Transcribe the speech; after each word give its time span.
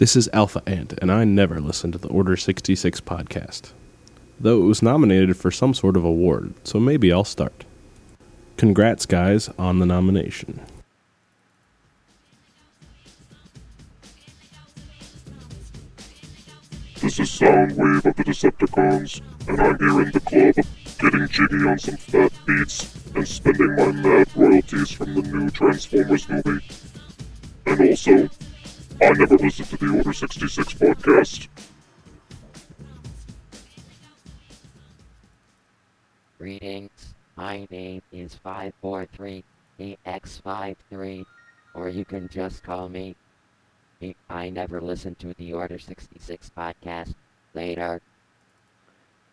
This 0.00 0.16
is 0.16 0.30
Alpha 0.32 0.62
Ant, 0.66 0.94
and 1.02 1.12
I 1.12 1.24
never 1.24 1.60
listened 1.60 1.92
to 1.92 1.98
the 1.98 2.08
Order 2.08 2.34
66 2.34 3.02
podcast. 3.02 3.72
Though 4.40 4.62
it 4.62 4.64
was 4.64 4.80
nominated 4.80 5.36
for 5.36 5.50
some 5.50 5.74
sort 5.74 5.94
of 5.94 6.06
award, 6.06 6.54
so 6.64 6.80
maybe 6.80 7.12
I'll 7.12 7.22
start. 7.22 7.66
Congrats, 8.56 9.04
guys, 9.04 9.50
on 9.58 9.78
the 9.78 9.84
nomination. 9.84 10.58
This 17.02 17.20
is 17.20 17.28
Soundwave 17.28 18.06
of 18.06 18.16
the 18.16 18.24
Decepticons, 18.24 19.20
and 19.48 19.60
I'm 19.60 19.78
here 19.78 20.00
in 20.00 20.12
the 20.12 20.20
club, 20.20 20.64
getting 20.98 21.28
jiggy 21.28 21.68
on 21.68 21.78
some 21.78 21.98
fat 21.98 22.32
beats, 22.46 22.96
and 23.14 23.28
spending 23.28 23.76
my 23.76 23.92
mad 23.92 24.34
royalties 24.34 24.92
from 24.92 25.12
the 25.12 25.20
new 25.20 25.50
Transformers 25.50 26.26
movie. 26.26 26.64
And 27.66 27.80
also, 27.82 28.30
I 29.02 29.10
never 29.12 29.36
listened 29.38 29.68
to 29.70 29.76
the 29.76 29.88
Order 29.96 30.12
66 30.12 30.74
podcast. 30.74 31.48
Greetings. 36.38 37.14
My 37.36 37.66
name 37.70 38.02
is 38.12 38.38
543EX53, 38.44 41.24
or 41.74 41.88
you 41.88 42.04
can 42.04 42.28
just 42.28 42.62
call 42.62 42.88
me. 42.88 43.16
me- 44.00 44.16
I 44.28 44.50
never 44.50 44.80
listened 44.80 45.18
to 45.20 45.34
the 45.34 45.52
Order 45.54 45.78
66 45.78 46.50
podcast. 46.56 47.14
Later. 47.54 48.00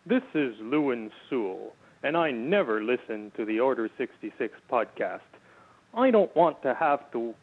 This 0.06 0.22
is 0.34 0.54
Lewin 0.60 1.10
Sewell, 1.28 1.74
and 2.02 2.16
I 2.16 2.30
never 2.30 2.82
listen 2.82 3.30
to 3.36 3.44
the 3.44 3.60
Order 3.60 3.88
66 3.98 4.54
podcast. 4.70 5.20
I 5.94 6.10
don't 6.10 6.34
want 6.34 6.62
to 6.62 6.74
have 6.74 7.10
to 7.12 7.34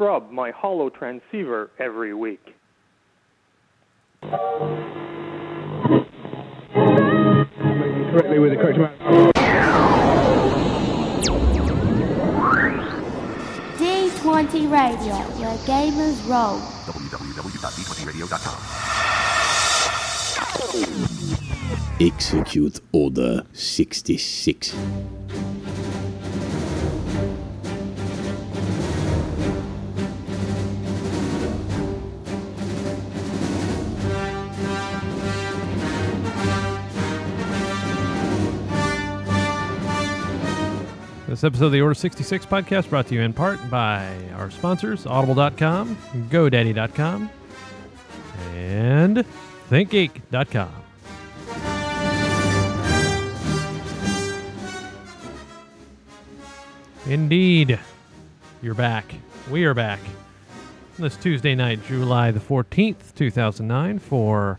scrub 0.00 0.30
my 0.30 0.50
holo 0.50 0.88
transceiver 0.88 1.70
every 1.78 2.14
week. 2.14 2.54
correctly 8.10 8.38
with 8.38 8.52
the 8.52 8.56
correct 8.56 8.78
amount. 8.78 9.36
D20 13.76 14.70
Radio, 14.70 15.16
where 15.36 15.58
gamers 15.68 16.26
roll. 16.26 16.58
Execute 22.00 22.80
Order 22.92 23.44
66. 23.52 24.74
This 41.40 41.46
episode 41.46 41.66
of 41.66 41.72
the 41.72 41.80
Order 41.80 41.94
66 41.94 42.44
podcast 42.44 42.90
brought 42.90 43.06
to 43.06 43.14
you 43.14 43.22
in 43.22 43.32
part 43.32 43.58
by 43.70 44.14
our 44.34 44.50
sponsors, 44.50 45.06
Audible.com, 45.06 45.96
GoDaddy.com, 46.28 47.30
and 48.52 49.24
ThinkGeek.com. 49.70 50.70
Indeed, 57.06 57.80
you're 58.60 58.74
back. 58.74 59.14
We 59.50 59.64
are 59.64 59.72
back 59.72 60.00
this 60.98 61.16
Tuesday 61.16 61.54
night, 61.54 61.82
July 61.86 62.32
the 62.32 62.40
14th, 62.40 63.14
2009, 63.14 63.98
for 63.98 64.58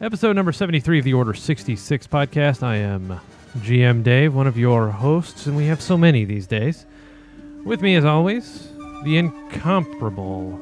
episode 0.00 0.36
number 0.36 0.52
73 0.52 1.00
of 1.00 1.04
the 1.04 1.14
Order 1.14 1.34
66 1.34 2.06
podcast. 2.06 2.62
I 2.62 2.76
am 2.76 3.18
GM 3.56 4.02
Dave, 4.02 4.34
one 4.34 4.46
of 4.46 4.56
your 4.58 4.90
hosts, 4.90 5.46
and 5.46 5.56
we 5.56 5.66
have 5.66 5.80
so 5.80 5.96
many 5.96 6.24
these 6.24 6.46
days. 6.46 6.86
With 7.64 7.80
me, 7.80 7.96
as 7.96 8.04
always, 8.04 8.68
the 9.04 9.16
incomparable 9.16 10.60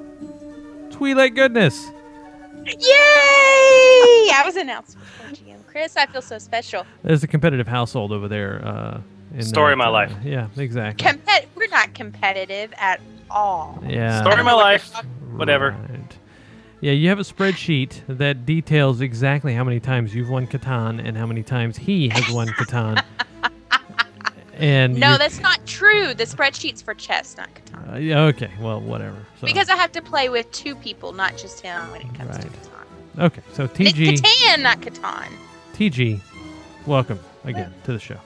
Twi'lek 0.90 1.34
Goodness. 1.34 1.90
Yay! 2.64 2.74
I 2.86 4.42
was 4.44 4.56
announced 4.56 4.98
before 4.98 5.26
GM. 5.26 5.66
Chris, 5.66 5.96
I 5.96 6.06
feel 6.06 6.22
so 6.22 6.38
special. 6.38 6.86
There's 7.02 7.22
a 7.22 7.26
competitive 7.28 7.68
household 7.68 8.12
over 8.12 8.28
there. 8.28 8.64
Uh, 8.64 9.00
in 9.34 9.42
Story 9.42 9.70
that, 9.70 9.72
of 9.72 9.78
my 9.78 9.86
uh, 9.86 9.90
life. 9.90 10.12
Yeah, 10.22 10.46
exactly. 10.56 11.04
Compet- 11.06 11.46
we're 11.56 11.66
not 11.68 11.92
competitive 11.94 12.72
at 12.78 13.00
all. 13.30 13.82
yeah. 13.86 14.20
Story 14.20 14.38
of 14.38 14.46
my 14.46 14.52
life. 14.52 14.94
Whatever. 15.34 15.70
Right. 15.90 16.16
Yeah, 16.84 16.92
you 16.92 17.08
have 17.08 17.18
a 17.18 17.22
spreadsheet 17.22 18.02
that 18.08 18.44
details 18.44 19.00
exactly 19.00 19.54
how 19.54 19.64
many 19.64 19.80
times 19.80 20.14
you've 20.14 20.28
won 20.28 20.46
Catan 20.46 21.02
and 21.02 21.16
how 21.16 21.24
many 21.24 21.42
times 21.42 21.78
he 21.78 22.10
has 22.10 22.28
won 22.30 22.46
Catan. 22.58 23.02
and 24.58 24.94
No, 25.00 25.12
you- 25.12 25.18
that's 25.18 25.40
not 25.40 25.64
true. 25.64 26.12
The 26.12 26.24
spreadsheet's 26.24 26.82
for 26.82 26.92
chess, 26.92 27.38
not 27.38 27.48
Catan. 27.54 27.94
uh, 27.94 27.96
yeah, 27.96 28.20
okay, 28.24 28.50
well, 28.60 28.82
whatever. 28.82 29.16
So, 29.40 29.46
Because 29.46 29.70
I 29.70 29.76
have 29.76 29.92
to 29.92 30.02
play 30.02 30.28
with 30.28 30.52
two 30.52 30.74
people, 30.76 31.14
not 31.14 31.38
just 31.38 31.60
him 31.62 31.90
when 31.90 32.02
it 32.02 32.14
comes 32.18 32.36
to 32.36 32.48
Catan. 32.48 33.22
okay, 33.24 33.42
so 33.54 33.64
It's 33.64 33.72
TG, 33.78 34.20
Catan, 34.20 34.60
not 34.62 34.82
Catan. 34.82 35.28
TG, 35.72 36.20
welcome 36.84 37.18
again 37.44 37.72
to 37.84 37.94
the 37.94 37.98
show. 37.98 38.18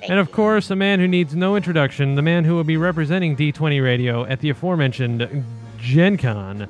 Thank 0.00 0.10
And 0.10 0.20
of 0.20 0.30
course, 0.30 0.70
a 0.70 0.76
man 0.76 1.00
who 1.00 1.08
needs 1.08 1.34
no 1.34 1.56
introduction, 1.56 2.16
the 2.16 2.22
man 2.22 2.44
who 2.44 2.54
will 2.54 2.64
be 2.64 2.76
representing 2.76 3.34
D20 3.34 3.82
Radio 3.82 4.26
at 4.26 4.40
the 4.40 4.50
aforementioned 4.50 5.42
Gen 5.78 6.18
Con, 6.18 6.68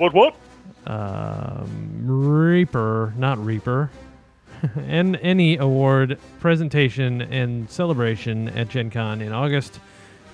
What? 0.00 0.14
What? 0.14 0.34
um, 0.86 2.06
Reaper, 2.06 3.12
not 3.18 3.44
Reaper, 3.44 3.90
and 4.76 5.16
any 5.16 5.58
award 5.58 6.18
presentation 6.40 7.20
and 7.20 7.70
celebration 7.70 8.48
at 8.48 8.70
Gen 8.70 8.90
Con 8.90 9.20
in 9.20 9.32
August. 9.32 9.78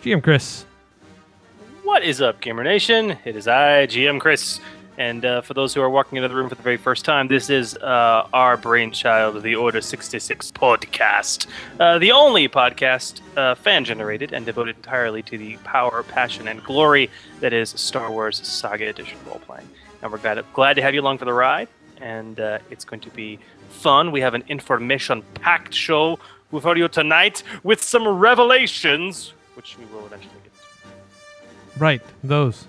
GM 0.02 0.22
Chris. 0.22 0.64
What 1.82 2.04
is 2.04 2.20
up, 2.20 2.40
Gamer 2.40 2.62
Nation? 2.62 3.18
It 3.24 3.34
is 3.34 3.48
I, 3.48 3.88
GM 3.88 4.20
Chris. 4.20 4.60
And 4.98 5.24
uh, 5.24 5.40
for 5.42 5.52
those 5.52 5.74
who 5.74 5.82
are 5.82 5.90
walking 5.90 6.16
into 6.16 6.28
the 6.28 6.34
room 6.34 6.48
for 6.48 6.54
the 6.54 6.62
very 6.62 6.78
first 6.78 7.04
time, 7.04 7.28
this 7.28 7.50
is 7.50 7.76
uh, 7.76 8.28
our 8.32 8.56
brainchild 8.56 9.42
the 9.42 9.54
Order 9.54 9.80
66 9.80 10.50
podcast. 10.52 11.46
Uh, 11.78 11.98
the 11.98 12.12
only 12.12 12.48
podcast 12.48 13.20
uh, 13.36 13.54
fan 13.54 13.84
generated 13.84 14.32
and 14.32 14.46
devoted 14.46 14.76
entirely 14.76 15.22
to 15.22 15.36
the 15.36 15.56
power, 15.58 16.02
passion, 16.02 16.48
and 16.48 16.64
glory 16.64 17.10
that 17.40 17.52
is 17.52 17.70
Star 17.70 18.10
Wars 18.10 18.38
Saga 18.46 18.88
Edition 18.88 19.18
role 19.26 19.40
playing. 19.40 19.68
And 20.00 20.10
we're 20.10 20.18
glad, 20.18 20.42
glad 20.54 20.74
to 20.74 20.82
have 20.82 20.94
you 20.94 21.02
along 21.02 21.18
for 21.18 21.26
the 21.26 21.34
ride. 21.34 21.68
And 22.00 22.40
uh, 22.40 22.58
it's 22.70 22.84
going 22.84 23.00
to 23.00 23.10
be 23.10 23.38
fun. 23.68 24.12
We 24.12 24.20
have 24.22 24.34
an 24.34 24.44
information 24.48 25.22
packed 25.34 25.74
show 25.74 26.18
for 26.50 26.76
you 26.76 26.88
tonight 26.88 27.42
with 27.62 27.82
some 27.82 28.06
revelations, 28.08 29.34
which 29.54 29.76
we 29.78 29.84
will 29.86 30.06
eventually 30.06 30.34
get 30.42 30.54
to. 30.54 31.78
Right, 31.78 32.02
those. 32.22 32.66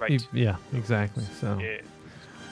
Right. 0.00 0.10
You- 0.12 0.20
yeah, 0.32 0.56
exactly. 0.74 1.24
So. 1.40 1.58
Yeah. 1.60 1.78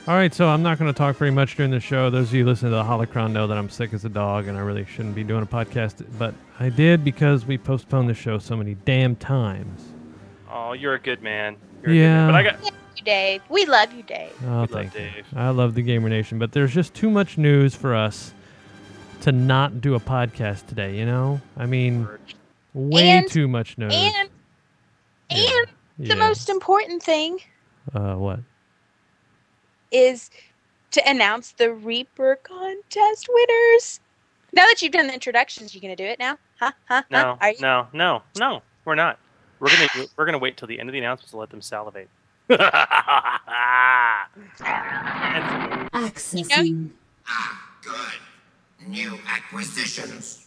All 0.06 0.14
right, 0.14 0.32
so 0.32 0.48
I'm 0.48 0.62
not 0.62 0.78
going 0.78 0.90
to 0.92 0.96
talk 0.96 1.16
very 1.16 1.30
much 1.30 1.56
during 1.56 1.70
the 1.70 1.80
show. 1.80 2.08
Those 2.08 2.28
of 2.28 2.34
you 2.34 2.46
listening 2.46 2.72
to 2.72 2.76
the 2.76 2.82
Holocron 2.82 3.32
know 3.32 3.46
that 3.46 3.58
I'm 3.58 3.68
sick 3.68 3.92
as 3.92 4.06
a 4.06 4.08
dog, 4.08 4.46
and 4.48 4.56
I 4.56 4.60
really 4.62 4.86
shouldn't 4.86 5.14
be 5.14 5.22
doing 5.22 5.42
a 5.42 5.46
podcast, 5.46 6.02
but 6.18 6.34
I 6.58 6.70
did 6.70 7.04
because 7.04 7.44
we 7.44 7.58
postponed 7.58 8.08
the 8.08 8.14
show 8.14 8.38
so 8.38 8.56
many 8.56 8.74
damn 8.86 9.16
times. 9.16 9.82
Oh, 10.50 10.72
you're 10.72 10.94
a 10.94 10.98
good 10.98 11.22
man. 11.22 11.56
You're 11.82 11.92
Yeah. 11.92 12.26
good 12.26 12.32
man. 12.32 12.32
But 12.32 12.34
I 12.34 12.42
got 12.42 12.60
Thank 12.62 12.74
you, 12.96 13.04
Dave. 13.04 13.42
We 13.50 13.66
love 13.66 13.92
you, 13.92 14.02
Dave. 14.02 14.30
Oh, 14.44 14.46
We 14.46 14.50
love 14.56 14.70
thank 14.70 14.94
you. 14.94 15.00
Dave. 15.00 15.26
I 15.36 15.50
love 15.50 15.74
the 15.74 15.82
Gamer 15.82 16.08
Nation, 16.08 16.38
but 16.38 16.52
there's 16.52 16.72
just 16.72 16.94
too 16.94 17.10
much 17.10 17.36
news 17.36 17.74
for 17.74 17.94
us 17.94 18.32
to 19.20 19.30
not 19.32 19.82
do 19.82 19.94
a 19.94 20.00
podcast 20.00 20.66
today. 20.68 20.96
You 20.96 21.04
know, 21.04 21.40
I 21.56 21.66
mean, 21.66 22.08
way 22.72 23.10
And- 23.10 23.28
too 23.28 23.46
much 23.46 23.76
news. 23.76 23.92
And 23.94 24.28
Yeah. 25.30 25.36
and 25.60 25.66
the 25.98 26.16
most 26.16 26.48
important 26.48 27.02
thing 27.02 27.38
uh, 27.94 28.14
what? 28.14 28.40
is 29.90 30.30
to 30.92 31.08
announce 31.08 31.52
the 31.52 31.72
Reaper 31.72 32.38
contest 32.42 33.28
winners. 33.28 34.00
Now 34.52 34.64
that 34.64 34.80
you've 34.80 34.92
done 34.92 35.06
the 35.08 35.14
introductions, 35.14 35.74
you 35.74 35.80
gonna 35.80 35.96
do 35.96 36.04
it 36.04 36.18
now? 36.18 36.38
Huh? 36.58 36.72
Huh? 36.88 37.02
no, 37.10 37.18
Huh? 37.18 37.36
Are 37.40 37.52
no, 37.60 37.88
no, 37.92 38.22
no. 38.38 38.62
We're 38.84 38.94
not. 38.94 39.18
We're 39.60 39.68
gonna 39.68 39.88
do- 39.94 40.06
we're 40.16 40.24
gonna 40.24 40.38
wait 40.38 40.56
till 40.56 40.68
the 40.68 40.78
end 40.78 40.88
of 40.88 40.92
the 40.92 40.98
announcements 40.98 41.32
to 41.32 41.36
let 41.36 41.50
them 41.50 41.60
salivate. 41.60 42.08
and 42.48 42.58
Accessing. 45.92 46.90
Ah, 47.26 47.70
good. 47.82 48.88
New 48.88 49.18
acquisitions. 49.28 50.46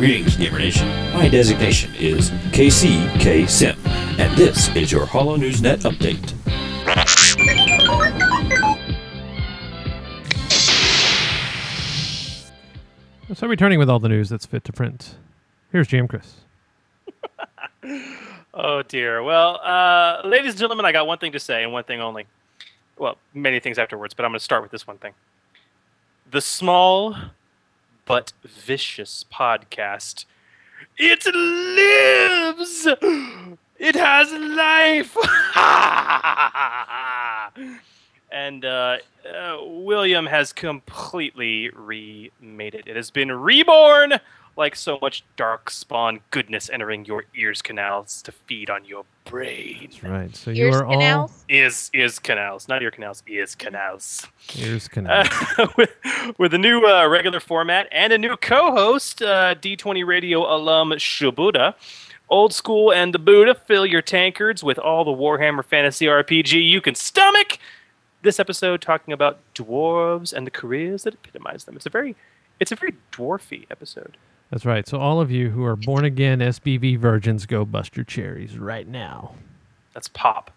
Greetings, 0.00 0.34
Gamer 0.34 0.58
Nation. 0.58 0.88
My 1.12 1.28
designation 1.28 1.94
is 1.94 2.30
KCK 2.52 3.46
Sim, 3.46 3.76
And 4.18 4.34
this 4.34 4.74
is 4.74 4.90
your 4.90 5.04
Hollow 5.04 5.36
News 5.36 5.60
Net 5.60 5.80
update. 5.80 6.26
So 13.34 13.46
returning 13.46 13.78
with 13.78 13.90
all 13.90 13.98
the 13.98 14.08
news 14.08 14.30
that's 14.30 14.46
fit 14.46 14.64
to 14.64 14.72
print. 14.72 15.16
Here's 15.70 15.86
GM 15.86 16.08
Chris. 16.08 16.36
Oh 18.54 18.82
dear. 18.82 19.22
Well, 19.22 19.60
uh, 19.62 20.22
ladies 20.24 20.52
and 20.52 20.60
gentlemen, 20.60 20.86
I 20.86 20.92
got 20.92 21.06
one 21.06 21.18
thing 21.18 21.32
to 21.32 21.38
say 21.38 21.62
and 21.62 21.74
one 21.74 21.84
thing 21.84 22.00
only. 22.00 22.24
Well, 22.96 23.18
many 23.34 23.60
things 23.60 23.78
afterwards, 23.78 24.14
but 24.14 24.24
I'm 24.24 24.30
going 24.30 24.38
to 24.38 24.44
start 24.44 24.62
with 24.62 24.70
this 24.70 24.86
one 24.86 24.96
thing. 24.96 25.12
The 26.30 26.40
small 26.40 27.16
but 28.10 28.32
vicious 28.42 29.24
podcast. 29.32 30.24
It 30.98 31.24
lives. 31.32 32.88
It 33.78 33.94
has 33.94 34.32
life. 34.32 35.16
and 38.32 38.64
uh, 38.64 38.96
uh, 39.32 39.58
William 39.62 40.26
has 40.26 40.52
completely 40.52 41.70
remade 41.70 42.74
it. 42.74 42.88
It 42.88 42.96
has 42.96 43.12
been 43.12 43.30
reborn 43.30 44.14
like 44.56 44.76
so 44.76 44.98
much 45.00 45.24
dark 45.36 45.70
spawn 45.70 46.20
goodness 46.30 46.68
entering 46.70 47.04
your 47.04 47.24
ears 47.34 47.62
canals 47.62 48.22
to 48.22 48.32
feed 48.32 48.68
on 48.70 48.84
your 48.84 49.04
brain. 49.24 49.78
That's 49.82 50.02
right. 50.02 50.36
So 50.36 50.50
you 50.50 50.68
are 50.72 50.84
all 50.84 51.30
Is 51.48 51.90
is 51.94 52.18
canals, 52.18 52.68
not 52.68 52.82
ear 52.82 52.90
canals, 52.90 53.22
is 53.26 53.54
canals. 53.54 54.26
ears 54.56 54.88
canals. 54.94 55.28
Uh, 55.58 55.66
with, 55.76 55.90
with 56.38 56.54
a 56.54 56.58
new 56.58 56.86
uh, 56.86 57.06
regular 57.08 57.40
format 57.40 57.88
and 57.92 58.12
a 58.12 58.18
new 58.18 58.36
co-host, 58.36 59.22
uh, 59.22 59.54
D20 59.54 60.06
Radio 60.06 60.40
alum 60.54 60.90
Shibuda. 60.90 61.74
Old 62.28 62.54
school 62.54 62.92
and 62.92 63.12
the 63.12 63.18
Buddha 63.18 63.54
fill 63.56 63.84
your 63.84 64.02
tankards 64.02 64.62
with 64.62 64.78
all 64.78 65.04
the 65.04 65.10
Warhammer 65.10 65.64
Fantasy 65.64 66.06
RPG 66.06 66.64
you 66.64 66.80
can 66.80 66.94
stomach. 66.94 67.58
This 68.22 68.38
episode 68.38 68.80
talking 68.82 69.12
about 69.12 69.40
dwarves 69.54 70.32
and 70.32 70.46
the 70.46 70.50
careers 70.50 71.02
that 71.04 71.14
epitomize 71.14 71.64
them. 71.64 71.74
It's 71.74 71.86
a 71.86 71.90
very, 71.90 72.14
it's 72.60 72.70
a 72.70 72.76
very 72.76 72.94
dwarfy 73.10 73.66
episode. 73.70 74.16
That's 74.50 74.64
right. 74.66 74.86
So 74.86 74.98
all 74.98 75.20
of 75.20 75.30
you 75.30 75.50
who 75.50 75.64
are 75.64 75.76
born 75.76 76.04
again 76.04 76.40
SBV 76.40 76.98
virgins, 76.98 77.46
go 77.46 77.64
bust 77.64 77.96
your 77.96 78.04
cherries 78.04 78.58
right 78.58 78.86
now. 78.86 79.34
That's 79.94 80.08
pop. 80.08 80.50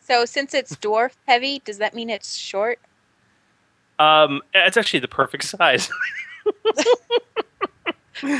So 0.00 0.24
since 0.24 0.54
it's 0.54 0.74
dwarf 0.76 1.12
heavy, 1.26 1.62
does 1.64 1.78
that 1.78 1.94
mean 1.94 2.10
it's 2.10 2.36
short? 2.36 2.80
Um, 4.00 4.42
it's 4.54 4.76
actually 4.76 5.00
the 5.00 5.08
perfect 5.08 5.44
size. 5.44 5.88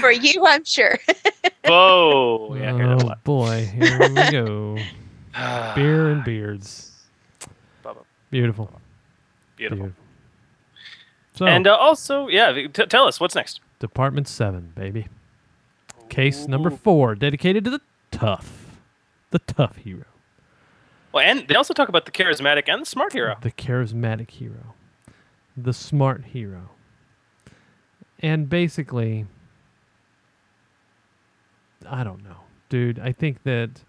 For 0.00 0.10
you, 0.10 0.44
I'm 0.46 0.64
sure. 0.64 0.98
Whoa! 1.64 2.56
Yeah, 2.58 2.74
I 2.74 2.76
hear 2.76 2.88
that 2.88 3.02
a 3.02 3.12
oh 3.12 3.14
boy, 3.24 3.70
here 3.72 3.98
we 3.98 4.30
go. 4.30 4.76
Beer 5.74 6.10
and 6.10 6.24
beards. 6.24 6.92
Bubba. 7.84 8.04
Beautiful. 8.30 8.70
Beautiful. 9.56 9.92
So, 11.34 11.46
and 11.46 11.66
uh, 11.66 11.76
also, 11.76 12.28
yeah, 12.28 12.52
t- 12.52 12.86
tell 12.86 13.06
us 13.06 13.20
what's 13.20 13.34
next. 13.34 13.60
Department 13.80 14.28
7, 14.28 14.72
baby. 14.76 15.08
Case 16.08 16.46
number 16.46 16.70
4, 16.70 17.16
dedicated 17.16 17.64
to 17.64 17.70
the 17.70 17.80
tough. 18.10 18.78
The 19.30 19.38
tough 19.40 19.76
hero. 19.76 20.04
Well, 21.12 21.24
and 21.24 21.48
they 21.48 21.54
also 21.54 21.74
talk 21.74 21.88
about 21.88 22.04
the 22.04 22.12
charismatic 22.12 22.68
and 22.68 22.82
the 22.82 22.86
smart 22.86 23.12
hero. 23.12 23.36
The 23.40 23.50
charismatic 23.50 24.30
hero. 24.30 24.74
The 25.56 25.72
smart 25.72 26.26
hero. 26.26 26.70
And 28.20 28.48
basically, 28.48 29.26
I 31.88 32.04
don't 32.04 32.22
know. 32.22 32.36
Dude, 32.68 32.98
I 32.98 33.12
think 33.12 33.42
that 33.44 33.82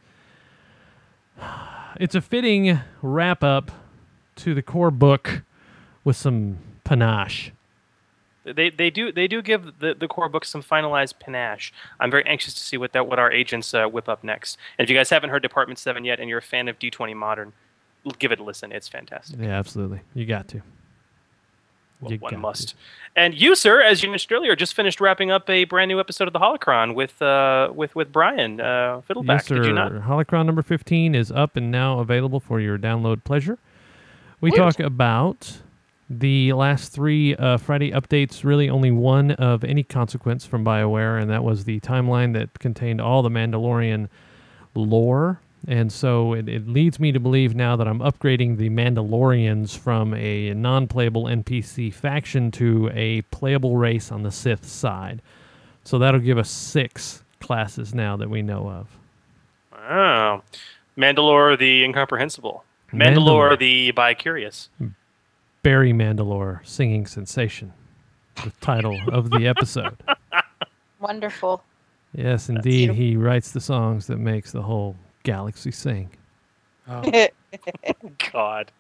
it's 1.99 2.15
a 2.15 2.21
fitting 2.21 2.79
wrap 3.01 3.44
up 3.44 3.71
to 4.37 4.53
the 4.53 4.61
core 4.61 4.91
book 4.91 5.44
with 6.03 6.15
some 6.15 6.57
panache. 6.83 7.51
They 8.43 8.69
they 8.69 8.89
do 8.89 9.11
they 9.11 9.27
do 9.27 9.41
give 9.41 9.79
the, 9.79 9.93
the 9.93 10.07
core 10.07 10.29
book 10.29 10.45
some 10.45 10.63
finalized 10.63 11.19
panache. 11.19 11.71
I'm 11.99 12.09
very 12.09 12.25
anxious 12.25 12.53
to 12.55 12.59
see 12.59 12.77
what 12.77 12.93
that 12.93 13.07
what 13.07 13.19
our 13.19 13.31
agents 13.31 13.73
uh, 13.73 13.85
whip 13.85 14.09
up 14.09 14.23
next. 14.23 14.57
And 14.77 14.83
if 14.83 14.89
you 14.89 14.95
guys 14.97 15.09
haven't 15.09 15.29
heard 15.29 15.43
Department 15.43 15.77
Seven 15.79 16.05
yet, 16.05 16.19
and 16.19 16.29
you're 16.29 16.39
a 16.39 16.41
fan 16.43 16.67
of 16.67 16.79
D20 16.79 17.15
Modern, 17.15 17.53
give 18.17 18.31
it 18.31 18.39
a 18.39 18.43
listen. 18.43 18.71
It's 18.71 18.88
fantastic. 18.88 19.39
Yeah, 19.39 19.57
absolutely. 19.57 20.01
You 20.13 20.25
got 20.25 20.47
to. 20.49 20.61
Well, 22.01 22.11
You 22.11 22.17
one 22.17 22.39
must. 22.39 22.73
And 23.15 23.35
you, 23.35 23.55
sir, 23.55 23.81
as 23.81 24.01
you 24.01 24.09
mentioned 24.09 24.31
earlier, 24.31 24.55
just 24.55 24.73
finished 24.73 24.99
wrapping 24.99 25.29
up 25.29 25.47
a 25.49 25.65
brand 25.65 25.89
new 25.89 25.99
episode 25.99 26.27
of 26.27 26.33
the 26.33 26.39
Holocron 26.39 26.95
with 26.95 27.21
uh 27.21 27.71
with 27.73 27.95
with 27.95 28.11
Brian 28.11 28.59
uh, 28.59 29.01
Fiddleback. 29.07 29.27
Yes, 29.27 29.45
sir. 29.45 29.55
Did 29.57 29.65
you 29.65 29.73
not? 29.73 29.91
Holocron 29.91 30.47
number 30.47 30.63
15 30.63 31.13
is 31.13 31.31
up 31.31 31.55
and 31.55 31.69
now 31.69 31.99
available 31.99 32.39
for 32.39 32.59
your 32.59 32.79
download 32.79 33.23
pleasure. 33.23 33.59
We 34.39 34.49
talk 34.49 34.79
about 34.79 35.59
the 36.19 36.51
last 36.53 36.91
three 36.91 37.35
uh, 37.35 37.57
Friday 37.57 37.91
updates, 37.91 38.43
really 38.43 38.69
only 38.69 38.91
one 38.91 39.31
of 39.31 39.63
any 39.63 39.83
consequence 39.83 40.45
from 40.45 40.65
BioWare, 40.65 41.21
and 41.21 41.29
that 41.29 41.43
was 41.43 41.63
the 41.63 41.79
timeline 41.79 42.33
that 42.33 42.59
contained 42.59 42.99
all 42.99 43.21
the 43.21 43.29
Mandalorian 43.29 44.09
lore. 44.75 45.39
And 45.67 45.91
so 45.91 46.33
it, 46.33 46.49
it 46.49 46.67
leads 46.67 46.99
me 46.99 47.11
to 47.11 47.19
believe 47.19 47.55
now 47.55 47.75
that 47.75 47.87
I'm 47.87 47.99
upgrading 47.99 48.57
the 48.57 48.69
Mandalorians 48.69 49.77
from 49.77 50.13
a 50.13 50.53
non 50.53 50.87
playable 50.87 51.25
NPC 51.25 51.93
faction 51.93 52.51
to 52.51 52.89
a 52.93 53.21
playable 53.23 53.77
race 53.77 54.11
on 54.11 54.23
the 54.23 54.31
Sith 54.31 54.67
side. 54.67 55.21
So 55.83 55.97
that'll 55.97 56.19
give 56.19 56.37
us 56.37 56.49
six 56.49 57.23
classes 57.39 57.93
now 57.93 58.17
that 58.17 58.29
we 58.29 58.41
know 58.41 58.69
of. 58.69 58.87
Oh, 59.73 60.41
Mandalore 60.97 61.57
the 61.57 61.83
incomprehensible. 61.83 62.65
Mandalore. 62.91 63.55
Mandalore 63.55 63.59
the 63.59 63.91
bi-curious. 63.91 64.69
Barry 65.63 65.93
Mandalore 65.93 66.65
singing 66.65 67.05
sensation, 67.05 67.71
the 68.43 68.51
title 68.61 68.99
of 69.11 69.29
the 69.29 69.47
episode. 69.47 69.95
Wonderful. 70.99 71.63
Yes, 72.13 72.49
indeed, 72.49 72.89
he 72.91 73.15
writes 73.15 73.51
the 73.51 73.61
songs 73.61 74.07
that 74.07 74.17
makes 74.17 74.51
the 74.51 74.63
whole 74.63 74.95
galaxy 75.23 75.71
sing. 75.71 76.09
Oh. 76.87 77.03
God. 78.33 78.71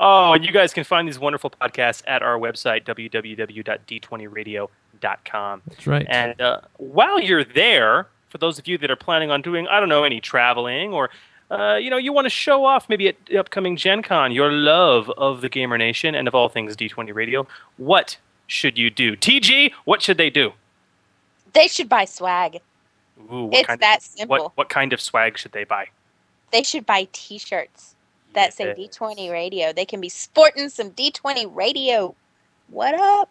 Oh, 0.00 0.32
and 0.32 0.42
you 0.44 0.52
guys 0.52 0.72
can 0.72 0.84
find 0.84 1.06
these 1.06 1.18
wonderful 1.18 1.50
podcasts 1.50 2.02
at 2.06 2.22
our 2.22 2.38
website, 2.38 2.84
www.d20radio.com. 2.84 5.62
That's 5.68 5.86
right. 5.86 6.06
And 6.08 6.40
uh, 6.40 6.62
while 6.78 7.20
you're 7.20 7.44
there, 7.44 8.06
for 8.30 8.38
those 8.38 8.58
of 8.58 8.66
you 8.66 8.78
that 8.78 8.90
are 8.90 8.96
planning 8.96 9.30
on 9.30 9.42
doing, 9.42 9.68
I 9.68 9.80
don't 9.80 9.90
know, 9.90 10.04
any 10.04 10.20
traveling 10.20 10.94
or, 10.94 11.10
uh, 11.50 11.76
you 11.76 11.90
know, 11.90 11.96
you 11.96 12.12
want 12.12 12.26
to 12.26 12.30
show 12.30 12.64
off 12.64 12.88
maybe 12.88 13.08
at 13.08 13.16
the 13.26 13.38
upcoming 13.38 13.76
Gen 13.76 14.02
Con 14.02 14.32
your 14.32 14.52
love 14.52 15.10
of 15.16 15.40
the 15.40 15.48
Gamer 15.48 15.78
Nation 15.78 16.14
and 16.14 16.28
of 16.28 16.34
all 16.34 16.48
things 16.48 16.76
D20 16.76 17.14
Radio, 17.14 17.46
what 17.76 18.18
should 18.46 18.76
you 18.76 18.90
do? 18.90 19.16
TG, 19.16 19.72
what 19.84 20.02
should 20.02 20.18
they 20.18 20.30
do? 20.30 20.52
They 21.52 21.66
should 21.66 21.88
buy 21.88 22.04
swag. 22.04 22.60
Ooh, 23.32 23.44
what 23.44 23.60
It's 23.60 23.80
that 23.80 23.98
of, 23.98 24.02
simple. 24.02 24.36
What, 24.36 24.56
what 24.56 24.68
kind 24.68 24.92
of 24.92 25.00
swag 25.00 25.38
should 25.38 25.52
they 25.52 25.64
buy? 25.64 25.86
They 26.52 26.62
should 26.62 26.86
buy 26.86 27.08
T-shirts 27.12 27.94
that 28.34 28.54
say 28.54 28.74
D20 28.74 29.30
Radio. 29.30 29.72
They 29.72 29.84
can 29.84 30.00
be 30.00 30.08
sporting 30.08 30.68
some 30.68 30.90
D20 30.90 31.54
Radio. 31.54 32.14
What 32.68 32.94
up? 32.94 33.30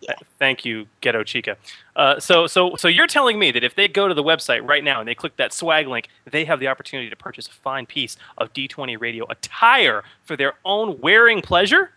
Th- 0.00 0.18
Thank 0.38 0.64
you, 0.64 0.86
Ghetto 1.00 1.24
Chica. 1.24 1.56
Uh, 1.96 2.20
so, 2.20 2.46
so, 2.46 2.76
so 2.76 2.86
you're 2.88 3.06
telling 3.06 3.38
me 3.38 3.50
that 3.50 3.64
if 3.64 3.74
they 3.74 3.88
go 3.88 4.06
to 4.08 4.14
the 4.14 4.22
website 4.22 4.66
right 4.66 4.84
now 4.84 5.00
and 5.00 5.08
they 5.08 5.14
click 5.14 5.36
that 5.36 5.52
swag 5.52 5.88
link, 5.88 6.08
they 6.30 6.44
have 6.44 6.60
the 6.60 6.68
opportunity 6.68 7.10
to 7.10 7.16
purchase 7.16 7.48
a 7.48 7.52
fine 7.52 7.84
piece 7.86 8.16
of 8.38 8.52
D20 8.52 9.00
Radio 9.00 9.26
attire 9.28 10.04
for 10.24 10.36
their 10.36 10.54
own 10.64 11.00
wearing 11.00 11.42
pleasure? 11.42 11.90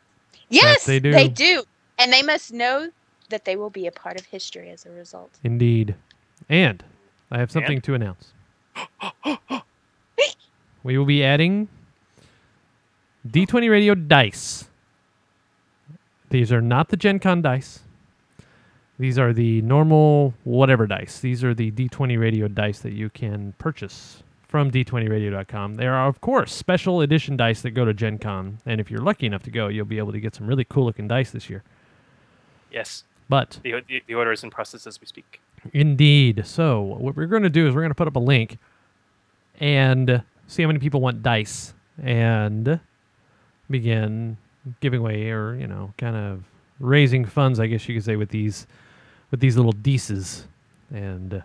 Yes, 0.50 0.86
they 0.86 1.00
do. 1.00 1.12
They 1.12 1.28
do, 1.28 1.64
and 2.00 2.12
they 2.12 2.24
must 2.24 2.52
know 2.52 2.90
that 3.30 3.46
they 3.46 3.56
will 3.56 3.70
be 3.70 3.88
a 3.88 3.92
part 3.92 4.20
of 4.20 4.26
history 4.26 4.70
as 4.70 4.86
a 4.86 4.92
result. 4.92 5.30
Indeed. 5.44 5.96
And 6.50 6.84
I 7.30 7.38
have 7.40 7.52
something 7.52 7.78
And? 7.78 7.84
to 7.86 7.94
announce. 7.94 8.34
we 10.84 10.98
will 10.98 11.06
be 11.06 11.24
adding 11.24 11.70
D20 13.28 13.70
Radio 13.70 13.96
dice. 13.96 14.66
These 16.30 16.52
are 16.52 16.62
not 16.62 16.90
the 16.90 16.98
Gen 16.98 17.20
Con 17.20 17.42
dice. 17.42 17.82
These 19.02 19.18
are 19.18 19.34
the 19.34 19.64
normal 19.64 20.36
whatever 20.44 20.86
dice. 20.86 21.22
These 21.22 21.44
are 21.44 21.56
the 21.56 21.72
D20 21.72 22.20
Radio 22.20 22.48
dice 22.48 22.82
that 22.82 22.94
you 22.94 23.10
can 23.10 23.56
purchase 23.58 24.22
from 24.48 24.70
d20radio.com. 24.70 25.74
There 25.74 25.96
are, 25.96 26.08
of 26.08 26.22
course, 26.22 26.54
special 26.54 27.02
edition 27.02 27.36
dice 27.36 27.64
that 27.64 27.72
go 27.72 27.84
to 27.84 27.96
Gen 27.96 28.20
Con. 28.20 28.60
And 28.64 28.80
if 28.80 28.92
you're 28.92 29.02
lucky 29.02 29.26
enough 29.26 29.42
to 29.44 29.50
go, 29.50 29.70
you'll 29.70 29.86
be 29.86 29.98
able 29.98 30.12
to 30.12 30.20
get 30.20 30.36
some 30.36 30.46
really 30.46 30.66
cool 30.66 30.86
looking 30.86 31.08
dice 31.08 31.32
this 31.32 31.50
year. 31.50 31.64
Yes. 32.72 33.04
But 33.28 33.60
The, 33.64 33.82
the, 33.88 34.04
the 34.06 34.14
order 34.14 34.34
is 34.34 34.44
in 34.44 34.52
process 34.52 34.86
as 34.86 35.02
we 35.02 35.08
speak. 35.08 35.42
Indeed. 35.74 36.44
So 36.46 36.80
what 36.80 37.16
we're 37.16 37.26
going 37.26 37.42
to 37.42 37.50
do 37.50 37.68
is 37.68 37.74
we're 37.74 37.82
going 37.82 37.90
to 37.90 37.96
put 37.96 38.08
up 38.08 38.16
a 38.16 38.20
link 38.20 38.60
and 39.60 40.22
see 40.46 40.62
how 40.62 40.68
many 40.68 40.78
people 40.78 41.02
want 41.02 41.24
dice 41.24 41.74
and 42.00 42.80
begin 43.68 44.38
giving 44.80 45.00
away 45.00 45.32
or 45.32 45.56
you 45.56 45.66
know 45.66 45.92
kind 45.98 46.16
of 46.16 46.44
raising 46.80 47.26
funds, 47.26 47.60
I 47.60 47.66
guess 47.68 47.88
you 47.88 47.96
could 47.96 48.04
say, 48.04 48.16
with 48.16 48.30
these 48.30 48.68
with 49.32 49.40
these 49.40 49.56
little 49.58 49.72
dices 49.74 50.46
and 50.94 51.42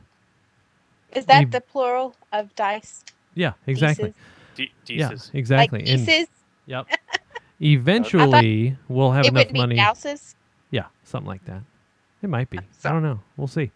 Is 1.12 1.24
that 1.26 1.44
We- 1.44 1.50
the 1.50 1.60
plural 1.60 2.14
of 2.32 2.54
dice? 2.56 3.04
Yeah, 3.34 3.52
exactly. 3.66 4.12
D- 4.54 4.72
Yeah, 4.86 5.12
exactly. 5.32 5.80
Like 5.80 5.88
And- 5.88 6.26
Yep. 6.66 6.86
Eventually, 7.60 8.76
we'll 8.88 9.12
have 9.12 9.24
it 9.24 9.28
enough 9.28 9.40
wouldn't 9.40 9.54
be 9.54 9.58
money. 9.60 9.76
douses. 9.76 10.34
Yeah, 10.70 10.86
something 11.04 11.28
like 11.28 11.44
that. 11.46 11.62
It 12.22 12.28
might 12.28 12.50
be. 12.50 12.58
I 12.84 12.90
don't 12.90 13.02
know. 13.02 13.20
We'll 13.36 13.46
see. 13.46 13.70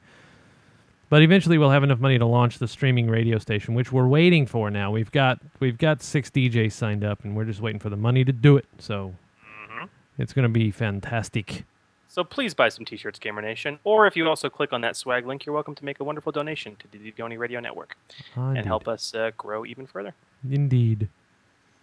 But 1.08 1.22
eventually, 1.22 1.56
we'll 1.58 1.70
have 1.70 1.82
enough 1.82 1.98
money 2.00 2.18
to 2.18 2.26
launch 2.26 2.58
the 2.58 2.68
streaming 2.68 3.08
radio 3.08 3.38
station, 3.38 3.74
which 3.74 3.90
we're 3.92 4.06
waiting 4.06 4.46
for 4.46 4.70
now. 4.70 4.90
We've 4.90 5.10
got 5.10 5.38
we've 5.60 5.78
got 5.78 6.02
six 6.02 6.30
DJs 6.30 6.72
signed 6.72 7.04
up, 7.04 7.24
and 7.24 7.34
we're 7.36 7.44
just 7.44 7.60
waiting 7.60 7.80
for 7.80 7.90
the 7.90 7.96
money 7.96 8.24
to 8.24 8.32
do 8.32 8.56
it. 8.56 8.66
So 8.78 9.14
Mm-hmm. 9.44 9.84
it's 10.18 10.32
going 10.32 10.44
to 10.44 10.48
be 10.48 10.70
fantastic. 10.70 11.64
So 12.10 12.24
please 12.24 12.54
buy 12.54 12.70
some 12.70 12.84
t-shirts, 12.84 13.20
Gamer 13.20 13.40
Nation. 13.40 13.78
Or 13.84 14.04
if 14.04 14.16
you 14.16 14.28
also 14.28 14.50
click 14.50 14.72
on 14.72 14.80
that 14.80 14.96
swag 14.96 15.26
link, 15.26 15.46
you're 15.46 15.54
welcome 15.54 15.76
to 15.76 15.84
make 15.84 16.00
a 16.00 16.04
wonderful 16.04 16.32
donation 16.32 16.74
to 16.80 16.88
the 16.90 16.98
Digoni 16.98 17.38
Radio 17.38 17.60
Network 17.60 17.96
Ah, 18.36 18.50
and 18.50 18.66
help 18.66 18.88
us 18.88 19.14
uh, 19.14 19.30
grow 19.38 19.64
even 19.64 19.86
further. 19.86 20.12
Indeed. 20.50 21.08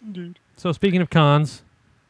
Indeed. 0.04 0.38
So 0.54 0.70
speaking 0.72 1.00
of 1.00 1.08
cons, 1.08 1.62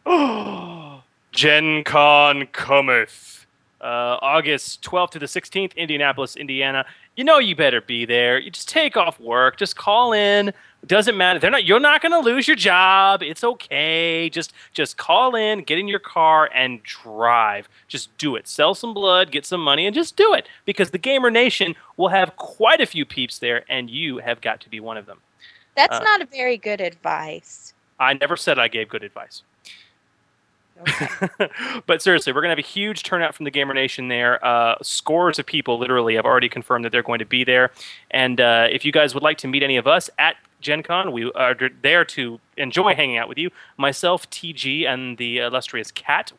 Gen 1.33 1.85
Con 1.85 2.49
cometh. 2.51 3.47
Uh, 3.81 4.19
August 4.21 4.83
12th 4.83 5.11
to 5.11 5.19
the 5.21 5.27
16th, 5.27 5.77
Indianapolis, 5.77 6.35
Indiana. 6.35 6.85
You 7.19 7.25
know 7.25 7.41
you 7.41 7.57
better 7.57 7.81
be 7.81 8.05
there. 8.05 8.39
You 8.39 8.49
just 8.49 8.69
take 8.69 8.97
off 8.97 9.19
work. 9.19 9.57
Just 9.57 9.75
call 9.75 10.13
in. 10.13 10.53
Doesn't 10.87 11.17
matter. 11.17 11.41
They're 11.41 11.51
not. 11.51 11.65
You're 11.65 11.81
not 11.81 12.01
going 12.01 12.13
to 12.13 12.21
lose 12.21 12.47
your 12.47 12.55
job. 12.55 13.25
It's 13.25 13.43
okay. 13.43 14.31
Just 14.31 14.53
just 14.73 14.99
call 14.99 15.35
in, 15.35 15.63
get 15.65 15.81
in 15.81 15.89
your 15.89 15.99
car, 15.99 16.49
and 16.55 16.81
drive. 16.85 17.69
Just 17.89 18.17
do 18.19 18.37
it. 18.37 18.47
Sell 18.47 18.73
some 18.73 18.95
blood, 18.95 19.33
get 19.33 19.45
some 19.45 19.61
money, 19.61 19.85
and 19.85 19.93
just 19.93 20.15
do 20.15 20.33
it. 20.33 20.49
Because 20.65 20.93
the 20.93 20.99
Gamer 20.99 21.29
Nation 21.29 21.75
will 21.97 22.11
have 22.11 22.37
quite 22.37 22.81
a 22.81 22.87
few 22.87 23.05
peeps 23.05 23.41
there, 23.41 23.65
and 23.69 23.91
you 23.91 24.19
have 24.19 24.41
got 24.41 24.61
to 24.61 24.69
be 24.69 24.79
one 24.79 24.97
of 24.97 25.07
them. 25.07 25.19
That's 25.75 25.97
Uh, 25.97 26.05
not 26.05 26.23
a 26.23 26.27
very 26.27 26.57
good 26.57 26.81
advice. 26.81 27.75
I 27.99 28.15
never 28.15 28.37
said 28.37 28.61
I 28.61 28.69
gave 28.69 28.89
good 28.89 29.03
advice. 29.03 29.43
but 31.87 32.03
seriously, 32.03 32.33
we're 32.33 32.41
going 32.41 32.55
to 32.55 32.63
have 32.63 32.65
a 32.65 32.69
huge 32.69 33.03
turnout 33.03 33.35
from 33.35 33.45
the 33.45 33.51
Gamer 33.51 33.75
Nation 33.75 34.09
there. 34.09 34.45
Uh, 34.45 34.77
scores 34.83 35.39
of 35.39 35.47
people 35.47 35.79
literally 35.79 36.15
have 36.15 36.25
already 36.25 36.49
confirmed 36.49 36.85
that 36.85 36.93
they're 36.93 37.03
going 37.03 37.19
to 37.19 37.27
be 37.27 37.45
there. 37.45 37.71
And 38.11 38.41
uh, 38.41 38.69
if 38.71 38.85
you 38.85 38.93
guys 38.93 39.15
would 39.15 39.23
like 39.23 39.39
to 39.39 39.49
meet 39.49 39.63
any 39.63 39.77
of 39.77 39.87
us 39.87 40.09
at 40.19 40.37
Gen 40.61 40.83
Con, 40.83 41.13
we 41.13 41.31
are 41.33 41.57
there 41.83 42.05
to 42.07 42.41
enjoy 42.57 42.95
hanging 42.95 43.19
out 43.19 43.29
with 43.29 43.39
you. 43.39 43.51
Myself, 43.77 44.29
TG, 44.31 44.87
and 44.87 45.19
the 45.19 45.39
illustrious 45.39 45.91
Cat 45.91 46.33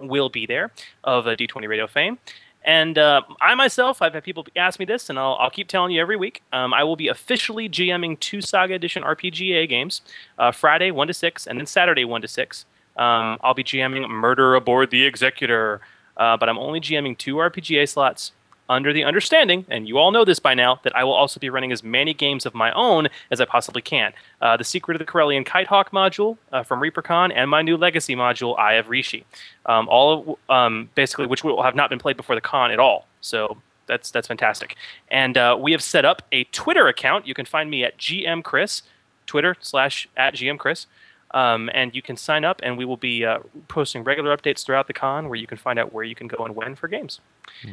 will 0.00 0.28
be 0.28 0.46
there 0.46 0.70
of 1.04 1.26
uh, 1.26 1.36
D20 1.36 1.68
Radio 1.68 1.86
fame. 1.86 2.18
And 2.64 2.96
uh, 2.96 3.20
I 3.42 3.54
myself, 3.54 4.00
I've 4.00 4.14
had 4.14 4.24
people 4.24 4.46
ask 4.56 4.78
me 4.78 4.86
this, 4.86 5.10
and 5.10 5.18
I'll, 5.18 5.34
I'll 5.34 5.50
keep 5.50 5.68
telling 5.68 5.92
you 5.92 6.00
every 6.00 6.16
week. 6.16 6.42
Um, 6.50 6.72
I 6.72 6.82
will 6.82 6.96
be 6.96 7.08
officially 7.08 7.68
GMing 7.68 8.18
two 8.20 8.40
Saga 8.40 8.74
Edition 8.74 9.02
RPGA 9.02 9.68
games 9.68 10.00
uh, 10.38 10.50
Friday, 10.50 10.90
1 10.90 11.06
to 11.08 11.14
6, 11.14 11.46
and 11.46 11.58
then 11.58 11.66
Saturday, 11.66 12.06
1 12.06 12.22
to 12.22 12.28
6. 12.28 12.64
Um, 12.96 13.38
I'll 13.42 13.54
be 13.54 13.64
GMing 13.64 14.08
Murder 14.08 14.54
Aboard 14.54 14.90
the 14.90 15.04
Executor, 15.04 15.80
uh, 16.16 16.36
but 16.36 16.48
I'm 16.48 16.58
only 16.58 16.80
GMing 16.80 17.18
two 17.18 17.36
RPGA 17.36 17.88
slots 17.88 18.32
under 18.68 18.92
the 18.92 19.04
understanding, 19.04 19.66
and 19.68 19.86
you 19.86 19.98
all 19.98 20.10
know 20.10 20.24
this 20.24 20.38
by 20.38 20.54
now, 20.54 20.80
that 20.84 20.96
I 20.96 21.04
will 21.04 21.12
also 21.12 21.38
be 21.38 21.50
running 21.50 21.72
as 21.72 21.82
many 21.82 22.14
games 22.14 22.46
of 22.46 22.54
my 22.54 22.72
own 22.72 23.08
as 23.30 23.40
I 23.40 23.44
possibly 23.44 23.82
can. 23.82 24.12
Uh, 24.40 24.56
the 24.56 24.64
Secret 24.64 24.94
of 24.94 25.06
the 25.06 25.10
Corellian 25.10 25.44
Kitehawk 25.46 25.90
module 25.90 26.38
uh, 26.52 26.62
from 26.62 26.80
ReaperCon 26.80 27.32
and 27.34 27.50
my 27.50 27.62
new 27.62 27.76
Legacy 27.76 28.16
module, 28.16 28.58
Eye 28.58 28.74
of 28.74 28.88
Rishi. 28.88 29.24
Um, 29.66 29.88
all 29.88 30.38
of, 30.48 30.54
um, 30.54 30.88
basically, 30.94 31.26
which 31.26 31.44
will 31.44 31.62
have 31.62 31.74
not 31.74 31.90
been 31.90 31.98
played 31.98 32.16
before 32.16 32.34
the 32.34 32.40
con 32.40 32.70
at 32.70 32.78
all. 32.78 33.06
So 33.20 33.58
that's 33.86 34.10
that's 34.10 34.28
fantastic. 34.28 34.76
And 35.08 35.36
uh, 35.36 35.56
we 35.60 35.72
have 35.72 35.82
set 35.82 36.04
up 36.04 36.22
a 36.32 36.44
Twitter 36.44 36.88
account. 36.88 37.26
You 37.26 37.34
can 37.34 37.44
find 37.46 37.70
me 37.70 37.84
at 37.84 37.98
GM 37.98 38.42
Chris, 38.42 38.82
Twitter 39.26 39.56
slash 39.60 40.08
at 40.16 40.34
GM 40.34 40.58
Chris. 40.58 40.86
Um, 41.34 41.68
and 41.74 41.94
you 41.94 42.00
can 42.00 42.16
sign 42.16 42.44
up, 42.44 42.60
and 42.62 42.78
we 42.78 42.84
will 42.84 42.96
be 42.96 43.24
uh, 43.24 43.40
posting 43.66 44.04
regular 44.04 44.34
updates 44.34 44.64
throughout 44.64 44.86
the 44.86 44.92
con 44.94 45.28
where 45.28 45.34
you 45.36 45.46
can 45.48 45.58
find 45.58 45.78
out 45.80 45.92
where 45.92 46.04
you 46.04 46.14
can 46.14 46.28
go 46.28 46.44
and 46.44 46.54
when 46.54 46.76
for 46.76 46.86
games. 46.88 47.20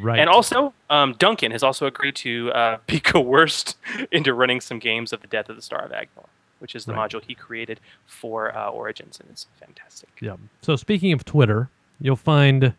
Right. 0.01 0.19
And 0.19 0.29
also, 0.29 0.73
um, 0.89 1.13
Duncan 1.19 1.51
has 1.51 1.61
also 1.61 1.85
agreed 1.85 2.15
to 2.17 2.51
uh, 2.53 2.77
be 2.87 2.99
coerced 2.99 3.77
into 4.11 4.33
running 4.33 4.61
some 4.61 4.79
games 4.79 5.13
of 5.13 5.21
the 5.21 5.27
Death 5.27 5.47
of 5.47 5.55
the 5.55 5.61
Star 5.61 5.81
of 5.85 5.91
Agnor, 5.91 6.25
which 6.57 6.73
is 6.73 6.85
the 6.85 6.93
Right. 6.93 7.11
module 7.11 7.21
he 7.23 7.35
created 7.35 7.79
for 8.07 8.51
uh, 8.57 8.69
Origins, 8.69 9.19
and 9.19 9.29
it's 9.29 9.45
fantastic. 9.59 10.09
Yeah. 10.19 10.37
So 10.63 10.75
speaking 10.75 11.13
of 11.13 11.23
Twitter, 11.23 11.69
you'll 11.99 12.15
find 12.15 12.73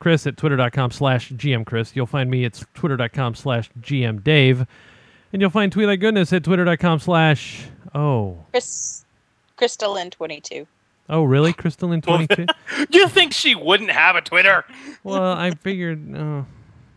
Chris 0.00 0.26
at 0.26 0.36
twitter.com 0.36 0.90
slash 0.90 1.32
GMChris. 1.32 1.96
You'll 1.96 2.04
find 2.04 2.30
me 2.30 2.44
at 2.44 2.62
twitter.com 2.74 3.34
slash 3.36 3.70
GMDave. 3.80 4.66
And 5.32 5.40
you'll 5.40 5.48
find 5.50 5.72
Twi'lek 5.72 6.00
Goodness 6.00 6.30
at 6.34 6.44
twitter.com 6.44 6.98
slash, 6.98 7.68
oh, 7.94 8.44
Chris, 8.52 9.05
Crystalline 9.56 10.10
22. 10.10 10.66
oh, 11.08 11.24
really? 11.24 11.52
Crystalline22? 11.52 12.48
you 12.90 13.08
think 13.08 13.32
she 13.32 13.54
wouldn't 13.54 13.90
have 13.90 14.16
a 14.16 14.20
Twitter? 14.20 14.64
well, 15.02 15.32
I 15.32 15.50
figured, 15.52 16.14
oh, 16.14 16.46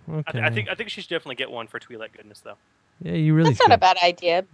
I, 0.08 0.12
okay. 0.12 0.32
th- 0.34 0.44
I 0.44 0.50
think 0.50 0.70
I 0.70 0.76
think 0.76 0.90
she 0.90 1.02
should 1.02 1.10
definitely 1.10 1.36
get 1.36 1.52
one 1.52 1.68
for 1.68 1.80
Tweet 1.80 2.00
Goodness, 2.16 2.42
though. 2.42 2.56
yeah, 3.02 3.14
you 3.14 3.34
really 3.34 3.52
That's 3.52 3.62
should. 3.62 3.70
not 3.70 3.76
a 3.76 3.80
bad 3.80 3.98
idea. 4.04 4.46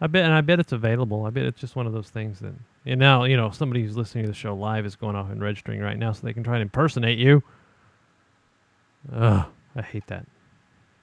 I 0.00 0.08
bet, 0.08 0.24
and 0.24 0.34
I 0.34 0.40
bet 0.40 0.58
it's 0.58 0.72
available. 0.72 1.24
I 1.26 1.30
bet 1.30 1.44
it's 1.44 1.60
just 1.60 1.76
one 1.76 1.86
of 1.86 1.92
those 1.92 2.10
things 2.10 2.40
that, 2.40 2.52
and 2.84 2.98
now, 2.98 3.22
you 3.22 3.36
know, 3.36 3.50
somebody 3.50 3.82
who's 3.82 3.96
listening 3.96 4.24
to 4.24 4.28
the 4.28 4.34
show 4.34 4.54
live 4.54 4.84
is 4.84 4.96
going 4.96 5.14
off 5.14 5.30
and 5.30 5.40
registering 5.40 5.80
right 5.80 5.96
now 5.96 6.12
so 6.12 6.26
they 6.26 6.32
can 6.32 6.42
try 6.42 6.54
and 6.54 6.62
impersonate 6.62 7.18
you. 7.18 7.42
Ugh, 9.14 9.46
I 9.76 9.82
hate 9.82 10.06
that. 10.08 10.26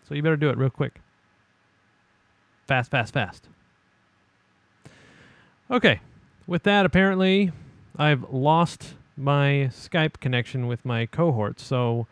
So 0.08 0.16
you 0.16 0.22
better 0.22 0.36
do 0.38 0.50
it 0.50 0.58
real 0.58 0.70
quick. 0.70 1.00
Fast, 2.68 2.92
fast, 2.92 3.14
fast. 3.14 3.48
Okay. 5.72 6.02
With 6.50 6.64
that, 6.64 6.84
apparently, 6.84 7.52
I've 7.96 8.28
lost 8.32 8.96
my 9.16 9.70
Skype 9.72 10.20
connection 10.20 10.66
with 10.66 10.84
my 10.84 11.06
cohort. 11.06 11.60
So 11.60 12.08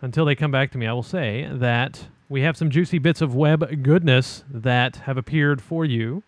until 0.00 0.24
they 0.24 0.34
come 0.34 0.50
back 0.50 0.72
to 0.72 0.78
me, 0.78 0.86
I 0.86 0.94
will 0.94 1.02
say 1.02 1.46
that 1.52 2.06
we 2.30 2.40
have 2.40 2.56
some 2.56 2.70
juicy 2.70 2.96
bits 2.98 3.20
of 3.20 3.34
web 3.34 3.82
goodness 3.82 4.42
that 4.50 4.96
have 5.04 5.18
appeared 5.18 5.60
for 5.60 5.84
you 5.84 6.22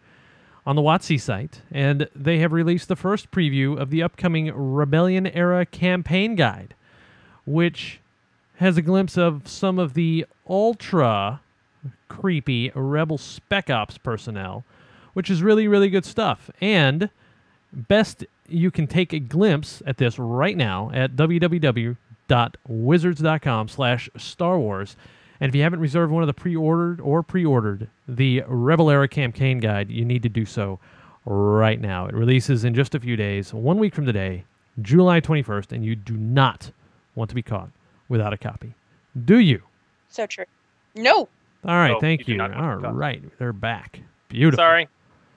on 0.66 0.76
the 0.76 0.82
WotC 0.82 1.18
site, 1.18 1.62
and 1.72 2.10
they 2.14 2.40
have 2.40 2.52
released 2.52 2.88
the 2.88 2.94
first 2.94 3.30
preview 3.30 3.80
of 3.80 3.88
the 3.88 4.02
upcoming 4.02 4.52
Rebellion 4.54 5.26
era 5.26 5.64
campaign 5.64 6.34
guide, 6.34 6.74
which 7.46 8.00
has 8.56 8.76
a 8.76 8.82
glimpse 8.82 9.16
of 9.16 9.48
some 9.48 9.78
of 9.78 9.94
the 9.94 10.26
ultra 10.46 11.40
creepy 12.08 12.70
Rebel 12.74 13.16
Spec 13.16 13.70
Ops 13.70 13.96
personnel, 13.96 14.62
which 15.14 15.30
is 15.30 15.42
really, 15.42 15.66
really 15.66 15.88
good 15.88 16.04
stuff. 16.04 16.50
And 16.60 17.08
best 17.72 18.24
you 18.48 18.70
can 18.70 18.86
take 18.86 19.12
a 19.12 19.18
glimpse 19.18 19.82
at 19.86 19.98
this 19.98 20.18
right 20.18 20.56
now 20.56 20.90
at 20.92 21.16
www.wizards.com 21.16 23.68
slash 23.68 24.08
Star 24.16 24.58
Wars. 24.58 24.96
And 25.40 25.48
if 25.48 25.54
you 25.54 25.62
haven't 25.62 25.80
reserved 25.80 26.12
one 26.12 26.22
of 26.22 26.26
the 26.26 26.34
pre-ordered 26.34 27.00
or 27.00 27.22
pre-ordered 27.22 27.88
the 28.06 28.42
Rebel 28.46 28.90
Era 28.90 29.08
Campaign 29.08 29.58
Guide, 29.58 29.90
you 29.90 30.04
need 30.04 30.22
to 30.22 30.28
do 30.28 30.44
so 30.44 30.78
right 31.24 31.80
now. 31.80 32.06
It 32.06 32.14
releases 32.14 32.64
in 32.64 32.74
just 32.74 32.94
a 32.94 33.00
few 33.00 33.16
days, 33.16 33.54
one 33.54 33.78
week 33.78 33.94
from 33.94 34.04
today, 34.04 34.44
July 34.82 35.20
21st, 35.20 35.72
and 35.72 35.84
you 35.84 35.96
do 35.96 36.16
not 36.16 36.70
want 37.14 37.28
to 37.30 37.34
be 37.34 37.42
caught 37.42 37.70
without 38.08 38.32
a 38.32 38.38
copy. 38.38 38.74
Do 39.24 39.38
you? 39.38 39.62
So 40.08 40.26
true. 40.26 40.44
No. 40.94 41.28
All 41.64 41.74
right, 41.76 41.92
No, 41.92 42.00
thank 42.00 42.20
you 42.20 42.26
do 42.26 42.32
you. 42.32 42.38
not 42.38 42.50
want 42.50 42.62
to 42.62 42.68
All 42.68 42.76
be 42.76 42.82
caught. 42.84 42.96
right, 42.96 43.38
they're 43.38 43.52
back. 43.52 44.00
Beautiful. 44.28 44.62
Sorry. 44.62 44.88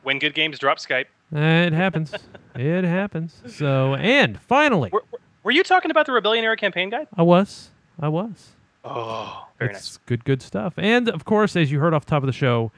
When 0.04 0.20
good 0.20 0.34
games 0.34 0.60
drop 0.60 0.80
Skype. 0.80 1.06
It 1.34 1.74
happens. 1.74 2.14
it 2.56 2.84
happens. 2.84 3.42
So, 3.48 3.96
and 3.96 4.40
finally, 4.40 4.90
Were, 4.92 5.04
were- 5.12 5.20
were 5.44 5.52
you 5.52 5.64
talking 5.64 5.92
about 5.92 6.06
the 6.06 6.12
Rebellion 6.14 6.46
era 6.46 6.56
campaign 6.56 6.90
guide? 6.90 7.08
I 7.18 7.22
was. 7.24 7.70
I 8.00 8.08
was. 8.08 8.52
Oh, 8.86 9.48
very 9.60 9.74
it's 9.76 9.98
good, 10.06 10.24
good 10.26 10.42
stuff. 10.42 10.74
And 10.78 11.10
of 11.10 11.26
course, 11.26 11.56
as 11.56 11.72
you 11.72 11.80
heard 11.80 11.94
off 11.94 12.06
the 12.06 12.10
top 12.12 12.24
of 12.24 12.28
the 12.28 12.34
show, 12.34 12.72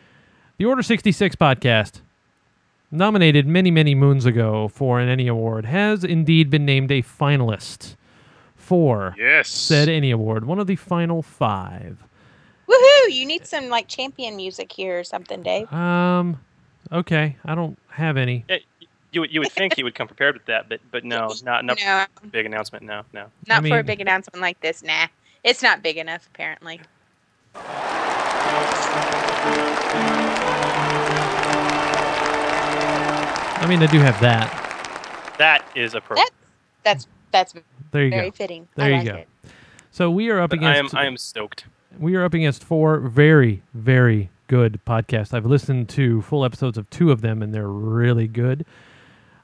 the 0.58 0.66
Order 0.66 0.82
66 0.84 1.36
podcast, 1.36 2.02
nominated 2.92 3.46
many, 3.48 3.72
many 3.72 3.94
moons 3.96 4.26
ago 4.26 4.68
for 4.68 5.00
an 5.00 5.10
ENnie 5.10 5.28
Award, 5.28 5.66
has 5.66 6.04
indeed 6.04 6.50
been 6.50 6.66
named 6.66 6.92
a 6.92 7.02
finalist 7.02 7.96
for 8.56 9.16
Yes. 9.18 9.50
said 9.50 9.90
ENnie 9.90 10.12
Award, 10.12 10.46
one 10.46 10.60
of 10.60 10.68
the 10.68 10.76
final 10.76 11.22
five. 11.22 12.04
Woohoo! 12.70 13.12
You 13.12 13.26
need 13.26 13.46
some 13.46 13.70
like 13.70 13.88
champion 13.88 14.36
music 14.36 14.72
here 14.72 15.00
or 15.00 15.04
something, 15.04 15.44
Dave. 15.44 15.72
Um, 15.74 16.40
okay, 16.92 17.38
I 17.46 17.56
don't 17.56 17.78
have 17.90 18.18
any. 18.18 18.46
Yeah, 18.50 18.58
you 19.12 19.22
would 19.22 19.34
you 19.34 19.40
would 19.40 19.52
think 19.52 19.76
he 19.76 19.84
would 19.84 19.96
come 19.96 20.08
prepared 20.08 20.36
with 20.36 20.46
that, 20.46 20.68
but 20.70 20.80
but 20.92 21.04
no, 21.04 21.34
not 21.44 21.66
not 21.66 21.80
No. 21.80 22.06
big 22.32 22.46
announcement. 22.46 22.84
No, 22.86 23.04
no. 23.14 23.28
Not 23.48 23.66
for 23.68 23.80
a 23.80 23.84
big 23.84 24.02
announcement 24.02 24.42
like 24.42 24.60
this. 24.62 24.84
Nah. 24.84 25.08
It's 25.44 25.62
not 25.62 25.84
big 25.84 25.98
enough, 25.98 26.28
apparently. 26.34 26.82
I 33.58 33.68
mean, 33.68 33.82
I 33.82 33.88
do 33.88 34.00
have 34.00 34.20
that. 34.22 34.52
That 35.38 35.66
is 35.76 35.96
appropriate. 35.96 36.30
That's 36.84 37.08
that's 37.32 37.54
There 37.92 38.04
you 38.04 38.10
very 38.12 38.30
go. 38.30 38.36
fitting. 38.36 38.68
There 38.76 38.86
I 38.86 38.90
you 38.90 38.96
like 38.98 39.06
go. 39.08 39.16
it. 39.16 39.28
So 39.92 40.12
we 40.12 40.30
are 40.30 40.40
up 40.40 40.50
But 40.52 40.64
I 40.64 40.76
am. 40.78 40.90
I 40.94 41.06
am 41.06 41.18
stoked. 41.18 41.66
we 41.98 42.16
are 42.16 42.24
up 42.24 42.34
against 42.34 42.64
four 42.64 43.00
very, 43.00 43.64
very 43.74 44.30
good 44.48 44.80
podcasts. 44.86 45.34
I've 45.34 45.46
listened 45.46 45.90
to 45.90 46.22
full 46.22 46.46
episodes 46.46 46.78
of 46.78 46.90
two 46.90 47.12
of 47.12 47.22
them, 47.22 47.42
and 47.42 47.54
they're 47.54 47.68
really 47.68 48.28
good. 48.28 48.66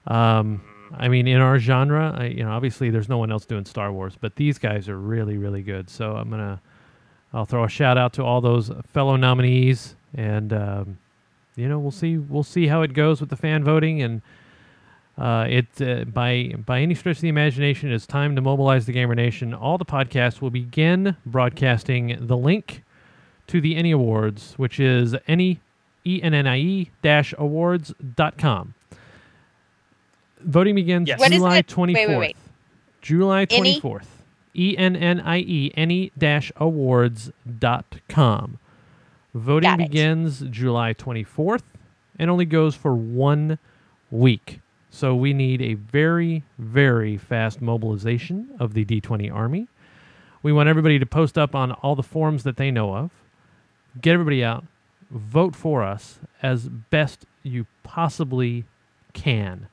Um, 0.08 0.62
I 0.98 1.08
mean, 1.08 1.28
in 1.28 1.40
our 1.40 1.58
genre, 1.58 2.16
I, 2.18 2.26
you 2.26 2.44
know, 2.44 2.52
obviously 2.52 2.90
there's 2.90 3.10
no 3.10 3.18
one 3.18 3.32
else 3.32 3.46
doing 3.46 3.66
Star 3.66 3.92
Wars, 3.92 4.16
but 4.20 4.36
these 4.36 4.58
guys 4.58 4.90
are 4.90 4.98
really, 4.98 5.38
really 5.38 5.62
good. 5.62 5.90
So 5.90 6.16
I'm 6.16 6.30
gonna, 6.30 6.62
I'll 7.34 7.46
throw 7.46 7.64
a 7.64 7.70
shout 7.70 7.98
out 7.98 8.14
to 8.14 8.24
all 8.24 8.42
those 8.42 8.72
fellow 8.94 9.16
nominees, 9.16 9.96
and 10.16 10.52
um, 10.54 10.98
you 11.56 11.68
know, 11.68 11.80
we'll 11.80 11.92
see, 11.92 12.18
we'll 12.18 12.44
see 12.44 12.68
how 12.68 12.82
it 12.82 12.94
goes 12.94 13.22
with 13.22 13.30
the 13.30 13.36
fan 13.36 13.64
voting, 13.64 14.02
and 14.02 14.22
uh, 15.18 15.46
it 15.50 15.68
uh, 15.82 16.04
by 16.06 16.54
by 16.66 16.82
any 16.82 16.96
stretch 16.96 17.18
of 17.18 17.22
the 17.22 17.30
imagination, 17.30 17.92
it's 17.92 18.08
time 18.08 18.36
to 18.36 18.42
mobilize 18.42 18.86
the 18.86 18.94
gamer 18.94 19.16
nation. 19.16 19.54
All 19.54 19.78
the 19.78 19.86
podcasts 19.86 20.42
will 20.42 20.50
begin 20.50 21.16
broadcasting 21.26 22.18
the 22.28 22.38
link 22.38 22.84
to 23.52 23.60
the 23.60 23.76
ENnie 23.76 23.92
Awards, 23.92 24.54
which 24.56 24.80
is 24.80 25.14
any 25.28 25.60
e 26.06 26.22
n 26.24 26.34
n 26.34 26.48
i 26.48 26.58
e 26.58 26.90
dash 27.02 27.34
awards 27.38 27.94
dot 28.16 28.38
com. 28.38 28.74
Voting 30.40 30.74
begins 30.74 31.08
Yes. 31.08 31.20
July 31.30 31.62
24th. 31.62 31.94
Wait, 31.94 32.08
wait, 32.08 32.18
wait. 32.18 32.38
July 33.02 33.46
twenty 33.46 33.80
fourth. 33.80 34.24
E 34.56 34.76
N 34.78 34.96
N 34.96 35.20
I 35.20 35.40
E 35.40 35.72
any 35.76 36.12
dash 36.18 36.52
awards 36.56 37.32
dot 37.60 37.98
com. 38.08 38.58
Voting 39.34 39.70
Got 39.70 39.80
it. 39.82 39.90
begins 39.90 40.42
July 40.50 40.94
twenty 40.94 41.24
fourth 41.24 41.78
and 42.18 42.30
only 42.32 42.46
goes 42.46 42.76
for 42.76 42.96
one 42.96 43.58
week. 44.12 44.62
So 44.90 45.16
we 45.16 45.34
need 45.34 45.62
a 45.62 45.74
very, 45.76 46.44
very 46.58 47.18
fast 47.18 47.62
mobilization 47.62 48.50
of 48.60 48.74
the 48.74 48.84
D20 48.86 49.34
Army. 49.34 49.68
We 50.44 50.52
want 50.52 50.68
everybody 50.70 51.00
to 51.00 51.06
post 51.06 51.38
up 51.38 51.56
on 51.56 51.72
all 51.72 51.96
the 51.96 52.04
forums 52.04 52.44
that 52.44 52.58
they 52.58 52.72
know 52.72 52.94
of. 52.96 53.12
Get 54.00 54.14
everybody 54.14 54.44
out. 54.44 54.64
Vote 55.10 55.56
for 55.56 55.84
us 55.84 56.20
as 56.42 56.70
best 56.70 57.26
you 57.44 57.66
possibly 57.84 58.66
can. 59.14 59.68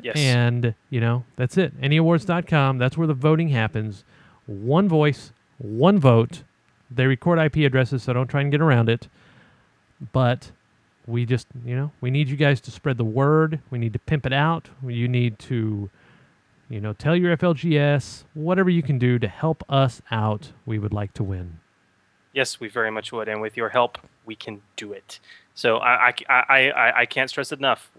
Yes. 0.00 0.16
And, 0.16 0.74
you 0.90 1.00
know, 1.00 1.24
that's 1.36 1.56
it. 1.56 1.80
Anyawards.com. 1.80 2.78
That's 2.78 2.98
where 2.98 3.06
the 3.06 3.14
voting 3.14 3.48
happens. 3.48 4.04
One 4.46 4.88
voice, 4.88 5.32
one 5.58 5.98
vote. 6.00 6.42
They 6.90 7.06
record 7.06 7.38
IP 7.38 7.58
addresses, 7.58 8.02
so 8.02 8.12
don't 8.12 8.26
try 8.26 8.40
and 8.40 8.50
get 8.50 8.60
around 8.60 8.88
it. 8.88 9.08
But 10.12 10.50
we 11.06 11.24
just, 11.24 11.46
you 11.64 11.76
know, 11.76 11.92
we 12.00 12.10
need 12.10 12.28
you 12.28 12.36
guys 12.36 12.60
to 12.62 12.70
spread 12.72 12.98
the 12.98 13.04
word. 13.04 13.60
We 13.70 13.78
need 13.78 13.92
to 13.92 13.98
pimp 14.00 14.26
it 14.26 14.32
out. 14.32 14.68
You 14.84 15.06
need 15.06 15.38
to, 15.40 15.88
you 16.68 16.80
know, 16.80 16.92
tell 16.92 17.14
your 17.14 17.36
FLGS, 17.36 18.24
whatever 18.34 18.70
you 18.70 18.82
can 18.82 18.98
do 18.98 19.18
to 19.20 19.28
help 19.28 19.62
us 19.68 20.02
out. 20.10 20.52
We 20.66 20.80
would 20.80 20.92
like 20.92 21.14
to 21.14 21.22
win. 21.22 21.60
Yes, 22.32 22.60
we 22.60 22.68
very 22.68 22.90
much 22.90 23.12
would, 23.12 23.28
and 23.28 23.40
with 23.40 23.56
your 23.56 23.68
help, 23.68 23.98
we 24.24 24.34
can 24.34 24.62
do 24.76 24.92
it. 24.92 25.20
So 25.54 25.78
I, 25.78 26.14
I, 26.28 26.42
I, 26.48 27.00
I, 27.00 27.06
can't 27.06 27.28
stress 27.28 27.52
enough. 27.52 27.90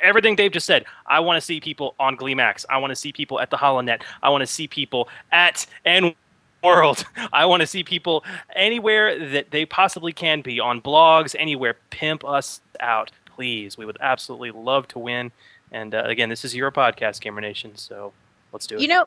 Everything 0.00 0.36
Dave 0.36 0.52
just 0.52 0.66
said. 0.66 0.86
I 1.06 1.20
want 1.20 1.36
to 1.36 1.40
see 1.42 1.60
people 1.60 1.94
on 2.00 2.16
GleeMax. 2.16 2.64
I 2.70 2.78
want 2.78 2.92
to 2.92 2.96
see 2.96 3.12
people 3.12 3.40
at 3.40 3.50
the 3.50 3.58
HoloNet. 3.58 4.02
I 4.22 4.30
want 4.30 4.40
to 4.40 4.46
see 4.46 4.66
people 4.66 5.08
at 5.32 5.66
EN 5.84 6.14
World. 6.62 7.04
I 7.32 7.44
want 7.44 7.60
to 7.60 7.66
see 7.66 7.84
people 7.84 8.24
anywhere 8.54 9.18
that 9.30 9.50
they 9.50 9.66
possibly 9.66 10.12
can 10.12 10.40
be 10.40 10.60
on 10.60 10.80
blogs, 10.80 11.36
anywhere. 11.38 11.76
Pimp 11.90 12.24
us 12.24 12.62
out, 12.80 13.10
please. 13.26 13.76
We 13.76 13.84
would 13.84 13.98
absolutely 14.00 14.50
love 14.50 14.88
to 14.88 14.98
win. 14.98 15.30
And 15.72 15.94
uh, 15.94 16.04
again, 16.04 16.28
this 16.28 16.44
is 16.44 16.54
your 16.54 16.70
podcast, 16.70 17.20
Gamer 17.20 17.40
Nation. 17.40 17.76
So 17.76 18.12
let's 18.52 18.66
do 18.66 18.76
it. 18.76 18.80
You 18.80 18.88
know, 18.88 19.04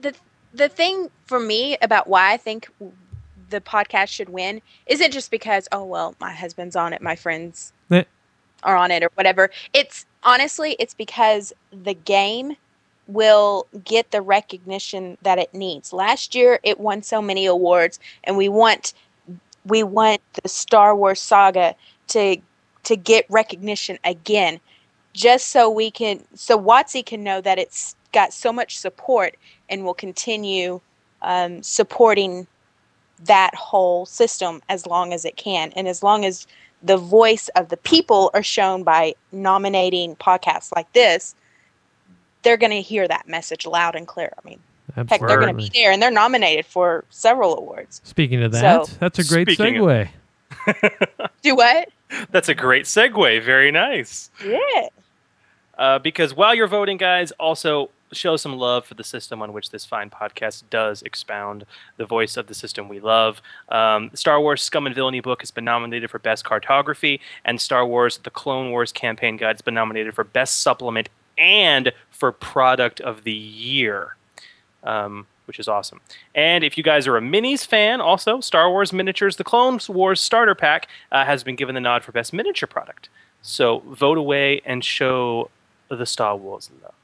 the 0.00 0.14
the 0.52 0.68
thing 0.68 1.10
for 1.26 1.40
me 1.40 1.76
about 1.82 2.06
why 2.08 2.32
I 2.32 2.36
think 2.36 2.68
the 3.54 3.60
podcast 3.60 4.08
should 4.08 4.28
win 4.28 4.60
isn't 4.86 5.12
just 5.12 5.30
because 5.30 5.68
oh 5.72 5.84
well 5.84 6.14
my 6.20 6.32
husband's 6.32 6.76
on 6.76 6.92
it, 6.92 7.00
my 7.00 7.16
friends 7.16 7.72
Eh. 7.90 8.02
are 8.64 8.76
on 8.76 8.90
it 8.90 9.02
or 9.02 9.10
whatever. 9.14 9.50
It's 9.72 10.04
honestly 10.22 10.76
it's 10.78 10.94
because 10.94 11.52
the 11.70 11.94
game 11.94 12.56
will 13.06 13.66
get 13.84 14.10
the 14.10 14.22
recognition 14.22 15.16
that 15.22 15.38
it 15.38 15.54
needs. 15.54 15.92
Last 15.92 16.34
year 16.34 16.58
it 16.62 16.80
won 16.80 17.02
so 17.02 17.22
many 17.22 17.46
awards 17.46 18.00
and 18.24 18.36
we 18.36 18.48
want 18.48 18.92
we 19.64 19.82
want 19.82 20.20
the 20.42 20.48
Star 20.48 20.94
Wars 20.96 21.20
saga 21.20 21.74
to 22.08 22.36
to 22.82 22.96
get 22.96 23.24
recognition 23.30 23.98
again 24.04 24.60
just 25.12 25.48
so 25.48 25.70
we 25.70 25.90
can 25.90 26.24
so 26.34 26.58
WotC 26.58 27.06
can 27.06 27.22
know 27.22 27.40
that 27.40 27.58
it's 27.58 27.94
got 28.12 28.32
so 28.32 28.52
much 28.52 28.78
support 28.78 29.36
and 29.68 29.84
will 29.84 29.94
continue 29.94 30.80
um, 31.22 31.62
supporting 31.62 32.46
that 33.24 33.54
whole 33.54 34.04
system 34.06 34.60
as 34.68 34.86
long 34.86 35.12
as 35.12 35.24
it 35.24 35.36
can 35.36 35.72
and 35.76 35.86
as 35.88 36.02
long 36.02 36.24
as 36.24 36.46
the 36.82 36.96
voice 36.96 37.48
of 37.56 37.68
the 37.70 37.76
people 37.78 38.30
are 38.34 38.42
shown 38.42 38.82
by 38.82 39.14
nominating 39.32 40.16
podcasts 40.16 40.70
like 40.74 40.92
this 40.92 41.34
they're 42.42 42.56
going 42.58 42.72
to 42.72 42.82
hear 42.82 43.06
that 43.08 43.26
message 43.28 43.64
loud 43.66 43.94
and 43.94 44.06
clear 44.08 44.32
i 44.42 44.48
mean 44.48 44.58
heck 44.96 45.08
they're 45.20 45.40
going 45.40 45.48
to 45.48 45.54
be 45.54 45.70
there 45.74 45.90
and 45.92 46.02
they're 46.02 46.10
nominated 46.10 46.66
for 46.66 47.04
several 47.10 47.56
awards 47.56 48.00
Speaking 48.04 48.42
of 48.42 48.52
that, 48.52 48.86
So- 48.86 48.96
that's 49.00 49.18
a 49.18 49.24
great 49.24 49.48
Speaking 49.48 49.78
of- 49.78 49.86
segue. 49.86 50.08
do 51.42 51.56
what 51.56 51.88
That's 52.30 52.48
a 52.48 52.54
great 52.54 52.84
segue. 52.84 53.42
Very 53.42 53.70
nice. 53.72 54.30
yeah 54.44 54.88
Uh, 55.76 55.98
because 55.98 56.34
while 56.34 56.54
you're 56.54 56.68
voting, 56.68 56.96
guys, 56.96 57.32
also 57.32 57.90
show 58.14 58.36
some 58.36 58.56
love 58.56 58.84
for 58.84 58.94
the 58.94 59.04
system 59.04 59.42
on 59.42 59.52
which 59.52 59.70
this 59.70 59.84
fine 59.84 60.10
podcast 60.10 60.64
does 60.70 61.02
expound 61.02 61.64
the 61.96 62.06
voice 62.06 62.36
of 62.36 62.46
the 62.46 62.54
system 62.54 62.88
we 62.88 63.00
love. 63.00 63.40
Um, 63.68 64.10
Star 64.14 64.40
Wars 64.40 64.62
Scum 64.62 64.86
and 64.86 64.94
Villainy 64.94 65.20
book 65.20 65.40
has 65.42 65.50
been 65.50 65.64
nominated 65.64 66.10
for 66.10 66.18
Best 66.18 66.44
Cartography, 66.44 67.20
and 67.44 67.60
Star 67.60 67.86
Wars 67.86 68.18
The 68.18 68.30
Clone 68.30 68.70
Wars 68.70 68.92
Campaign 68.92 69.36
Guide 69.36 69.56
has 69.56 69.62
been 69.62 69.74
nominated 69.74 70.14
for 70.14 70.24
Best 70.24 70.62
Supplement 70.62 71.08
and 71.36 71.92
for 72.10 72.32
Product 72.32 73.00
of 73.00 73.24
the 73.24 73.32
Year. 73.32 74.16
Um, 74.82 75.26
which 75.46 75.58
is 75.58 75.68
awesome. 75.68 76.00
And 76.34 76.64
if 76.64 76.78
you 76.78 76.84
guys 76.84 77.06
are 77.06 77.16
a 77.16 77.20
minis 77.20 77.66
fan, 77.66 78.00
also 78.00 78.40
Star 78.40 78.70
Wars 78.70 78.92
Miniatures, 78.92 79.36
the 79.36 79.44
Clone 79.44 79.78
Wars 79.88 80.20
Starter 80.20 80.54
Pack 80.54 80.88
uh, 81.12 81.24
has 81.24 81.44
been 81.44 81.56
given 81.56 81.74
the 81.74 81.80
nod 81.80 82.02
for 82.02 82.12
best 82.12 82.32
miniature 82.32 82.66
product. 82.66 83.08
So 83.42 83.80
vote 83.80 84.18
away 84.18 84.62
and 84.64 84.82
show 84.82 85.50
the 85.88 86.06
Star 86.06 86.36
Wars 86.36 86.70
love. 86.82 86.94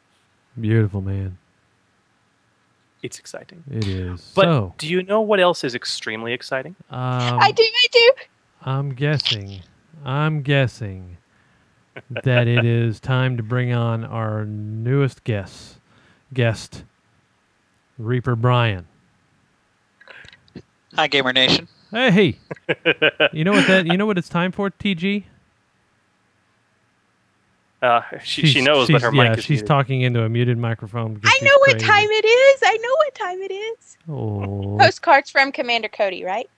Beautiful, 0.58 1.00
man. 1.00 1.38
It's 3.02 3.18
exciting. 3.18 3.64
It 3.70 3.86
is. 3.86 4.32
But 4.34 4.44
so, 4.44 4.74
do 4.76 4.86
you 4.86 5.02
know 5.02 5.20
what 5.20 5.40
else 5.40 5.64
is 5.64 5.74
extremely 5.74 6.32
exciting? 6.32 6.76
um, 6.90 7.38
i 7.40 7.50
do 7.50 7.62
i 7.62 7.86
do 7.90 8.12
I'm 8.62 8.92
guessing, 8.92 9.62
I'm 10.04 10.42
guessing 10.42 11.16
that 12.10 12.46
it 12.46 12.64
is 12.66 13.00
time 13.00 13.38
to 13.38 13.42
bring 13.42 13.72
on 13.72 14.04
our 14.04 14.44
newest 14.44 15.24
guest, 15.24 15.78
guest, 16.34 16.84
Reaper 17.96 18.36
Brian. 18.36 18.86
Hi, 20.94 21.06
Gamer 21.06 21.32
Nation. 21.32 21.68
Hey, 21.90 22.38
you 23.32 23.44
know 23.44 23.52
what 23.52 23.66
that? 23.66 23.86
You 23.86 23.96
know 23.96 24.06
what 24.06 24.18
it's 24.18 24.28
time 24.28 24.52
for, 24.52 24.70
TG? 24.70 25.24
Uh, 27.82 28.02
she, 28.22 28.46
she 28.46 28.60
knows, 28.60 28.88
but 28.88 29.00
she's- 29.00 29.02
her 29.02 29.14
yeah, 29.14 29.30
mic 29.30 29.38
is 29.38 29.44
she's 29.44 29.48
muted. 29.60 29.66
talking 29.66 30.00
into 30.02 30.22
a 30.22 30.28
muted 30.28 30.58
microphone. 30.58 31.14
because 31.14 31.30
i 31.30 31.34
she's 31.38 31.42
know 31.42 31.58
what 31.60 31.70
crazy. 31.72 31.86
time 31.86 32.08
it 32.10 32.24
is 32.26 32.60
i 32.64 32.76
know 32.76 32.94
what 32.96 33.14
time 33.14 33.42
it 33.42 33.50
is 33.52 33.96
Oh, 34.08 34.76
postcards 34.78 35.30
from 35.30 35.50
commander 35.50 35.88
cody 35.88 36.22
right 36.24 36.48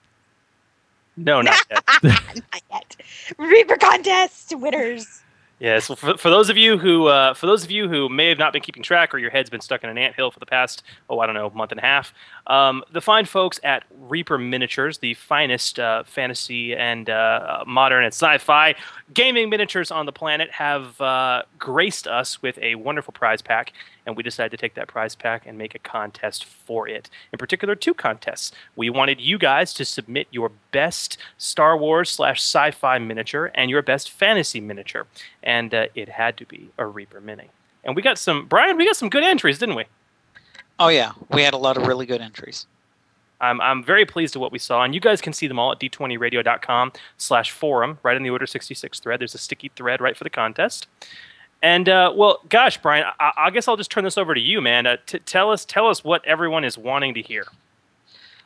No, 1.15 1.41
not 1.41 1.59
yet. 1.71 1.83
not 2.03 2.61
yet 2.71 2.95
reaper 3.37 3.77
contest 3.77 4.53
winners 4.57 5.21
Yeah, 5.59 5.79
so 5.79 5.95
for, 5.95 6.17
for 6.17 6.29
those 6.29 6.49
of 6.49 6.57
you 6.57 6.77
who 6.77 7.07
uh, 7.07 7.33
for 7.35 7.45
those 7.45 7.63
of 7.63 7.71
you 7.71 7.87
who 7.87 8.09
may 8.09 8.27
have 8.27 8.37
not 8.39 8.51
been 8.51 8.61
keeping 8.61 8.83
track 8.83 9.13
or 9.13 9.17
your 9.17 9.29
head's 9.29 9.49
been 9.49 9.61
stuck 9.61 9.83
in 9.83 9.89
an 9.89 9.97
anthill 9.97 10.29
for 10.31 10.39
the 10.39 10.45
past 10.45 10.83
oh 11.09 11.19
I 11.19 11.25
don't 11.25 11.35
know 11.35 11.49
month 11.51 11.71
and 11.71 11.79
a 11.79 11.83
half, 11.83 12.13
um, 12.47 12.83
the 12.91 13.01
fine 13.01 13.25
folks 13.25 13.59
at 13.63 13.83
Reaper 13.97 14.37
Miniatures, 14.37 14.97
the 14.97 15.13
finest 15.13 15.79
uh, 15.79 16.03
fantasy 16.03 16.75
and 16.75 17.09
uh, 17.09 17.63
modern 17.65 18.03
and 18.03 18.13
sci-fi 18.13 18.75
gaming 19.13 19.49
miniatures 19.49 19.91
on 19.91 20.05
the 20.05 20.11
planet, 20.11 20.51
have 20.51 20.99
uh, 20.99 21.43
graced 21.57 22.07
us 22.07 22.41
with 22.41 22.57
a 22.59 22.75
wonderful 22.75 23.13
prize 23.13 23.41
pack, 23.41 23.71
and 24.05 24.17
we 24.17 24.23
decided 24.23 24.51
to 24.51 24.57
take 24.57 24.73
that 24.73 24.87
prize 24.87 25.15
pack 25.15 25.45
and 25.45 25.57
make 25.57 25.73
a 25.73 25.79
contest 25.79 26.43
for 26.43 26.87
it. 26.87 27.09
In 27.31 27.37
particular, 27.37 27.75
two 27.75 27.93
contests. 27.93 28.51
We 28.75 28.89
wanted 28.89 29.21
you 29.21 29.37
guys 29.37 29.73
to 29.75 29.85
submit 29.85 30.27
your 30.31 30.51
best 30.71 31.17
Star 31.37 31.77
Wars 31.77 32.09
slash 32.09 32.39
sci-fi 32.41 32.99
miniature 32.99 33.51
and 33.55 33.69
your 33.69 33.81
best 33.81 34.09
fantasy 34.09 34.59
miniature, 34.59 35.07
and 35.41 35.73
uh, 35.73 35.87
it 35.95 36.09
had 36.09 36.37
to 36.37 36.45
be 36.45 36.71
a 36.77 36.85
Reaper 36.85 37.21
Mini. 37.21 37.51
And 37.85 37.95
we 37.95 38.01
got 38.01 38.17
some, 38.17 38.45
Brian. 38.47 38.77
We 38.77 38.85
got 38.85 38.95
some 38.95 39.09
good 39.09 39.23
entries, 39.23 39.59
didn't 39.59 39.75
we? 39.75 39.85
Oh 40.79 40.87
yeah, 40.89 41.11
we 41.31 41.43
had 41.43 41.53
a 41.53 41.57
lot 41.57 41.77
of 41.77 41.87
really 41.87 42.05
good 42.05 42.21
entries. 42.21 42.65
I'm, 43.41 43.59
I'm 43.59 43.83
very 43.83 44.05
pleased 44.05 44.35
with 44.35 44.41
what 44.41 44.51
we 44.51 44.59
saw, 44.59 44.83
and 44.83 44.95
you 44.95 45.01
guys 45.01 45.19
can 45.19 45.33
see 45.33 45.47
them 45.47 45.59
all 45.59 45.71
at 45.71 45.79
d20radio.com 45.79 46.93
slash 47.17 47.51
forum, 47.51 47.99
right 48.01 48.15
in 48.15 48.23
the 48.23 48.29
Order 48.29 48.47
66 48.47 48.99
thread. 48.99 49.19
There's 49.19 49.35
a 49.35 49.39
sticky 49.39 49.71
thread 49.75 49.99
right 49.99 50.15
for 50.15 50.23
the 50.23 50.29
contest. 50.29 50.87
And 51.61 51.87
uh, 51.87 52.13
well, 52.15 52.39
gosh, 52.49 52.77
Brian, 52.77 53.05
I, 53.19 53.31
I 53.37 53.49
guess 53.49 53.67
I'll 53.67 53.77
just 53.77 53.91
turn 53.91 54.03
this 54.03 54.17
over 54.17 54.33
to 54.33 54.39
you, 54.39 54.61
man. 54.61 54.85
Uh, 54.85 54.97
t- 55.05 55.19
tell 55.19 55.51
us, 55.51 55.65
tell 55.65 55.87
us 55.87 56.03
what 56.03 56.25
everyone 56.25 56.63
is 56.63 56.77
wanting 56.77 57.13
to 57.13 57.21
hear. 57.21 57.45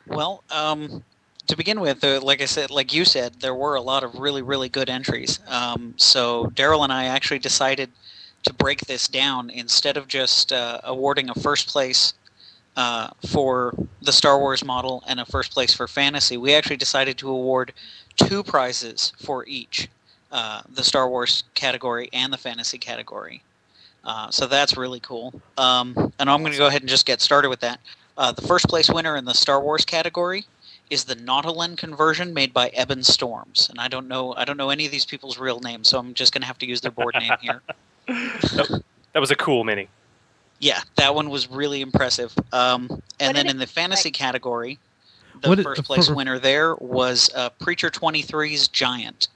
Well, 0.06 0.42
um, 0.50 1.04
to 1.48 1.56
begin 1.56 1.80
with, 1.80 2.02
uh, 2.04 2.20
like 2.22 2.40
I 2.42 2.46
said, 2.46 2.70
like 2.70 2.92
you 2.92 3.04
said, 3.04 3.34
there 3.40 3.54
were 3.54 3.74
a 3.74 3.80
lot 3.80 4.04
of 4.04 4.14
really, 4.14 4.42
really 4.42 4.68
good 4.68 4.88
entries. 4.88 5.40
Um, 5.48 5.94
so 5.96 6.46
Daryl 6.54 6.84
and 6.84 6.92
I 6.92 7.06
actually 7.06 7.40
decided 7.40 7.90
to 8.48 8.54
break 8.54 8.80
this 8.86 9.08
down 9.08 9.50
instead 9.50 9.96
of 9.96 10.08
just 10.08 10.52
uh, 10.52 10.80
awarding 10.84 11.28
a 11.28 11.34
first 11.34 11.68
place 11.68 12.14
uh, 12.76 13.08
for 13.26 13.74
the 14.02 14.12
Star 14.12 14.38
Wars 14.38 14.64
model 14.64 15.04
and 15.06 15.20
a 15.20 15.26
first 15.26 15.52
place 15.52 15.74
for 15.74 15.86
fantasy. 15.86 16.36
We 16.36 16.54
actually 16.54 16.78
decided 16.78 17.18
to 17.18 17.28
award 17.28 17.72
two 18.16 18.42
prizes 18.42 19.12
for 19.18 19.46
each, 19.46 19.88
uh, 20.32 20.62
the 20.72 20.82
Star 20.82 21.08
Wars 21.08 21.44
category 21.54 22.08
and 22.12 22.32
the 22.32 22.38
fantasy 22.38 22.78
category. 22.78 23.42
Uh, 24.04 24.30
so 24.30 24.46
that's 24.46 24.76
really 24.76 25.00
cool. 25.00 25.40
Um, 25.58 26.12
and 26.18 26.30
I'm 26.30 26.40
going 26.40 26.52
to 26.52 26.58
go 26.58 26.68
ahead 26.68 26.82
and 26.82 26.88
just 26.88 27.04
get 27.04 27.20
started 27.20 27.50
with 27.50 27.60
that. 27.60 27.80
Uh, 28.16 28.32
the 28.32 28.42
first 28.42 28.68
place 28.68 28.88
winner 28.88 29.16
in 29.16 29.26
the 29.26 29.34
Star 29.34 29.60
Wars 29.60 29.84
category 29.84 30.46
is 30.88 31.04
the 31.04 31.16
Nautolan 31.16 31.76
conversion 31.76 32.32
made 32.32 32.54
by 32.54 32.68
Eben 32.68 33.02
Storms, 33.02 33.68
and 33.68 33.78
I 33.78 33.88
don't 33.88 34.08
know 34.08 34.34
I 34.36 34.44
don't 34.46 34.56
know 34.56 34.70
any 34.70 34.86
of 34.86 34.90
these 34.90 35.04
people's 35.04 35.38
real 35.38 35.60
names, 35.60 35.88
so 35.88 35.98
I'm 35.98 36.14
just 36.14 36.32
going 36.32 36.40
to 36.40 36.46
have 36.46 36.58
to 36.58 36.66
use 36.66 36.80
their 36.80 36.90
board 36.90 37.14
name 37.18 37.32
here. 37.42 37.62
that, 38.08 38.82
that 39.12 39.20
was 39.20 39.30
a 39.30 39.36
cool 39.36 39.64
mini. 39.64 39.88
Yeah, 40.60 40.80
that 40.96 41.14
one 41.14 41.30
was 41.30 41.48
really 41.48 41.80
impressive. 41.82 42.34
Um, 42.52 43.02
and 43.20 43.36
then 43.36 43.46
in 43.48 43.58
the 43.58 43.66
fantasy 43.66 44.10
category, 44.10 44.78
the 45.42 45.48
What 45.50 45.60
i- 45.60 45.62
first 45.62 45.84
place 45.84 46.08
for- 46.08 46.14
winner 46.14 46.38
there 46.38 46.74
was 46.76 47.30
uh, 47.34 47.50
Preacher 47.50 47.90
23's 47.90 48.66
Giant. 48.68 49.28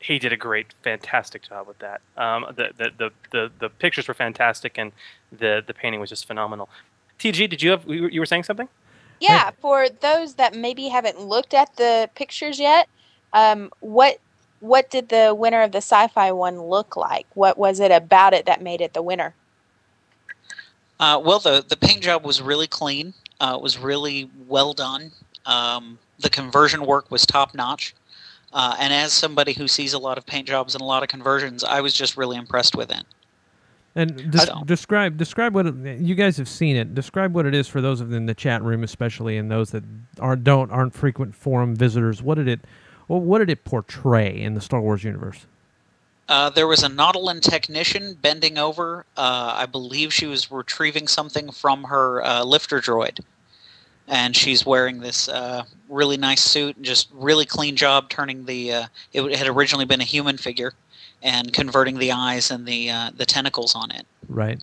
He 0.00 0.18
did 0.18 0.32
a 0.32 0.36
great, 0.36 0.66
fantastic 0.82 1.48
job 1.48 1.66
with 1.66 1.78
that. 1.80 2.00
Um, 2.16 2.46
the, 2.56 2.70
the, 2.76 2.90
the, 2.96 3.10
the, 3.30 3.50
the 3.58 3.68
pictures 3.68 4.08
were 4.08 4.14
fantastic, 4.14 4.78
and 4.78 4.92
the, 5.32 5.62
the 5.66 5.74
painting 5.74 6.00
was 6.00 6.08
just 6.08 6.26
phenomenal. 6.26 6.68
TG, 7.18 7.48
did 7.50 7.62
you 7.62 7.70
have 7.70 7.84
you 7.88 8.02
were- 8.02 8.08
you 8.10 8.20
were 8.20 8.26
saying 8.26 8.44
something? 8.44 8.68
Yeah, 9.20 9.50
for 9.60 9.88
those 9.88 10.34
that 10.34 10.54
maybe 10.54 10.86
haven't 10.88 11.20
looked 11.20 11.52
at 11.52 11.74
the 11.76 12.08
pictures 12.14 12.60
yet, 12.60 12.88
um, 13.32 13.70
what 13.80 14.18
what 14.60 14.90
did 14.90 15.08
the 15.08 15.34
winner 15.36 15.62
of 15.62 15.72
the 15.72 15.78
sci-fi 15.78 16.32
one 16.32 16.60
look 16.60 16.96
like? 16.96 17.26
What 17.34 17.58
was 17.58 17.80
it 17.80 17.90
about 17.90 18.34
it 18.34 18.46
that 18.46 18.62
made 18.62 18.80
it 18.80 18.92
the 18.92 19.02
winner? 19.02 19.34
Uh, 21.00 21.20
well, 21.24 21.38
the 21.38 21.64
the 21.66 21.76
paint 21.76 22.02
job 22.02 22.24
was 22.24 22.42
really 22.42 22.66
clean. 22.66 23.14
Uh, 23.40 23.54
it 23.56 23.62
was 23.62 23.78
really 23.78 24.30
well 24.48 24.72
done. 24.72 25.12
Um, 25.46 25.98
the 26.18 26.30
conversion 26.30 26.84
work 26.84 27.10
was 27.10 27.24
top 27.24 27.54
notch. 27.54 27.94
Uh, 28.52 28.74
and 28.80 28.92
as 28.92 29.12
somebody 29.12 29.52
who 29.52 29.68
sees 29.68 29.92
a 29.92 29.98
lot 29.98 30.18
of 30.18 30.26
paint 30.26 30.48
jobs 30.48 30.74
and 30.74 30.80
a 30.80 30.84
lot 30.84 31.02
of 31.02 31.08
conversions, 31.08 31.62
I 31.62 31.80
was 31.80 31.92
just 31.92 32.16
really 32.16 32.36
impressed 32.36 32.74
with 32.74 32.90
it. 32.90 33.04
And 33.94 34.30
des- 34.30 34.46
describe 34.64 35.16
describe 35.16 35.54
what 35.54 35.66
it, 35.66 35.98
you 35.98 36.14
guys 36.14 36.36
have 36.36 36.48
seen 36.48 36.76
it. 36.76 36.94
Describe 36.94 37.34
what 37.34 37.46
it 37.46 37.54
is 37.54 37.68
for 37.68 37.80
those 37.80 38.00
of 38.00 38.12
in 38.12 38.26
the 38.26 38.34
chat 38.34 38.62
room, 38.62 38.84
especially, 38.84 39.36
and 39.36 39.50
those 39.50 39.70
that 39.70 39.82
aren't 40.20 40.44
don't 40.44 40.70
aren't 40.70 40.94
frequent 40.94 41.34
forum 41.34 41.74
visitors. 41.74 42.22
What 42.22 42.36
did 42.36 42.48
it, 42.48 42.60
well, 43.08 43.20
what 43.20 43.38
did 43.38 43.50
it 43.50 43.64
portray 43.64 44.40
in 44.40 44.54
the 44.54 44.60
Star 44.60 44.80
Wars 44.80 45.02
universe? 45.02 45.46
Uh, 46.28 46.50
there 46.50 46.66
was 46.66 46.82
a 46.82 46.88
Nautolan 46.88 47.40
technician 47.40 48.14
bending 48.20 48.58
over. 48.58 49.06
Uh, 49.16 49.54
I 49.56 49.66
believe 49.66 50.12
she 50.12 50.26
was 50.26 50.50
retrieving 50.50 51.08
something 51.08 51.50
from 51.50 51.84
her 51.84 52.22
uh, 52.22 52.44
lifter 52.44 52.80
droid. 52.80 53.20
And 54.06 54.36
she's 54.36 54.64
wearing 54.64 55.00
this 55.00 55.28
uh, 55.28 55.64
really 55.88 56.16
nice 56.16 56.42
suit 56.42 56.76
and 56.76 56.84
just 56.84 57.08
really 57.12 57.44
clean 57.44 57.76
job 57.76 58.08
turning 58.08 58.44
the. 58.44 58.72
Uh, 58.72 58.86
it 59.12 59.36
had 59.36 59.48
originally 59.48 59.84
been 59.84 60.00
a 60.00 60.04
human 60.04 60.38
figure, 60.38 60.72
and 61.22 61.52
converting 61.52 61.98
the 61.98 62.12
eyes 62.12 62.50
and 62.50 62.64
the 62.64 62.90
uh, 62.90 63.10
the 63.14 63.26
tentacles 63.26 63.74
on 63.74 63.90
it. 63.90 64.06
Right. 64.28 64.60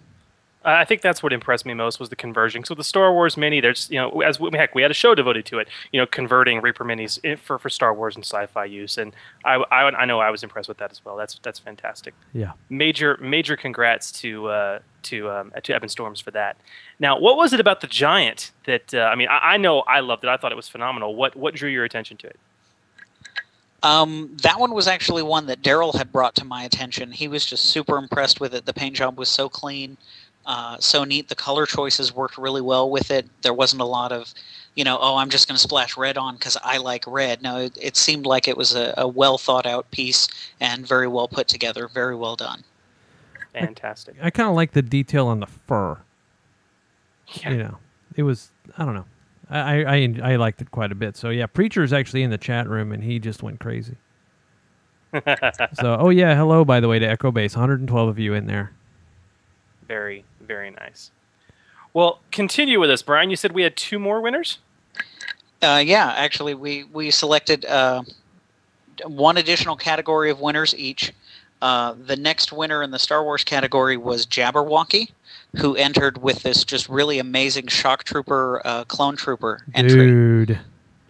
I 0.68 0.84
think 0.84 1.02
that's 1.02 1.22
what 1.22 1.32
impressed 1.32 1.66
me 1.66 1.74
most 1.76 2.00
was 2.00 2.10
the 2.10 2.16
conversion. 2.16 2.64
So 2.66 2.74
the 2.74 2.84
Star 2.84 3.14
Wars 3.14 3.38
mini, 3.38 3.62
there's 3.62 3.90
you 3.92 4.00
know, 4.00 4.22
as 4.22 4.40
we, 4.40 4.50
heck, 4.54 4.74
we 4.74 4.82
had 4.82 4.90
a 4.90 4.96
show 4.96 5.14
devoted 5.14 5.46
to 5.46 5.60
it. 5.60 5.68
You 5.92 6.02
know, 6.02 6.08
converting 6.08 6.60
Reaper 6.62 6.84
minis 6.84 7.20
i- 7.24 7.36
for 7.36 7.60
for 7.60 7.70
Star 7.70 7.94
Wars 7.94 8.16
and 8.16 8.26
sci-fi 8.26 8.66
use, 8.66 8.98
and 8.98 9.16
I, 9.44 9.56
I, 9.72 9.84
I 9.92 10.06
know 10.06 10.20
I 10.20 10.32
was 10.32 10.42
impressed 10.44 10.68
with 10.68 10.78
that 10.80 10.92
as 10.92 11.06
well. 11.06 11.16
That's 11.16 11.40
that's 11.44 11.60
fantastic. 11.60 12.14
Yeah. 12.34 12.54
Major 12.70 13.18
major 13.22 13.56
congrats 13.56 14.12
to 14.22 14.48
uh, 14.48 14.80
to 15.04 15.30
um, 15.30 15.52
to 15.64 15.74
Evan 15.74 15.90
Storms 15.90 16.20
for 16.20 16.32
that. 16.32 16.58
Now, 17.00 17.20
what 17.20 17.38
was 17.38 17.54
it 17.54 17.60
about 17.60 17.82
the 17.82 17.88
giant 17.88 18.52
that 18.66 18.94
uh, 18.94 19.02
I 19.02 19.16
mean? 19.16 19.28
I, 19.30 19.54
I 19.54 19.58
know 19.58 19.82
I 19.82 20.00
loved 20.00 20.24
it. 20.24 20.30
I 20.30 20.38
thought 20.38 20.52
it 20.52 20.56
was 20.56 20.68
phenomenal. 20.68 21.16
What 21.16 21.36
what 21.36 21.54
drew 21.54 21.70
your 21.70 21.84
attention 21.84 22.18
to 22.18 22.28
it? 22.28 22.40
Um, 23.84 24.36
that 24.42 24.60
one 24.60 24.74
was 24.74 24.88
actually 24.88 25.22
one 25.22 25.46
that 25.46 25.62
Daryl 25.62 25.94
had 25.96 26.12
brought 26.12 26.34
to 26.36 26.46
my 26.46 26.64
attention. 26.64 27.12
He 27.12 27.28
was 27.28 27.46
just 27.46 27.66
super 27.66 27.98
impressed 27.98 28.40
with 28.40 28.56
it. 28.56 28.66
The 28.66 28.74
paint 28.74 28.96
job 28.96 29.20
was 29.20 29.30
so 29.30 29.48
clean, 29.48 29.96
uh, 30.46 30.78
so 30.80 31.04
neat. 31.04 31.30
The 31.30 31.36
color 31.36 31.66
choices 31.66 32.14
worked 32.14 32.38
really 32.38 32.62
well 32.62 32.90
with 32.90 33.12
it. 33.12 33.26
There 33.42 33.54
wasn't 33.54 33.82
a 33.82 33.86
lot 33.86 34.12
of, 34.12 34.34
you 34.76 34.84
know, 34.84 34.98
oh, 35.02 35.18
I'm 35.18 35.30
just 35.30 35.48
going 35.48 35.56
to 35.56 35.62
splash 35.62 35.98
red 35.98 36.18
on 36.18 36.36
because 36.36 36.58
I 36.64 36.78
like 36.78 37.04
red. 37.08 37.42
No, 37.42 37.58
it, 37.58 37.78
it 37.82 37.98
seemed 37.98 38.26
like 38.26 38.48
it 38.48 38.58
was 38.58 38.76
a, 38.76 38.94
a 38.98 39.08
well 39.08 39.38
thought 39.38 39.66
out 39.66 39.90
piece 39.92 40.28
and 40.60 40.88
very 40.88 41.08
well 41.08 41.28
put 41.28 41.48
together. 41.48 41.88
Very 41.88 42.16
well 42.16 42.36
done. 42.36 42.64
Fantastic. 43.54 44.16
I 44.22 44.30
kind 44.30 44.50
of 44.50 44.56
like 44.56 44.74
the 44.74 44.82
detail 44.82 45.28
on 45.28 45.40
the 45.40 45.48
fur. 45.48 45.98
Yeah. 47.42 47.50
You 47.50 47.58
know, 47.58 47.78
it 48.16 48.24
was 48.24 48.52
I 48.78 48.86
don't 48.86 48.94
know. 48.94 49.06
I, 49.50 49.60
I 49.60 49.96
I 49.96 50.16
I 50.34 50.36
liked 50.36 50.62
it 50.62 50.72
quite 50.72 50.92
a 50.92 50.96
bit. 50.96 51.16
So 51.16 51.30
yeah, 51.30 51.48
preacher's 51.48 51.94
actually 51.94 52.24
in 52.24 52.30
the 52.30 52.38
chat 52.38 52.68
room 52.68 52.92
and 52.92 53.04
he 53.04 53.18
just 53.20 53.42
went 53.42 53.60
crazy. 53.60 53.96
so 55.14 55.98
oh 56.00 56.10
yeah, 56.10 56.36
hello 56.36 56.66
by 56.66 56.80
the 56.80 56.88
way 56.88 57.00
to 57.00 57.06
Echo 57.06 57.32
Base, 57.32 57.56
112 57.56 58.10
of 58.10 58.20
you 58.20 58.34
in 58.34 58.46
there. 58.46 58.74
Very 59.88 60.26
very 60.46 60.72
nice. 60.72 61.12
Well, 61.94 62.20
continue 62.32 62.80
with 62.80 62.90
us, 62.90 63.02
Brian. 63.02 63.30
You 63.30 63.36
said 63.36 63.52
we 63.54 63.62
had 63.64 63.76
two 63.76 64.00
more 64.00 64.22
winners. 64.22 64.60
Uh, 65.62 65.82
yeah, 65.86 66.14
actually, 66.16 66.54
we 66.54 66.84
we 66.86 67.10
selected 67.12 67.66
uh, 67.66 68.04
one 69.06 69.38
additional 69.38 69.76
category 69.76 70.30
of 70.30 70.40
winners 70.42 70.76
each. 70.76 71.14
Uh, 71.62 71.96
the 72.06 72.16
next 72.18 72.52
winner 72.52 72.84
in 72.84 72.92
the 72.92 73.00
Star 73.00 73.24
Wars 73.24 73.44
category 73.44 73.98
was 73.98 74.26
Jabberwocky, 74.28 75.10
who 75.56 75.76
entered 75.76 76.22
with 76.22 76.44
this 76.44 76.64
just 76.64 76.90
really 76.90 77.18
amazing 77.18 77.68
Shock 77.68 78.04
Trooper 78.04 78.62
uh, 78.66 78.84
clone 78.84 79.16
trooper 79.16 79.64
entry. 79.74 79.96
Dude. 80.08 80.60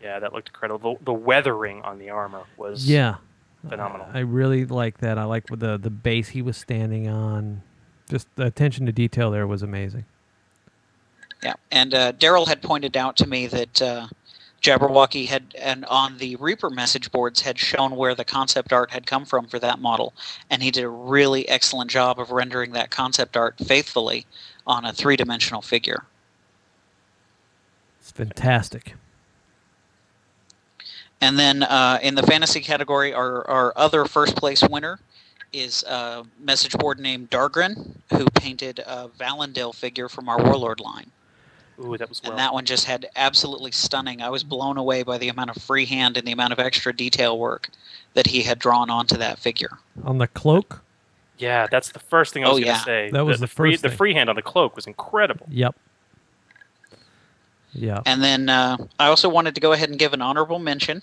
Yeah, 0.02 0.20
that 0.20 0.34
looked 0.34 0.50
incredible. 0.50 0.98
The, 1.00 1.06
the 1.06 1.14
weathering 1.14 1.82
on 1.82 1.98
the 1.98 2.12
armor 2.12 2.44
was 2.58 2.88
Yeah. 2.88 3.16
phenomenal. 3.68 4.06
I 4.14 4.20
really 4.20 4.66
like 4.66 5.00
that. 5.00 5.18
I 5.18 5.24
like 5.24 5.48
the 5.48 5.78
the 5.78 5.90
base 5.90 6.30
he 6.30 6.44
was 6.44 6.58
standing 6.58 7.08
on. 7.08 7.64
Just 8.10 8.28
the 8.36 8.46
attention 8.46 8.86
to 8.86 8.92
detail 8.92 9.32
there 9.32 9.48
was 9.48 9.64
amazing. 9.64 10.06
Yeah, 11.44 11.54
and 11.72 11.94
uh, 11.94 12.12
Daryl 12.14 12.48
had 12.48 12.62
pointed 12.62 12.96
out 12.98 13.18
to 13.18 13.28
me 13.28 13.48
that 13.48 13.82
uh, 13.82 14.08
Jabberwocky 14.62 15.28
had, 15.28 15.56
and 15.60 15.86
on 15.86 16.18
the 16.18 16.36
Reaper 16.38 16.70
message 16.70 17.12
boards, 17.12 17.42
had 17.42 17.60
shown 17.60 17.96
where 17.96 18.16
the 18.16 18.26
concept 18.26 18.74
art 18.74 18.90
had 18.92 19.06
come 19.06 19.26
from 19.26 19.48
for 19.48 19.60
that 19.60 19.80
model, 19.80 20.14
and 20.50 20.64
he 20.64 20.72
did 20.72 20.84
a 20.84 20.90
really 20.90 21.48
excellent 21.48 21.92
job 21.92 22.20
of 22.20 22.32
rendering 22.32 22.72
that 22.72 22.90
concept 22.90 23.38
art 23.38 23.56
faithfully 23.60 24.26
on 24.66 24.86
a 24.86 24.94
three-dimensional 24.94 25.62
figure. 25.62 26.06
It's 28.00 28.12
fantastic. 28.12 28.96
And 31.22 31.40
then 31.40 31.64
uh, 31.64 32.00
in 32.02 32.16
the 32.16 32.24
fantasy 32.24 32.60
category, 32.60 33.14
our, 33.14 33.48
our 33.48 33.74
other 33.76 34.06
first 34.06 34.36
place 34.36 34.62
winner 34.64 35.00
is 35.56 35.84
a 35.84 36.26
message 36.40 36.74
board 36.78 37.00
named 37.00 37.30
Dargren, 37.30 37.96
who 38.12 38.26
painted 38.36 38.80
a 38.80 39.10
Valendale 39.20 39.74
figure 39.74 40.10
from 40.10 40.28
our 40.30 40.42
Warlord 40.44 40.80
line. 40.80 41.12
Ooh, 41.80 41.98
that 41.98 42.08
was 42.08 42.22
well. 42.24 42.32
And 42.32 42.40
that 42.40 42.54
one 42.54 42.64
just 42.66 42.86
had 42.86 43.08
absolutely 43.16 43.72
stunning. 43.72 44.22
I 44.22 44.30
was 44.30 44.44
blown 44.44 44.78
away 44.78 45.04
by 45.04 45.18
the 45.18 45.28
amount 45.30 45.50
of 45.50 45.62
freehand 45.62 46.16
and 46.18 46.26
the 46.28 46.32
amount 46.32 46.54
of 46.54 46.60
extra 46.60 46.96
detail 46.96 47.38
work 47.38 47.70
that 48.14 48.28
he 48.28 48.44
had 48.44 48.60
drawn 48.60 48.90
onto 48.90 49.18
that 49.18 49.40
figure. 49.40 49.78
On 50.04 50.18
the 50.18 50.28
cloak. 50.28 50.82
Yeah, 51.38 51.68
that's 51.70 51.90
the 51.90 52.00
first 52.00 52.34
thing 52.34 52.46
I 52.46 52.48
Oh, 52.48 52.52
was 52.52 52.60
going 52.60 52.68
yeah. 52.68 52.78
to 52.78 52.84
say. 52.86 53.10
That 53.12 53.26
was 53.26 53.42
the 53.42 53.48
free, 53.48 53.72
first 53.74 53.84
The 53.84 53.90
thing. 53.90 53.98
freehand 53.98 54.30
on 54.30 54.38
the 54.38 54.42
cloak 54.42 54.76
was 54.78 54.88
incredible. 54.88 55.48
Yep. 55.50 55.76
Yeah. 57.74 58.02
And 58.06 58.24
then 58.24 58.48
uh, 58.48 58.78
I 59.00 59.08
also 59.08 59.28
wanted 59.28 59.54
to 59.56 59.62
go 59.62 59.74
ahead 59.74 59.90
and 59.90 60.00
give 60.00 60.14
an 60.14 60.22
honorable 60.22 60.60
mention 60.60 61.02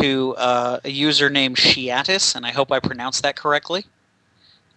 to 0.00 0.34
uh, 0.36 0.80
a 0.84 0.90
user 0.90 1.30
named 1.30 1.56
Shiatis, 1.56 2.34
and 2.34 2.46
I 2.46 2.50
hope 2.50 2.72
I 2.72 2.80
pronounced 2.80 3.22
that 3.22 3.36
correctly, 3.36 3.86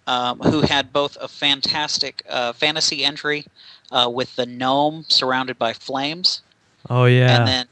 um, 0.08 0.39
who 0.39 0.62
had 0.62 0.91
both 0.93 1.17
a 1.21 1.28
fantastic 1.28 2.23
uh, 2.30 2.54
fantasy 2.54 3.04
entry 3.04 3.45
uh, 3.91 4.10
with 4.13 4.36
the 4.36 4.45
gnome 4.45 5.06
surrounded 5.08 5.58
by 5.58 5.73
flames, 5.73 6.41
Oh 6.89 7.06
yeah. 7.06 7.38
and 7.38 7.47
then 7.47 7.65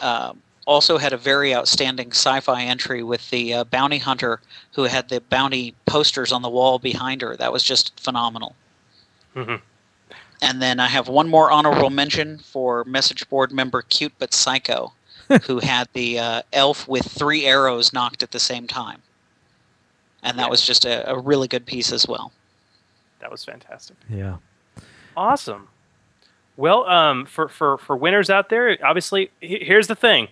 um, 0.00 0.42
also 0.66 0.98
had 0.98 1.12
a 1.12 1.16
very 1.16 1.54
outstanding 1.54 2.10
sci-fi 2.10 2.62
entry 2.62 3.02
with 3.02 3.28
the 3.30 3.54
uh, 3.54 3.64
bounty 3.64 3.98
hunter 3.98 4.40
who 4.74 4.84
had 4.84 5.08
the 5.08 5.20
bounty 5.20 5.74
posters 5.86 6.32
on 6.32 6.42
the 6.42 6.48
wall 6.48 6.78
behind 6.78 7.22
her. 7.22 7.36
That 7.36 7.52
was 7.52 7.62
just 7.62 7.98
phenomenal. 8.00 8.54
Mhm. 9.34 9.60
And 10.42 10.60
then 10.60 10.78
I 10.80 10.88
have 10.88 11.08
one 11.08 11.28
more 11.28 11.50
honorable 11.50 11.90
mention 11.90 12.38
for 12.38 12.84
message 12.84 13.28
board 13.28 13.52
member 13.52 13.82
Cute 13.82 14.12
But 14.18 14.34
Psycho, 14.34 14.92
who 15.46 15.58
had 15.58 15.88
the 15.92 16.18
uh, 16.18 16.42
elf 16.52 16.86
with 16.88 17.04
three 17.06 17.46
arrows 17.46 17.92
knocked 17.92 18.22
at 18.22 18.30
the 18.30 18.40
same 18.40 18.66
time. 18.66 19.02
And 20.22 20.38
that 20.38 20.48
was 20.50 20.66
just 20.66 20.84
a, 20.86 21.10
a 21.10 21.18
really 21.18 21.48
good 21.48 21.66
piece 21.66 21.92
as 21.92 22.08
well. 22.08 22.32
That 23.20 23.30
was 23.30 23.44
fantastic. 23.44 23.96
yeah. 24.08 24.36
Awesome. 25.16 25.68
Well, 26.56 26.84
um, 26.86 27.26
for, 27.26 27.48
for, 27.48 27.78
for 27.78 27.96
winners 27.96 28.30
out 28.30 28.48
there, 28.48 28.76
obviously, 28.84 29.30
he- 29.40 29.62
here's 29.64 29.86
the 29.86 29.94
thing. 29.94 30.28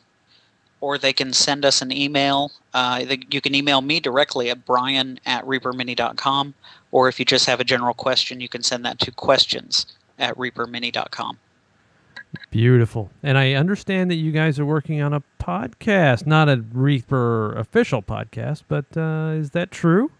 Or 0.81 0.97
they 0.97 1.13
can 1.13 1.33
send 1.33 1.65
us 1.65 1.81
an 1.81 1.91
email. 1.91 2.53
Uh, 2.73 3.03
they, 3.05 3.19
you 3.31 3.41
can 3.41 3.53
email 3.53 3.81
me 3.81 3.99
directly 3.99 4.49
at 4.49 4.65
brian 4.65 5.19
at 5.25 5.45
reapermini.com. 5.45 6.53
Or 6.91 7.09
if 7.09 7.19
you 7.19 7.25
just 7.25 7.45
have 7.47 7.59
a 7.59 7.65
general 7.65 7.93
question, 7.93 8.39
you 8.39 8.47
can 8.49 8.63
send 8.63 8.85
that 8.85 8.97
to 8.99 9.11
questions 9.11 9.85
at 10.19 10.35
reapermini.com. 10.37 11.39
Beautiful. 12.51 13.09
And 13.23 13.37
I 13.37 13.53
understand 13.53 14.11
that 14.11 14.15
you 14.15 14.31
guys 14.31 14.59
are 14.59 14.65
working 14.65 15.01
on 15.01 15.13
a 15.13 15.23
podcast, 15.39 16.27
not 16.27 16.47
a 16.47 16.63
Reaper 16.71 17.53
official 17.53 18.01
podcast, 18.01 18.63
but 18.67 18.85
uh, 18.95 19.33
is 19.39 19.51
that 19.51 19.71
true? 19.71 20.11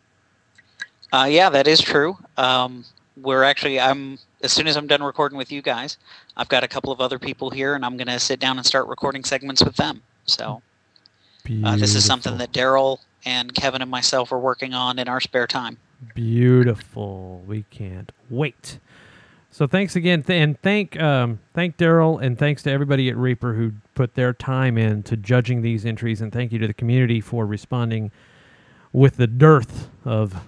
Uh, 1.12 1.28
yeah, 1.30 1.50
that 1.50 1.68
is 1.68 1.82
true. 1.82 2.18
Um, 2.38 2.86
we're 3.22 3.44
actually, 3.44 3.80
I'm 3.80 4.18
as 4.42 4.54
soon 4.54 4.68
as 4.68 4.76
I'm 4.76 4.88
done 4.88 5.04
recording 5.04 5.38
with 5.38 5.52
you 5.52 5.62
guys, 5.62 5.98
I've 6.38 6.50
got 6.50 6.64
a 6.64 6.68
couple 6.68 6.92
of 6.92 7.02
other 7.02 7.20
people 7.20 7.50
here, 7.50 7.76
and 7.76 7.86
I'm 7.86 7.98
going 7.98 8.08
to 8.08 8.20
sit 8.20 8.40
down 8.40 8.58
and 8.58 8.66
start 8.66 8.88
recording 8.88 9.24
segments 9.24 9.64
with 9.64 9.76
them. 9.76 10.02
So 10.26 10.62
uh, 11.64 11.76
this 11.76 11.96
is 11.96 12.06
something 12.06 12.38
that 12.38 12.52
Daryl 12.52 13.00
and 13.26 13.54
Kevin 13.54 13.82
and 13.82 13.92
myself 13.92 14.32
are 14.32 14.40
working 14.40 14.74
on 14.74 15.00
in 15.00 15.08
our 15.08 15.20
spare 15.20 15.48
time. 15.48 15.78
Beautiful. 16.16 17.44
We 17.46 17.66
can't 17.70 18.12
wait. 18.30 18.80
So 19.52 19.66
thanks 19.68 19.96
again, 19.96 20.22
th- 20.24 20.42
and 20.42 20.62
thank 20.62 21.00
um, 21.02 21.40
thank 21.54 21.78
Daryl, 21.78 22.22
and 22.22 22.38
thanks 22.38 22.62
to 22.64 22.72
everybody 22.72 23.10
at 23.10 23.18
Reaper 23.18 23.54
who 23.54 23.74
put 23.96 24.14
their 24.14 24.32
time 24.32 24.78
in 24.78 25.02
to 25.04 25.18
judging 25.18 25.62
these 25.62 25.86
entries, 25.86 26.22
and 26.22 26.32
thank 26.32 26.52
you 26.52 26.60
to 26.60 26.68
the 26.68 26.74
community 26.74 27.20
for 27.20 27.46
responding 27.46 28.12
with 28.94 29.18
the 29.18 29.28
dearth 29.28 29.90
of 30.06 30.44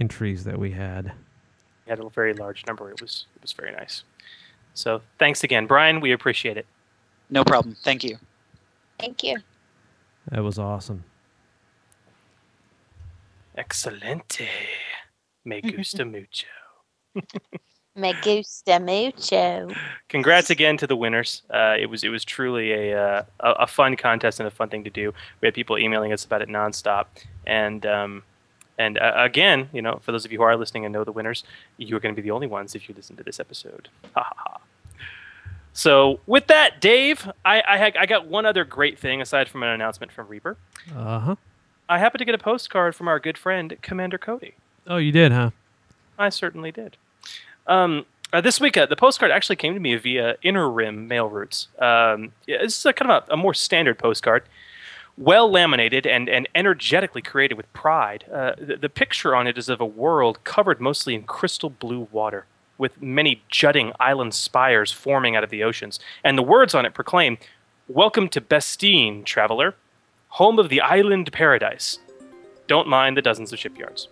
entries 0.00 0.44
that 0.44 0.58
we 0.58 0.72
had. 0.72 1.12
We 1.86 1.90
had 1.90 2.00
a 2.00 2.08
very 2.08 2.34
large 2.34 2.66
number. 2.66 2.90
It 2.90 3.00
was 3.00 3.26
it 3.36 3.42
was 3.42 3.52
very 3.52 3.72
nice. 3.72 4.02
So 4.74 5.00
thanks 5.18 5.44
again, 5.44 5.66
Brian. 5.66 6.00
We 6.00 6.12
appreciate 6.12 6.56
it. 6.56 6.66
No 7.30 7.44
problem. 7.44 7.76
Thank 7.84 8.02
you. 8.02 8.18
Thank 8.98 9.22
you. 9.22 9.38
That 10.30 10.42
was 10.42 10.58
awesome. 10.58 11.04
Excelente. 13.56 14.48
Me 15.44 15.60
gusta 15.60 16.04
mucho. 16.04 16.46
Me 17.94 18.14
gusta 18.22 18.80
mucho. 18.80 19.68
Congrats 20.08 20.48
again 20.48 20.78
to 20.78 20.86
the 20.86 20.96
winners. 20.96 21.42
Uh, 21.50 21.76
it 21.78 21.86
was 21.90 22.02
it 22.02 22.08
was 22.08 22.24
truly 22.24 22.72
a, 22.72 22.98
uh, 22.98 23.22
a 23.40 23.50
a 23.50 23.66
fun 23.66 23.96
contest 23.96 24.40
and 24.40 24.46
a 24.46 24.50
fun 24.50 24.70
thing 24.70 24.82
to 24.84 24.90
do. 24.90 25.12
We 25.40 25.46
had 25.46 25.54
people 25.54 25.78
emailing 25.78 26.10
us 26.12 26.24
about 26.24 26.40
it 26.40 26.48
nonstop, 26.48 27.04
and 27.46 27.84
um, 27.84 28.22
and 28.78 28.96
uh, 28.96 29.12
again, 29.16 29.68
you 29.74 29.82
know, 29.82 30.00
for 30.02 30.12
those 30.12 30.24
of 30.24 30.32
you 30.32 30.38
who 30.38 30.44
are 30.44 30.56
listening 30.56 30.86
and 30.86 30.92
know 30.92 31.04
the 31.04 31.12
winners, 31.12 31.44
you 31.76 31.94
are 31.94 32.00
going 32.00 32.14
to 32.14 32.20
be 32.20 32.24
the 32.24 32.30
only 32.30 32.46
ones 32.46 32.74
if 32.74 32.88
you 32.88 32.94
listen 32.94 33.14
to 33.16 33.22
this 33.22 33.38
episode. 33.38 33.90
Ha 34.14 34.22
ha 34.22 34.34
ha. 34.36 34.60
So 35.74 36.20
with 36.26 36.46
that, 36.46 36.80
Dave, 36.80 37.30
I 37.44 37.62
I, 37.68 37.76
had, 37.76 37.96
I 37.98 38.06
got 38.06 38.26
one 38.26 38.46
other 38.46 38.64
great 38.64 38.98
thing 38.98 39.20
aside 39.20 39.50
from 39.50 39.62
an 39.62 39.68
announcement 39.68 40.12
from 40.12 40.28
Reaper. 40.28 40.56
Uh 40.96 41.18
huh. 41.18 41.36
I 41.90 41.98
happened 41.98 42.20
to 42.20 42.24
get 42.24 42.34
a 42.34 42.38
postcard 42.38 42.94
from 42.94 43.06
our 43.06 43.20
good 43.20 43.36
friend 43.36 43.76
Commander 43.82 44.16
Cody. 44.16 44.54
Oh, 44.86 44.96
you 44.96 45.12
did, 45.12 45.30
huh? 45.30 45.50
I 46.18 46.30
certainly 46.30 46.72
did. 46.72 46.96
Um, 47.66 48.06
uh, 48.32 48.40
this 48.40 48.60
week, 48.60 48.76
uh, 48.76 48.86
the 48.86 48.96
postcard 48.96 49.30
actually 49.30 49.56
came 49.56 49.74
to 49.74 49.80
me 49.80 49.94
via 49.96 50.36
Inner 50.42 50.70
Rim 50.70 51.06
mail 51.06 51.28
routes. 51.28 51.68
Um, 51.78 52.32
yeah, 52.46 52.58
this 52.62 52.78
is 52.78 52.86
a 52.86 52.92
kind 52.92 53.10
of 53.10 53.24
a, 53.28 53.34
a 53.34 53.36
more 53.36 53.52
standard 53.52 53.98
postcard, 53.98 54.44
well 55.18 55.50
laminated 55.50 56.06
and, 56.06 56.28
and 56.30 56.48
energetically 56.54 57.20
created 57.20 57.56
with 57.56 57.70
pride. 57.74 58.24
Uh, 58.32 58.52
the, 58.58 58.76
the 58.76 58.88
picture 58.88 59.36
on 59.36 59.46
it 59.46 59.58
is 59.58 59.68
of 59.68 59.80
a 59.80 59.86
world 59.86 60.42
covered 60.44 60.80
mostly 60.80 61.14
in 61.14 61.24
crystal 61.24 61.68
blue 61.68 62.08
water, 62.10 62.46
with 62.78 63.02
many 63.02 63.42
jutting 63.48 63.92
island 64.00 64.32
spires 64.32 64.90
forming 64.90 65.36
out 65.36 65.44
of 65.44 65.50
the 65.50 65.62
oceans. 65.62 66.00
And 66.24 66.38
the 66.38 66.42
words 66.42 66.74
on 66.74 66.86
it 66.86 66.94
proclaim, 66.94 67.36
Welcome 67.86 68.30
to 68.30 68.40
Bestine, 68.40 69.24
traveler, 69.24 69.74
home 70.28 70.58
of 70.58 70.70
the 70.70 70.80
island 70.80 71.30
paradise. 71.32 71.98
Don't 72.66 72.88
mind 72.88 73.18
the 73.18 73.22
dozens 73.22 73.52
of 73.52 73.58
shipyards. 73.58 74.08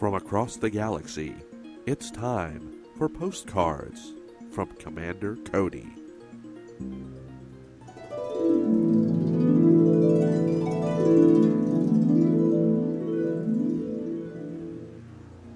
From 0.00 0.14
across 0.14 0.56
the 0.56 0.70
galaxy, 0.70 1.34
it's 1.84 2.10
time 2.10 2.72
for 2.96 3.06
postcards 3.06 4.14
from 4.50 4.68
Commander 4.76 5.36
Cody. 5.36 5.90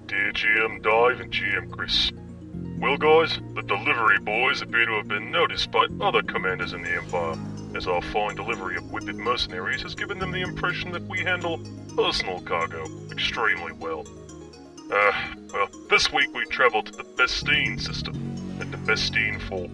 Dear 0.05 0.31
GM 0.31 0.83
Dive 0.83 1.21
and 1.21 1.31
GM 1.31 1.71
Chris. 1.71 2.11
Well, 2.79 2.97
guys, 2.97 3.39
the 3.55 3.63
delivery 3.63 4.19
boys 4.19 4.61
appear 4.61 4.85
to 4.85 4.91
have 4.97 5.07
been 5.07 5.31
noticed 5.31 5.71
by 5.71 5.87
other 5.99 6.21
commanders 6.21 6.73
in 6.73 6.83
the 6.83 6.91
Empire, 6.91 7.35
as 7.75 7.87
our 7.87 8.03
fine 8.03 8.35
delivery 8.35 8.77
of 8.77 8.91
whippet 8.91 9.15
mercenaries 9.15 9.81
has 9.81 9.95
given 9.95 10.19
them 10.19 10.29
the 10.29 10.41
impression 10.41 10.91
that 10.91 11.07
we 11.07 11.21
handle 11.21 11.59
personal 11.95 12.41
cargo 12.41 12.85
extremely 13.09 13.71
well. 13.71 14.05
Uh, 14.91 15.11
well, 15.51 15.67
this 15.89 16.13
week 16.13 16.31
we 16.35 16.45
traveled 16.45 16.85
to 16.85 16.91
the 16.91 17.03
Bestine 17.17 17.79
system, 17.79 18.15
and 18.59 18.71
the 18.71 18.77
Bestine 18.77 19.39
Fall. 19.39 19.67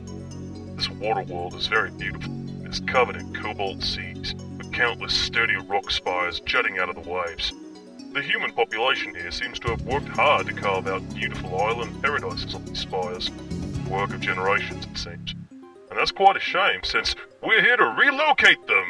This 0.76 0.89
water 0.89 1.24
world 1.24 1.54
is 1.56 1.67
very 1.67 1.91
beautiful. 1.91 2.32
It 2.65 2.69
is 2.69 2.80
covered 2.80 3.17
in 3.17 3.34
cobalt 3.34 3.84
seas, 3.84 4.34
with 4.58 4.71
countless 4.71 5.13
sturdy 5.13 5.58
rock 5.67 5.91
spires 5.91 6.39
jutting 6.41 6.80
out 6.80 6.88
of 6.88 6.95
the 7.04 7.10
waves. 7.10 7.52
The 8.13 8.21
human 8.21 8.54
population 8.54 9.13
here 9.13 9.32
seems 9.32 9.60
to 9.60 9.71
have 9.71 9.82
worked 9.82 10.08
hard 10.08 10.47
to 10.47 10.54
carve 10.54 10.88
out 10.88 11.13
beautiful 11.13 11.60
island 11.62 12.02
paradises 12.02 12.56
on 12.56 12.63
these 12.63 12.80
spires. 12.80 13.30
Work 13.89 14.13
of 14.13 14.21
generations, 14.21 14.86
it 14.86 14.97
seems. 14.97 15.36
And 15.89 16.00
that's 16.00 16.12
quite 16.12 16.38
a 16.38 16.39
shame, 16.39 16.80
since 16.84 17.15
we're 17.43 17.62
here 17.62 17.76
to 17.76 17.95
relocate 18.00 18.65
them! 18.65 18.81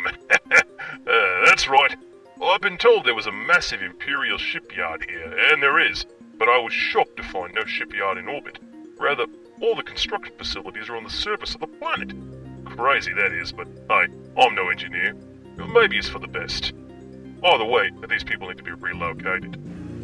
I've 2.52 2.60
been 2.60 2.78
told 2.78 3.06
there 3.06 3.16
was 3.16 3.28
a 3.28 3.32
massive 3.32 3.82
Imperial 3.82 4.38
shipyard 4.38 5.06
here, 5.10 5.34
and 5.52 5.64
there 5.64 5.80
is, 5.80 6.06
but 6.38 6.50
I 6.50 6.58
was 6.58 6.74
shocked 6.74 7.16
to 7.16 7.24
find 7.24 7.54
no 7.54 7.64
shipyard 7.64 8.18
in 8.18 8.28
orbit. 8.28 8.60
Rather, 9.00 9.26
all 9.62 9.74
the 9.74 9.84
construction 9.84 10.34
facilities 10.38 10.90
are 10.90 10.98
on 10.98 11.06
the 11.06 11.10
surface 11.10 11.56
of 11.56 11.62
the 11.62 11.68
planet. 11.68 12.12
Crazy 12.66 13.14
that 13.14 13.32
is, 13.32 13.54
but 13.54 13.70
hey, 13.90 14.08
I'm 14.38 14.54
no 14.54 14.68
engineer. 14.68 15.16
Maybe 15.74 15.98
it's 15.98 16.10
for 16.10 16.20
the 16.20 16.28
best. 16.28 16.74
Either 17.42 17.64
way, 17.64 17.90
these 18.10 18.26
people 18.26 18.50
need 18.50 18.58
to 18.58 18.64
be 18.64 18.74
relocated. 18.74 19.56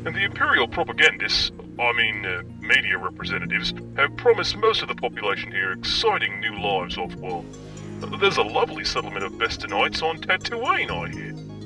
And 0.05 0.15
the 0.15 0.23
Imperial 0.23 0.69
propagandists, 0.69 1.51
I 1.77 1.91
mean, 1.91 2.25
uh, 2.25 2.43
media 2.61 2.97
representatives, 2.97 3.73
have 3.97 4.15
promised 4.15 4.55
most 4.55 4.81
of 4.81 4.87
the 4.87 4.95
population 4.95 5.51
here 5.51 5.73
exciting 5.73 6.39
new 6.39 6.57
lives 6.61 6.97
off-world. 6.97 7.45
There's 8.21 8.37
a 8.37 8.43
lovely 8.43 8.85
settlement 8.85 9.25
of 9.25 9.33
Bestonites 9.33 10.01
on 10.01 10.19
Tatooine, 10.19 10.91
I 10.91 11.09
hear. 11.09 11.56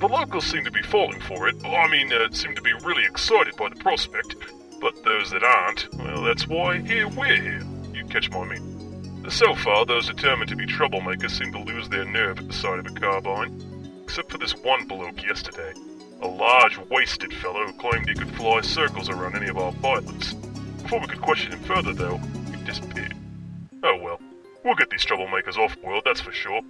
The 0.00 0.08
locals 0.08 0.46
seem 0.46 0.64
to 0.64 0.70
be 0.70 0.80
falling 0.80 1.20
for 1.20 1.46
it. 1.46 1.62
I 1.62 1.86
mean, 1.86 2.10
uh, 2.10 2.30
seem 2.30 2.54
to 2.54 2.62
be 2.62 2.72
really 2.84 3.04
excited 3.04 3.54
by 3.56 3.68
the 3.68 3.76
prospect. 3.76 4.34
But 4.80 5.04
those 5.04 5.30
that 5.30 5.44
aren't, 5.44 5.94
well, 5.94 6.22
that's 6.22 6.48
why 6.48 6.78
here 6.78 7.06
we're 7.06 7.36
here. 7.36 7.62
You 7.92 8.06
catch 8.06 8.30
my 8.30 8.46
meaning. 8.46 9.28
So 9.28 9.54
far, 9.54 9.84
those 9.84 10.06
determined 10.06 10.48
to 10.48 10.56
be 10.56 10.64
troublemakers 10.64 11.32
seem 11.32 11.52
to 11.52 11.58
lose 11.58 11.90
their 11.90 12.06
nerve 12.06 12.38
at 12.38 12.48
the 12.48 12.54
sight 12.54 12.78
of 12.78 12.86
a 12.86 12.90
carbine. 12.98 14.02
Except 14.02 14.32
for 14.32 14.38
this 14.38 14.56
one 14.56 14.86
bloke 14.86 15.22
yesterday. 15.22 15.74
A 16.22 16.26
large, 16.26 16.78
wasted 16.88 17.34
fellow 17.34 17.66
who 17.66 17.74
claimed 17.74 18.08
he 18.08 18.14
could 18.14 18.34
fly 18.36 18.62
circles 18.62 19.10
around 19.10 19.36
any 19.36 19.48
of 19.48 19.58
our 19.58 19.72
pilots. 19.82 20.32
Before 20.82 21.00
we 21.00 21.08
could 21.08 21.20
question 21.20 21.52
him 21.52 21.60
further, 21.64 21.92
though, 21.92 22.16
he 22.16 22.64
disappeared. 22.64 23.14
Oh 23.82 23.98
well. 24.00 24.18
We'll 24.64 24.76
get 24.76 24.88
these 24.88 25.04
troublemakers 25.04 25.58
off 25.58 25.76
world, 25.82 26.04
that's 26.06 26.22
for 26.22 26.32
sure. 26.32 26.62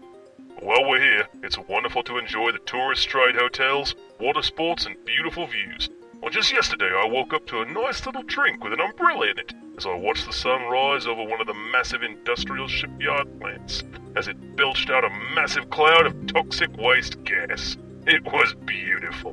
While 0.61 0.91
we're 0.91 1.01
here, 1.01 1.27
it's 1.43 1.57
wonderful 1.57 2.03
to 2.03 2.19
enjoy 2.19 2.53
the 2.53 2.59
tourist 2.59 3.09
trade 3.09 3.35
hotels, 3.35 3.95
water 4.21 4.43
sports, 4.43 4.85
and 4.85 4.95
beautiful 5.07 5.47
views. 5.47 5.89
Well, 6.21 6.31
just 6.31 6.53
yesterday 6.53 6.91
I 6.95 7.09
woke 7.09 7.33
up 7.33 7.47
to 7.47 7.63
a 7.63 7.65
nice 7.65 8.05
little 8.05 8.23
drink 8.25 8.63
with 8.63 8.75
an 8.75 8.81
umbrella 8.83 9.31
in 9.31 9.39
it 9.39 9.55
as 9.79 9.87
I 9.87 9.95
watched 9.95 10.27
the 10.27 10.35
sun 10.35 10.61
rise 10.65 11.07
over 11.07 11.25
one 11.25 11.41
of 11.41 11.47
the 11.47 11.55
massive 11.55 12.03
industrial 12.03 12.69
shipyard 12.69 13.41
plants 13.41 13.83
as 14.17 14.29
it 14.29 14.55
belched 14.55 14.91
out 14.91 15.03
a 15.03 15.35
massive 15.35 15.71
cloud 15.71 16.07
of 16.07 16.27
toxic 16.27 16.77
waste 16.77 17.25
gas. 17.25 17.79
It 18.07 18.23
was 18.25 18.55
beautiful. 18.67 19.33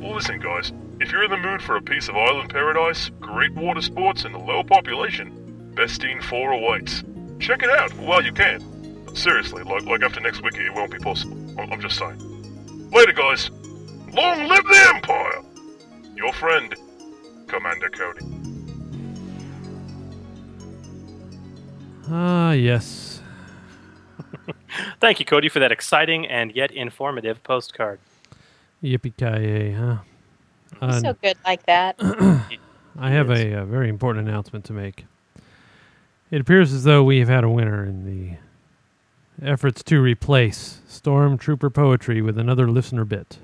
Well, 0.00 0.14
listen, 0.16 0.40
guys, 0.40 0.72
if 1.00 1.12
you're 1.12 1.22
in 1.22 1.30
the 1.30 1.36
mood 1.36 1.62
for 1.62 1.76
a 1.76 1.82
piece 1.82 2.08
of 2.08 2.16
island 2.16 2.50
paradise, 2.50 3.12
great 3.20 3.54
water 3.54 3.80
sports, 3.80 4.24
and 4.24 4.34
a 4.34 4.38
low 4.38 4.64
population, 4.64 5.72
Bestine 5.76 6.20
4 6.20 6.50
awaits. 6.50 7.04
Check 7.38 7.62
it 7.62 7.70
out 7.70 7.92
while 7.98 8.24
you 8.24 8.32
can. 8.32 8.75
Seriously, 9.16 9.62
like, 9.62 9.84
like 9.84 10.02
after 10.02 10.20
next 10.20 10.42
wiki, 10.42 10.60
it 10.60 10.74
won't 10.74 10.90
be 10.92 10.98
possible. 10.98 11.36
I- 11.58 11.62
I'm 11.64 11.80
just 11.80 11.98
saying. 11.98 12.90
Later, 12.92 13.12
guys. 13.12 13.50
Long 14.12 14.46
live 14.46 14.64
the 14.64 14.92
Empire! 14.94 15.42
Your 16.14 16.32
friend, 16.34 16.74
Commander 17.48 17.88
Cody. 17.90 18.24
Ah, 22.08 22.52
yes. 22.52 23.20
Thank 25.00 25.18
you, 25.18 25.26
Cody, 25.26 25.48
for 25.48 25.58
that 25.58 25.72
exciting 25.72 26.26
and 26.26 26.54
yet 26.54 26.70
informative 26.70 27.42
postcard. 27.42 27.98
Yippee 28.82 29.16
ki 29.16 29.72
huh? 29.72 29.96
He's 30.80 30.82
Uh, 30.82 31.00
so 31.00 31.12
good 31.22 31.36
like 31.44 31.64
that. 31.66 31.96
I 32.98 33.10
have 33.10 33.30
a, 33.30 33.60
uh 33.60 33.64
very 33.64 33.88
important 33.88 34.28
announcement 34.28 34.64
to 34.66 34.72
make. 34.72 35.04
It 36.30 36.40
appears 36.40 36.72
as 36.72 36.84
though 36.84 37.02
we 37.02 37.18
have 37.18 37.28
had 37.28 37.44
a 37.44 37.48
winner 37.50 37.84
in 37.84 38.04
the 38.04 38.36
efforts 39.42 39.82
to 39.84 40.00
replace 40.00 40.80
Stormtrooper 40.88 41.72
Poetry 41.72 42.22
with 42.22 42.38
another 42.38 42.68
listener 42.68 43.04
bit. 43.04 43.38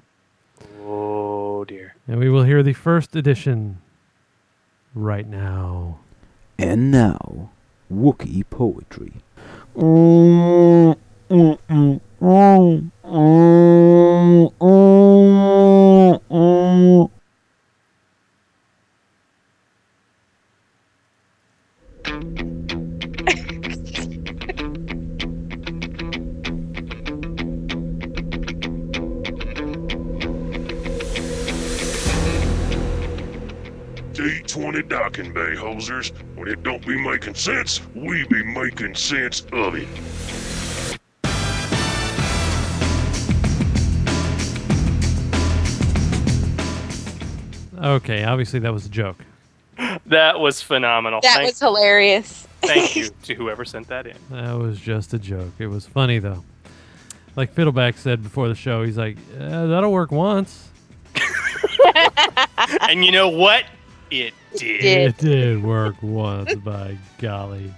Oh 0.85 1.65
dear. 1.65 1.95
And 2.07 2.19
we 2.19 2.29
will 2.29 2.45
hear 2.45 2.63
the 2.63 2.73
first 2.73 3.15
edition 3.15 3.81
right 4.95 5.27
now. 5.27 6.01
And 6.59 6.91
now, 6.91 7.51
Wookiee 7.93 8.45
poetry. 8.49 9.13
making 37.33 37.41
sense, 37.41 37.81
we 37.95 38.27
be 38.27 38.43
making 38.45 38.95
sense 38.95 39.47
of 39.53 39.75
it. 39.75 39.89
Okay, 47.83 48.25
obviously 48.25 48.61
that 48.61 48.73
was 48.73 48.85
a 48.87 48.91
joke. 48.91 49.17
That 50.07 50.39
was 50.41 50.61
phenomenal. 50.61 51.21
That 51.23 51.37
Thank, 51.37 51.49
was 51.49 51.59
hilarious. 51.59 52.47
thank 52.61 52.95
you 52.97 53.09
to 53.23 53.35
whoever 53.35 53.65
sent 53.65 53.89
that 53.89 54.07
in. 54.07 54.17
That 54.31 54.59
was 54.59 54.79
just 54.79 55.15
a 55.15 55.19
joke. 55.19 55.53
It 55.59 55.69
was 55.69 55.87
funny 55.87 56.19
though. 56.19 56.45
Like 57.35 57.55
Fiddleback 57.55 57.97
said 57.97 58.23
before 58.23 58.49
the 58.49 58.55
show, 58.55 58.85
he's 58.85 58.99
like, 58.99 59.17
"Uh, 59.41 59.67
"That'll 59.67 59.91
work 59.91 60.13
once." 60.13 60.69
and 62.83 63.03
you 63.03 63.11
know 63.11 63.31
what? 63.31 63.65
It 64.13 64.35
did. 64.57 64.85
It 64.85 65.17
did 65.17 65.63
work 65.63 65.95
once, 66.03 66.55
by 66.65 66.97
golly. 67.19 67.73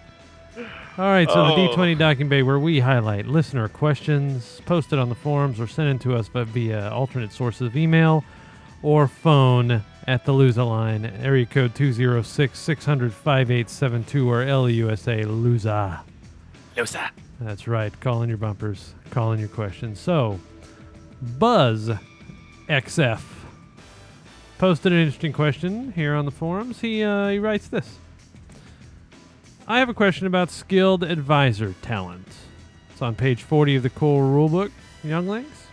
All 0.97 1.05
right, 1.07 1.29
so 1.29 1.35
Oh. 1.44 1.57
the 1.57 1.75
D20 1.75 1.99
Docking 1.99 2.29
Bay, 2.29 2.42
where 2.42 2.59
we 2.59 2.81
highlight 2.81 3.27
listener 3.27 3.68
questions 3.68 4.61
posted 4.66 4.99
on 4.99 5.09
the 5.09 5.14
forums 5.14 5.59
or 5.61 5.66
sent 5.66 5.88
in 5.88 5.99
to 6.01 6.14
us 6.14 6.29
by 6.29 6.44
via 6.44 6.88
alternate 6.90 7.33
sources 7.33 7.62
of 7.62 7.77
email 7.77 8.25
or 8.83 9.09
phone 9.09 9.83
at 10.07 10.25
the 10.25 10.33
Lusa 10.33 10.64
line, 10.68 11.05
area 11.23 11.47
code 11.47 11.75
206 11.75 12.59
600 12.59 13.12
5872 13.12 14.29
or 14.31 14.44
LUSA 14.44 15.25
Lusa. 15.25 16.01
Lusa. 16.77 17.11
That's 17.40 17.66
right. 17.66 17.99
Call 18.01 18.23
in 18.23 18.29
your 18.29 18.38
bumpers, 18.38 18.94
call 19.11 19.33
in 19.33 19.40
your 19.40 19.49
questions. 19.49 19.99
So, 19.99 20.38
Buzz 21.38 21.90
XF 22.68 23.20
posted 24.64 24.94
an 24.94 24.98
interesting 24.98 25.31
question 25.35 25.92
here 25.92 26.14
on 26.14 26.24
the 26.24 26.31
forums. 26.31 26.81
He, 26.81 27.03
uh, 27.03 27.29
he 27.29 27.38
writes 27.38 27.68
this 27.68 27.98
I 29.68 29.79
have 29.79 29.90
a 29.90 29.94
question 29.94 30.27
about 30.27 30.50
skilled 30.50 31.05
advisor 31.05 31.74
talent. 31.83 32.27
It's 32.90 33.03
on 33.03 33.14
page 33.14 33.42
40 33.42 33.77
of 33.77 33.83
the 33.83 33.90
core 33.90 34.22
rulebook, 34.22 34.70
younglings. 35.03 35.66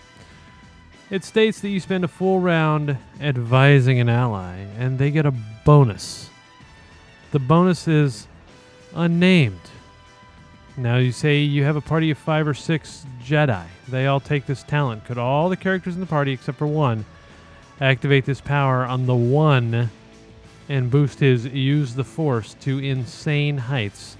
It 1.10 1.24
states 1.24 1.62
that 1.62 1.70
you 1.70 1.80
spend 1.80 2.04
a 2.04 2.10
full 2.10 2.42
round 2.42 2.98
advising 3.22 4.02
an 4.02 4.10
ally, 4.10 4.58
and 4.78 5.00
they 5.00 5.10
get 5.10 5.26
a 5.26 5.34
bonus. 5.64 6.30
The 7.32 7.40
bonus 7.40 7.88
is 7.88 8.28
unnamed. 8.94 9.62
Now 10.76 10.98
you 10.98 11.14
say 11.14 11.38
you 11.38 11.64
have 11.64 11.78
a 11.78 11.82
party 11.82 12.12
of 12.12 12.18
five 12.18 12.46
or 12.46 12.54
six 12.54 13.06
Jedi. 13.24 13.64
They 13.88 14.08
all 14.08 14.20
take 14.20 14.48
this 14.48 14.64
talent. 14.64 15.06
Could 15.06 15.18
all 15.18 15.48
the 15.48 15.56
characters 15.56 15.96
in 15.96 16.02
the 16.02 16.08
party 16.08 16.34
except 16.34 16.58
for 16.58 16.68
one 16.68 17.06
activate 17.82 18.26
this 18.26 18.40
power 18.40 18.86
on 18.86 19.08
the 19.08 19.16
one 19.16 19.90
and 20.70 20.90
boost 20.90 21.20
his 21.20 21.48
use 21.48 21.96
the 21.96 22.04
force 22.04 22.54
to 22.62 22.80
insane 22.80 23.58
heights 23.58 24.16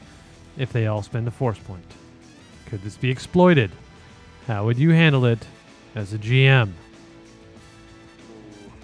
if 0.58 0.74
they 0.74 0.88
all 0.88 1.04
spend 1.04 1.28
a 1.28 1.32
force 1.32 1.60
point? 1.60 1.86
Could 2.66 2.82
this 2.82 2.98
be 2.98 3.10
exploited? 3.10 3.72
How 4.48 4.66
would 4.66 4.78
you 4.78 4.90
handle 4.90 5.26
it 5.26 5.46
as 5.96 6.14
a 6.14 6.18
GM? 6.18 6.72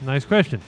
Nice 0.02 0.26
question. 0.26 0.62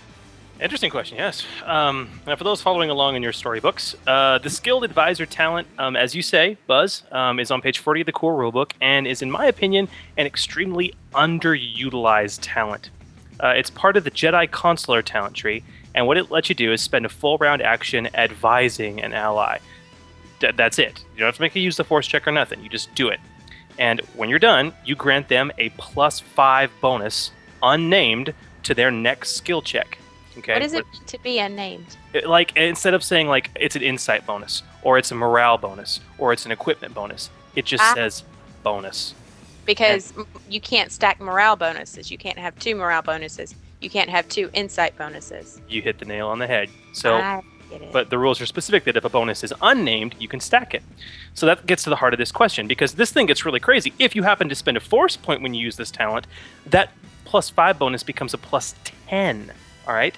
Interesting 0.59 0.91
question, 0.91 1.17
yes. 1.17 1.45
Um, 1.63 2.09
now, 2.27 2.35
for 2.35 2.43
those 2.43 2.61
following 2.61 2.89
along 2.89 3.15
in 3.15 3.23
your 3.23 3.31
storybooks, 3.31 3.95
uh, 4.05 4.39
the 4.39 4.49
skilled 4.49 4.83
advisor 4.83 5.25
talent, 5.25 5.69
um, 5.77 5.95
as 5.95 6.13
you 6.13 6.21
say, 6.21 6.57
Buzz, 6.67 7.03
um, 7.13 7.39
is 7.39 7.49
on 7.49 7.61
page 7.61 7.79
40 7.79 8.01
of 8.01 8.05
the 8.07 8.11
core 8.11 8.37
rulebook 8.37 8.73
and 8.81 9.07
is, 9.07 9.21
in 9.21 9.31
my 9.31 9.45
opinion, 9.45 9.87
an 10.17 10.25
extremely 10.25 10.93
underutilized 11.13 12.39
talent. 12.41 12.89
Uh, 13.39 13.49
it's 13.49 13.69
part 13.69 13.95
of 13.97 14.03
the 14.03 14.11
Jedi 14.11 14.49
Consular 14.51 15.01
talent 15.01 15.35
tree, 15.35 15.63
and 15.95 16.05
what 16.07 16.17
it 16.17 16.29
lets 16.31 16.49
you 16.49 16.55
do 16.55 16.71
is 16.73 16.81
spend 16.81 17.05
a 17.05 17.09
full 17.09 17.37
round 17.37 17.61
action 17.61 18.09
advising 18.13 19.01
an 19.01 19.13
ally. 19.13 19.57
D- 20.39 20.51
that's 20.55 20.79
it. 20.79 21.03
You 21.13 21.19
don't 21.19 21.27
have 21.27 21.35
to 21.35 21.41
make 21.41 21.55
a 21.55 21.59
use 21.59 21.77
the 21.77 21.83
force 21.83 22.07
check 22.07 22.27
or 22.27 22.31
nothing. 22.31 22.61
You 22.61 22.69
just 22.69 22.93
do 22.95 23.07
it. 23.09 23.19
And 23.77 24.01
when 24.15 24.29
you're 24.29 24.39
done, 24.39 24.73
you 24.85 24.95
grant 24.95 25.29
them 25.29 25.51
a 25.57 25.69
plus 25.77 26.19
five 26.19 26.69
bonus, 26.81 27.31
unnamed, 27.63 28.33
to 28.63 28.73
their 28.73 28.91
next 28.91 29.35
skill 29.37 29.61
check. 29.61 29.97
Okay. 30.37 30.53
What 30.53 30.61
does 30.61 30.73
it 30.73 30.85
mean 30.93 31.03
to 31.07 31.19
be 31.19 31.39
unnamed? 31.39 31.97
it- 32.13 32.27
like 32.27 32.55
instead 32.57 32.93
of 32.93 33.03
saying 33.03 33.27
like 33.27 33.49
it's 33.55 33.75
an 33.75 33.81
insight 33.81 34.25
bonus 34.25 34.63
or 34.83 34.97
it's 34.97 35.11
a 35.11 35.15
morale 35.15 35.57
bonus 35.57 35.99
or 36.17 36.31
it's 36.33 36.45
an 36.45 36.51
equipment 36.51 36.93
bonus, 36.93 37.29
it 37.55 37.65
just 37.65 37.83
Ah. 37.83 37.93
says 37.95 38.23
bonus. 38.63 39.13
Because 39.69 40.13
m 40.17 40.25
you 40.49 40.61
can't 40.61 40.91
stack 40.91 41.19
morale 41.19 41.55
bonuses. 41.55 42.09
You 42.09 42.17
can't 42.17 42.39
have 42.39 42.57
two 42.59 42.75
morale 42.75 43.01
bonuses. 43.01 43.55
You 43.81 43.89
can't 43.89 44.09
have 44.09 44.27
two 44.27 44.49
insight 44.53 44.97
bonuses. 44.97 45.61
You 45.69 45.81
hit 45.81 45.99
the 45.99 46.05
nail 46.05 46.27
on 46.27 46.39
the 46.39 46.47
head. 46.47 46.69
So 46.93 47.15
I 47.15 47.41
get 47.69 47.81
it. 47.83 47.93
but 47.93 48.09
the 48.09 48.17
rules 48.17 48.41
are 48.41 48.45
specific 48.45 48.83
that 48.85 48.97
if 48.97 49.05
a 49.05 49.09
bonus 49.09 49.43
is 49.43 49.53
unnamed, 49.61 50.15
you 50.19 50.27
can 50.27 50.39
stack 50.39 50.73
it. 50.73 50.83
So 51.33 51.45
that 51.45 51.65
gets 51.65 51.83
to 51.83 51.89
the 51.89 51.95
heart 51.95 52.13
of 52.13 52.17
this 52.17 52.31
question 52.31 52.67
because 52.67 52.93
this 52.93 53.11
thing 53.11 53.27
gets 53.27 53.45
really 53.45 53.59
crazy. 53.59 53.93
If 53.99 54.15
you 54.15 54.23
happen 54.23 54.49
to 54.49 54.55
spend 54.55 54.75
a 54.77 54.79
force 54.79 55.15
point 55.15 55.41
when 55.41 55.53
you 55.53 55.63
use 55.63 55.77
this 55.77 55.91
talent, 55.91 56.27
that 56.65 56.91
plus 57.25 57.49
five 57.49 57.77
bonus 57.77 58.03
becomes 58.03 58.33
a 58.33 58.37
plus 58.37 58.73
10. 59.07 59.51
All 59.87 59.93
right? 59.93 60.17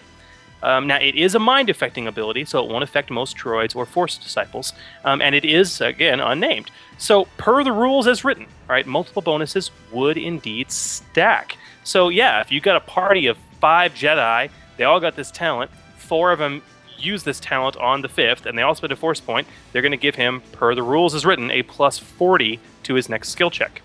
Um, 0.64 0.88
now, 0.88 0.98
it 0.98 1.16
is 1.16 1.34
a 1.36 1.40
mind 1.40 1.70
affecting 1.70 2.08
ability, 2.08 2.46
so 2.46 2.64
it 2.64 2.70
won't 2.70 2.84
affect 2.84 3.10
most 3.10 3.36
droids 3.38 3.76
or 3.76 3.86
force 3.86 4.18
disciples. 4.18 4.74
Um, 5.04 5.22
and 5.22 5.34
it 5.34 5.44
is, 5.46 5.82
again, 5.82 6.20
unnamed. 6.20 6.70
So, 6.98 7.26
per 7.38 7.64
the 7.64 7.72
rules 7.72 8.06
as 8.08 8.24
written, 8.24 8.46
right, 8.68 8.86
multiple 8.86 9.22
bonuses 9.22 9.72
would 9.92 10.18
indeed 10.18 10.72
stack. 10.72 11.58
So, 11.84 12.10
yeah, 12.10 12.42
if 12.42 12.52
you've 12.52 12.64
got 12.64 12.76
a 12.76 12.82
party 12.82 13.28
of 13.28 13.38
five 13.60 13.94
Jedi, 13.94 14.50
they 14.78 14.84
all 14.84 15.00
got 15.00 15.16
this 15.16 15.32
talent, 15.32 15.72
four 15.98 16.32
of 16.32 16.40
them 16.40 16.62
use 16.98 17.24
this 17.24 17.40
talent 17.40 17.76
on 17.78 18.02
the 18.04 18.10
fifth, 18.10 18.46
and 18.46 18.56
they 18.56 18.62
all 18.62 18.76
spend 18.76 18.94
a 18.94 18.96
force 18.96 19.20
point, 19.20 19.48
they're 19.72 19.82
going 19.82 19.92
to 19.92 19.98
give 19.98 20.14
him, 20.14 20.42
per 20.52 20.76
the 20.76 20.84
rules 20.84 21.16
as 21.16 21.26
written, 21.26 21.50
a 21.50 21.64
plus 21.64 21.98
40 21.98 22.60
to 22.84 22.94
his 22.94 23.10
next 23.10 23.30
skill 23.30 23.50
check. 23.50 23.82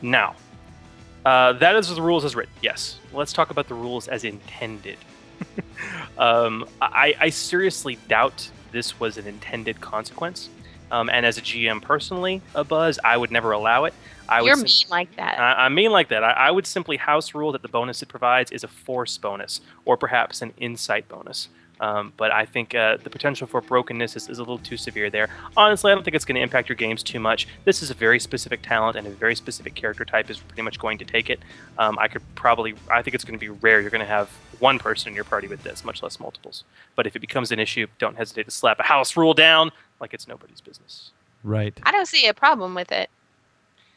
Now, 0.00 0.36
Uh, 1.22 1.52
that 1.52 1.76
is 1.76 1.94
the 1.94 2.00
rules 2.00 2.24
as 2.24 2.34
written. 2.34 2.54
Yes. 2.62 2.98
Let's 3.12 3.34
talk 3.34 3.50
about 3.50 3.68
the 3.68 3.74
rules 3.74 4.08
as 4.08 4.24
intended. 4.24 4.96
um, 6.18 6.66
I, 6.80 7.14
I 7.18 7.30
seriously 7.30 7.98
doubt 8.08 8.50
this 8.72 8.98
was 9.00 9.18
an 9.18 9.26
intended 9.26 9.80
consequence. 9.80 10.48
Um, 10.90 11.08
and 11.08 11.24
as 11.24 11.38
a 11.38 11.40
GM 11.40 11.82
personally, 11.82 12.42
a 12.54 12.64
buzz, 12.64 12.98
I 13.04 13.16
would 13.16 13.30
never 13.30 13.52
allow 13.52 13.84
it. 13.84 13.94
I 14.28 14.42
You're 14.42 14.56
sim- 14.56 14.64
mean 14.64 14.90
like 14.90 15.16
that. 15.16 15.38
I, 15.38 15.66
I 15.66 15.68
mean 15.68 15.90
like 15.90 16.08
that. 16.08 16.24
I, 16.24 16.32
I 16.32 16.50
would 16.50 16.66
simply 16.66 16.96
house 16.96 17.34
rule 17.34 17.52
that 17.52 17.62
the 17.62 17.68
bonus 17.68 18.02
it 18.02 18.06
provides 18.06 18.50
is 18.50 18.64
a 18.64 18.68
force 18.68 19.16
bonus 19.18 19.60
or 19.84 19.96
perhaps 19.96 20.42
an 20.42 20.52
insight 20.56 21.08
bonus. 21.08 21.48
Um, 21.80 22.12
but 22.18 22.30
I 22.30 22.44
think 22.44 22.74
uh, 22.74 22.98
the 23.02 23.08
potential 23.08 23.46
for 23.46 23.62
brokenness 23.62 24.14
is, 24.14 24.28
is 24.28 24.38
a 24.38 24.42
little 24.42 24.58
too 24.58 24.76
severe 24.76 25.08
there. 25.08 25.30
Honestly, 25.56 25.90
I 25.90 25.94
don't 25.94 26.04
think 26.04 26.14
it's 26.14 26.26
going 26.26 26.36
to 26.36 26.42
impact 26.42 26.68
your 26.68 26.76
games 26.76 27.02
too 27.02 27.18
much. 27.18 27.48
This 27.64 27.82
is 27.82 27.90
a 27.90 27.94
very 27.94 28.20
specific 28.20 28.60
talent, 28.62 28.96
and 28.96 29.06
a 29.06 29.10
very 29.10 29.34
specific 29.34 29.74
character 29.74 30.04
type 30.04 30.28
is 30.28 30.38
pretty 30.38 30.60
much 30.60 30.78
going 30.78 30.98
to 30.98 31.06
take 31.06 31.30
it. 31.30 31.40
Um, 31.78 31.98
I 31.98 32.08
could 32.08 32.22
probably, 32.34 32.74
I 32.90 33.00
think 33.00 33.14
it's 33.14 33.24
going 33.24 33.38
to 33.38 33.40
be 33.40 33.48
rare. 33.48 33.80
You're 33.80 33.90
going 33.90 34.02
to 34.02 34.06
have 34.06 34.30
one 34.60 34.78
person 34.78 35.08
in 35.10 35.14
your 35.14 35.24
party 35.24 35.48
with 35.48 35.62
this, 35.62 35.84
much 35.84 36.02
less 36.02 36.20
multiples. 36.20 36.64
But 36.96 37.06
if 37.06 37.16
it 37.16 37.20
becomes 37.20 37.50
an 37.52 37.58
issue, 37.58 37.86
don't 37.98 38.16
hesitate 38.16 38.44
to 38.44 38.50
slap 38.50 38.78
a 38.80 38.84
house 38.84 39.16
rule 39.16 39.34
down 39.34 39.70
like 40.00 40.14
it's 40.14 40.28
nobody's 40.28 40.60
business. 40.60 41.10
Right. 41.42 41.78
I 41.82 41.90
don't 41.90 42.06
see 42.06 42.26
a 42.26 42.34
problem 42.34 42.74
with 42.74 42.92
it. 42.92 43.10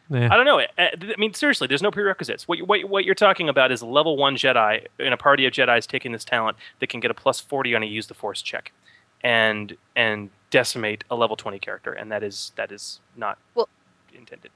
Yeah. 0.09 0.29
I 0.31 0.35
don't 0.35 0.45
know. 0.45 0.59
I 0.59 0.67
I 0.77 0.91
mean, 1.17 1.33
seriously, 1.33 1.67
there's 1.67 1.81
no 1.81 1.91
prerequisites. 1.91 2.47
What, 2.47 2.57
you- 2.57 2.65
what, 2.65 2.83
what 2.89 3.05
you're 3.05 3.15
talking 3.15 3.47
about 3.49 3.71
is 3.71 3.81
a 3.81 3.85
level 3.85 4.17
one 4.17 4.35
Jedi 4.35 4.85
in 4.99 5.13
a 5.13 5.17
party 5.17 5.45
of 5.45 5.53
Jedi's 5.53 5.87
taking 5.87 6.11
this 6.11 6.25
talent 6.25 6.57
that 6.79 6.87
can 6.87 6.99
get 6.99 7.09
a 7.09 7.13
plus 7.13 7.39
40 7.39 7.75
on 7.75 7.83
a 7.83 7.85
use 7.85 8.07
the 8.07 8.13
Force 8.13 8.41
check, 8.41 8.71
and 9.23 9.75
and 9.95 10.29
decimate 10.51 11.03
a 11.09 11.15
level 11.15 11.35
20 11.35 11.57
character, 11.59 11.93
and 11.93 12.11
that 12.11 12.21
is 12.21 12.51
that 12.57 12.71
is 12.71 12.99
not 13.15 13.37
Well- 13.55 13.69
intended. 14.13 14.51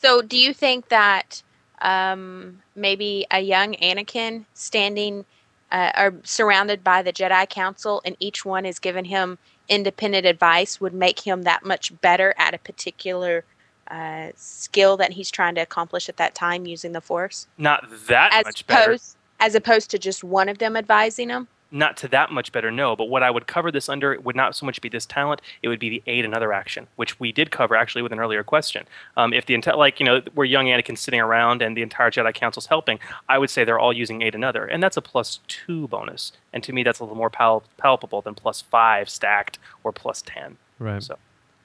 So, 0.00 0.20
do 0.20 0.36
you 0.36 0.52
think 0.52 0.88
that 0.88 1.42
um, 1.80 2.60
maybe 2.76 3.26
a 3.30 3.40
young 3.40 3.74
Anakin 3.76 4.44
standing 4.54 5.24
uh, 5.72 5.90
or 5.96 6.14
surrounded 6.22 6.84
by 6.84 7.02
the 7.02 7.12
Jedi 7.12 7.48
Council, 7.48 8.00
and 8.04 8.16
each 8.20 8.44
one 8.44 8.64
is 8.64 8.78
giving 8.78 9.06
him 9.06 9.38
independent 9.68 10.26
advice, 10.26 10.80
would 10.80 10.94
make 10.94 11.20
him 11.20 11.42
that 11.42 11.64
much 11.64 11.98
better 12.00 12.34
at 12.36 12.54
a 12.54 12.58
particular 12.58 13.44
uh, 13.90 14.28
skill 14.36 14.96
that 14.98 15.12
he's 15.12 15.30
trying 15.30 15.54
to 15.54 15.60
accomplish 15.60 16.08
at 16.08 16.16
that 16.18 16.34
time 16.34 16.66
using 16.66 16.92
the 16.92 17.00
Force, 17.00 17.46
Not 17.58 17.84
that 18.06 18.32
as 18.32 18.44
much 18.44 18.66
better. 18.66 18.92
opposed 18.92 19.16
as 19.40 19.54
opposed 19.56 19.90
to 19.90 19.98
just 19.98 20.22
one 20.22 20.48
of 20.48 20.58
them 20.58 20.76
advising 20.76 21.28
him? 21.28 21.48
Not 21.74 21.96
to 21.98 22.08
that 22.08 22.30
much 22.30 22.52
better, 22.52 22.70
no. 22.70 22.94
But 22.94 23.06
what 23.06 23.22
I 23.22 23.30
would 23.30 23.46
cover 23.46 23.72
this 23.72 23.88
under 23.88 24.20
would 24.20 24.36
not 24.36 24.54
so 24.54 24.66
much 24.66 24.82
be 24.82 24.90
this 24.90 25.06
talent; 25.06 25.40
it 25.62 25.68
would 25.68 25.80
be 25.80 25.88
the 25.88 26.02
aid 26.06 26.26
another 26.26 26.52
action, 26.52 26.86
which 26.96 27.18
we 27.18 27.32
did 27.32 27.50
cover 27.50 27.74
actually 27.74 28.02
with 28.02 28.12
an 28.12 28.20
earlier 28.20 28.44
question. 28.44 28.86
Um, 29.16 29.32
if 29.32 29.46
the 29.46 29.54
entire, 29.54 29.76
like 29.76 29.98
you 29.98 30.04
know, 30.04 30.20
we're 30.34 30.44
young 30.44 30.66
Anakin 30.66 30.98
sitting 30.98 31.20
around 31.20 31.62
and 31.62 31.74
the 31.74 31.82
entire 31.82 32.10
Jedi 32.10 32.34
Council's 32.34 32.66
helping, 32.66 32.98
I 33.28 33.38
would 33.38 33.48
say 33.48 33.64
they're 33.64 33.78
all 33.78 33.92
using 33.92 34.20
aid 34.20 34.34
another, 34.34 34.66
and 34.66 34.82
that's 34.82 34.98
a 34.98 35.02
plus 35.02 35.40
two 35.48 35.88
bonus. 35.88 36.32
And 36.52 36.62
to 36.62 36.74
me, 36.74 36.82
that's 36.82 37.00
a 37.00 37.04
little 37.04 37.16
more 37.16 37.30
pal- 37.30 37.64
palpable 37.78 38.20
than 38.20 38.34
plus 38.34 38.60
five 38.60 39.08
stacked 39.08 39.58
or 39.82 39.92
plus 39.92 40.20
ten. 40.20 40.58
Right. 40.78 41.02
So 41.02 41.16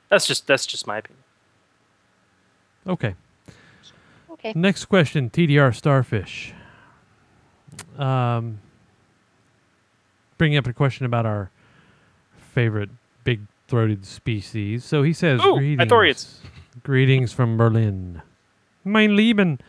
that's 0.10 0.26
just 0.26 0.47
that's 0.47 0.66
just 0.66 0.88
my 0.88 0.99
opinion. 0.99 1.24
Okay. 2.88 3.16
Okay. 4.32 4.53
Next 4.55 4.86
question, 4.86 5.30
TDR 5.30 5.76
Starfish. 5.76 6.53
Um, 7.97 8.60
bringing 10.38 10.57
up 10.57 10.67
a 10.67 10.73
question 10.73 11.05
about 11.05 11.25
our 11.25 11.49
favorite 12.53 12.89
big-throated 13.23 14.05
species. 14.05 14.83
So 14.83 15.03
he 15.03 15.13
says, 15.13 15.41
Ooh, 15.45 15.57
"Greetings, 15.57 15.91
Ithorians. 15.91 16.38
greetings 16.83 17.33
from 17.33 17.57
Berlin, 17.57 18.21
mein 18.83 19.15
Lieben. 19.15 19.59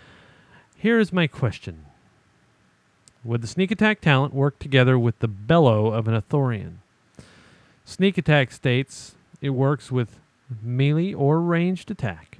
Here 0.76 0.98
is 1.00 1.12
my 1.12 1.26
question: 1.26 1.86
Would 3.24 3.40
the 3.42 3.46
sneak 3.48 3.70
attack 3.70 4.00
talent 4.00 4.32
work 4.34 4.58
together 4.58 4.98
with 4.98 5.18
the 5.18 5.28
bellow 5.28 5.88
of 5.92 6.06
an 6.08 6.14
Ithorian? 6.20 6.76
Sneak 7.84 8.18
attack 8.18 8.52
states 8.52 9.14
it 9.40 9.50
works 9.50 9.90
with 9.90 10.20
melee 10.62 11.12
or 11.14 11.40
ranged 11.40 11.90
attack. 11.90 12.38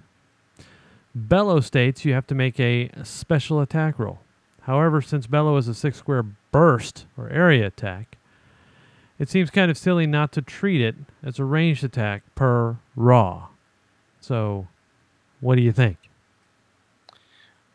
Bellow 1.15 1.61
states 1.61 2.05
you 2.05 2.13
have 2.13 2.27
to 2.29 2.35
make 2.35 2.61
a 2.61 2.91
special 3.03 3.61
attack 3.61 3.99
roll. 3.99 4.21
However, 4.63 5.01
since 5.01 5.27
Bellow 5.27 5.57
is 5.57 5.67
a 5.67 5.75
six 5.75 5.97
square 5.97 6.23
burst 6.53 7.07
or 7.17 7.29
area 7.31 7.67
attack, 7.67 8.18
it 9.19 9.29
seems 9.29 9.51
kind 9.51 9.71
of 9.71 9.77
silly 9.77 10.07
not 10.07 10.33
to 10.33 10.43
treat 10.43 10.81
it 10.81 10.95
as 11.23 11.39
a 11.39 11.45
ranged 11.45 11.85
attack 11.85 12.23
per 12.35 12.77
raw. 12.95 13.49
So, 14.21 14.69
what 15.41 15.57
do 15.57 15.63
you 15.63 15.73
think? 15.73 15.97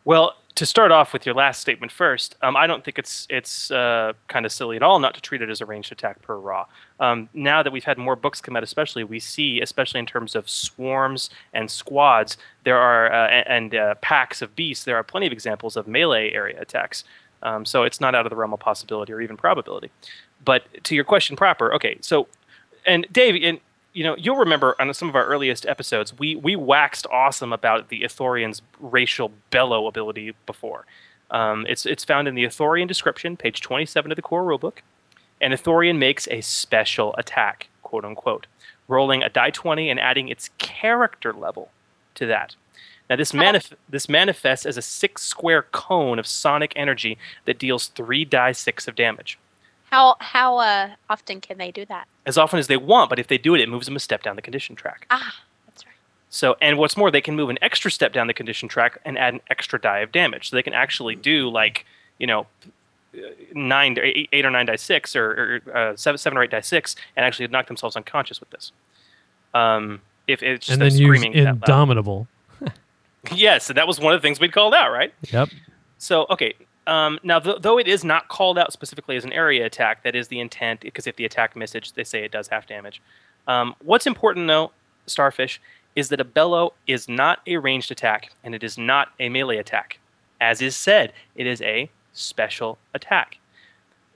Well, 0.05 0.35
to 0.55 0.65
start 0.67 0.91
off 0.91 1.13
with 1.13 1.25
your 1.25 1.33
last 1.33 1.59
statement 1.61 1.91
first, 1.91 2.35
um, 2.43 2.55
I 2.55 2.67
don't 2.67 2.83
think 2.83 2.99
it's 2.99 3.25
it's 3.29 3.71
uh, 3.71 4.13
kind 4.27 4.45
of 4.45 4.51
silly 4.51 4.75
at 4.75 4.83
all 4.83 4.99
not 4.99 5.15
to 5.15 5.21
treat 5.21 5.41
it 5.41 5.49
as 5.49 5.61
a 5.61 5.65
ranged 5.65 5.91
attack 5.91 6.21
per 6.21 6.37
raw. 6.37 6.65
Um, 6.99 7.27
now 7.33 7.63
that 7.63 7.73
we've 7.73 7.83
had 7.83 7.97
more 7.97 8.15
books 8.15 8.39
come 8.39 8.55
out, 8.55 8.63
especially 8.63 9.03
we 9.03 9.19
see, 9.19 9.61
especially 9.61 9.99
in 9.99 10.05
terms 10.05 10.35
of 10.35 10.47
swarms 10.47 11.29
and 11.53 11.71
squads, 11.71 12.37
there 12.65 12.77
are 12.77 13.11
uh, 13.11 13.27
and 13.47 13.73
uh, 13.73 13.95
packs 13.95 14.41
of 14.41 14.55
beasts. 14.55 14.85
There 14.85 14.95
are 14.95 15.03
plenty 15.03 15.25
of 15.25 15.33
examples 15.33 15.75
of 15.75 15.87
melee 15.87 16.31
area 16.31 16.61
attacks. 16.61 17.03
Um, 17.41 17.65
so 17.65 17.83
it's 17.83 17.99
not 17.99 18.15
out 18.15 18.25
of 18.25 18.29
the 18.29 18.35
realm 18.37 18.53
of 18.53 18.59
possibility 18.59 19.11
or 19.11 19.19
even 19.19 19.35
probability. 19.35 19.91
But 20.43 20.83
to 20.85 20.95
your 20.95 21.03
question 21.03 21.35
proper, 21.35 21.73
okay. 21.73 21.97
So, 22.01 22.27
and 22.85 23.07
Dave, 23.11 23.41
and 23.43 23.59
you 23.93 24.03
know, 24.03 24.15
you'll 24.17 24.37
remember 24.37 24.75
on 24.79 24.93
some 24.93 25.07
of 25.07 25.15
our 25.15 25.25
earliest 25.25 25.65
episodes, 25.65 26.17
we 26.17 26.35
we 26.35 26.55
waxed 26.55 27.07
awesome 27.11 27.53
about 27.53 27.89
the 27.89 28.01
Ithorian's 28.01 28.61
racial 28.79 29.31
bellow 29.51 29.87
ability 29.87 30.33
before. 30.45 30.85
Um, 31.31 31.65
it's 31.69 31.85
it's 31.85 32.03
found 32.03 32.27
in 32.27 32.35
the 32.35 32.43
Ithorian 32.43 32.87
description, 32.87 33.37
page 33.37 33.61
27 33.61 34.11
of 34.11 34.15
the 34.15 34.21
core 34.21 34.43
rulebook. 34.43 34.79
And 35.41 35.53
Ithorian 35.53 35.97
makes 35.97 36.27
a 36.29 36.41
special 36.41 37.13
attack, 37.17 37.67
quote 37.81 38.05
unquote, 38.05 38.47
rolling 38.87 39.23
a 39.23 39.29
die 39.29 39.49
20 39.49 39.89
and 39.89 39.99
adding 39.99 40.29
its 40.29 40.49
character 40.57 41.33
level 41.33 41.69
to 42.15 42.25
that. 42.27 42.55
Now 43.09 43.17
this 43.17 43.31
manif- 43.31 43.73
this 43.89 44.07
manifests 44.07 44.65
as 44.65 44.77
a 44.77 44.81
six 44.81 45.23
square 45.23 45.63
cone 45.71 46.17
of 46.17 46.25
sonic 46.25 46.73
energy 46.75 47.17
that 47.45 47.59
deals 47.59 47.87
three 47.87 48.25
die 48.25 48.53
six 48.53 48.87
of 48.87 48.95
damage. 48.95 49.37
How 49.93 50.15
how 50.19 50.57
uh, 50.57 50.89
often 51.09 51.39
can 51.39 51.57
they 51.59 51.71
do 51.71 51.85
that? 51.85 52.07
as 52.25 52.37
often 52.37 52.59
as 52.59 52.67
they 52.67 52.77
want, 52.77 53.09
but 53.09 53.19
if 53.19 53.27
they 53.27 53.37
do 53.37 53.53
it, 53.55 53.61
it 53.61 53.69
moves 53.69 53.85
them 53.85 53.95
a 53.95 53.99
step 53.99 54.23
down 54.23 54.35
the 54.35 54.41
condition 54.41 54.75
track. 54.75 55.05
Ah, 55.09 55.35
that's 55.65 55.85
right. 55.85 55.95
So, 56.29 56.55
and 56.61 56.77
what's 56.77 56.95
more, 56.95 57.11
they 57.11 57.21
can 57.21 57.35
move 57.35 57.49
an 57.49 57.59
extra 57.61 57.91
step 57.91 58.13
down 58.13 58.27
the 58.27 58.33
condition 58.33 58.69
track 58.69 58.99
and 59.05 59.17
add 59.17 59.33
an 59.35 59.41
extra 59.49 59.79
die 59.79 59.99
of 59.99 60.11
damage. 60.11 60.49
So 60.49 60.55
they 60.55 60.63
can 60.63 60.73
actually 60.73 61.15
do 61.15 61.49
like, 61.49 61.85
you 62.17 62.27
know, 62.27 62.47
uh, 63.15 63.19
nine, 63.53 63.97
eight, 64.01 64.29
eight 64.31 64.45
or 64.45 64.49
nine 64.49 64.65
die 64.65 64.77
six, 64.77 65.15
or, 65.15 65.61
or 65.65 65.77
uh, 65.77 65.95
seven, 65.95 66.17
seven 66.17 66.37
or 66.37 66.43
eight 66.43 66.51
die 66.51 66.61
six, 66.61 66.95
and 67.15 67.25
actually 67.25 67.47
knock 67.47 67.67
themselves 67.67 67.95
unconscious 67.95 68.39
with 68.39 68.49
this. 68.51 68.71
Um, 69.53 70.01
if 70.27 70.41
it's 70.41 70.65
just 70.65 70.73
and 70.73 70.81
them 70.81 70.89
then 70.89 70.97
use 70.97 71.19
screaming 71.19 71.43
that. 71.43 71.55
Indomitable. 71.55 72.27
Yes, 73.33 73.69
and 73.69 73.77
that 73.77 73.87
was 73.87 74.01
one 74.01 74.13
of 74.13 74.21
the 74.21 74.25
things 74.25 74.41
we'd 74.41 74.51
called 74.51 74.73
out, 74.73 74.91
right? 74.91 75.13
Yep. 75.31 75.47
So, 75.97 76.25
okay. 76.29 76.55
Um, 76.85 77.19
now, 77.23 77.39
th- 77.39 77.61
though 77.61 77.77
it 77.77 77.87
is 77.87 78.03
not 78.03 78.27
called 78.27 78.57
out 78.57 78.73
specifically 78.73 79.15
as 79.15 79.23
an 79.23 79.33
area 79.33 79.65
attack, 79.65 80.03
that 80.03 80.15
is 80.15 80.27
the 80.27 80.39
intent, 80.39 80.81
because 80.81 81.07
if 81.07 81.15
the 81.15 81.25
attack 81.25 81.55
misses, 81.55 81.93
they 81.95 82.03
say 82.03 82.23
it 82.23 82.31
does 82.31 82.49
half 82.49 82.67
damage. 82.67 83.01
Um, 83.47 83.75
what's 83.83 84.05
important, 84.05 84.47
though, 84.47 84.71
Starfish, 85.05 85.61
is 85.95 86.09
that 86.09 86.19
a 86.19 86.25
bellow 86.25 86.73
is 86.87 87.07
not 87.07 87.39
a 87.47 87.57
ranged 87.57 87.91
attack, 87.91 88.31
and 88.43 88.53
it 88.55 88.63
is 88.63 88.77
not 88.77 89.09
a 89.19 89.29
melee 89.29 89.57
attack. 89.57 89.99
As 90.41 90.61
is 90.61 90.75
said, 90.75 91.13
it 91.35 91.47
is 91.47 91.61
a 91.61 91.89
special 92.11 92.77
attack. 92.93 93.37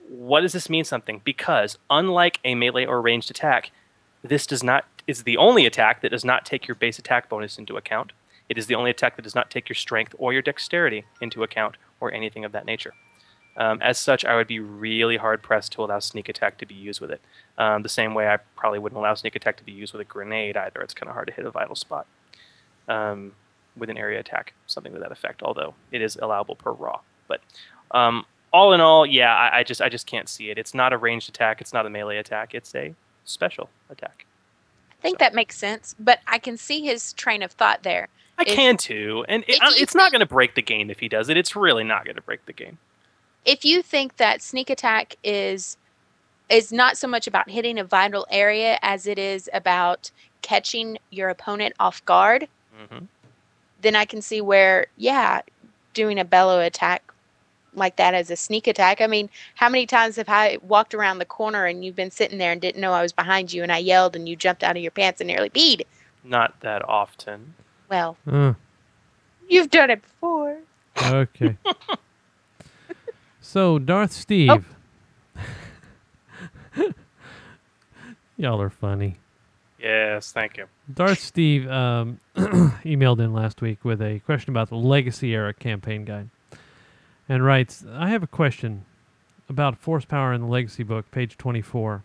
What 0.09 0.41
does 0.41 0.53
this 0.53 0.69
mean 0.69 0.83
something? 0.83 1.21
Because, 1.23 1.77
unlike 1.89 2.39
a 2.43 2.55
melee 2.55 2.85
or 2.85 3.01
ranged 3.01 3.29
attack, 3.29 3.71
this 4.23 4.47
does 4.47 4.63
not 4.63 4.85
is 5.05 5.23
the 5.23 5.37
only 5.37 5.65
attack 5.65 6.01
that 6.01 6.09
does 6.09 6.25
not 6.25 6.45
take 6.45 6.67
your 6.67 6.75
base 6.75 6.99
attack 6.99 7.29
bonus 7.29 7.57
into 7.57 7.77
account. 7.77 8.11
It 8.49 8.57
is 8.57 8.67
the 8.67 8.75
only 8.75 8.91
attack 8.91 9.15
that 9.15 9.21
does 9.21 9.35
not 9.35 9.49
take 9.49 9.69
your 9.69 9.75
strength 9.75 10.13
or 10.17 10.33
your 10.33 10.41
dexterity 10.41 11.05
into 11.21 11.43
account 11.43 11.77
or 11.99 12.13
anything 12.13 12.45
of 12.45 12.51
that 12.51 12.65
nature. 12.65 12.93
Um, 13.57 13.81
as 13.81 13.99
such, 13.99 14.23
I 14.23 14.35
would 14.35 14.47
be 14.47 14.59
really 14.59 15.17
hard 15.17 15.41
pressed 15.41 15.71
to 15.73 15.83
allow 15.83 15.97
sneak 15.97 16.29
attack 16.29 16.59
to 16.59 16.65
be 16.65 16.75
used 16.75 17.01
with 17.01 17.09
it. 17.09 17.21
Um, 17.57 17.81
the 17.81 17.89
same 17.89 18.13
way 18.13 18.27
I 18.27 18.37
probably 18.55 18.77
wouldn't 18.77 18.99
allow 18.99 19.15
sneak 19.15 19.35
attack 19.35 19.57
to 19.57 19.63
be 19.63 19.71
used 19.71 19.93
with 19.93 20.01
a 20.01 20.05
grenade 20.05 20.55
either. 20.55 20.79
It's 20.81 20.93
kind 20.93 21.09
of 21.09 21.15
hard 21.15 21.27
to 21.27 21.33
hit 21.33 21.45
a 21.45 21.49
vital 21.49 21.75
spot 21.75 22.05
um, 22.87 23.33
with 23.75 23.89
an 23.89 23.97
area 23.97 24.19
attack, 24.19 24.53
something 24.67 24.93
to 24.93 24.99
that 24.99 25.11
effect. 25.11 25.41
Although 25.41 25.73
it 25.91 26.03
is 26.03 26.17
allowable 26.17 26.55
per 26.55 26.71
raw, 26.71 26.99
but 27.27 27.41
um, 27.91 28.25
all 28.53 28.73
in 28.73 28.79
all, 28.79 29.07
yeah, 29.07 29.33
I, 29.33 29.59
I 29.59 29.63
just 29.63 29.81
I 29.81 29.89
just 29.89 30.05
can't 30.05 30.29
see 30.29 30.51
it. 30.51 30.59
It's 30.59 30.75
not 30.75 30.93
a 30.93 30.97
ranged 30.97 31.27
attack. 31.27 31.59
It's 31.59 31.73
not 31.73 31.87
a 31.87 31.89
melee 31.89 32.17
attack. 32.17 32.53
It's 32.53 32.75
a 32.75 32.93
special 33.25 33.69
attack. 33.89 34.27
I 34.91 35.01
think 35.01 35.17
that 35.17 35.33
makes 35.33 35.57
sense, 35.57 35.95
but 35.99 36.19
I 36.27 36.37
can 36.37 36.57
see 36.57 36.81
his 36.81 37.13
train 37.13 37.41
of 37.41 37.51
thought 37.51 37.83
there. 37.83 38.07
I 38.37 38.43
If- 38.43 38.47
can 38.49 38.77
too, 38.77 39.25
and 39.27 39.43
it, 39.47 39.59
you 39.61 39.69
it's 39.77 39.95
not 39.95 40.11
going 40.11 40.19
to 40.19 40.25
break 40.27 40.55
the 40.55 40.61
game 40.61 40.89
if 40.89 40.99
he 40.99 41.09
does 41.09 41.29
it. 41.29 41.37
It's 41.37 41.55
really 41.55 41.83
not 41.83 42.05
going 42.05 42.15
to 42.15 42.21
break 42.21 42.45
the 42.45 42.53
game. 42.53 42.77
If 43.45 43.65
you 43.65 43.81
think 43.81 44.17
that 44.17 44.41
sneak 44.41 44.69
attack 44.69 45.15
is 45.23 45.77
is 46.49 46.71
not 46.71 46.97
so 46.97 47.07
much 47.07 47.27
about 47.27 47.49
hitting 47.49 47.77
a 47.77 47.83
vital 47.83 48.25
area 48.29 48.79
as 48.81 49.05
it 49.05 49.19
is 49.19 49.49
about 49.53 50.11
catching 50.41 50.97
your 51.09 51.29
opponent 51.29 51.73
off 51.79 52.03
guard, 52.05 52.47
hmm 52.89 53.05
then 53.81 53.95
I 53.95 54.05
can 54.05 54.23
see 54.23 54.41
where, 54.41 54.87
yeah, 54.97 55.41
doing 55.93 56.19
a 56.19 56.25
bellow 56.25 56.59
attack 56.61 57.03
like 57.75 57.95
that 57.97 58.15
as 58.15 58.31
a 58.31 58.35
sneak 58.35 58.65
attack. 58.65 59.01
I 59.01 59.07
mean, 59.07 59.29
how 59.53 59.69
many 59.69 59.85
times 59.85 60.15
have 60.15 60.29
I 60.29 60.57
walked 60.63 60.95
around 60.95 61.19
the 61.19 61.25
corner 61.25 61.65
and 61.65 61.85
you've 61.85 61.95
been 61.95 62.09
sitting 62.09 62.39
there 62.39 62.51
and 62.51 62.59
didn't 62.59 62.81
know 62.81 62.91
I 62.93 63.03
was 63.03 63.13
behind 63.13 63.53
you 63.53 63.61
and 63.61 63.71
I 63.71 63.77
yelled 63.77 64.15
and 64.15 64.27
you 64.27 64.35
jumped 64.35 64.63
out 64.63 64.75
of 64.75 64.81
your 64.81 64.91
pants 64.91 65.21
and 65.21 65.27
nearly 65.27 65.51
peed? 65.51 65.83
Not 66.23 66.59
that 66.61 66.87
often. 66.89 67.53
Well, 67.89 68.17
Uh, 68.29 68.53
you've 69.47 69.69
done 69.69 69.89
it 69.89 70.01
before. 70.01 70.57
okay. 71.03 71.57
so 73.41 73.79
Darth 73.79 74.11
Steve. 74.11 74.65
Y'all 78.37 78.61
are 78.61 78.69
funny. 78.69 79.17
Yes, 79.81 80.31
thank 80.31 80.57
you. 80.57 80.65
Darth 80.93 81.19
Steve 81.19 81.67
um, 81.69 82.19
emailed 82.35 83.19
in 83.19 83.33
last 83.33 83.61
week 83.61 83.83
with 83.83 84.01
a 84.01 84.19
question 84.25 84.51
about 84.51 84.69
the 84.69 84.75
Legacy 84.75 85.33
era 85.33 85.53
campaign 85.53 86.03
guide 86.05 86.29
and 87.29 87.43
writes 87.43 87.85
I 87.91 88.09
have 88.09 88.23
a 88.23 88.27
question 88.27 88.85
about 89.49 89.77
force 89.77 90.05
power 90.05 90.33
in 90.33 90.41
the 90.41 90.47
Legacy 90.47 90.83
book, 90.83 91.09
page 91.11 91.37
24. 91.37 92.03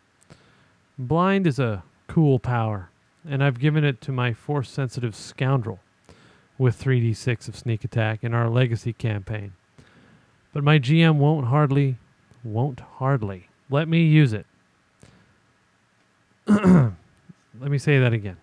Blind 0.98 1.46
is 1.46 1.58
a 1.58 1.82
cool 2.08 2.38
power, 2.38 2.90
and 3.28 3.42
I've 3.42 3.58
given 3.58 3.84
it 3.84 4.00
to 4.02 4.12
my 4.12 4.32
force 4.32 4.70
sensitive 4.70 5.14
scoundrel 5.14 5.80
with 6.58 6.82
3d6 6.82 7.48
of 7.48 7.56
sneak 7.56 7.84
attack 7.84 8.22
in 8.22 8.34
our 8.34 8.48
Legacy 8.48 8.92
campaign. 8.92 9.52
But 10.52 10.64
my 10.64 10.78
GM 10.78 11.16
won't 11.16 11.46
hardly, 11.46 11.96
won't 12.44 12.80
hardly 12.80 13.48
let 13.70 13.88
me 13.88 14.04
use 14.04 14.32
it. 14.32 14.46
Let 16.46 17.70
me 17.70 17.78
say 17.78 18.00
that 18.00 18.12
again. 18.12 18.36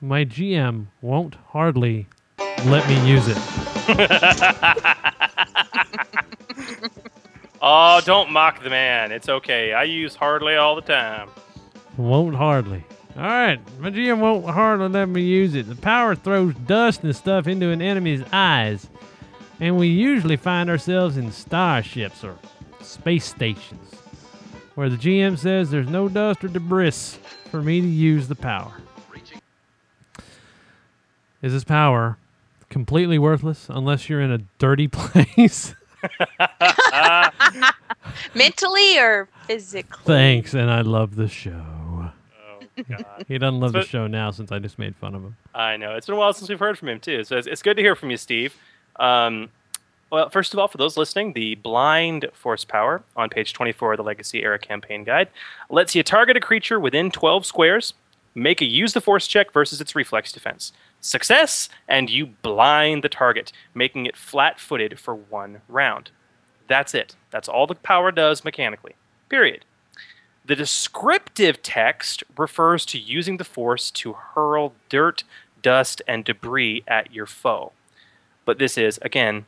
My 0.00 0.24
GM 0.24 0.86
won't 1.00 1.36
hardly 1.50 2.08
let 2.66 2.88
me 2.88 3.08
use 3.08 3.28
it. 3.28 3.36
oh, 7.62 8.00
don't 8.04 8.32
mock 8.32 8.64
the 8.64 8.70
man. 8.70 9.12
It's 9.12 9.28
okay. 9.28 9.72
I 9.72 9.84
use 9.84 10.16
hardly 10.16 10.56
all 10.56 10.74
the 10.74 10.82
time. 10.82 11.28
Won't 11.96 12.34
hardly. 12.34 12.84
All 13.16 13.22
right, 13.22 13.60
my 13.78 13.90
GM 13.90 14.20
won't 14.20 14.46
hardly 14.46 14.88
let 14.88 15.08
me 15.08 15.22
use 15.22 15.54
it. 15.54 15.68
The 15.68 15.76
power 15.76 16.14
throws 16.14 16.54
dust 16.54 17.02
and 17.02 17.14
stuff 17.14 17.46
into 17.46 17.68
an 17.68 17.82
enemy's 17.82 18.22
eyes, 18.32 18.86
and 19.60 19.76
we 19.76 19.88
usually 19.88 20.36
find 20.36 20.70
ourselves 20.70 21.18
in 21.18 21.30
starships 21.30 22.24
or 22.24 22.38
space 22.80 23.26
stations, 23.26 23.94
where 24.76 24.88
the 24.88 24.96
GM 24.96 25.38
says 25.38 25.70
there's 25.70 25.88
no 25.88 26.08
dust 26.08 26.42
or 26.42 26.48
debris 26.48 27.18
for 27.50 27.60
me 27.60 27.82
to 27.82 27.86
use 27.86 28.28
the 28.28 28.34
power. 28.34 28.72
Is 31.42 31.52
this 31.52 31.64
power 31.64 32.16
completely 32.70 33.18
worthless 33.18 33.66
unless 33.68 34.08
you're 34.08 34.22
in 34.22 34.30
a 34.30 34.38
dirty 34.58 34.88
place? 34.88 35.74
Mentally 38.34 38.98
or 38.98 39.28
physically? 39.46 40.02
Thanks, 40.04 40.54
and 40.54 40.70
I 40.70 40.80
love 40.80 41.16
the 41.16 41.28
show. 41.28 41.62
God. 42.88 43.24
He 43.28 43.38
doesn't 43.38 43.60
love 43.60 43.72
the 43.72 43.82
show 43.84 44.06
now 44.06 44.30
since 44.30 44.50
I 44.50 44.58
just 44.58 44.78
made 44.78 44.96
fun 44.96 45.14
of 45.14 45.22
him. 45.22 45.36
I 45.54 45.76
know. 45.76 45.94
It's 45.94 46.06
been 46.06 46.16
a 46.16 46.18
while 46.18 46.32
since 46.32 46.48
we've 46.48 46.58
heard 46.58 46.78
from 46.78 46.88
him, 46.88 47.00
too. 47.00 47.24
So 47.24 47.36
it's, 47.36 47.46
it's 47.46 47.62
good 47.62 47.76
to 47.76 47.82
hear 47.82 47.94
from 47.94 48.10
you, 48.10 48.16
Steve. 48.16 48.54
Um, 48.96 49.50
well, 50.10 50.28
first 50.28 50.52
of 50.52 50.58
all, 50.58 50.68
for 50.68 50.78
those 50.78 50.96
listening, 50.96 51.32
the 51.32 51.54
blind 51.56 52.28
force 52.34 52.64
power 52.64 53.02
on 53.16 53.30
page 53.30 53.54
24 53.54 53.94
of 53.94 53.96
the 53.96 54.02
Legacy 54.02 54.42
Era 54.42 54.58
campaign 54.58 55.04
guide 55.04 55.28
lets 55.70 55.94
you 55.94 56.02
target 56.02 56.36
a 56.36 56.40
creature 56.40 56.78
within 56.78 57.10
12 57.10 57.46
squares, 57.46 57.94
make 58.34 58.60
a 58.60 58.66
use 58.66 58.92
the 58.92 59.00
force 59.00 59.26
check 59.26 59.52
versus 59.52 59.80
its 59.80 59.94
reflex 59.94 60.30
defense. 60.30 60.72
Success, 61.00 61.68
and 61.88 62.10
you 62.10 62.26
blind 62.26 63.02
the 63.02 63.08
target, 63.08 63.52
making 63.74 64.06
it 64.06 64.16
flat 64.16 64.60
footed 64.60 65.00
for 65.00 65.14
one 65.14 65.62
round. 65.66 66.10
That's 66.68 66.94
it. 66.94 67.16
That's 67.30 67.48
all 67.48 67.66
the 67.66 67.74
power 67.74 68.12
does 68.12 68.44
mechanically. 68.44 68.94
Period. 69.28 69.64
The 70.44 70.56
descriptive 70.56 71.62
text 71.62 72.24
refers 72.36 72.84
to 72.86 72.98
using 72.98 73.36
the 73.36 73.44
force 73.44 73.90
to 73.92 74.12
hurl 74.14 74.74
dirt, 74.88 75.24
dust, 75.62 76.02
and 76.08 76.24
debris 76.24 76.82
at 76.88 77.12
your 77.12 77.26
foe. 77.26 77.72
But 78.44 78.58
this 78.58 78.76
is, 78.76 78.98
again, 79.02 79.46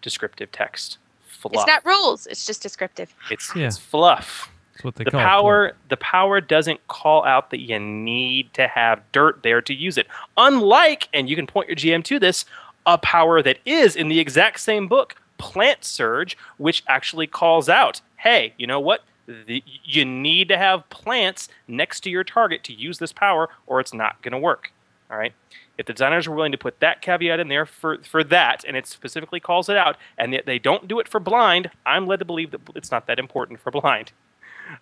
descriptive 0.00 0.50
text. 0.50 0.98
Fluff. 1.26 1.52
It's 1.54 1.66
not 1.66 1.84
rules. 1.84 2.26
It's 2.26 2.46
just 2.46 2.62
descriptive. 2.62 3.14
It's, 3.30 3.54
Yeah. 3.54 3.66
it's 3.66 3.76
fluff. 3.76 4.50
That's 4.72 4.84
what 4.84 4.94
they 4.96 5.04
the 5.04 5.10
call 5.10 5.20
it. 5.20 5.24
power 5.24 5.72
the 5.88 5.96
power 5.98 6.40
doesn't 6.40 6.88
call 6.88 7.24
out 7.24 7.50
that 7.50 7.60
you 7.60 7.78
need 7.78 8.52
to 8.54 8.66
have 8.66 9.02
dirt 9.12 9.42
there 9.42 9.60
to 9.62 9.74
use 9.74 9.98
it. 9.98 10.06
Unlike, 10.36 11.08
and 11.12 11.28
you 11.28 11.36
can 11.36 11.46
point 11.46 11.68
your 11.68 11.76
GM 11.76 12.02
to 12.04 12.18
this, 12.18 12.44
a 12.86 12.98
power 12.98 13.42
that 13.42 13.58
is 13.64 13.94
in 13.94 14.08
the 14.08 14.18
exact 14.18 14.60
same 14.60 14.88
book, 14.88 15.16
Plant 15.38 15.84
Surge, 15.84 16.36
which 16.56 16.82
actually 16.88 17.26
calls 17.26 17.68
out, 17.68 18.00
hey, 18.16 18.54
you 18.56 18.66
know 18.66 18.80
what? 18.80 19.02
The, 19.26 19.62
you 19.84 20.04
need 20.04 20.48
to 20.48 20.58
have 20.58 20.88
plants 20.90 21.48
next 21.66 22.00
to 22.00 22.10
your 22.10 22.24
target 22.24 22.62
to 22.64 22.72
use 22.72 22.98
this 22.98 23.12
power, 23.12 23.48
or 23.66 23.80
it's 23.80 23.94
not 23.94 24.20
going 24.22 24.32
to 24.32 24.38
work. 24.38 24.72
All 25.10 25.16
right. 25.18 25.32
If 25.76 25.86
the 25.86 25.92
designers 25.92 26.26
are 26.26 26.32
willing 26.32 26.52
to 26.52 26.58
put 26.58 26.80
that 26.80 27.02
caveat 27.02 27.40
in 27.40 27.48
there 27.48 27.66
for, 27.66 27.98
for 28.02 28.22
that, 28.24 28.64
and 28.66 28.76
it 28.76 28.86
specifically 28.86 29.40
calls 29.40 29.68
it 29.68 29.76
out, 29.76 29.96
and 30.18 30.40
they 30.46 30.58
don't 30.58 30.86
do 30.86 31.00
it 31.00 31.08
for 31.08 31.20
blind, 31.20 31.70
I'm 31.84 32.06
led 32.06 32.20
to 32.20 32.24
believe 32.24 32.52
that 32.52 32.60
it's 32.74 32.90
not 32.90 33.06
that 33.06 33.18
important 33.18 33.60
for 33.60 33.70
blind. 33.70 34.12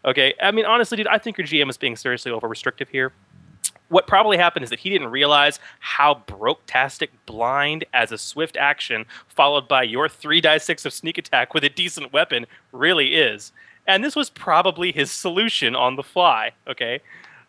Okay. 0.04 0.32
I 0.40 0.52
mean, 0.52 0.64
honestly, 0.64 0.96
dude, 0.96 1.08
I 1.08 1.18
think 1.18 1.36
your 1.36 1.46
GM 1.46 1.68
is 1.68 1.76
being 1.76 1.96
seriously 1.96 2.30
over 2.30 2.46
restrictive 2.46 2.88
here. 2.88 3.12
What 3.88 4.06
probably 4.06 4.38
happened 4.38 4.62
is 4.62 4.70
that 4.70 4.78
he 4.78 4.90
didn't 4.90 5.08
realize 5.08 5.58
how 5.80 6.22
broke-tastic 6.26 7.10
blind 7.26 7.84
as 7.92 8.12
a 8.12 8.16
swift 8.16 8.56
action, 8.56 9.04
followed 9.26 9.66
by 9.66 9.82
your 9.82 10.08
three 10.08 10.40
die 10.40 10.58
six 10.58 10.86
of 10.86 10.92
sneak 10.92 11.18
attack 11.18 11.52
with 11.52 11.64
a 11.64 11.68
decent 11.68 12.12
weapon, 12.12 12.46
really 12.70 13.16
is. 13.16 13.50
And 13.86 14.04
this 14.04 14.14
was 14.14 14.30
probably 14.30 14.92
his 14.92 15.10
solution 15.10 15.74
on 15.74 15.96
the 15.96 16.02
fly. 16.02 16.52
Okay, 16.68 17.00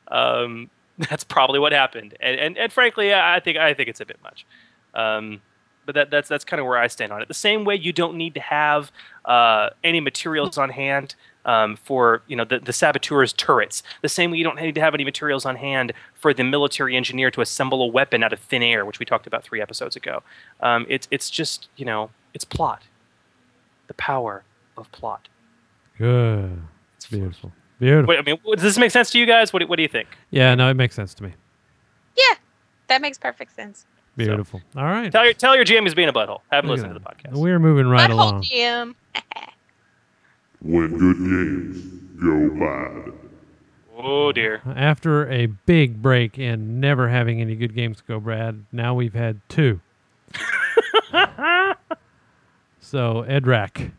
um, 0.09 0.69
that's 0.97 1.23
probably 1.23 1.59
what 1.59 1.71
happened. 1.71 2.15
And, 2.19 2.39
and 2.39 2.57
and 2.57 2.71
frankly, 2.71 3.13
I 3.13 3.39
think 3.39 3.57
I 3.57 3.73
think 3.73 3.89
it's 3.89 4.01
a 4.01 4.05
bit 4.05 4.19
much. 4.23 4.45
Um, 4.93 5.41
but 5.85 5.95
that, 5.95 6.09
that's 6.09 6.29
that's 6.29 6.45
kind 6.45 6.59
of 6.59 6.65
where 6.65 6.77
I 6.77 6.87
stand 6.87 7.11
on 7.11 7.21
it. 7.21 7.27
The 7.27 7.33
same 7.33 7.65
way 7.65 7.75
you 7.75 7.93
don't 7.93 8.15
need 8.15 8.33
to 8.35 8.39
have 8.39 8.91
uh, 9.25 9.69
any 9.83 9.99
materials 9.99 10.57
on 10.57 10.69
hand 10.69 11.15
um, 11.45 11.75
for 11.75 12.21
you 12.27 12.35
know 12.35 12.45
the, 12.45 12.59
the 12.59 12.71
saboteur's 12.71 13.33
turrets. 13.33 13.83
The 14.01 14.09
same 14.09 14.31
way 14.31 14.37
you 14.37 14.43
don't 14.43 14.59
need 14.59 14.75
to 14.75 14.81
have 14.81 14.93
any 14.93 15.03
materials 15.03 15.45
on 15.45 15.55
hand 15.55 15.93
for 16.13 16.33
the 16.33 16.43
military 16.43 16.95
engineer 16.95 17.31
to 17.31 17.41
assemble 17.41 17.81
a 17.83 17.87
weapon 17.87 18.23
out 18.23 18.33
of 18.33 18.39
thin 18.39 18.63
air, 18.63 18.85
which 18.85 18.99
we 18.99 19.05
talked 19.05 19.27
about 19.27 19.43
three 19.43 19.61
episodes 19.61 19.95
ago. 19.95 20.23
Um, 20.61 20.85
it's 20.89 21.07
it's 21.11 21.29
just 21.29 21.67
you 21.75 21.85
know 21.85 22.09
it's 22.33 22.45
plot, 22.45 22.83
the 23.87 23.93
power 23.95 24.43
of 24.77 24.91
plot. 24.91 25.27
Good. 25.97 26.61
It's 26.97 27.07
beautiful. 27.07 27.51
Beautiful. 27.79 28.09
Wait, 28.09 28.19
I 28.19 28.21
mean, 28.21 28.37
does 28.53 28.61
this 28.63 28.77
make 28.77 28.91
sense 28.91 29.11
to 29.11 29.19
you 29.19 29.25
guys? 29.25 29.51
What 29.51 29.59
do, 29.59 29.67
what 29.67 29.75
do 29.77 29.81
you 29.83 29.89
think? 29.89 30.07
Yeah, 30.31 30.55
no, 30.55 30.69
it 30.69 30.75
makes 30.75 30.95
sense 30.95 31.13
to 31.15 31.23
me. 31.23 31.33
Yeah, 32.15 32.35
that 32.87 33.01
makes 33.01 33.17
perfect 33.17 33.55
sense. 33.55 33.85
Beautiful. 34.15 34.61
All 34.75 34.83
right. 34.83 35.11
Tell 35.11 35.23
your 35.25 35.33
tell 35.33 35.55
your 35.55 35.65
GM 35.65 35.83
he's 35.83 35.95
being 35.95 36.09
a 36.09 36.13
butthole. 36.13 36.41
Have 36.51 36.63
him 36.63 36.69
Look 36.69 36.77
listen 36.77 36.93
to 36.93 36.99
the 36.99 37.05
podcast. 37.05 37.33
We're 37.33 37.57
moving 37.59 37.87
right 37.87 38.09
Butthole 38.09 38.13
along. 38.13 38.43
GM. 38.43 38.95
When 40.65 40.97
good 40.97 41.17
games 41.17 41.83
go 42.21 42.49
bad. 42.57 43.11
Oh 43.97 44.31
dear. 44.31 44.61
After 44.65 45.29
a 45.29 45.47
big 45.47 46.01
break 46.01 46.37
and 46.39 46.79
never 46.79 47.09
having 47.09 47.41
any 47.41 47.55
good 47.55 47.75
games 47.75 47.97
to 47.97 48.03
go, 48.03 48.19
Brad, 48.21 48.65
now 48.71 48.93
we've 48.93 49.13
had 49.13 49.41
two. 49.49 49.81
so 52.79 53.25
Edrak 53.27 53.91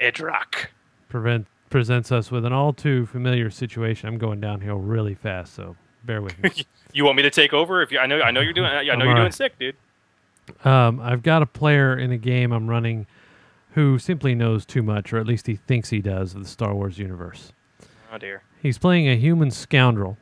Edrock. 0.00 0.68
Prevent, 1.12 1.46
presents 1.68 2.10
us 2.10 2.30
with 2.30 2.44
an 2.44 2.52
all 2.52 2.72
too 2.72 3.06
familiar 3.06 3.50
situation. 3.50 4.08
I'm 4.08 4.18
going 4.18 4.40
downhill 4.40 4.78
really 4.78 5.14
fast, 5.14 5.54
so 5.54 5.76
bear 6.04 6.20
with 6.20 6.42
me. 6.42 6.50
You 6.94 7.06
want 7.06 7.16
me 7.16 7.22
to 7.22 7.30
take 7.30 7.54
over? 7.54 7.80
If 7.80 7.90
you, 7.90 7.98
I 7.98 8.04
know, 8.04 8.20
I 8.20 8.30
know 8.30 8.42
you're 8.42 8.52
doing. 8.52 8.66
I 8.66 8.82
know 8.84 8.92
I'm 8.92 9.00
you're 9.00 9.14
doing 9.14 9.32
sick, 9.32 9.58
dude. 9.58 9.76
Um, 10.62 11.00
I've 11.00 11.22
got 11.22 11.40
a 11.40 11.46
player 11.46 11.96
in 11.96 12.12
a 12.12 12.18
game 12.18 12.52
I'm 12.52 12.68
running 12.68 13.06
who 13.70 13.98
simply 13.98 14.34
knows 14.34 14.66
too 14.66 14.82
much, 14.82 15.10
or 15.10 15.16
at 15.16 15.26
least 15.26 15.46
he 15.46 15.56
thinks 15.56 15.88
he 15.88 16.02
does, 16.02 16.34
of 16.34 16.42
the 16.42 16.48
Star 16.48 16.74
Wars 16.74 16.98
universe. 16.98 17.54
Oh 18.12 18.18
dear. 18.18 18.42
He's 18.60 18.76
playing 18.76 19.08
a 19.08 19.16
human 19.16 19.50
scoundrel 19.50 20.18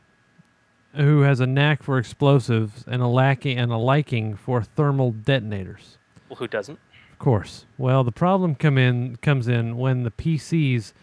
who 0.94 1.22
has 1.22 1.40
a 1.40 1.46
knack 1.48 1.82
for 1.82 1.98
explosives 1.98 2.84
and 2.86 3.02
a 3.02 3.08
lacking 3.08 3.58
and 3.58 3.72
a 3.72 3.76
liking 3.76 4.36
for 4.36 4.62
thermal 4.62 5.10
detonators. 5.10 5.98
Well, 6.28 6.36
who 6.36 6.46
doesn't? 6.46 6.78
Of 7.20 7.24
course. 7.24 7.66
Well, 7.76 8.02
the 8.02 8.12
problem 8.12 8.54
come 8.54 8.78
in 8.78 9.16
comes 9.16 9.46
in 9.46 9.76
when 9.76 10.04
the 10.04 10.10
PCs 10.10 10.94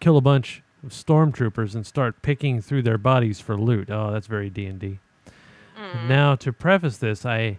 kill 0.00 0.16
a 0.16 0.22
bunch 0.22 0.62
of 0.82 0.88
stormtroopers 0.88 1.74
and 1.74 1.86
start 1.86 2.22
picking 2.22 2.62
through 2.62 2.80
their 2.80 2.96
bodies 2.96 3.40
for 3.40 3.58
loot. 3.60 3.90
Oh, 3.90 4.10
that's 4.10 4.26
very 4.26 4.48
D&D. 4.48 5.00
Now, 6.08 6.34
to 6.36 6.50
preface 6.50 6.96
this, 6.96 7.26
I 7.26 7.58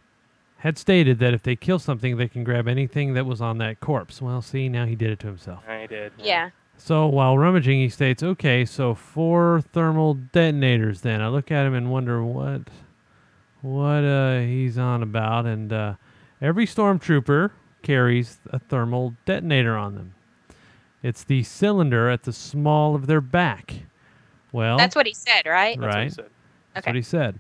had 0.58 0.80
stated 0.80 1.20
that 1.20 1.36
if 1.36 1.44
they 1.44 1.56
kill 1.56 1.78
something, 1.78 2.18
they 2.18 2.28
can 2.28 2.44
grab 2.44 2.68
anything 2.68 3.14
that 3.14 3.28
was 3.28 3.40
on 3.40 3.60
that 3.60 3.80
corpse. 3.80 4.20
Well, 4.20 4.42
see, 4.42 4.68
now 4.68 4.88
he 4.88 4.96
did 4.96 5.12
it 5.12 5.20
to 5.20 5.28
himself. 5.28 5.64
I 5.70 5.86
did. 5.86 6.12
Yeah. 6.18 6.50
So 6.78 7.06
while 7.06 7.38
rummaging, 7.38 7.80
he 7.80 7.90
states, 7.90 8.24
"Okay, 8.24 8.66
so 8.66 8.96
four 8.96 9.62
thermal 9.74 10.16
detonators." 10.16 11.02
Then 11.02 11.22
I 11.22 11.28
look 11.28 11.52
at 11.52 11.68
him 11.68 11.76
and 11.76 11.92
wonder 11.92 12.24
what, 12.24 12.62
what 13.62 14.04
uh, 14.04 14.40
he's 14.40 14.80
on 14.80 15.04
about. 15.04 15.46
And 15.46 15.72
uh, 15.72 15.94
every 16.42 16.66
stormtrooper 16.66 17.52
carries 17.82 18.40
a 18.50 18.60
thermal 18.60 19.16
detonator 19.26 19.76
on 19.78 19.96
them. 19.96 20.14
It's 21.04 21.24
the 21.24 21.44
cylinder 21.44 22.10
at 22.10 22.24
the 22.24 22.34
small 22.34 22.94
of 22.96 23.08
their 23.08 23.22
back. 23.22 23.74
Well, 24.52 24.78
That's 24.78 24.96
what 24.96 25.08
he 25.08 25.14
said, 25.14 25.46
right? 25.46 25.78
right. 25.80 26.10
That's 26.16 26.20
Okay. 26.78 26.90
what 26.90 26.96
he 26.96 27.02
said. 27.02 27.40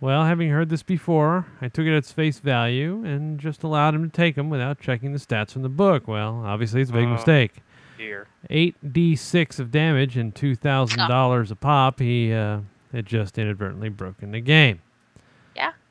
Well, 0.00 0.24
having 0.24 0.50
heard 0.50 0.68
this 0.68 0.82
before, 0.82 1.46
I 1.60 1.68
took 1.68 1.84
it 1.86 1.90
at 1.92 1.96
its 1.98 2.12
face 2.12 2.38
value 2.38 3.04
and 3.04 3.38
just 3.40 3.62
allowed 3.64 3.94
him 3.94 4.08
to 4.08 4.16
take 4.16 4.36
them 4.36 4.48
without 4.48 4.78
checking 4.80 5.12
the 5.12 5.18
stats 5.18 5.52
from 5.52 5.62
the 5.62 5.68
book. 5.68 6.06
Well, 6.06 6.42
obviously, 6.44 6.80
it's 6.80 6.90
a 6.90 6.94
big 6.94 7.06
Oh, 7.06 7.12
mistake. 7.14 7.54
dear. 7.96 8.26
8d6 8.48 9.58
of 9.58 9.70
damage 9.70 10.16
and 10.16 10.34
$2,000 10.34 11.50
a 11.50 11.56
pop. 11.56 11.98
He 12.00 12.32
uh, 12.32 12.60
had 12.92 13.06
just 13.06 13.38
inadvertently 13.38 13.88
broken 13.88 14.30
the 14.30 14.40
game. 14.40 14.80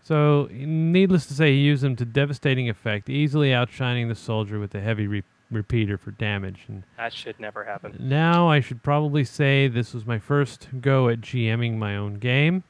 So, 0.07 0.47
needless 0.51 1.25
to 1.25 1.33
say, 1.33 1.51
he 1.51 1.59
used 1.59 1.83
them 1.83 1.97
to 1.97 2.05
devastating 2.05 2.69
effect, 2.69 3.09
easily 3.09 3.53
outshining 3.53 4.07
the 4.07 4.15
soldier 4.15 4.57
with 4.57 4.71
the 4.71 4.79
heavy 4.79 5.05
re- 5.05 5.23
repeater 5.51 5.97
for 5.97 6.11
damage. 6.11 6.61
And 6.69 6.83
That 6.95 7.11
should 7.11 7.37
never 7.41 7.65
happen. 7.65 7.93
now 7.99 8.47
I 8.47 8.61
should 8.61 8.81
probably 8.83 9.25
say 9.25 9.67
this 9.67 9.93
was 9.93 10.05
my 10.05 10.17
first 10.17 10.69
go 10.79 11.09
at 11.09 11.19
GMing 11.19 11.77
my 11.77 11.97
own 11.97 12.19
game. 12.19 12.63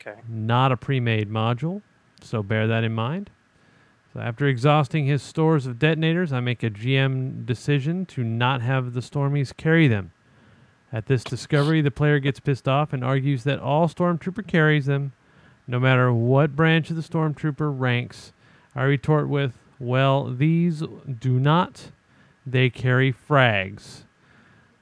Okay. 0.00 0.18
Not 0.28 0.72
a 0.72 0.76
pre 0.76 0.98
made 0.98 1.30
module, 1.30 1.82
so 2.20 2.42
bear 2.42 2.66
that 2.66 2.82
in 2.82 2.92
mind. 2.92 3.30
So 4.12 4.18
after 4.18 4.48
exhausting 4.48 5.06
his 5.06 5.22
stores 5.22 5.66
of 5.66 5.78
detonators, 5.78 6.32
I 6.32 6.40
make 6.40 6.64
a 6.64 6.70
GM 6.70 7.46
decision 7.46 8.06
to 8.06 8.24
not 8.24 8.60
have 8.62 8.92
the 8.92 9.00
Stormies 9.00 9.56
carry 9.56 9.86
them. 9.86 10.10
At 10.92 11.06
this 11.06 11.22
discovery, 11.22 11.80
the 11.80 11.92
player 11.92 12.18
gets 12.18 12.40
pissed 12.40 12.66
off 12.66 12.92
and 12.92 13.04
argues 13.04 13.44
that 13.44 13.60
all 13.60 13.88
Stormtrooper 13.88 14.44
carries 14.48 14.86
them, 14.86 15.12
no 15.66 15.80
matter 15.80 16.12
what 16.12 16.56
branch 16.56 16.90
of 16.90 16.96
the 16.96 17.02
Stormtrooper 17.02 17.72
ranks. 17.76 18.32
I 18.74 18.82
retort 18.84 19.28
with, 19.28 19.54
Well, 19.78 20.32
these 20.32 20.82
do 21.20 21.40
not. 21.40 21.90
They 22.46 22.70
carry 22.70 23.12
frags. 23.12 24.02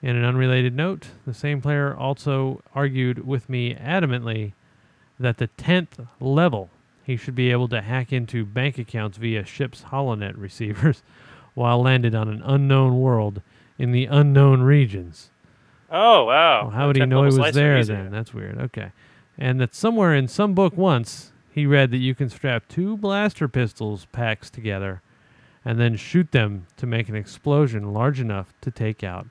In 0.03 0.17
an 0.17 0.25
unrelated 0.25 0.75
note, 0.75 1.09
the 1.27 1.33
same 1.33 1.63
player 1.63 1.97
also 1.97 2.63
argued 2.75 3.27
with 3.27 3.49
me 3.49 3.75
adamantly 3.75 4.53
that 5.19 5.39
the 5.39 5.49
10th 5.49 6.07
level 6.21 6.69
he 7.05 7.17
should 7.17 7.35
be 7.35 7.51
able 7.51 7.69
to 7.69 7.83
hack 7.83 8.13
into 8.13 8.45
bank 8.45 8.79
accounts 8.79 9.19
via 9.19 9.45
ship's 9.45 9.83
holonet 9.85 10.35
receivers 10.37 11.03
while 11.55 11.83
landed 11.83 12.15
on 12.15 12.29
an 12.29 12.43
unknown 12.45 13.01
world 13.01 13.41
in 13.79 13.93
the 13.93 14.07
unknown 14.07 14.63
regions. 14.63 15.31
Oh 15.91 16.25
wow! 16.25 16.63
Well, 16.63 16.71
how 16.71 16.87
would 16.89 16.97
he 16.97 17.07
know 17.07 17.23
he 17.25 17.39
was 17.39 17.55
there 17.55 17.85
then? 17.85 18.11
That's 18.11 18.35
weird. 18.35 18.59
Okay. 18.59 18.91
And 19.39 19.61
that 19.61 19.75
somewhere 19.75 20.15
in 20.15 20.29
some 20.29 20.55
book 20.55 20.77
once 20.77 21.33
he 21.51 21.67
read 21.67 21.91
that 21.91 21.99
you 21.99 22.15
can 22.15 22.29
strap 22.31 22.69
two 22.69 22.97
blaster 22.97 23.49
pistols 23.49 24.07
packs 24.13 24.51
together 24.51 25.03
and 25.65 25.81
then 25.81 25.97
shoot 25.97 26.31
them 26.33 26.67
to 26.77 26.87
make 26.87 27.09
an 27.09 27.17
explosion 27.17 27.93
large 27.93 28.21
enough 28.21 28.53
to 28.61 28.71
take 28.71 29.03
out 29.03 29.27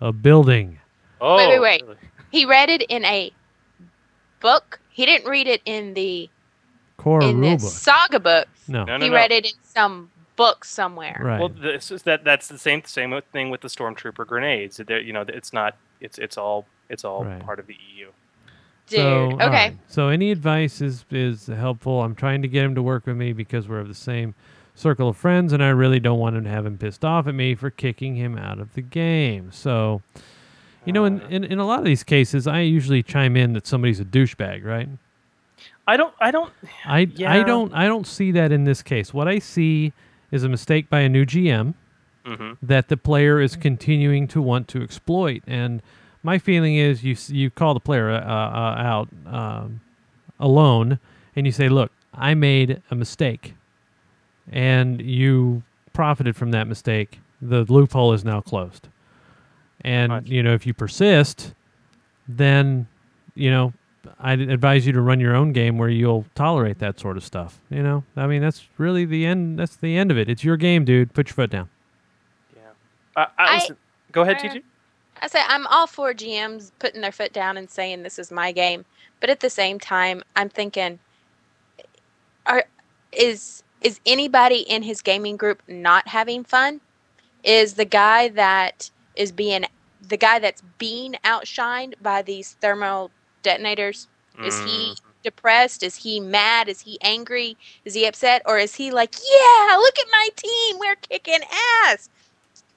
a 0.00 0.12
building. 0.12 0.78
Oh, 1.20 1.36
wait, 1.36 1.60
wait, 1.60 1.86
wait. 1.86 1.96
He 2.30 2.44
read 2.44 2.68
it 2.68 2.82
in 2.82 3.04
a 3.04 3.32
book. 4.40 4.80
He 4.90 5.06
didn't 5.06 5.28
read 5.28 5.46
it 5.46 5.62
in 5.64 5.94
the 5.94 6.28
Core 6.96 7.22
in 7.22 7.40
the 7.40 7.46
rulebook. 7.48 7.60
saga 7.60 8.20
book. 8.20 8.48
No. 8.66 8.84
No, 8.84 8.96
no, 8.96 9.04
he 9.04 9.10
no. 9.10 9.16
read 9.16 9.30
it 9.32 9.46
in 9.46 9.52
some 9.62 10.10
book 10.36 10.64
somewhere. 10.64 11.20
Right. 11.24 11.38
Well, 11.40 11.48
this 11.48 11.90
is 11.90 12.02
that 12.02 12.24
that's 12.24 12.48
the 12.48 12.58
same 12.58 12.82
same 12.84 13.18
thing 13.32 13.50
with 13.50 13.60
the 13.60 13.68
stormtrooper 13.68 14.26
grenades. 14.26 14.80
They're, 14.84 15.00
you 15.00 15.12
know, 15.12 15.24
it's 15.26 15.52
not. 15.52 15.76
It's 16.00 16.18
it's 16.18 16.36
all 16.36 16.66
it's 16.88 17.04
all 17.04 17.24
Right. 17.24 17.40
part 17.40 17.58
of 17.60 17.66
the 17.66 17.76
EU. 17.94 18.08
Dude, 18.88 18.98
So, 18.98 19.32
okay. 19.34 19.48
right. 19.48 19.76
So 19.88 20.08
any 20.08 20.30
advice 20.30 20.80
is 20.80 21.04
is 21.10 21.46
helpful. 21.46 22.02
I'm 22.02 22.14
trying 22.14 22.42
to 22.42 22.48
get 22.48 22.64
him 22.64 22.74
to 22.74 22.82
work 22.82 23.06
with 23.06 23.16
me 23.16 23.32
because 23.32 23.68
we're 23.68 23.80
of 23.80 23.88
the 23.88 23.94
same 23.94 24.34
circle 24.74 25.08
of 25.08 25.16
friends, 25.16 25.52
and 25.52 25.62
I 25.62 25.68
really 25.70 26.00
don't 26.00 26.18
want 26.18 26.36
him 26.36 26.44
to 26.44 26.50
have 26.50 26.64
him 26.66 26.78
pissed 26.78 27.04
off 27.04 27.26
at 27.26 27.34
me 27.34 27.54
for 27.54 27.70
kicking 27.70 28.16
him 28.16 28.38
out 28.38 28.58
of 28.60 28.74
the 28.74 28.80
game. 28.82 29.50
So, 29.52 30.02
you 30.84 30.92
know, 30.92 31.04
in, 31.04 31.20
in 31.22 31.44
in 31.44 31.58
a 31.58 31.66
lot 31.66 31.80
of 31.80 31.84
these 31.84 32.04
cases, 32.04 32.46
I 32.46 32.60
usually 32.60 33.02
chime 33.02 33.36
in 33.36 33.52
that 33.54 33.66
somebody's 33.66 34.00
a 34.00 34.04
douchebag, 34.04 34.64
right? 34.64 34.88
I 35.86 35.96
don't. 35.96 36.14
I 36.20 36.30
don't. 36.30 36.52
I 36.84 37.08
I 37.26 37.42
don't 37.42 37.72
I 37.74 37.86
don't 37.86 38.06
see 38.06 38.30
that 38.32 38.52
in 38.52 38.64
this 38.64 38.82
case. 38.82 39.12
What 39.12 39.26
I 39.26 39.38
see 39.38 39.92
is 40.30 40.44
a 40.44 40.48
mistake 40.48 40.88
by 40.90 41.00
a 41.00 41.08
new 41.08 41.24
GM 41.24 41.74
Mhm. 42.26 42.58
that 42.62 42.88
the 42.88 42.96
player 42.98 43.40
is 43.40 43.56
continuing 43.56 44.28
to 44.28 44.42
want 44.42 44.68
to 44.68 44.82
exploit. 44.82 45.42
And 45.46 45.80
my 46.22 46.38
feeling 46.38 46.76
is 46.76 47.04
you 47.04 47.16
you 47.28 47.50
call 47.50 47.74
the 47.74 47.80
player 47.80 48.10
uh, 48.10 48.20
uh, 48.20 48.74
out 48.78 49.08
um, 49.26 49.80
alone 50.40 50.98
and 51.36 51.46
you 51.46 51.52
say, 51.52 51.68
"Look, 51.68 51.92
I 52.14 52.34
made 52.34 52.82
a 52.90 52.94
mistake," 52.94 53.54
and 54.50 55.00
you 55.00 55.62
profited 55.92 56.36
from 56.36 56.50
that 56.52 56.66
mistake. 56.66 57.20
The 57.40 57.64
loophole 57.68 58.12
is 58.12 58.24
now 58.24 58.40
closed. 58.40 58.88
And 59.82 60.28
you 60.28 60.42
know, 60.42 60.54
if 60.54 60.66
you 60.66 60.74
persist, 60.74 61.54
then 62.26 62.88
you 63.34 63.50
know 63.50 63.72
I'd 64.18 64.40
advise 64.40 64.86
you 64.86 64.92
to 64.92 65.00
run 65.00 65.20
your 65.20 65.36
own 65.36 65.52
game 65.52 65.78
where 65.78 65.88
you'll 65.88 66.24
tolerate 66.34 66.78
that 66.80 66.98
sort 66.98 67.16
of 67.16 67.24
stuff. 67.24 67.60
You 67.70 67.82
know, 67.82 68.04
I 68.16 68.26
mean, 68.26 68.42
that's 68.42 68.66
really 68.76 69.04
the 69.04 69.24
end. 69.24 69.58
That's 69.58 69.76
the 69.76 69.96
end 69.96 70.10
of 70.10 70.18
it. 70.18 70.28
It's 70.28 70.42
your 70.42 70.56
game, 70.56 70.84
dude. 70.84 71.14
Put 71.14 71.28
your 71.28 71.34
foot 71.34 71.50
down. 71.50 71.68
I, 73.16 73.22
I, 73.22 73.26
I- 73.38 73.54
listen, 73.54 73.76
go 74.12 74.22
ahead, 74.22 74.36
uh, 74.38 74.40
TG. 74.40 74.62
I 75.22 75.28
say 75.28 75.40
I'm 75.46 75.66
all 75.66 75.86
for 75.86 76.12
GMs 76.12 76.70
putting 76.78 77.00
their 77.00 77.12
foot 77.12 77.32
down 77.32 77.56
and 77.56 77.70
saying 77.70 78.02
this 78.02 78.18
is 78.18 78.30
my 78.30 78.52
game, 78.52 78.84
but 79.20 79.30
at 79.30 79.40
the 79.40 79.50
same 79.50 79.78
time, 79.78 80.22
I'm 80.36 80.48
thinking, 80.48 80.98
are 82.46 82.64
is 83.12 83.62
is 83.80 84.00
anybody 84.06 84.60
in 84.60 84.82
his 84.82 85.02
gaming 85.02 85.36
group 85.36 85.62
not 85.68 86.08
having 86.08 86.44
fun? 86.44 86.80
Is 87.44 87.74
the 87.74 87.84
guy 87.84 88.28
that 88.28 88.90
is 89.14 89.32
being 89.32 89.64
the 90.00 90.16
guy 90.16 90.38
that's 90.38 90.62
being 90.78 91.14
outshined 91.24 91.94
by 92.00 92.22
these 92.22 92.56
thermal 92.60 93.10
detonators? 93.42 94.08
Is 94.44 94.58
he 94.60 94.92
mm. 94.92 95.00
depressed? 95.24 95.82
Is 95.82 95.96
he 95.96 96.20
mad? 96.20 96.68
Is 96.68 96.80
he 96.80 96.98
angry? 97.00 97.56
Is 97.84 97.94
he 97.94 98.06
upset? 98.06 98.42
Or 98.46 98.56
is 98.56 98.76
he 98.76 98.92
like, 98.92 99.14
yeah, 99.14 99.76
look 99.76 99.98
at 99.98 100.06
my 100.12 100.28
team, 100.36 100.78
we're 100.78 100.96
kicking 100.96 101.40
ass? 101.84 102.08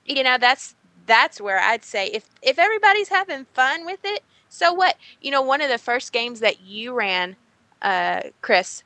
You 0.05 0.23
know, 0.23 0.37
that's 0.39 0.75
that's 1.11 1.41
where 1.41 1.59
I'd 1.59 1.83
say 1.83 2.07
if 2.07 2.25
if 2.41 2.57
everybody's 2.57 3.09
having 3.09 3.45
fun 3.53 3.85
with 3.85 3.99
it, 4.03 4.23
so 4.49 4.73
what? 4.73 4.95
You 5.21 5.31
know, 5.31 5.41
one 5.41 5.61
of 5.61 5.69
the 5.69 5.77
first 5.77 6.13
games 6.13 6.39
that 6.39 6.61
you 6.61 6.93
ran, 6.93 7.35
uh, 7.81 8.21
Chris, 8.41 8.83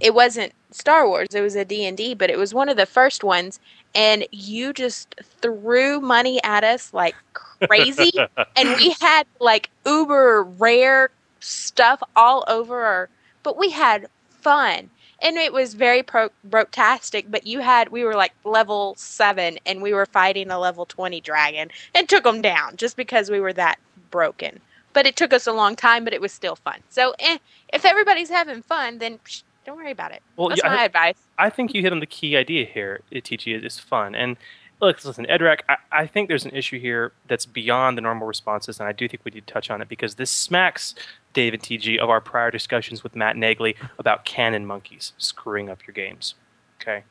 it 0.00 0.14
wasn't 0.14 0.52
Star 0.70 1.06
Wars. 1.06 1.28
It 1.32 1.40
was 1.40 1.54
a 1.54 1.64
D&D, 1.64 2.14
but 2.14 2.30
it 2.30 2.38
was 2.38 2.52
one 2.52 2.68
of 2.68 2.76
the 2.76 2.86
first 2.86 3.22
ones 3.22 3.60
and 3.94 4.26
you 4.32 4.72
just 4.72 5.14
threw 5.40 6.00
money 6.00 6.42
at 6.42 6.64
us 6.64 6.92
like 6.92 7.14
crazy 7.32 8.12
and 8.56 8.76
we 8.76 8.94
had 9.00 9.24
like 9.40 9.70
uber 9.86 10.42
rare 10.42 11.10
stuff 11.40 12.02
all 12.16 12.44
over 12.48 12.80
our 12.84 13.08
but 13.42 13.56
we 13.56 13.70
had 13.70 14.08
fun 14.28 14.90
and 15.20 15.36
it 15.36 15.52
was 15.52 15.74
very 15.74 16.02
pro 16.02 16.28
brotastic 16.48 17.26
but 17.30 17.46
you 17.46 17.60
had 17.60 17.88
we 17.90 18.04
were 18.04 18.14
like 18.14 18.32
level 18.44 18.94
7 18.96 19.58
and 19.66 19.82
we 19.82 19.92
were 19.92 20.06
fighting 20.06 20.50
a 20.50 20.58
level 20.58 20.86
20 20.86 21.20
dragon 21.20 21.70
and 21.94 22.08
took 22.08 22.24
them 22.24 22.42
down 22.42 22.76
just 22.76 22.96
because 22.96 23.30
we 23.30 23.40
were 23.40 23.52
that 23.52 23.78
broken 24.10 24.60
but 24.92 25.06
it 25.06 25.16
took 25.16 25.32
us 25.32 25.46
a 25.46 25.52
long 25.52 25.76
time 25.76 26.04
but 26.04 26.12
it 26.12 26.20
was 26.20 26.32
still 26.32 26.56
fun 26.56 26.80
so 26.90 27.14
eh, 27.18 27.38
if 27.72 27.84
everybody's 27.84 28.30
having 28.30 28.62
fun 28.62 28.98
then 28.98 29.18
psh, 29.24 29.42
don't 29.66 29.76
worry 29.76 29.90
about 29.90 30.12
it 30.12 30.22
Well, 30.36 30.48
that's 30.50 30.60
yeah, 30.62 30.70
my 30.70 30.82
I- 30.82 30.84
advice 30.84 31.16
I 31.38 31.50
think 31.50 31.74
you 31.74 31.82
hit 31.82 31.92
on 31.92 31.98
the 32.00 32.06
key 32.06 32.36
idea 32.36 32.64
here, 32.64 33.00
TG. 33.12 33.64
Is 33.64 33.80
fun. 33.80 34.14
And 34.14 34.36
look, 34.80 35.04
listen, 35.04 35.26
Edrak, 35.26 35.62
I, 35.68 35.76
I 35.90 36.06
think 36.06 36.28
there's 36.28 36.44
an 36.44 36.52
issue 36.54 36.78
here 36.78 37.10
that's 37.26 37.44
beyond 37.44 37.98
the 37.98 38.02
normal 38.02 38.28
responses, 38.28 38.78
and 38.78 38.88
I 38.88 38.92
do 38.92 39.08
think 39.08 39.24
we 39.24 39.32
need 39.32 39.44
to 39.46 39.52
touch 39.52 39.68
on 39.68 39.82
it 39.82 39.88
because 39.88 40.14
this 40.14 40.30
smacks, 40.30 40.94
David 41.34 41.60
TG, 41.62 41.98
of 41.98 42.08
our 42.08 42.20
prior 42.20 42.50
discussions 42.50 43.02
with 43.02 43.14
Matt 43.14 43.36
Nagley 43.36 43.76
about 43.98 44.24
canon 44.24 44.64
monkeys 44.64 45.12
screwing 45.18 45.68
up 45.68 45.86
your 45.86 45.92
games. 45.92 46.34
Okay. 46.80 47.04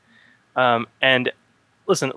Um, 0.55 0.87
and 1.01 1.31
listen, 1.87 2.11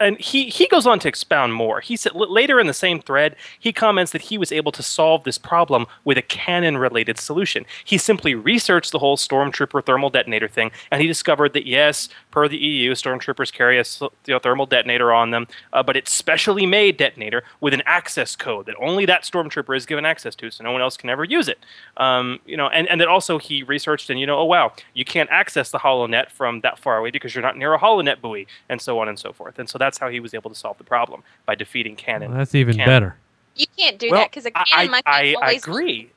and 0.00 0.18
he, 0.18 0.48
he 0.48 0.66
goes 0.66 0.86
on 0.86 0.98
to 1.00 1.08
expound 1.08 1.54
more. 1.54 1.80
He 1.80 1.96
said 1.96 2.14
later 2.14 2.58
in 2.58 2.66
the 2.66 2.74
same 2.74 3.00
thread, 3.00 3.36
he 3.58 3.72
comments 3.72 4.12
that 4.12 4.22
he 4.22 4.36
was 4.36 4.50
able 4.50 4.72
to 4.72 4.82
solve 4.82 5.24
this 5.24 5.38
problem 5.38 5.86
with 6.04 6.18
a 6.18 6.22
canon 6.22 6.76
related 6.76 7.18
solution. 7.18 7.64
He 7.84 7.98
simply 7.98 8.34
researched 8.34 8.92
the 8.92 8.98
whole 8.98 9.16
stormtrooper 9.16 9.84
thermal 9.84 10.10
detonator 10.10 10.48
thing, 10.48 10.72
and 10.90 11.00
he 11.00 11.06
discovered 11.06 11.52
that 11.52 11.66
yes, 11.66 12.08
per 12.30 12.48
the 12.48 12.58
EU, 12.58 12.92
stormtroopers 12.92 13.52
carry 13.52 13.78
a 13.78 13.84
you 14.00 14.34
know, 14.34 14.38
thermal 14.38 14.66
detonator 14.66 15.12
on 15.12 15.30
them, 15.30 15.46
uh, 15.72 15.82
but 15.82 15.96
it's 15.96 16.12
specially 16.12 16.66
made 16.66 16.96
detonator 16.96 17.44
with 17.60 17.74
an 17.74 17.82
access 17.86 18.34
code 18.34 18.66
that 18.66 18.76
only 18.80 19.06
that 19.06 19.22
stormtrooper 19.22 19.76
is 19.76 19.86
given 19.86 20.04
access 20.04 20.34
to, 20.34 20.50
so 20.50 20.64
no 20.64 20.72
one 20.72 20.82
else 20.82 20.96
can 20.96 21.10
ever 21.10 21.24
use 21.24 21.48
it. 21.48 21.58
Um, 21.96 22.40
you 22.44 22.56
know, 22.56 22.68
and, 22.68 22.88
and 22.88 23.00
that 23.00 23.08
also 23.08 23.38
he 23.38 23.62
researched 23.62 24.10
and 24.10 24.18
you 24.18 24.26
know, 24.26 24.38
oh 24.38 24.44
wow, 24.44 24.72
you 24.94 25.04
can't 25.04 25.30
access 25.30 25.70
the 25.70 25.78
HoloNet 25.78 26.30
from 26.30 26.60
that 26.62 26.78
far 26.78 26.98
away 26.98 27.10
because 27.10 27.34
you're 27.34 27.42
not 27.42 27.56
near 27.56 27.74
a 27.74 27.78
HoloNet 27.78 28.20
buoy, 28.20 28.46
and 28.68 28.80
so 28.80 28.98
on 28.98 29.11
and 29.12 29.18
so 29.18 29.32
forth. 29.32 29.58
And 29.58 29.68
so 29.68 29.78
that's 29.78 29.98
how 29.98 30.08
he 30.08 30.20
was 30.20 30.34
able 30.34 30.50
to 30.50 30.56
solve 30.56 30.76
the 30.78 30.84
problem 30.84 31.22
by 31.46 31.54
defeating 31.54 31.94
canon. 31.96 32.30
Well, 32.30 32.38
that's 32.38 32.54
even 32.54 32.76
canon. 32.76 32.88
better. 32.88 33.16
you 33.56 33.66
can't 33.78 33.98
do 33.98 34.08
Well, 34.10 34.20
that 34.20 34.30
because 34.30 34.46
a 34.46 34.58
I- 34.58 34.64
canon 34.64 34.90
monkey 34.90 35.06
I, 35.06 35.34
I 35.40 35.52
agree. 35.52 36.10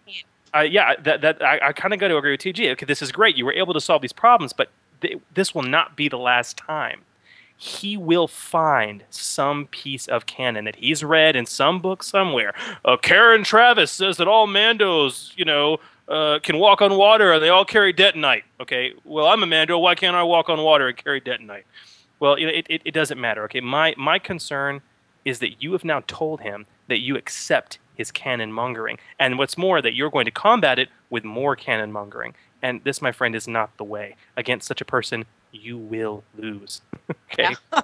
Uh, 0.56 0.62
yeah, 0.62 0.96
that, 1.04 1.20
that 1.22 1.41
I, 1.43 1.60
I 1.68 1.74
kind 1.74 1.93
of 1.93 2.00
got 2.00 2.08
to 2.08 2.18
agree 2.18 2.32
with 2.32 2.39
TG. 2.41 2.72
Okay, 2.72 2.86
this 2.86 3.02
is 3.02 3.12
great. 3.12 3.36
You 3.36 3.46
were 3.46 3.54
able 3.54 3.74
to 3.74 3.82
solve 3.82 4.02
these 4.02 4.14
problems, 4.14 4.54
but 4.54 4.70
th- 5.02 5.20
this 5.34 5.54
will 5.54 5.64
not 5.64 5.96
be 5.98 6.08
the 6.08 6.18
last 6.18 6.56
time. 6.58 7.02
he 7.58 7.96
will 7.98 8.28
find 8.28 9.04
some 9.10 9.66
piece 9.68 10.08
of 10.08 10.26
canon 10.26 10.66
that 10.66 10.76
he's 10.78 11.04
read 11.04 11.36
in 11.36 11.46
some 11.46 11.80
book 11.82 12.04
somewhere. 12.04 12.54
Uh, 12.86 12.98
Karen 12.98 13.43
Traviss 13.43 13.89
says 13.89 14.18
that 14.18 14.28
all 14.28 14.46
Mandos, 14.48 15.32
you 15.38 15.46
know, 15.46 15.78
uh, 16.08 16.39
can 16.43 16.58
walk 16.60 16.82
on 16.82 16.96
water 16.98 17.32
and 17.34 17.41
they 17.43 17.50
all 17.50 17.66
carry 17.66 17.93
detonite. 17.93 18.43
Okay, 18.60 18.93
well, 19.06 19.28
I'm 19.28 19.41
a 19.41 19.46
Mando. 19.46 19.78
Why 19.80 19.96
can't 19.96 20.16
I 20.16 20.24
walk 20.24 20.50
on 20.50 20.62
water 20.62 20.88
and 20.89 20.96
carry 20.98 21.20
detonite? 21.22 21.64
Well, 22.20 22.39
you 22.39 22.47
know, 22.47 22.53
it, 22.53 22.66
it, 22.70 22.82
it 22.86 22.93
doesn't 22.93 23.20
matter. 23.20 23.43
Okay, 23.45 23.61
my 23.61 23.93
my 23.97 24.20
concern 24.20 24.82
is 25.26 25.39
that 25.39 25.61
you 25.61 25.72
have 25.74 25.84
now 25.84 26.03
told 26.07 26.41
him 26.41 26.66
that 26.88 26.99
you 26.99 27.18
accept 27.18 27.80
his 27.95 28.11
canon 28.11 28.51
mongering, 28.51 28.97
and 29.20 29.38
what's 29.38 29.57
more, 29.57 29.82
that 29.82 29.93
you're 29.93 30.09
going 30.09 30.26
to 30.26 30.32
combat 30.32 30.78
it 30.80 30.89
with 31.09 31.24
more 31.24 31.55
canon 31.55 31.91
mongering. 31.91 32.34
And 32.61 32.84
this, 32.84 33.01
my 33.01 33.11
friend, 33.11 33.36
is 33.36 33.47
not 33.47 33.76
the 33.78 33.84
way. 33.84 34.16
Against 34.38 34.68
such 34.68 34.82
a 34.82 34.86
person, 34.86 35.26
you 35.51 35.78
will 35.78 36.24
lose. 36.38 36.82
okay. 37.32 37.55
All 37.74 37.84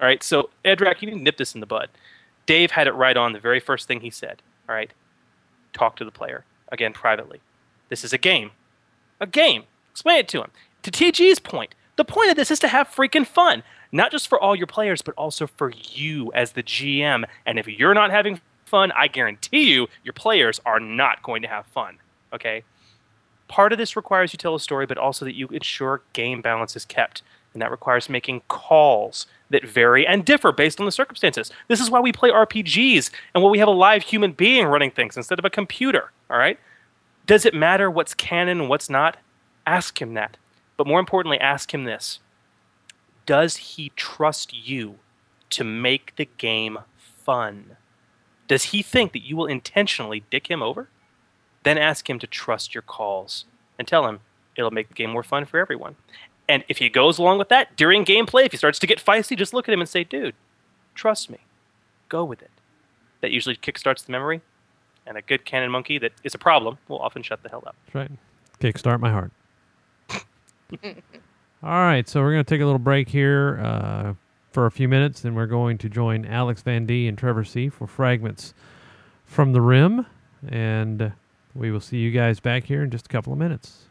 right. 0.00 0.22
So, 0.22 0.50
Edrak, 0.64 1.02
you 1.02 1.10
need 1.10 1.18
to 1.18 1.22
nip 1.22 1.36
this 1.36 1.54
in 1.54 1.60
the 1.60 1.66
bud. 1.66 1.88
Dave 2.46 2.72
had 2.72 2.86
it 2.86 2.92
right 2.92 3.16
on 3.16 3.32
the 3.32 3.40
very 3.40 3.60
first 3.60 3.86
thing 3.88 4.00
he 4.00 4.10
said. 4.10 4.42
All 4.68 4.74
right. 4.74 4.92
Talk 5.72 5.96
to 5.96 6.04
the 6.04 6.10
player 6.10 6.44
again 6.70 6.92
privately. 6.92 7.40
This 7.88 8.04
is 8.04 8.12
a 8.12 8.18
game. 8.18 8.50
A 9.20 9.26
game. 9.26 9.64
Explain 9.92 10.18
it 10.18 10.28
to 10.28 10.42
him. 10.42 10.50
To 10.82 10.90
TG's 10.90 11.38
point, 11.38 11.74
the 11.96 12.04
point 12.04 12.30
of 12.30 12.36
this 12.36 12.50
is 12.50 12.58
to 12.60 12.68
have 12.68 12.88
freaking 12.88 13.26
fun, 13.26 13.62
not 13.92 14.10
just 14.10 14.28
for 14.28 14.40
all 14.40 14.56
your 14.56 14.66
players, 14.66 15.02
but 15.02 15.14
also 15.16 15.46
for 15.46 15.72
you 15.92 16.32
as 16.32 16.52
the 16.52 16.62
GM. 16.62 17.24
And 17.46 17.58
if 17.58 17.68
you're 17.68 17.94
not 17.94 18.10
having 18.10 18.40
fun, 18.64 18.92
I 18.92 19.08
guarantee 19.08 19.70
you, 19.70 19.88
your 20.02 20.12
players 20.12 20.60
are 20.66 20.80
not 20.80 21.22
going 21.22 21.42
to 21.42 21.48
have 21.48 21.66
fun. 21.66 21.98
Okay? 22.32 22.64
Part 23.46 23.72
of 23.72 23.78
this 23.78 23.94
requires 23.94 24.32
you 24.32 24.36
tell 24.36 24.54
a 24.54 24.60
story, 24.60 24.86
but 24.86 24.98
also 24.98 25.24
that 25.24 25.36
you 25.36 25.46
ensure 25.48 26.02
game 26.12 26.40
balance 26.40 26.74
is 26.74 26.84
kept. 26.84 27.22
And 27.52 27.62
that 27.62 27.70
requires 27.70 28.08
making 28.08 28.42
calls 28.48 29.26
that 29.50 29.64
vary 29.64 30.04
and 30.04 30.24
differ 30.24 30.50
based 30.50 30.80
on 30.80 30.86
the 30.86 30.92
circumstances. 30.92 31.52
This 31.68 31.80
is 31.80 31.88
why 31.88 32.00
we 32.00 32.12
play 32.12 32.30
RPGs 32.30 33.10
and 33.32 33.44
why 33.44 33.50
we 33.50 33.60
have 33.60 33.68
a 33.68 33.72
live 33.72 34.02
human 34.02 34.32
being 34.32 34.66
running 34.66 34.90
things 34.90 35.16
instead 35.16 35.38
of 35.38 35.44
a 35.44 35.50
computer. 35.50 36.10
All 36.28 36.38
right? 36.38 36.58
Does 37.26 37.46
it 37.46 37.54
matter 37.54 37.88
what's 37.88 38.12
canon 38.12 38.62
and 38.62 38.68
what's 38.68 38.90
not? 38.90 39.18
Ask 39.66 40.02
him 40.02 40.14
that. 40.14 40.36
But 40.76 40.86
more 40.86 41.00
importantly, 41.00 41.38
ask 41.38 41.72
him 41.72 41.84
this 41.84 42.20
Does 43.26 43.56
he 43.56 43.92
trust 43.96 44.54
you 44.54 44.98
to 45.50 45.64
make 45.64 46.16
the 46.16 46.28
game 46.38 46.78
fun? 46.96 47.76
Does 48.48 48.64
he 48.64 48.82
think 48.82 49.12
that 49.12 49.24
you 49.24 49.36
will 49.36 49.46
intentionally 49.46 50.24
dick 50.30 50.50
him 50.50 50.62
over? 50.62 50.88
Then 51.62 51.78
ask 51.78 52.08
him 52.10 52.18
to 52.18 52.26
trust 52.26 52.74
your 52.74 52.82
calls 52.82 53.46
and 53.78 53.88
tell 53.88 54.06
him 54.06 54.20
it'll 54.56 54.70
make 54.70 54.88
the 54.88 54.94
game 54.94 55.10
more 55.10 55.22
fun 55.22 55.46
for 55.46 55.58
everyone. 55.58 55.96
And 56.48 56.62
if 56.68 56.78
he 56.78 56.88
goes 56.90 57.18
along 57.18 57.38
with 57.38 57.48
that 57.48 57.74
during 57.76 58.04
gameplay, 58.04 58.44
if 58.44 58.52
he 58.52 58.58
starts 58.58 58.78
to 58.80 58.86
get 58.86 59.02
feisty, 59.02 59.36
just 59.36 59.54
look 59.54 59.66
at 59.66 59.72
him 59.72 59.80
and 59.80 59.88
say, 59.88 60.04
dude, 60.04 60.34
trust 60.94 61.30
me. 61.30 61.38
Go 62.10 62.22
with 62.22 62.42
it. 62.42 62.50
That 63.22 63.30
usually 63.30 63.56
kickstarts 63.56 64.04
the 64.04 64.12
memory. 64.12 64.42
And 65.06 65.16
a 65.16 65.22
good 65.22 65.44
canon 65.44 65.70
monkey 65.70 65.98
that 65.98 66.12
is 66.22 66.34
a 66.34 66.38
problem 66.38 66.78
will 66.88 66.98
often 66.98 67.22
shut 67.22 67.42
the 67.42 67.48
hell 67.48 67.62
up. 67.66 67.76
That's 67.86 67.94
right. 67.94 68.10
Kickstart 68.60 69.00
my 69.00 69.10
heart. 69.10 69.32
All 70.72 71.70
right, 71.70 72.08
so 72.08 72.20
we're 72.20 72.32
going 72.32 72.44
to 72.44 72.48
take 72.48 72.60
a 72.60 72.64
little 72.64 72.78
break 72.78 73.08
here 73.08 73.58
uh, 73.62 74.14
for 74.52 74.66
a 74.66 74.70
few 74.70 74.88
minutes, 74.88 75.20
then 75.20 75.34
we're 75.34 75.46
going 75.46 75.78
to 75.78 75.88
join 75.88 76.24
Alex 76.24 76.62
Van 76.62 76.86
D 76.86 77.08
and 77.08 77.16
Trevor 77.18 77.44
C 77.44 77.68
for 77.68 77.86
fragments 77.86 78.54
from 79.24 79.52
the 79.52 79.60
rim, 79.60 80.06
and 80.46 81.12
we 81.54 81.70
will 81.70 81.80
see 81.80 81.98
you 81.98 82.10
guys 82.10 82.40
back 82.40 82.64
here 82.64 82.82
in 82.82 82.90
just 82.90 83.06
a 83.06 83.08
couple 83.08 83.32
of 83.32 83.38
minutes. 83.38 83.88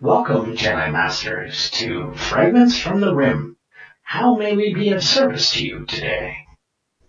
Welcome, 0.00 0.56
Jedi 0.56 0.92
Masters, 0.92 1.70
to 1.70 2.12
Fragments 2.14 2.78
from 2.78 3.00
the 3.00 3.14
Rim. 3.14 3.56
How 4.02 4.34
may 4.36 4.54
we 4.54 4.74
be 4.74 4.90
of 4.90 5.02
service 5.02 5.52
to 5.52 5.64
you 5.64 5.86
today? 5.86 6.36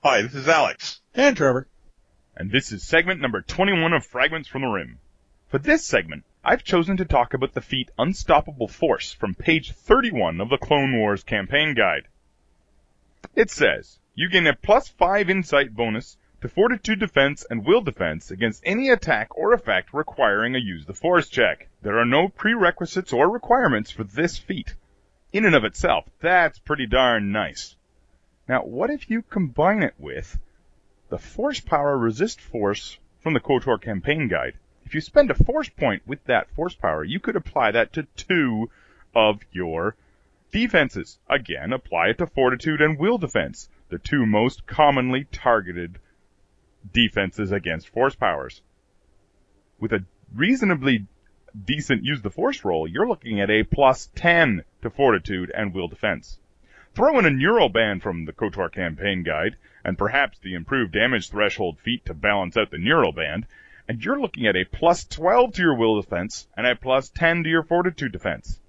Hi, 0.03 0.21
this 0.21 0.35
is 0.35 0.47
Alex. 0.47 1.01
And 1.13 1.35
Trevor. 1.35 1.67
And 2.37 2.51
this 2.51 2.71
is 2.71 2.83
segment 2.83 3.21
number 3.21 3.41
21 3.41 3.93
of 3.93 4.05
Fragments 4.05 4.47
from 4.47 4.61
the 4.61 4.67
Rim. 4.67 4.99
For 5.49 5.57
this 5.57 5.85
segment, 5.85 6.23
I've 6.47 6.63
chosen 6.63 6.97
to 6.97 7.05
talk 7.05 7.33
about 7.33 7.53
the 7.53 7.61
feat 7.61 7.89
Unstoppable 7.97 8.67
Force 8.67 9.11
from 9.11 9.33
page 9.33 9.71
31 9.71 10.39
of 10.39 10.49
the 10.49 10.59
Clone 10.59 10.95
Wars 10.95 11.23
campaign 11.23 11.73
guide. 11.73 12.07
It 13.33 13.49
says, 13.49 13.97
you 14.13 14.29
gain 14.29 14.45
a 14.45 14.53
plus 14.53 14.87
5 14.87 15.27
insight 15.31 15.73
bonus 15.73 16.17
to 16.41 16.47
fortitude 16.47 16.99
defense 16.99 17.47
and 17.49 17.65
will 17.65 17.81
defense 17.81 18.29
against 18.29 18.61
any 18.63 18.89
attack 18.89 19.35
or 19.35 19.53
effect 19.53 19.91
requiring 19.91 20.55
a 20.55 20.59
use 20.59 20.85
the 20.85 20.93
force 20.93 21.29
check. 21.29 21.67
There 21.81 21.97
are 21.97 22.05
no 22.05 22.29
prerequisites 22.29 23.11
or 23.11 23.27
requirements 23.27 23.89
for 23.89 24.03
this 24.03 24.37
feat. 24.37 24.75
In 25.33 25.45
and 25.45 25.55
of 25.55 25.63
itself, 25.63 26.07
that's 26.19 26.59
pretty 26.59 26.85
darn 26.85 27.31
nice. 27.31 27.75
Now, 28.47 28.61
what 28.61 28.91
if 28.91 29.09
you 29.09 29.23
combine 29.23 29.81
it 29.81 29.95
with 29.97 30.37
the 31.09 31.17
force 31.17 31.59
power 31.59 31.97
resist 31.97 32.39
force 32.39 32.99
from 33.21 33.33
the 33.33 33.39
KOTOR 33.39 33.81
campaign 33.81 34.27
guide? 34.27 34.59
If 34.85 34.93
you 34.93 35.01
spend 35.01 35.31
a 35.31 35.33
force 35.33 35.67
point 35.67 36.03
with 36.05 36.23
that 36.25 36.51
force 36.51 36.75
power, 36.75 37.03
you 37.03 37.19
could 37.19 37.35
apply 37.35 37.71
that 37.71 37.91
to 37.93 38.03
two 38.15 38.69
of 39.15 39.41
your 39.51 39.95
defenses. 40.51 41.17
Again, 41.27 41.73
apply 41.73 42.09
it 42.09 42.19
to 42.19 42.27
fortitude 42.27 42.81
and 42.81 42.99
will 42.99 43.17
defense, 43.17 43.67
the 43.89 43.97
two 43.97 44.27
most 44.27 44.67
commonly 44.67 45.25
targeted 45.31 45.97
defenses 46.93 47.51
against 47.51 47.89
force 47.89 48.15
powers. 48.15 48.61
With 49.79 49.91
a 49.91 50.05
reasonably 50.33 51.07
decent 51.65 52.03
use 52.03 52.21
the 52.21 52.29
force 52.29 52.63
roll, 52.63 52.87
you're 52.87 53.07
looking 53.07 53.41
at 53.41 53.49
a 53.49 53.63
plus 53.63 54.11
10 54.15 54.63
to 54.83 54.89
fortitude 54.91 55.51
and 55.55 55.73
will 55.73 55.87
defense. 55.87 56.37
Throw 56.93 57.17
in 57.17 57.25
a 57.25 57.31
neural 57.31 57.69
band 57.69 58.03
from 58.03 58.25
the 58.25 58.33
KOTOR 58.33 58.69
campaign 58.71 59.23
guide, 59.23 59.55
and 59.83 59.97
perhaps 59.97 60.37
the 60.39 60.53
improved 60.53 60.93
damage 60.93 61.29
threshold 61.29 61.79
feat 61.79 62.05
to 62.05 62.13
balance 62.13 62.55
out 62.55 62.71
the 62.71 62.77
neural 62.77 63.11
band, 63.11 63.47
and 63.87 64.03
you're 64.03 64.19
looking 64.19 64.47
at 64.47 64.55
a 64.55 64.65
plus 64.65 65.05
12 65.05 65.53
to 65.53 65.61
your 65.61 65.75
will 65.75 66.01
defense 66.01 66.47
and 66.55 66.65
a 66.65 66.75
plus 66.75 67.09
10 67.09 67.43
to 67.43 67.49
your 67.49 67.63
fortitude 67.63 68.11
defense. 68.11 68.59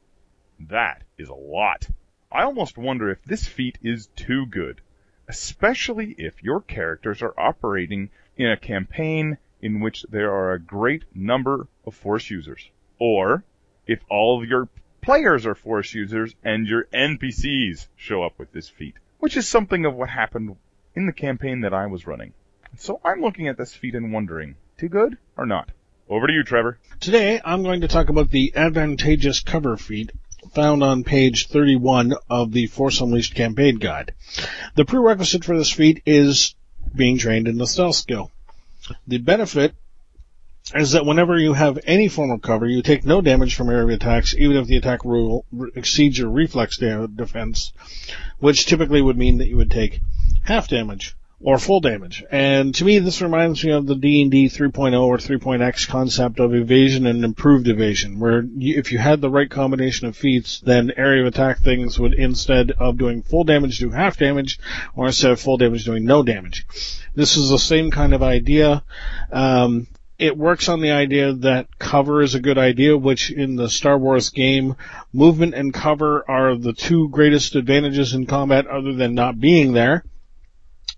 That 0.61 1.03
is 1.19 1.29
a 1.29 1.35
lot. 1.35 1.89
I 2.31 2.43
almost 2.43 2.77
wonder 2.77 3.11
if 3.11 3.23
this 3.23 3.47
feat 3.47 3.79
is 3.83 4.09
too 4.17 4.47
good 4.47 4.81
especially 5.29 6.15
if 6.19 6.43
your 6.43 6.61
characters 6.61 7.23
are 7.23 7.35
operating 7.39 8.11
in 8.37 8.51
a 8.51 8.57
campaign 8.57 9.39
in 9.61 9.81
which 9.81 10.05
there 10.09 10.33
are 10.33 10.53
a 10.53 10.61
great 10.61 11.03
number 11.15 11.67
of 11.85 11.95
Force 11.95 12.31
users. 12.31 12.71
Or 12.99 13.45
if 13.87 14.01
all 14.09 14.41
of 14.41 14.49
your 14.49 14.69
players 15.01 15.47
are 15.47 15.55
Force 15.55 15.95
users 15.95 16.35
and 16.45 16.67
your 16.67 16.85
NPCs 16.93 17.89
show 17.97 18.23
up 18.23 18.39
with 18.39 18.53
this 18.53 18.69
feat, 18.69 18.95
which 19.19 19.37
is 19.37 19.49
something 19.49 19.85
of 19.85 19.95
what 19.95 20.11
happened 20.11 20.57
in 20.95 21.07
the 21.07 21.13
campaign 21.13 21.63
that 21.63 21.75
I 21.75 21.87
was 21.87 22.07
running. 22.07 22.33
So 22.77 23.01
I'm 23.05 23.21
looking 23.21 23.49
at 23.49 23.57
this 23.57 23.75
feat 23.75 23.95
and 23.95 24.13
wondering, 24.13 24.57
too 24.79 24.89
good 24.89 25.17
or 25.37 25.47
not? 25.47 25.71
Over 26.09 26.27
to 26.27 26.33
you, 26.33 26.45
Trevor. 26.45 26.79
Today, 27.01 27.41
I'm 27.43 27.63
going 27.63 27.81
to 27.81 27.89
talk 27.89 28.11
about 28.11 28.31
the 28.31 28.53
advantageous 28.55 29.41
cover 29.41 29.77
feat 29.77 30.13
found 30.55 30.83
on 30.83 31.03
page 31.03 31.49
31 31.49 32.15
of 32.29 32.53
the 32.53 32.67
Force 32.67 33.01
Unleashed 33.01 33.35
campaign 33.35 33.77
guide. 33.77 34.13
The 34.75 34.85
prerequisite 34.85 35.45
for 35.45 35.57
this 35.57 35.71
feat 35.71 36.03
is 36.05 36.55
being 36.95 37.19
trained 37.19 37.49
in 37.49 37.57
the 37.57 37.67
stealth 37.67 37.97
skill. 37.97 38.31
The 39.07 39.19
benefit 39.19 39.75
is 40.75 40.93
that 40.93 41.07
whenever 41.07 41.39
you 41.39 41.55
have 41.55 41.79
any 41.87 42.09
form 42.09 42.31
of 42.31 42.43
cover, 42.43 42.67
you 42.67 42.83
take 42.83 43.05
no 43.05 43.21
damage 43.21 43.55
from 43.55 43.71
area 43.71 43.97
attacks, 43.97 44.35
even 44.35 44.57
if 44.57 44.67
the 44.67 44.77
attack 44.77 45.05
rule 45.05 45.47
exceeds 45.75 46.19
your 46.19 46.29
reflex 46.29 46.77
defense, 46.77 47.73
which 48.39 48.67
typically 48.67 49.01
would 49.01 49.17
mean 49.17 49.39
that 49.39 49.49
you 49.49 49.57
would 49.57 49.71
take 49.71 50.01
half 50.45 50.69
damage 50.69 51.17
or 51.41 51.59
full 51.59 51.81
damage. 51.81 52.25
And 52.31 52.75
to 52.77 52.85
me, 52.85 52.99
this 52.99 53.21
reminds 53.21 53.63
me 53.63 53.71
of 53.73 53.87
the 53.87 53.95
D&D 53.95 54.47
3.0 54.49 54.99
or 55.01 55.19
3.x 55.19 55.85
concept 55.87 56.41
of 56.41 56.55
evasion 56.55 57.07
and 57.07 57.25
improved 57.25 57.69
evasion, 57.69 58.19
where 58.19 58.43
you, 58.43 58.79
if 58.79 58.91
you 58.91 58.99
had 58.99 59.21
the 59.21 59.31
right 59.31 59.51
combination 59.51 60.07
of 60.07 60.17
feats, 60.17 60.61
then 60.61 60.93
area 60.97 61.23
of 61.23 61.29
attack 61.29 61.59
things 61.59 61.99
would 61.99 62.15
instead 62.15 62.71
of 62.73 62.97
doing 62.97 63.23
full 63.23 63.45
damage 63.45 63.79
do 63.79 63.91
half 63.91 64.17
damage, 64.17 64.59
or 64.95 65.07
instead 65.07 65.31
of 65.31 65.41
full 65.41 65.59
damage 65.59 65.85
doing 65.85 66.05
no 66.05 66.23
damage. 66.23 66.67
This 67.15 67.37
is 67.37 67.51
the 67.51 67.59
same 67.59 67.91
kind 67.91 68.15
of 68.15 68.23
idea. 68.23 68.83
Um, 69.31 69.89
it 70.19 70.39
works 70.39 70.71
on 70.71 70.81
the 70.81 70.93
idea 70.93 71.35
that 71.35 71.79
cover 71.79 72.23
is 72.23 72.35
a 72.35 72.41
good 72.41 72.57
idea, 72.57 72.97
which 72.97 73.31
in 73.31 73.57
the 73.57 73.69
Star 73.69 73.99
Wars 73.99 74.31
game, 74.31 74.75
movement 75.13 75.53
and 75.53 75.75
cover 75.75 76.25
are 76.31 76.57
the 76.57 76.73
two 76.73 77.11
greatest 77.11 77.55
advantages 77.55 78.15
in 78.15 78.25
combat 78.25 78.67
other 78.67 78.95
than 78.95 79.15
not 79.15 79.39
being 79.39 79.75
there. 79.75 80.03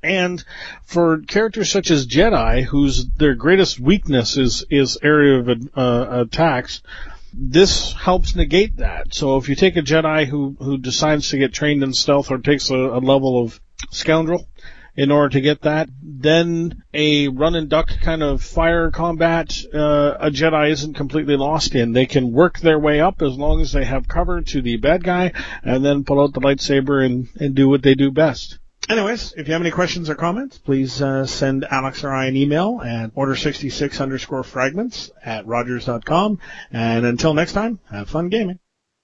And 0.03 0.44
for 0.84 1.18
characters 1.18 1.70
such 1.70 1.90
as 1.90 2.07
Jedi, 2.07 2.62
whose 2.62 3.07
their 3.16 3.34
greatest 3.34 3.80
weakness 3.80 4.36
is 4.36 4.64
is 4.70 4.99
area 5.03 5.40
of 5.40 5.49
uh, 5.76 6.07
attacks, 6.22 6.82
this 7.32 7.92
helps 7.92 8.36
negate 8.36 8.76
that. 8.76 9.12
So 9.12 9.36
if 9.38 9.49
you 9.49 9.57
take 9.57 9.76
a 9.76 9.82
Jedi 9.82 10.26
who 10.26 10.57
who 10.61 10.78
decides 10.78 11.30
to 11.30 11.38
get 11.38 11.53
trained 11.53 11.82
in 11.82 11.92
stealth 11.92 12.30
or 12.30 12.38
takes 12.38 12.70
a, 12.70 12.76
a 12.76 13.01
level 13.01 13.42
of 13.42 13.61
scoundrel, 13.90 14.46
in 14.99 15.12
order 15.12 15.28
to 15.28 15.40
get 15.40 15.62
that. 15.62 15.88
Then 16.03 16.82
a 16.92 17.28
run 17.28 17.55
and 17.55 17.68
duck 17.68 17.88
kind 18.03 18.20
of 18.20 18.42
fire 18.42 18.90
combat, 18.90 19.57
uh, 19.72 20.16
a 20.18 20.28
Jedi 20.28 20.72
isn't 20.72 20.94
completely 20.94 21.36
lost 21.36 21.76
in. 21.76 21.92
They 21.92 22.07
can 22.07 22.32
work 22.32 22.59
their 22.59 22.80
way 22.80 23.01
up 23.01 23.22
as 23.22 23.38
long 23.38 23.61
as 23.61 23.70
they 23.70 23.84
have 23.84 24.09
cover 24.09 24.40
to 24.40 24.61
the 24.61 24.76
bad 24.76 25.05
guy, 25.05 25.32
and 25.62 25.84
then 25.84 26.03
pull 26.03 26.20
out 26.20 26.34
the 26.34 26.40
lightsaber 26.40 27.07
and, 27.07 27.28
and 27.38 27.55
do 27.55 27.68
what 27.68 27.84
they 27.84 27.94
do 27.94 28.11
best. 28.11 28.59
Anyways, 28.89 29.34
if 29.36 29.47
you 29.47 29.53
have 29.53 29.61
any 29.61 29.70
questions 29.70 30.09
or 30.09 30.14
comments, 30.14 30.57
please 30.57 31.03
uh, 31.03 31.26
send 31.26 31.64
Alex 31.64 32.05
or 32.05 32.11
I 32.11 32.24
an 32.26 32.36
email 32.36 32.80
at 32.82 33.14
order66 33.14 34.01
underscore 34.01 34.43
fragments 34.43 35.11
at 35.22 35.47
rogers.com. 35.47 36.39
And 36.72 37.05
until 37.05 37.34
next 37.34 37.53
time, 37.53 37.80
have 37.91 38.09
fun 38.09 38.30
gaming. 38.30 38.61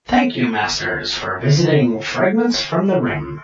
Thank 0.06 0.36
you, 0.36 0.48
Masters, 0.48 1.12
for 1.12 1.38
visiting 1.38 2.00
Fragments 2.00 2.62
from 2.62 2.86
the 2.86 3.00
Rim. 3.00 3.42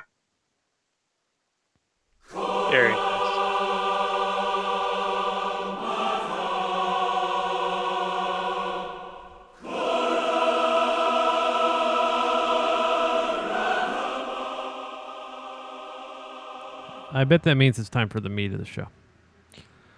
I 17.13 17.25
bet 17.25 17.43
that 17.45 17.55
means 17.57 17.79
it's 17.79 17.89
time 17.89 18.09
for 18.09 18.21
the 18.21 18.29
meat 18.29 18.53
of 18.53 18.59
the 18.59 18.65
show. 18.65 18.89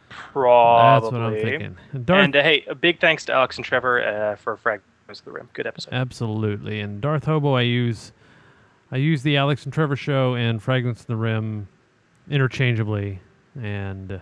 Probably. 0.09 1.09
That's 1.09 1.13
what 1.13 1.21
I'm 1.23 1.35
thinking. 1.61 2.05
Darth- 2.05 2.25
And 2.25 2.37
uh, 2.37 2.43
hey, 2.43 2.65
a 2.69 2.75
big 2.75 3.01
thanks 3.01 3.25
to 3.27 3.33
Alex 3.33 3.57
and 3.57 3.65
Trevor 3.65 4.03
uh, 4.03 4.37
for 4.37 4.57
Fragments 4.57 5.21
of 5.21 5.25
the 5.25 5.33
Rim. 5.33 5.49
Good 5.53 5.67
episode. 5.67 5.93
Absolutely. 5.93 6.81
And 6.81 7.01
Darth 7.01 7.25
Hobo, 7.25 7.55
I 7.55 7.63
use, 7.63 8.13
I 8.91 8.97
use 8.97 9.23
the 9.23 9.37
Alex 9.37 9.65
and 9.65 9.73
Trevor 9.73 9.97
show 9.97 10.35
and 10.35 10.63
Fragments 10.63 11.03
of 11.03 11.07
the 11.07 11.17
Rim 11.17 11.69
interchangeably. 12.31 13.21
And 13.61 14.21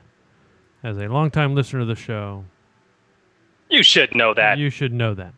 as 0.82 0.96
a 0.98 1.08
longtime 1.08 1.54
listener 1.54 1.80
to 1.80 1.86
the 1.86 1.94
show, 1.96 2.44
You 3.68 3.82
should 3.82 4.14
know 4.14 4.34
that. 4.34 4.58
you 4.58 4.70
should 4.70 4.92
know 4.92 5.14
that. 5.14 5.34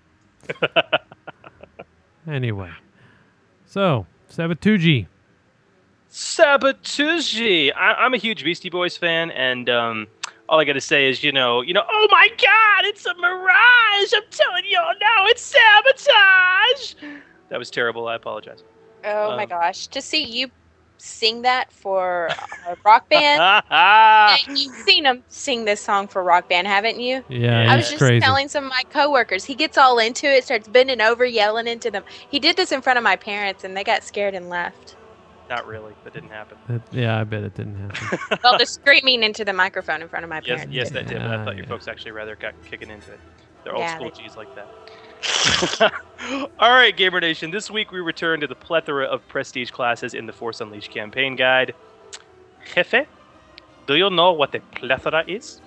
anyway, 2.27 2.71
so 3.67 4.07
Sabatuji. 4.31 5.07
Sabatuji. 6.13 7.73
I, 7.75 7.95
I'm 7.95 8.13
a 8.13 8.19
huge 8.19 8.45
Beastie 8.45 8.69
Boys 8.69 8.99
fan, 8.99 9.31
and 9.31 9.71
um, 9.71 10.07
all 10.49 10.61
I 10.61 10.65
got 10.65 10.75
to 10.75 10.81
say 10.81 11.09
is, 11.09 11.25
you 11.25 11.33
know, 11.33 11.63
you 11.63 11.73
know, 11.73 11.85
oh 11.91 12.09
my 12.11 12.29
God, 12.29 12.85
it's 12.85 13.07
a 13.07 13.15
mirage! 13.15 14.13
I'm 14.15 14.23
telling 14.31 14.65
y'all 14.69 14.93
now, 15.01 15.27
it's 15.27 15.43
sabotage. 15.43 17.17
That 17.49 17.59
was 17.59 17.71
terrible. 17.71 18.09
I 18.09 18.17
apologize. 18.17 18.63
Oh 19.05 19.37
my 19.37 19.45
Um, 19.45 19.49
gosh. 19.49 19.87
To 19.89 20.03
see 20.03 20.23
you 20.23 20.51
sing 20.99 21.43
that 21.43 21.73
for 21.73 22.29
a 22.69 22.77
rock 22.85 23.09
band. 23.09 23.41
and 23.71 24.59
you've 24.59 24.75
seen 24.77 25.07
him 25.07 25.23
sing 25.29 25.65
this 25.65 25.81
song 25.81 26.09
for 26.09 26.23
rock 26.23 26.49
band, 26.49 26.67
haven't 26.67 27.01
you? 27.01 27.25
Yeah, 27.31 27.73
I 27.73 27.77
was 27.77 27.89
just 27.89 27.99
crazy. 27.99 28.21
telling 28.21 28.49
some 28.49 28.65
of 28.65 28.71
my 28.71 28.83
coworkers. 28.91 29.45
He 29.45 29.55
gets 29.55 29.79
all 29.79 29.99
into 29.99 30.27
it, 30.27 30.45
starts 30.45 30.69
bending 30.69 31.01
over, 31.01 31.25
yelling 31.25 31.67
into 31.67 31.91
them. 31.91 32.05
He 32.31 32.39
did 32.39 32.57
this 32.57 32.71
in 32.71 32.83
front 32.83 32.99
of 32.99 33.03
my 33.03 33.17
parents, 33.17 33.65
and 33.65 33.75
they 33.75 33.83
got 33.83 34.05
scared 34.05 34.35
and 34.35 34.51
left. 34.51 34.97
Not 35.55 35.67
really. 35.67 35.93
That 36.05 36.15
didn't 36.15 36.31
happen. 36.31 36.57
That- 36.67 36.81
yeah, 36.93 37.21
I 37.21 37.25
bet 37.25 37.43
it 37.43 37.55
didn't 37.55 37.77
happen. 37.77 38.19
well, 38.43 38.57
they're 38.57 38.65
screaming 38.65 39.23
into 39.23 39.45
the 39.45 39.53
microphone 39.53 40.01
in 40.01 40.09
front 40.09 40.25
of 40.25 40.31
my 40.31 40.37
Yes, 40.37 40.47
parents. 40.47 40.73
yes, 40.75 40.91
that 40.93 41.07
did. 41.07 41.19
But 41.19 41.27
I 41.31 41.45
thought 41.45 41.57
your 41.57 41.65
yeah. 41.67 41.69
folks 41.69 41.89
actually 41.89 42.13
rather 42.13 42.37
got 42.37 42.55
kicking 42.65 42.89
into 42.89 43.13
it. 43.13 43.21
They're 43.63 43.75
old 43.75 43.83
Yeah, 43.83 43.97
school 43.97 44.11
they- 44.17 44.23
G's 44.23 44.35
like 44.35 44.49
that. 44.55 45.93
All 46.59 46.71
right, 46.71 46.97
Gamer 46.97 47.21
Nation. 47.21 47.51
This 47.51 47.71
week 47.71 47.93
we 47.93 48.01
return 48.01 48.41
to 48.41 48.47
the 48.47 48.55
plethora 48.55 49.05
of 49.05 49.29
prestige 49.29 49.71
classes 49.71 50.15
in 50.15 50.25
the 50.25 50.33
Force 50.33 50.63
Unleashed 50.63 50.91
campaign 50.91 51.37
guide. 51.37 51.75
Jefe, 52.75 53.07
do 53.87 53.95
you 53.95 54.09
know 54.09 54.33
what 54.33 54.55
a 54.55 54.61
plethora 54.61 55.23
is? 55.27 55.61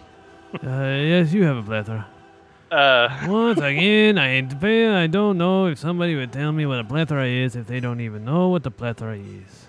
uh, 0.63 0.67
yes, 0.67 1.31
you 1.31 1.43
have 1.43 1.57
a 1.57 1.63
plethora. 1.63 2.07
Uh, 2.71 3.07
Once 3.27 3.59
again, 3.59 4.17
I 4.17 4.39
I 5.03 5.07
don't 5.07 5.37
know 5.37 5.67
if 5.67 5.77
somebody 5.77 6.15
would 6.15 6.33
tell 6.33 6.51
me 6.51 6.65
what 6.65 6.79
a 6.79 6.83
plethora 6.83 7.27
is 7.27 7.55
if 7.55 7.67
they 7.67 7.79
don't 7.79 8.01
even 8.01 8.25
know 8.25 8.49
what 8.49 8.63
the 8.63 8.71
plethora 8.71 9.15
is. 9.17 9.64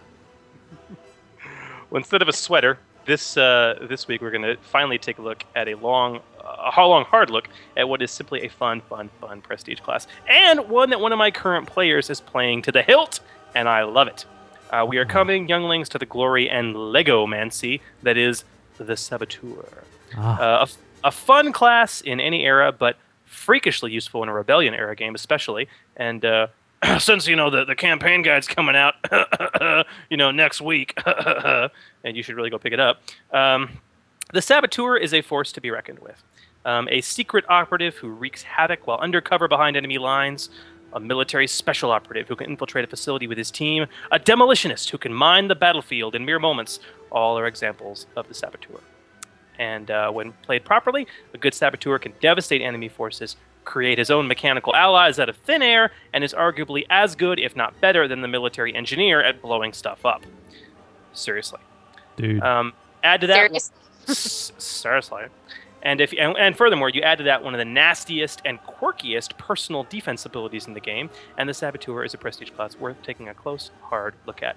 Well, 1.91 1.99
instead 1.99 2.23
of 2.23 2.29
a 2.29 2.33
sweater, 2.33 2.79
this 3.07 3.37
uh, 3.37 3.87
this 3.89 4.09
week 4.09 4.21
we're 4.21 4.31
going 4.31 4.43
to 4.43 4.57
finally 4.63 4.99
take 4.99 5.19
a 5.19 5.23
look 5.23 5.45
at 5.55 5.69
a 5.69 5.75
long, 5.75 6.21
a 6.41 6.87
long 6.87 7.05
hard 7.05 7.31
look 7.31 7.49
at 7.77 7.89
what 7.89 8.03
is 8.03 8.11
simply 8.11 8.43
a 8.43 8.49
fun, 8.49 8.81
fun, 8.81 9.09
fun 9.21 9.41
prestige 9.41 9.81
class, 9.81 10.07
and 10.29 10.69
one 10.69 10.91
that 10.91 11.01
one 11.01 11.13
of 11.13 11.19
my 11.19 11.31
current 11.31 11.67
players 11.67 12.11
is 12.11 12.21
playing 12.21 12.63
to 12.63 12.73
the 12.73 12.83
hilt, 12.83 13.21
and 13.55 13.69
I 13.69 13.85
love 13.85 14.09
it. 14.09 14.25
Uh, 14.71 14.85
we 14.89 14.99
are 14.99 15.05
coming, 15.05 15.49
younglings, 15.49 15.89
to 15.91 15.99
the 15.99 16.07
glory 16.07 16.51
and 16.51 16.75
legomancy 16.75 17.81
that 18.03 18.17
is 18.17 18.45
the 18.79 18.97
Saboteur. 18.97 19.85
Ah. 20.17 20.41
Uh, 20.41 20.67
a, 21.05 21.09
a 21.09 21.11
fun 21.13 21.53
class 21.53 22.01
in 22.01 22.19
any 22.21 22.45
era, 22.45 22.73
but 22.73 22.97
freakishly 23.25 23.93
useful 23.93 24.23
in 24.23 24.29
a 24.29 24.35
Rebellion 24.35 24.75
era 24.75 24.97
game, 24.97 25.15
especially. 25.15 25.69
And 25.97 26.25
uh, 26.25 26.49
since 26.99 27.27
you 27.27 27.37
know 27.37 27.51
the, 27.51 27.65
the 27.65 27.75
campaign 27.75 28.23
guide's 28.23 28.47
coming 28.47 28.77
out, 28.77 28.95
you 30.11 30.17
know 30.17 30.31
next 30.31 30.61
week, 30.61 30.95
and 31.07 32.17
you 32.17 32.23
should 32.23 32.37
really 32.37 32.51
go 32.51 32.59
pick 32.59 32.73
it 32.73 32.81
up. 32.81 33.01
Um, 33.33 33.79
the 34.33 34.43
Saboteur 34.43 34.97
is 34.97 35.15
a 35.15 35.23
force 35.23 35.53
to 35.53 35.61
be 35.61 35.71
reckoned 35.71 36.01
with. 36.01 36.23
Um, 36.65 36.89
a 36.91 37.01
secret 37.01 37.45
operative 37.49 37.97
who 37.97 38.09
wreaks 38.09 38.43
havoc 38.43 38.87
while 38.87 38.99
undercover 38.99 39.49
behind 39.49 39.77
enemy 39.77 39.99
lines. 39.99 40.51
A 40.93 41.01
military 41.01 41.47
special 41.47 41.91
operative 41.91 42.27
who 42.27 42.37
can 42.37 42.49
infiltrate 42.49 42.85
a 42.85 42.89
facility 42.89 43.27
with 43.27 43.37
his 43.37 43.51
team. 43.51 43.87
A 44.11 44.19
demolitionist 44.19 44.91
who 44.91 44.99
can 44.99 45.13
mine 45.13 45.49
the 45.49 45.55
battlefield 45.55 46.15
in 46.15 46.25
mere 46.25 46.39
moments. 46.39 46.81
All 47.11 47.39
are 47.39 47.47
examples 47.47 48.07
of 48.17 48.29
the 48.29 48.35
Saboteur. 48.35 48.81
And 49.59 49.91
uh, 49.91 50.11
when 50.11 50.33
played 50.33 50.65
properly, 50.65 51.07
a 51.35 51.39
good 51.39 51.55
saboteur 51.55 51.99
can 51.99 52.13
devastate 52.21 52.63
enemy 52.63 52.89
forces, 52.89 53.37
create 53.67 53.99
his 53.99 54.11
own 54.11 54.27
mechanical 54.27 54.75
allies 54.75 55.19
out 55.19 55.29
of 55.29 55.37
thin 55.37 55.61
air, 55.61 55.93
and 56.15 56.25
is 56.25 56.33
arguably 56.33 56.87
as 56.89 57.15
good, 57.15 57.39
if 57.39 57.55
not 57.55 57.79
better, 57.83 58.09
than 58.09 58.23
the 58.23 58.29
military 58.29 58.75
engineer 58.75 59.23
at 59.23 59.43
blowing 59.43 59.75
stuff 59.75 60.07
up. 60.07 60.23
Seriously. 61.13 61.61
Dude. 62.17 62.43
Um, 62.43 62.73
add 63.03 63.21
to 63.21 63.27
that. 63.27 63.51
Serious? 64.07 64.53
Seriously. 64.59 65.25
And 65.83 66.01
if 66.01 66.13
and, 66.19 66.37
and 66.39 66.57
furthermore, 66.57 66.89
you 66.89 67.03
add 67.03 67.19
to 67.19 67.25
that 67.25 67.45
one 67.45 67.55
of 67.55 67.59
the 67.59 67.65
nastiest 67.65 68.41
and 68.45 68.59
quirkiest 68.63 69.37
personal 69.37 69.85
defense 69.85 70.25
abilities 70.25 70.67
in 70.67 70.75
the 70.75 70.81
game, 70.81 71.11
and 71.37 71.49
the 71.49 71.55
Saboteur 71.55 72.05
is 72.05 72.15
a 72.15 72.19
prestige 72.19 72.51
class 72.51 72.77
worth 72.77 73.03
taking 73.03 73.29
a 73.29 73.35
close, 73.35 73.71
hard 73.83 74.15
look 74.27 74.43
at. 74.43 74.57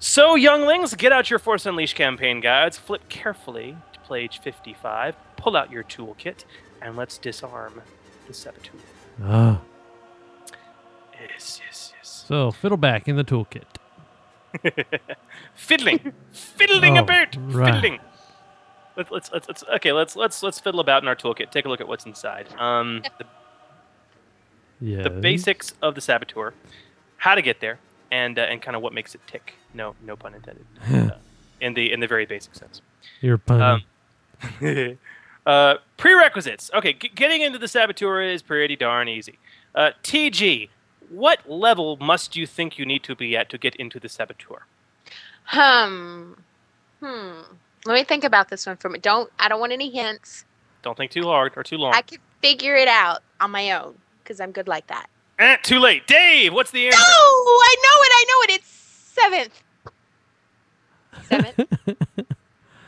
So, 0.00 0.34
younglings, 0.34 0.94
get 0.94 1.12
out 1.12 1.30
your 1.30 1.38
Force 1.38 1.66
Unleashed 1.66 1.94
campaign 1.94 2.40
guides, 2.40 2.76
flip 2.76 3.08
carefully 3.08 3.76
to 3.92 4.00
page 4.00 4.40
55, 4.40 5.14
pull 5.36 5.56
out 5.56 5.70
your 5.70 5.84
toolkit, 5.84 6.44
and 6.82 6.96
let's 6.96 7.16
disarm 7.16 7.82
the 8.26 8.34
Saboteur. 8.34 8.72
Ah. 9.22 9.60
Yes, 11.20 11.60
yes, 11.64 11.92
yes. 11.96 12.24
So, 12.28 12.50
fiddleback 12.50 13.08
in 13.08 13.16
the 13.16 13.24
toolkit. 13.24 13.64
fiddling, 15.54 16.12
fiddling 16.32 16.98
Oh, 16.98 17.02
about, 17.02 17.36
right. 17.36 17.72
fiddling. 17.74 17.98
Let's, 18.96 19.10
let's 19.10 19.32
let's 19.32 19.48
let's 19.48 19.64
okay. 19.76 19.90
Let's 19.92 20.14
let's 20.14 20.42
let's 20.42 20.60
fiddle 20.60 20.78
about 20.80 21.02
in 21.02 21.08
our 21.08 21.16
toolkit. 21.16 21.50
Take 21.50 21.64
a 21.64 21.68
look 21.68 21.80
at 21.80 21.88
what's 21.88 22.06
inside. 22.06 22.46
Um, 22.58 23.02
the, 23.18 23.26
Yeah. 24.80 25.02
the 25.02 25.10
basics 25.10 25.74
of 25.82 25.96
the 25.96 26.00
saboteur, 26.00 26.54
how 27.16 27.34
to 27.34 27.42
get 27.42 27.58
there, 27.60 27.80
and 28.12 28.38
uh, 28.38 28.42
and 28.42 28.62
kind 28.62 28.76
of 28.76 28.82
what 28.82 28.92
makes 28.92 29.14
it 29.16 29.20
tick. 29.26 29.54
No 29.74 29.96
no 30.04 30.14
pun 30.14 30.34
intended. 30.34 30.66
uh, 30.88 31.16
in 31.60 31.74
the 31.74 31.92
in 31.92 31.98
the 31.98 32.06
very 32.06 32.24
basic 32.26 32.54
sense. 32.54 32.80
You're 33.20 33.38
punny. 33.38 33.82
Um, 34.62 34.98
uh, 35.46 35.74
prerequisites. 35.96 36.70
Okay, 36.74 36.92
g- 36.94 37.10
getting 37.14 37.42
into 37.42 37.58
the 37.58 37.68
saboteur 37.68 38.22
is 38.22 38.42
pretty 38.42 38.76
darn 38.76 39.08
easy. 39.08 39.38
Uh, 39.74 39.90
TG, 40.02 40.68
what 41.08 41.48
level 41.50 41.96
must 41.98 42.36
you 42.36 42.46
think 42.46 42.78
you 42.78 42.86
need 42.86 43.02
to 43.04 43.14
be 43.14 43.36
at 43.36 43.48
to 43.50 43.58
get 43.58 43.74
into 43.76 43.98
the 44.00 44.08
saboteur? 44.08 44.62
Hmm. 45.46 46.32
Hmm. 47.00 47.40
Let 47.86 47.94
me 47.94 48.04
think 48.04 48.24
about 48.24 48.48
this 48.48 48.66
one 48.66 48.76
for 48.78 48.88
me. 48.88 48.98
Don't. 48.98 49.30
I 49.38 49.48
don't 49.48 49.60
want 49.60 49.72
any 49.72 49.90
hints. 49.90 50.44
Don't 50.82 50.96
think 50.96 51.10
too 51.10 51.24
hard 51.24 51.52
or 51.56 51.62
too 51.62 51.76
long. 51.76 51.92
I 51.94 52.02
can 52.02 52.18
figure 52.40 52.74
it 52.76 52.88
out 52.88 53.22
on 53.40 53.50
my 53.50 53.72
own 53.72 53.94
because 54.22 54.40
I'm 54.40 54.52
good 54.52 54.68
like 54.68 54.86
that. 54.86 55.06
Eh, 55.38 55.56
too 55.62 55.78
late. 55.78 56.06
Dave, 56.06 56.54
what's 56.54 56.70
the 56.70 56.86
answer? 56.86 56.98
No, 56.98 57.04
I 57.04 57.76
know 57.82 58.02
it. 58.02 58.12
I 58.12 58.24
know 58.28 58.42
it. 58.42 58.50
It's 58.60 58.68
seventh. 58.68 59.62
Seventh. 61.28 62.26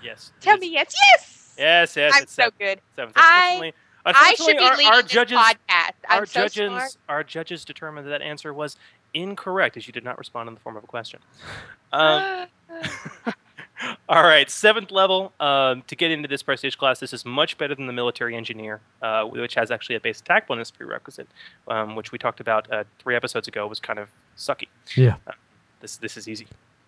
Yes. 0.03 0.31
Tell 0.41 0.55
is. 0.55 0.61
me 0.61 0.71
yes. 0.71 0.95
Yes. 1.11 1.46
Yes, 1.59 1.97
yes. 1.97 2.13
I'm 2.15 2.23
it's 2.25 2.33
so 2.33 2.43
seven- 2.45 2.55
good. 2.59 2.81
Seventh. 2.95 3.17
I- 3.17 3.73
Unfortunately, 4.09 4.31
I 4.31 4.35
should 4.47 4.59
be 4.59 4.65
our, 4.65 4.77
leading 4.77 4.93
our 4.93 5.03
this 5.03 5.11
judges, 5.11 5.37
podcast. 5.39 5.91
I'm 6.09 6.19
our 6.21 6.27
so 6.27 6.41
judges, 6.43 6.71
smart. 6.71 6.97
our 7.09 7.25
judges 7.25 7.65
determined 7.65 8.07
that 8.07 8.11
that 8.11 8.23
answer 8.23 8.55
was 8.55 8.77
incorrect, 9.15 9.77
as 9.77 9.89
you 9.89 9.93
did 9.93 10.05
not 10.05 10.17
respond 10.17 10.47
in 10.49 10.55
the 10.55 10.61
form 10.61 10.77
of 10.77 10.85
a 10.85 10.87
question. 10.87 11.19
Um, 11.93 12.47
all 14.09 14.23
right, 14.23 14.49
seventh 14.49 14.93
level. 14.93 15.33
Um, 15.41 15.83
to 15.89 15.97
get 15.97 16.13
into 16.13 16.29
this 16.29 16.41
prestige 16.43 16.77
class, 16.77 17.01
this 17.01 17.13
is 17.13 17.25
much 17.25 17.59
better 17.59 17.75
than 17.75 17.87
the 17.89 17.93
military 17.93 18.37
engineer, 18.37 18.81
uh, 19.03 19.25
which 19.25 19.55
has 19.57 19.73
actually 19.73 19.97
a 19.97 20.01
base 20.01 20.21
attack 20.21 20.47
bonus 20.47 20.71
prerequisite, 20.71 21.29
um, 21.67 21.97
which 21.97 22.13
we 22.13 22.19
talked 22.19 22.39
about 22.39 22.71
uh, 22.73 22.85
three 23.01 23.17
episodes 23.17 23.49
ago. 23.49 23.67
Was 23.67 23.81
kind 23.81 23.99
of 23.99 24.09
sucky. 24.39 24.69
Yeah. 24.97 25.17
Uh, 25.27 25.33
this 25.81 25.97
this 25.97 26.17
is 26.17 26.29
easy. 26.29 26.47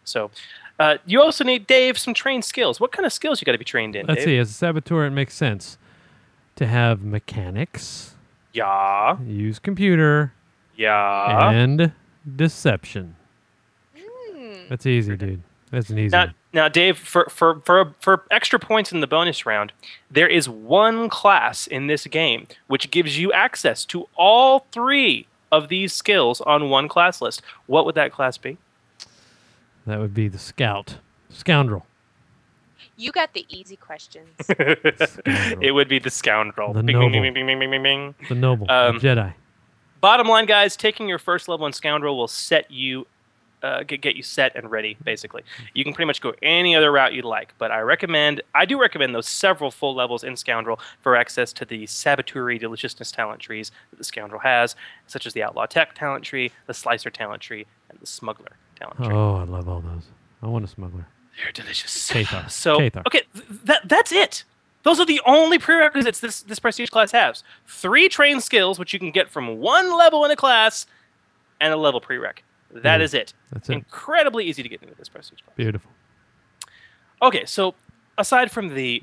So, 0.08 0.30
uh, 0.78 0.98
you 1.06 1.20
also 1.20 1.44
need 1.44 1.66
Dave 1.66 1.98
some 1.98 2.14
trained 2.14 2.44
skills. 2.44 2.80
What 2.80 2.92
kind 2.92 3.04
of 3.06 3.12
skills 3.12 3.40
you 3.40 3.44
got 3.44 3.52
to 3.52 3.58
be 3.58 3.64
trained 3.64 3.96
in? 3.96 4.06
Let's 4.06 4.20
Dave? 4.20 4.24
see. 4.26 4.38
As 4.38 4.50
a 4.50 4.54
saboteur, 4.54 5.06
it 5.06 5.10
makes 5.10 5.34
sense 5.34 5.78
to 6.56 6.66
have 6.66 7.02
mechanics, 7.02 8.14
Yeah. 8.52 9.16
use 9.22 9.58
computer, 9.58 10.32
Yeah. 10.76 11.50
and 11.50 11.92
deception. 12.36 13.16
That's 14.68 14.86
easy, 14.86 15.16
dude. 15.16 15.42
That's 15.70 15.90
an 15.90 15.98
easy. 15.98 16.12
Now, 16.16 16.24
one. 16.26 16.34
now, 16.52 16.68
Dave, 16.68 16.98
for, 16.98 17.26
for, 17.30 17.60
for, 17.64 17.94
for 18.00 18.24
extra 18.30 18.58
points 18.58 18.92
in 18.92 19.00
the 19.00 19.06
bonus 19.06 19.44
round, 19.46 19.72
there 20.10 20.28
is 20.28 20.48
one 20.48 21.08
class 21.08 21.66
in 21.66 21.86
this 21.86 22.06
game 22.06 22.46
which 22.66 22.90
gives 22.90 23.18
you 23.18 23.32
access 23.32 23.84
to 23.86 24.08
all 24.16 24.66
three 24.72 25.26
of 25.50 25.68
these 25.68 25.92
skills 25.92 26.40
on 26.42 26.68
one 26.70 26.88
class 26.88 27.20
list. 27.22 27.42
What 27.66 27.84
would 27.86 27.94
that 27.94 28.12
class 28.12 28.36
be? 28.38 28.58
That 29.88 29.98
would 30.00 30.14
be 30.14 30.28
the 30.28 30.38
scout, 30.38 30.98
scoundrel. 31.30 31.86
You 32.96 33.10
got 33.12 33.32
the 33.34 33.46
easy 33.48 33.76
questions. 33.76 34.28
it 34.48 35.74
would 35.74 35.88
be 35.88 35.98
the 35.98 36.10
scoundrel. 36.10 36.72
The 36.72 36.82
Bing, 36.82 36.86
bing, 36.86 37.12
noble. 37.12 37.22
bing, 37.22 37.34
bing, 37.34 37.46
bing, 37.46 37.58
bing, 37.58 37.70
bing, 37.70 37.82
bing. 37.82 38.14
The 38.28 38.34
noble, 38.34 38.70
Um, 38.70 38.98
the 38.98 39.06
Jedi. 39.08 39.34
Bottom 40.00 40.28
line, 40.28 40.46
guys, 40.46 40.76
taking 40.76 41.08
your 41.08 41.18
first 41.18 41.48
level 41.48 41.66
in 41.66 41.72
Scoundrel 41.72 42.16
will 42.16 42.28
set 42.28 42.70
you, 42.70 43.06
uh, 43.64 43.82
get, 43.82 44.00
get 44.00 44.14
you 44.14 44.22
set 44.22 44.54
and 44.54 44.70
ready, 44.70 44.96
basically. 45.02 45.42
You 45.74 45.82
can 45.82 45.92
pretty 45.92 46.06
much 46.06 46.20
go 46.20 46.34
any 46.40 46.76
other 46.76 46.92
route 46.92 47.12
you'd 47.14 47.24
like, 47.24 47.52
but 47.58 47.72
I 47.72 47.80
recommend, 47.80 48.40
I 48.54 48.64
do 48.64 48.80
recommend 48.80 49.12
those 49.14 49.26
several 49.26 49.72
full 49.72 49.94
levels 49.96 50.22
in 50.22 50.36
Scoundrel 50.36 50.78
for 51.00 51.16
access 51.16 51.52
to 51.54 51.64
the 51.64 51.84
Saboteury 51.86 52.60
Deliciousness 52.60 53.10
talent 53.10 53.40
trees 53.40 53.72
that 53.90 53.96
the 53.96 54.04
Scoundrel 54.04 54.40
has, 54.40 54.76
such 55.08 55.26
as 55.26 55.32
the 55.32 55.42
Outlaw 55.42 55.66
Tech 55.66 55.94
talent 55.96 56.24
tree, 56.24 56.52
the 56.66 56.74
Slicer 56.74 57.10
talent 57.10 57.42
tree, 57.42 57.66
and 57.90 57.98
the 58.00 58.06
Smuggler 58.06 58.52
talent 58.78 58.96
tree. 59.04 59.14
Oh, 59.14 59.36
I 59.36 59.44
love 59.44 59.68
all 59.68 59.80
those. 59.80 60.04
I 60.42 60.46
want 60.46 60.64
a 60.64 60.68
smuggler. 60.68 61.06
They're 61.42 61.52
delicious. 61.52 62.10
Cathar. 62.10 62.50
So 62.50 62.78
Cathar. 62.78 63.02
okay, 63.06 63.22
th- 63.34 63.46
that 63.64 63.88
that's 63.88 64.12
it. 64.12 64.44
Those 64.84 65.00
are 65.00 65.06
the 65.06 65.20
only 65.26 65.58
prerequisites 65.58 66.20
this 66.20 66.42
this 66.42 66.58
prestige 66.58 66.88
class 66.90 67.12
has. 67.12 67.42
Three 67.66 68.08
trained 68.08 68.42
skills, 68.42 68.78
which 68.78 68.92
you 68.92 68.98
can 68.98 69.10
get 69.10 69.28
from 69.30 69.58
one 69.58 69.96
level 69.96 70.24
in 70.24 70.30
a 70.30 70.36
class, 70.36 70.86
and 71.60 71.72
a 71.72 71.76
level 71.76 72.00
prereq. 72.00 72.38
That 72.70 73.00
Mm, 73.00 73.04
is 73.04 73.14
it. 73.14 73.34
that's 73.52 73.68
it. 73.68 73.72
Incredibly 73.74 74.44
easy 74.44 74.62
to 74.62 74.68
get 74.68 74.82
into 74.82 74.94
this 74.94 75.08
prestige 75.08 75.40
class. 75.40 75.56
Beautiful. 75.56 75.90
Okay, 77.22 77.44
so 77.46 77.74
aside 78.18 78.50
from 78.50 78.74
the 78.74 79.02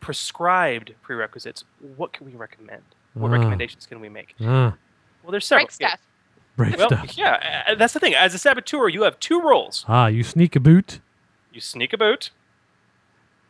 prescribed 0.00 0.94
prerequisites, 1.02 1.64
what 1.96 2.12
can 2.12 2.26
we 2.26 2.32
recommend? 2.32 2.82
What 3.14 3.28
Ah. 3.30 3.34
recommendations 3.34 3.86
can 3.86 4.00
we 4.00 4.08
make? 4.08 4.34
Ah, 4.40 4.74
Well, 5.22 5.30
there's 5.30 5.46
several. 5.46 5.66
Break 5.66 5.70
stuff. 5.72 6.00
Break 6.56 6.76
Well, 6.76 6.88
stuff. 6.88 7.16
yeah, 7.16 7.64
uh, 7.68 7.74
that's 7.74 7.92
the 7.94 8.00
thing. 8.00 8.14
As 8.14 8.34
a 8.34 8.38
saboteur, 8.38 8.88
you 8.88 9.02
have 9.02 9.18
two 9.20 9.40
roles. 9.40 9.84
Ah, 9.88 10.06
you 10.06 10.22
sneak 10.22 10.54
a 10.56 10.60
boot 10.60 11.00
You 11.52 11.60
sneak 11.60 11.92
a 11.92 11.98
boot, 11.98 12.30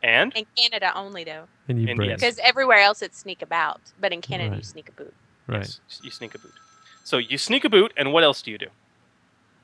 and 0.01 0.33
In 0.35 0.45
Canada 0.57 0.91
only, 0.95 1.23
though. 1.23 1.45
and 1.67 1.81
you 1.81 1.87
And 1.87 1.97
break. 1.97 2.15
Because 2.15 2.37
everywhere 2.39 2.79
else 2.79 3.01
it's 3.01 3.19
sneak 3.19 3.41
about. 3.41 3.79
But 3.99 4.11
in 4.11 4.21
Canada, 4.21 4.55
you 4.57 4.63
sneak 4.63 4.89
a 4.89 4.91
boot. 4.91 5.13
Right. 5.47 5.59
Yes, 5.59 5.79
you 6.03 6.11
sneak 6.11 6.35
a 6.35 6.39
boot. 6.39 6.53
So 7.03 7.17
you 7.17 7.37
sneak 7.37 7.63
a 7.65 7.69
boot, 7.69 7.93
and 7.97 8.11
what 8.13 8.23
else 8.23 8.41
do 8.41 8.51
you 8.51 8.57
do? 8.57 8.67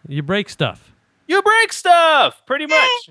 You 0.08 0.24
break 0.24 0.50
stuff. 0.50 0.92
You 1.28 1.42
break 1.42 1.74
stuff, 1.74 2.42
pretty 2.46 2.66
much. 2.66 3.10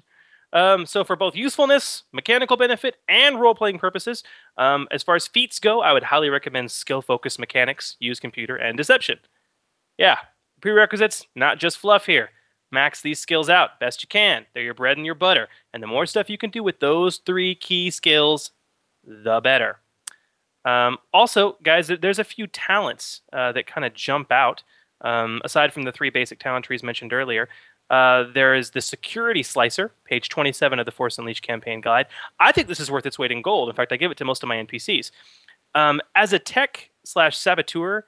Um, 0.53 0.87
so 0.87 1.05
for 1.05 1.14
both 1.16 1.37
usefulness, 1.37 2.05
mechanical 2.12 2.57
benefit, 2.57 2.97
and 3.09 3.39
role-playing 3.39 3.79
purposes, 3.79 4.24
um, 4.57 4.89
as 4.91 5.03
far 5.03 5.14
as 5.14 5.26
feats 5.26 5.59
go, 5.61 5.83
I 5.83 5.93
would 5.93 6.05
highly 6.05 6.31
recommend 6.31 6.70
skill-focused 6.70 7.39
mechanics, 7.39 7.97
use 8.01 8.18
computer, 8.18 8.57
and 8.57 8.76
deception. 8.79 9.18
Yeah, 9.99 10.18
prerequisites, 10.61 11.26
not 11.34 11.59
just 11.59 11.78
fluff 11.78 12.07
here. 12.07 12.30
Max 12.70 13.01
these 13.01 13.18
skills 13.18 13.49
out 13.49 13.80
best 13.80 14.03
you 14.03 14.09
can. 14.09 14.46
They're 14.53 14.62
your 14.62 14.74
bread 14.74 14.96
and 14.96 15.07
your 15.07 15.14
butter. 15.14 15.49
And 15.72 15.82
the 15.82 15.86
more 15.86 16.07
stuff 16.07 16.30
you 16.30 16.38
can 16.38 16.51
do 16.51 16.62
with 16.62 16.80
those 16.80 17.18
three 17.18 17.55
key 17.55 17.90
skills, 17.90 18.53
the 19.05 19.40
better. 19.40 19.78
Um, 20.64 20.99
also, 21.14 21.57
guys, 21.62 21.88
there's 21.88 22.18
a 22.18 22.24
few 22.24 22.46
talents 22.46 23.22
uh, 23.32 23.53
that 23.53 23.66
kind 23.66 23.86
of 23.86 23.94
jump 23.94 24.30
out. 24.30 24.62
Um, 25.01 25.40
aside 25.44 25.72
from 25.72 25.84
the 25.84 25.92
three 25.92 26.11
basic 26.11 26.40
talent 26.40 26.64
trees 26.64 26.82
mentioned 26.82 27.12
earlier, 27.12 27.49
uh, 27.88 28.24
there 28.34 28.55
is 28.55 28.70
the 28.70 28.80
Security 28.80 29.42
Slicer, 29.42 29.92
page 30.05 30.28
27 30.28 30.78
of 30.78 30.84
the 30.84 30.92
Force 30.92 31.18
Unleashed 31.18 31.46
campaign 31.46 31.80
guide. 31.80 32.07
I 32.38 32.53
think 32.53 32.68
this 32.68 32.80
is 32.80 32.90
worth 32.90 33.07
its 33.07 33.18
weight 33.18 33.32
in 33.32 33.40
gold. 33.40 33.70
In 33.70 33.74
fact, 33.74 33.92
I 33.92 33.96
give 33.96 34.11
it 34.11 34.18
to 34.18 34.24
most 34.24 34.42
of 34.42 34.49
my 34.49 34.57
NPCs. 34.57 35.11
Um, 35.74 36.01
as 36.14 36.32
a 36.32 36.38
tech 36.38 36.90
slash 37.05 37.38
saboteur, 37.38 38.05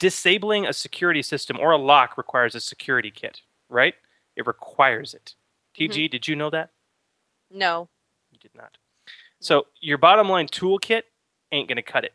disabling 0.00 0.66
a 0.66 0.72
security 0.72 1.22
system 1.22 1.58
or 1.60 1.70
a 1.70 1.76
lock 1.76 2.18
requires 2.18 2.56
a 2.56 2.60
security 2.60 3.12
kit, 3.12 3.42
right? 3.68 3.94
It 4.34 4.46
requires 4.46 5.14
it. 5.14 5.34
TG, 5.78 5.90
mm-hmm. 5.90 6.10
did 6.10 6.26
you 6.26 6.34
know 6.34 6.50
that? 6.50 6.70
No. 7.52 7.88
You 8.32 8.38
did 8.40 8.50
not. 8.56 8.76
So 9.38 9.66
your 9.80 9.98
bottom 9.98 10.28
line 10.28 10.48
toolkit 10.48 11.02
ain't 11.52 11.68
going 11.68 11.76
to 11.76 11.82
cut 11.82 12.04
it. 12.04 12.14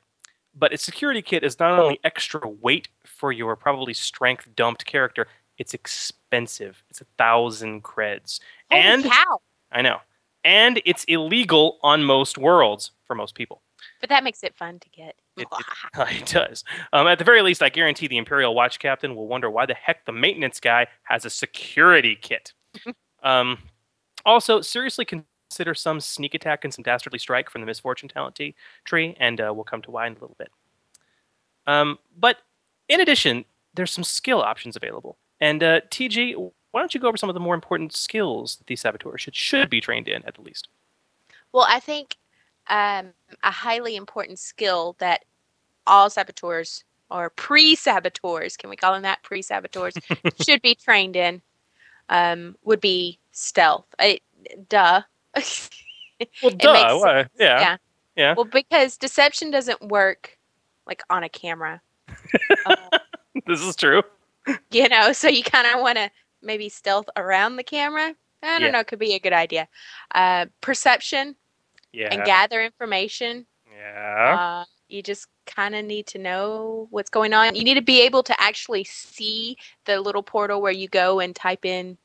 But 0.58 0.74
a 0.74 0.78
security 0.78 1.22
kit 1.22 1.44
is 1.44 1.60
not 1.60 1.80
only 1.80 2.00
extra 2.04 2.48
weight 2.48 2.88
for 3.06 3.32
your 3.32 3.56
probably 3.56 3.94
strength 3.94 4.48
dumped 4.56 4.86
character, 4.86 5.28
it's 5.58 5.74
expensive. 5.74 6.84
It's 6.90 7.02
a 7.02 7.06
thousand 7.18 7.84
creds. 7.84 8.40
Holy 8.72 8.82
and 8.82 9.04
cow. 9.04 9.40
I 9.72 9.82
know. 9.82 10.00
And 10.44 10.82
it's 10.86 11.04
illegal 11.06 11.80
on 11.82 12.04
most 12.04 12.38
worlds 12.38 12.92
for 13.06 13.16
most 13.16 13.36
people. 13.36 13.62
But 14.00 14.10
that 14.10 14.24
makes 14.24 14.44
it 14.44 14.56
fun 14.56 14.80
to 14.80 14.90
get. 14.90 15.16
It, 15.38 15.48
it, 15.98 16.22
it 16.22 16.26
does. 16.28 16.64
Um, 16.94 17.08
at 17.08 17.20
the 17.20 17.26
very 17.26 17.42
least, 17.42 17.64
I 17.64 17.70
guarantee 17.70 18.08
the 18.08 18.18
Imperial 18.18 18.56
Watch 18.56 18.80
Captain 18.80 19.16
will 19.16 19.28
wonder 19.28 19.50
why 19.50 19.66
the 19.66 19.74
heck 19.74 20.06
the 20.06 20.12
maintenance 20.12 20.60
guy 20.60 20.88
has 21.04 21.26
a 21.26 21.30
security 21.30 22.18
kit. 22.20 22.54
um, 23.24 23.58
also, 24.26 24.62
seriously 24.62 25.06
consider 25.06 25.74
some 25.74 26.00
sneak 26.00 26.34
attack 26.34 26.64
and 26.64 26.74
some 26.74 26.84
dastardly 26.84 27.20
strike 27.20 27.50
from 27.50 27.62
the 27.62 27.68
misfortune 27.68 28.10
talent 28.10 28.36
t- 28.36 28.56
tree, 28.84 29.16
and 29.20 29.40
uh, 29.40 29.52
we'll 29.54 29.64
come 29.64 29.82
to 29.84 29.92
why 29.92 30.08
in 30.08 30.14
a 30.14 30.16
little 30.16 30.36
bit. 30.38 30.50
Um, 31.68 32.00
but 32.18 32.38
in 32.90 33.00
addition, 33.00 33.46
there's 33.74 33.92
some 33.92 34.04
skill 34.04 34.42
options 34.42 34.76
available. 34.76 35.18
And 35.40 35.62
uh, 35.64 35.82
TG, 35.92 36.36
why 36.72 36.82
don't 36.82 36.94
you 36.94 37.00
go 37.00 37.08
over 37.08 37.18
some 37.18 37.30
of 37.30 37.34
the 37.34 37.40
more 37.40 37.56
important 37.56 37.94
skills 37.94 38.58
that 38.58 38.68
these 38.68 38.82
saboteurs 38.82 39.22
should 39.22 39.36
should 39.36 39.70
be 39.70 39.82
trained 39.82 40.08
in 40.08 40.24
at 40.26 40.36
the 40.36 40.42
least? 40.42 40.70
Well, 41.52 41.66
I 41.70 41.80
think 41.80 42.18
um, 42.68 43.14
a 43.44 43.52
highly 43.52 43.96
important 43.96 44.40
skill 44.40 44.96
that 45.00 45.26
all 45.88 46.10
saboteurs 46.10 46.84
or 47.12 47.30
pre-saboteurs, 47.30 48.58
can 48.58 48.70
we 48.70 48.76
call 48.76 48.94
them 48.94 49.04
that? 49.04 49.22
Pre-saboteurs 49.24 49.94
should 50.42 50.62
be 50.62 50.76
trained 50.76 51.16
in 51.16 51.42
um, 52.10 52.56
would 52.64 52.82
be 52.82 53.20
stealth. 53.32 53.86
I, 54.00 54.20
duh. 54.70 55.02
Well, 56.42 56.52
duh. 56.58 56.98
why? 57.00 57.28
Yeah. 57.40 57.60
yeah. 57.60 57.78
Yeah. 58.16 58.34
Well, 58.36 58.46
because 58.46 58.98
deception 58.98 59.52
doesn't 59.52 59.82
work 59.90 60.38
like 60.88 61.02
on 61.10 61.24
a 61.24 61.30
camera, 61.30 61.82
this 63.46 63.62
is 63.62 63.76
true. 63.76 64.02
you 64.72 64.88
know. 64.88 65.12
So 65.12 65.28
you 65.28 65.44
kind 65.44 65.68
of 65.76 65.82
want 65.82 65.98
to 65.98 66.10
maybe 66.42 66.70
stealth 66.70 67.08
around 67.18 67.58
the 67.58 67.64
camera. 67.64 68.16
I 68.44 68.48
don't 68.60 68.62
Yeah. 68.62 68.72
know. 68.72 68.84
Could 68.84 69.00
be 69.00 69.14
a 69.14 69.20
good 69.20 69.34
idea. 69.34 69.68
Uh, 70.14 70.46
perception 70.62 71.36
Yeah. 71.96 72.10
and 72.12 72.24
gather 72.26 72.62
information. 72.64 73.46
Yeah. 73.76 74.62
Uh, 74.62 74.66
you 74.88 75.02
just 75.02 75.28
kind 75.48 75.76
of 75.76 75.86
need 75.86 76.06
to 76.08 76.18
know 76.20 76.88
what's 76.92 77.10
going 77.10 77.34
on. 77.34 77.56
You 77.56 77.64
need 77.64 77.74
to 77.76 77.82
be 77.82 78.02
able 78.02 78.24
to 78.24 78.40
actually 78.42 78.84
see 78.84 79.58
the 79.86 80.00
little 80.00 80.24
portal 80.24 80.62
where 80.62 80.72
you 80.72 80.88
go 80.88 81.20
and 81.20 81.36
type 81.36 81.66
in 81.66 81.98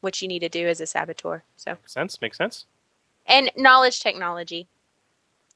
what 0.00 0.20
you 0.20 0.28
need 0.28 0.40
to 0.40 0.48
do 0.48 0.66
as 0.68 0.80
a 0.80 0.86
saboteur. 0.86 1.42
So, 1.56 1.72
Makes 1.72 1.92
sense. 1.92 2.20
Makes 2.20 2.38
sense. 2.38 2.66
and 3.26 3.50
knowledge 3.56 4.00
technology. 4.00 4.68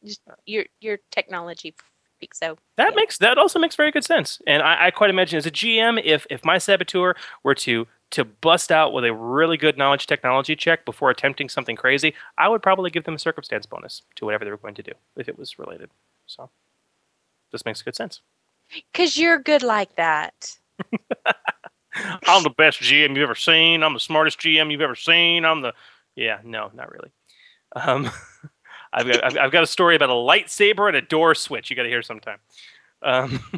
Just 0.05 0.23
your 0.47 0.65
your 0.81 0.99
technology 1.11 1.75
freak. 2.19 2.35
So, 2.35 2.57
That 2.77 2.95
makes 2.97 3.19
that 3.19 3.37
also 3.37 3.59
makes 3.59 3.77
very 3.77 3.91
good 3.91 4.05
sense, 4.05 4.41
and 4.47 4.63
I, 4.63 4.87
I 4.87 4.91
quite 4.91 5.11
imagine 5.11 5.37
as 5.37 5.45
a 5.47 5.51
GM, 5.51 6.01
if 6.03 6.27
if 6.31 6.43
my 6.45 6.57
saboteur 6.59 7.15
were 7.43 7.55
to 7.57 7.87
to 8.11 8.25
bust 8.25 8.73
out 8.73 8.93
with 8.93 9.05
a 9.05 9.13
really 9.15 9.57
good 9.57 9.79
knowledge 9.79 10.07
technology 10.07 10.57
check 10.57 10.85
before 10.85 11.11
attempting 11.11 11.49
something 11.49 11.77
crazy, 11.77 12.15
I 12.39 12.49
would 12.49 12.63
probably 12.63 12.91
give 12.91 13.05
them 13.05 13.15
a 13.15 13.19
circumstance 13.19 13.67
bonus 13.67 14.03
to 14.17 14.25
whatever 14.25 14.45
they 14.45 14.51
were 14.51 14.57
going 14.57 14.75
to 14.75 14.83
do 14.83 14.93
if 15.17 15.29
it 15.29 15.39
was 15.39 15.59
related. 15.59 15.91
So 16.27 16.51
this 17.53 17.65
makes 17.65 17.83
good 17.83 17.97
sense. 17.97 18.21
because 18.93 19.17
you're 19.17 19.39
good 19.39 19.63
like 19.63 19.95
that. 19.97 20.57
I'm 22.27 22.43
the 22.43 22.51
best 22.51 22.81
GM 22.81 23.11
you've 23.11 23.19
ever 23.19 23.35
seen. 23.35 23.83
I'm 23.83 23.95
the 23.95 24.01
smartest 24.01 24.39
GM 24.41 24.71
you've 24.71 24.81
ever 24.81 24.95
seen. 24.95 25.45
I'm 25.45 25.61
the 25.63 25.73
yeah, 26.17 26.39
no, 26.45 26.71
not 26.75 26.91
really. 26.93 27.11
Um, 27.77 28.11
I've 28.93 29.07
got 29.07 29.25
I've, 29.25 29.39
I've 29.39 29.53
got 29.53 29.63
a 29.63 29.67
story 29.67 29.97
about 29.97 30.11
a 30.11 30.15
lightsaber 30.15 30.89
and 30.89 30.97
a 30.97 31.03
door 31.03 31.35
switch. 31.35 31.71
You 31.71 31.77
got 31.77 31.85
to 31.85 31.89
hear 31.89 32.03
sometime. 32.03 32.39
Um, 33.03 33.41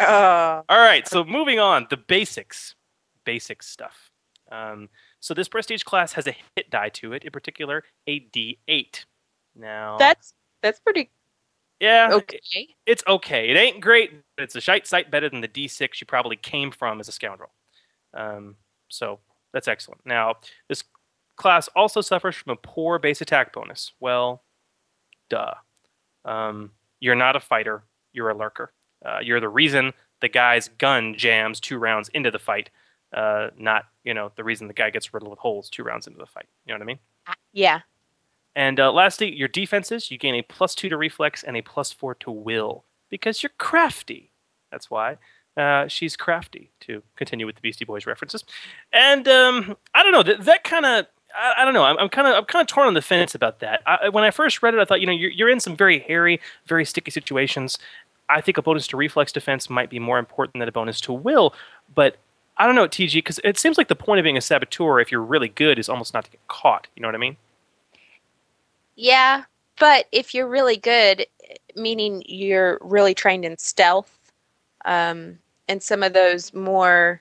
Oh. 0.00 0.62
All 0.68 0.78
right, 0.78 1.08
so 1.08 1.24
moving 1.24 1.58
on, 1.58 1.88
the 1.90 1.96
basics, 1.96 2.76
basic 3.28 3.62
stuff. 3.62 4.10
Um, 4.50 4.88
so 5.20 5.34
this 5.34 5.48
prestige 5.48 5.82
class 5.82 6.14
has 6.14 6.26
a 6.26 6.34
hit 6.56 6.70
die 6.70 6.88
to 6.90 7.12
it, 7.12 7.24
in 7.24 7.30
particular 7.30 7.84
a 8.06 8.20
D8. 8.20 9.04
Now 9.54 9.98
That's 9.98 10.32
that's 10.62 10.80
pretty 10.80 11.10
yeah, 11.78 12.08
okay. 12.12 12.40
it- 12.52 12.68
it's 12.86 13.02
okay. 13.06 13.50
It 13.50 13.56
ain't 13.56 13.80
great, 13.82 14.12
but 14.36 14.44
it's 14.44 14.56
a 14.56 14.60
shite 14.60 14.86
sight 14.86 15.10
better 15.10 15.28
than 15.28 15.42
the 15.42 15.48
D6 15.48 16.00
you 16.00 16.06
probably 16.06 16.36
came 16.36 16.70
from 16.70 16.98
as 17.00 17.08
a 17.08 17.12
scoundrel. 17.12 17.50
Um, 18.14 18.56
so 18.88 19.20
That's 19.52 19.68
excellent. 19.68 20.00
Now, 20.06 20.36
this 20.68 20.82
class 21.36 21.68
also 21.76 22.00
suffers 22.00 22.34
from 22.34 22.52
a 22.52 22.56
poor 22.56 22.98
base 22.98 23.20
attack 23.20 23.52
bonus. 23.52 23.92
Well, 24.00 24.42
duh. 25.28 25.54
Um, 26.24 26.72
you're 27.00 27.14
not 27.14 27.36
a 27.36 27.40
fighter. 27.40 27.82
You're 28.12 28.30
a 28.30 28.36
lurker. 28.36 28.72
Uh, 29.04 29.20
you're 29.22 29.40
the 29.40 29.48
reason 29.48 29.92
the 30.20 30.28
guy's 30.28 30.68
gun 30.68 31.14
jams 31.16 31.60
two 31.60 31.78
rounds 31.78 32.08
into 32.08 32.30
the 32.30 32.38
fight. 32.40 32.70
Uh, 33.12 33.48
not 33.56 33.84
you 34.04 34.12
know 34.12 34.30
the 34.36 34.44
reason 34.44 34.68
the 34.68 34.74
guy 34.74 34.90
gets 34.90 35.14
riddled 35.14 35.30
with 35.30 35.38
holes 35.38 35.70
two 35.70 35.82
rounds 35.82 36.06
into 36.06 36.18
the 36.18 36.26
fight. 36.26 36.46
You 36.66 36.72
know 36.72 36.78
what 36.78 36.82
I 36.82 36.86
mean? 36.86 36.98
Yeah. 37.52 37.80
And 38.54 38.80
uh, 38.80 38.92
lastly, 38.92 39.32
your 39.34 39.48
defenses, 39.48 40.10
you 40.10 40.18
gain 40.18 40.34
a 40.34 40.42
plus 40.42 40.74
two 40.74 40.88
to 40.88 40.96
reflex 40.96 41.42
and 41.42 41.56
a 41.56 41.62
plus 41.62 41.92
four 41.92 42.14
to 42.16 42.30
will 42.30 42.84
because 43.08 43.42
you're 43.42 43.52
crafty. 43.58 44.32
That's 44.70 44.90
why. 44.90 45.18
Uh, 45.56 45.88
she's 45.88 46.16
crafty, 46.16 46.70
to 46.80 47.02
continue 47.16 47.44
with 47.44 47.56
the 47.56 47.60
Beastie 47.60 47.84
Boys 47.84 48.06
references. 48.06 48.44
And 48.92 49.26
um, 49.26 49.76
I 49.92 50.04
don't 50.04 50.12
know, 50.12 50.22
that, 50.22 50.44
that 50.44 50.64
kind 50.64 50.86
of. 50.86 51.06
I, 51.34 51.54
I 51.58 51.64
don't 51.64 51.74
know. 51.74 51.84
I'm 51.84 52.08
kind 52.08 52.28
of 52.28 52.34
I'm 52.34 52.44
kind 52.44 52.62
of 52.62 52.68
torn 52.68 52.86
on 52.86 52.94
the 52.94 53.02
fence 53.02 53.34
about 53.34 53.60
that. 53.60 53.82
I, 53.86 54.08
when 54.08 54.24
I 54.24 54.30
first 54.30 54.62
read 54.62 54.74
it, 54.74 54.80
I 54.80 54.84
thought, 54.84 55.00
you 55.00 55.06
know, 55.06 55.12
you're, 55.12 55.30
you're 55.30 55.48
in 55.48 55.60
some 55.60 55.76
very 55.76 55.98
hairy, 55.98 56.40
very 56.66 56.84
sticky 56.84 57.10
situations. 57.10 57.78
I 58.28 58.40
think 58.40 58.56
a 58.56 58.62
bonus 58.62 58.86
to 58.88 58.96
reflex 58.96 59.32
defense 59.32 59.68
might 59.68 59.90
be 59.90 59.98
more 59.98 60.18
important 60.18 60.60
than 60.60 60.68
a 60.68 60.72
bonus 60.72 61.00
to 61.02 61.12
will. 61.12 61.54
But 61.94 62.18
I 62.58 62.66
don't 62.66 62.74
know, 62.74 62.88
TG, 62.88 63.14
because 63.14 63.38
it 63.44 63.58
seems 63.58 63.78
like 63.78 63.88
the 63.88 63.94
point 63.94 64.18
of 64.18 64.24
being 64.24 64.36
a 64.36 64.40
saboteur, 64.40 64.98
if 65.00 65.12
you're 65.12 65.22
really 65.22 65.48
good, 65.48 65.78
is 65.78 65.88
almost 65.88 66.12
not 66.12 66.24
to 66.24 66.30
get 66.30 66.46
caught. 66.48 66.88
You 66.96 67.02
know 67.02 67.08
what 67.08 67.14
I 67.14 67.18
mean? 67.18 67.36
Yeah, 68.96 69.44
but 69.78 70.06
if 70.10 70.34
you're 70.34 70.48
really 70.48 70.76
good, 70.76 71.24
meaning 71.76 72.24
you're 72.26 72.78
really 72.80 73.14
trained 73.14 73.44
in 73.44 73.56
stealth, 73.58 74.12
um, 74.84 75.38
and 75.68 75.80
some 75.82 76.02
of 76.02 76.14
those 76.14 76.52
more, 76.52 77.20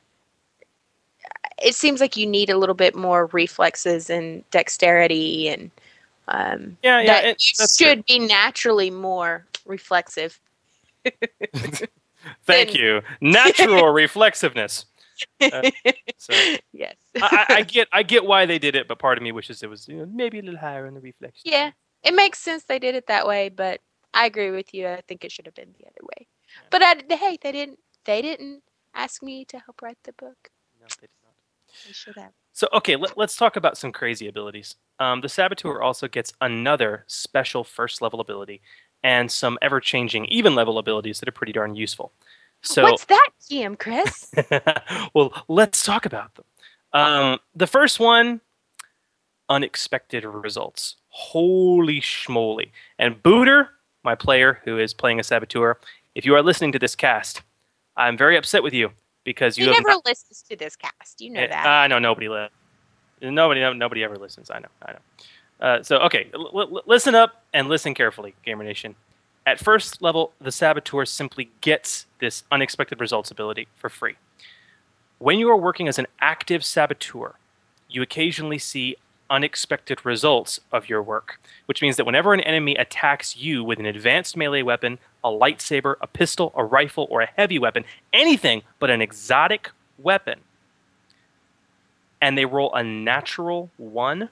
it 1.61 1.75
seems 1.75 2.01
like 2.01 2.17
you 2.17 2.25
need 2.25 2.49
a 2.49 2.57
little 2.57 2.73
bit 2.75 2.95
more 2.95 3.27
reflexes 3.27 4.09
and 4.09 4.49
dexterity, 4.49 5.49
and 5.49 5.69
um, 6.29 6.77
Yeah, 6.81 6.99
yeah, 6.99 7.05
that 7.05 7.25
it- 7.25 7.41
should 7.41 8.05
be 8.07 8.17
naturally 8.17 8.89
more 8.89 9.45
reflexive. 9.65 10.39
Thank 12.45 12.73
you. 12.73 13.01
Natural 13.21 13.89
reflexiveness. 13.93 14.85
Uh, 15.41 15.69
so 16.17 16.33
yes. 16.73 16.95
I, 17.21 17.45
I 17.49 17.61
get 17.67 17.87
I 17.91 18.03
get 18.03 18.25
why 18.25 18.45
they 18.45 18.59
did 18.59 18.75
it, 18.75 18.87
but 18.87 18.99
part 18.99 19.17
of 19.17 19.23
me 19.23 19.31
wishes 19.31 19.63
it 19.63 19.69
was 19.69 19.87
you 19.87 19.97
know, 19.97 20.05
maybe 20.11 20.39
a 20.39 20.41
little 20.41 20.59
higher 20.59 20.87
on 20.87 20.93
the 20.93 20.99
reflex. 20.99 21.41
Yeah, 21.43 21.71
it 22.03 22.13
makes 22.13 22.39
sense 22.39 22.63
they 22.63 22.79
did 22.79 22.95
it 22.95 23.07
that 23.07 23.27
way, 23.27 23.49
but 23.49 23.81
I 24.13 24.25
agree 24.25 24.51
with 24.51 24.73
you. 24.73 24.87
I 24.87 25.01
think 25.07 25.23
it 25.23 25.31
should 25.31 25.45
have 25.45 25.55
been 25.55 25.73
the 25.79 25.85
other 25.85 26.01
way. 26.01 26.27
But 26.69 26.81
I, 26.83 26.95
hey, 27.15 27.37
they 27.41 27.51
didn't. 27.51 27.79
They 28.05 28.21
didn't 28.21 28.63
ask 28.95 29.21
me 29.21 29.45
to 29.45 29.59
help 29.59 29.81
write 29.81 29.97
the 30.03 30.13
book. 30.13 30.49
No, 30.79 30.87
they 30.99 31.07
did 31.07 31.09
not. 31.23 31.33
They 31.85 31.93
should 31.93 32.15
have. 32.15 32.31
So 32.53 32.67
okay, 32.73 32.95
let, 32.95 33.17
us 33.17 33.35
talk 33.35 33.55
about 33.55 33.77
some 33.77 33.91
crazy 33.91 34.27
abilities. 34.27 34.75
Um, 34.99 35.21
the 35.21 35.29
saboteur 35.29 35.81
also 35.81 36.07
gets 36.07 36.33
another 36.41 37.03
special 37.07 37.63
first 37.63 38.01
level 38.01 38.19
ability 38.19 38.61
and 39.03 39.31
some 39.31 39.59
ever 39.61 39.79
changing 39.79 40.25
even 40.25 40.55
level 40.55 40.79
abilities 40.79 41.19
that 41.19 41.29
are 41.29 41.33
pretty 41.33 41.53
darn 41.53 41.75
useful. 41.75 42.13
So 42.61 42.83
What's 42.83 43.05
that, 43.05 43.29
GM 43.49 43.77
Chris? 43.79 44.31
well, 45.13 45.33
let's 45.47 45.83
talk 45.83 46.05
about 46.05 46.33
them. 46.35 46.45
Um, 46.93 47.39
the 47.55 47.67
first 47.67 47.99
one, 47.99 48.41
unexpected 49.49 50.25
results. 50.25 50.95
Holy 51.09 51.99
schmoly! 52.01 52.69
And 52.99 53.21
Booter, 53.23 53.69
my 54.03 54.15
player 54.15 54.59
who 54.65 54.77
is 54.77 54.93
playing 54.93 55.19
a 55.19 55.23
saboteur, 55.23 55.77
if 56.15 56.25
you 56.25 56.35
are 56.35 56.41
listening 56.43 56.71
to 56.73 56.79
this 56.79 56.95
cast, 56.95 57.41
I'm 57.95 58.17
very 58.17 58.37
upset 58.37 58.63
with 58.63 58.73
you 58.73 58.91
because 59.23 59.57
you 59.57 59.65
he 59.65 59.71
never 59.71 59.89
not- 59.89 60.05
listens 60.05 60.43
to 60.49 60.55
this 60.55 60.75
cast. 60.75 61.21
You 61.21 61.31
know 61.31 61.41
Eh, 61.41 61.47
that. 61.47 61.65
I 61.65 61.87
know 61.87 61.99
nobody 61.99 62.29
li- 62.29 62.49
Nobody, 63.19 63.61
nobody 63.73 64.03
ever 64.03 64.15
listens. 64.15 64.51
I 64.51 64.59
know, 64.59 64.67
I 64.85 64.91
know. 64.91 64.99
Uh, 65.59 65.81
so 65.81 65.97
okay, 66.01 66.29
l- 66.35 66.51
l- 66.53 66.83
listen 66.85 67.15
up 67.15 67.43
and 67.51 67.67
listen 67.67 67.95
carefully, 67.95 68.35
Gamer 68.45 68.63
Nation. 68.63 68.95
At 69.47 69.61
first 69.61 70.01
level, 70.01 70.33
the 70.41 70.51
saboteur 70.51 71.05
simply 71.05 71.49
gets 71.61 72.05
this 72.19 72.43
unexpected 72.51 72.99
results 72.99 73.31
ability 73.31 73.69
for 73.77 73.89
free. 73.89 74.15
When 75.19 75.39
you 75.39 75.49
are 75.49 75.55
working 75.55 75.87
as 75.87 75.97
an 75.97 76.07
active 76.19 76.65
saboteur, 76.65 77.35
you 77.87 78.01
occasionally 78.01 78.57
see 78.57 78.97
unexpected 79.29 80.05
results 80.05 80.59
of 80.73 80.89
your 80.89 81.01
work, 81.01 81.39
which 81.65 81.81
means 81.81 81.95
that 81.95 82.05
whenever 82.05 82.33
an 82.33 82.41
enemy 82.41 82.75
attacks 82.75 83.37
you 83.37 83.63
with 83.63 83.79
an 83.79 83.85
advanced 83.85 84.35
melee 84.35 84.63
weapon, 84.63 84.99
a 85.23 85.29
lightsaber, 85.29 85.95
a 86.01 86.07
pistol, 86.07 86.51
a 86.53 86.65
rifle, 86.65 87.07
or 87.09 87.21
a 87.21 87.29
heavy 87.37 87.57
weapon, 87.57 87.85
anything 88.11 88.63
but 88.79 88.89
an 88.89 89.01
exotic 89.01 89.71
weapon, 89.97 90.41
and 92.21 92.37
they 92.37 92.45
roll 92.45 92.73
a 92.73 92.83
natural 92.83 93.69
one, 93.77 94.27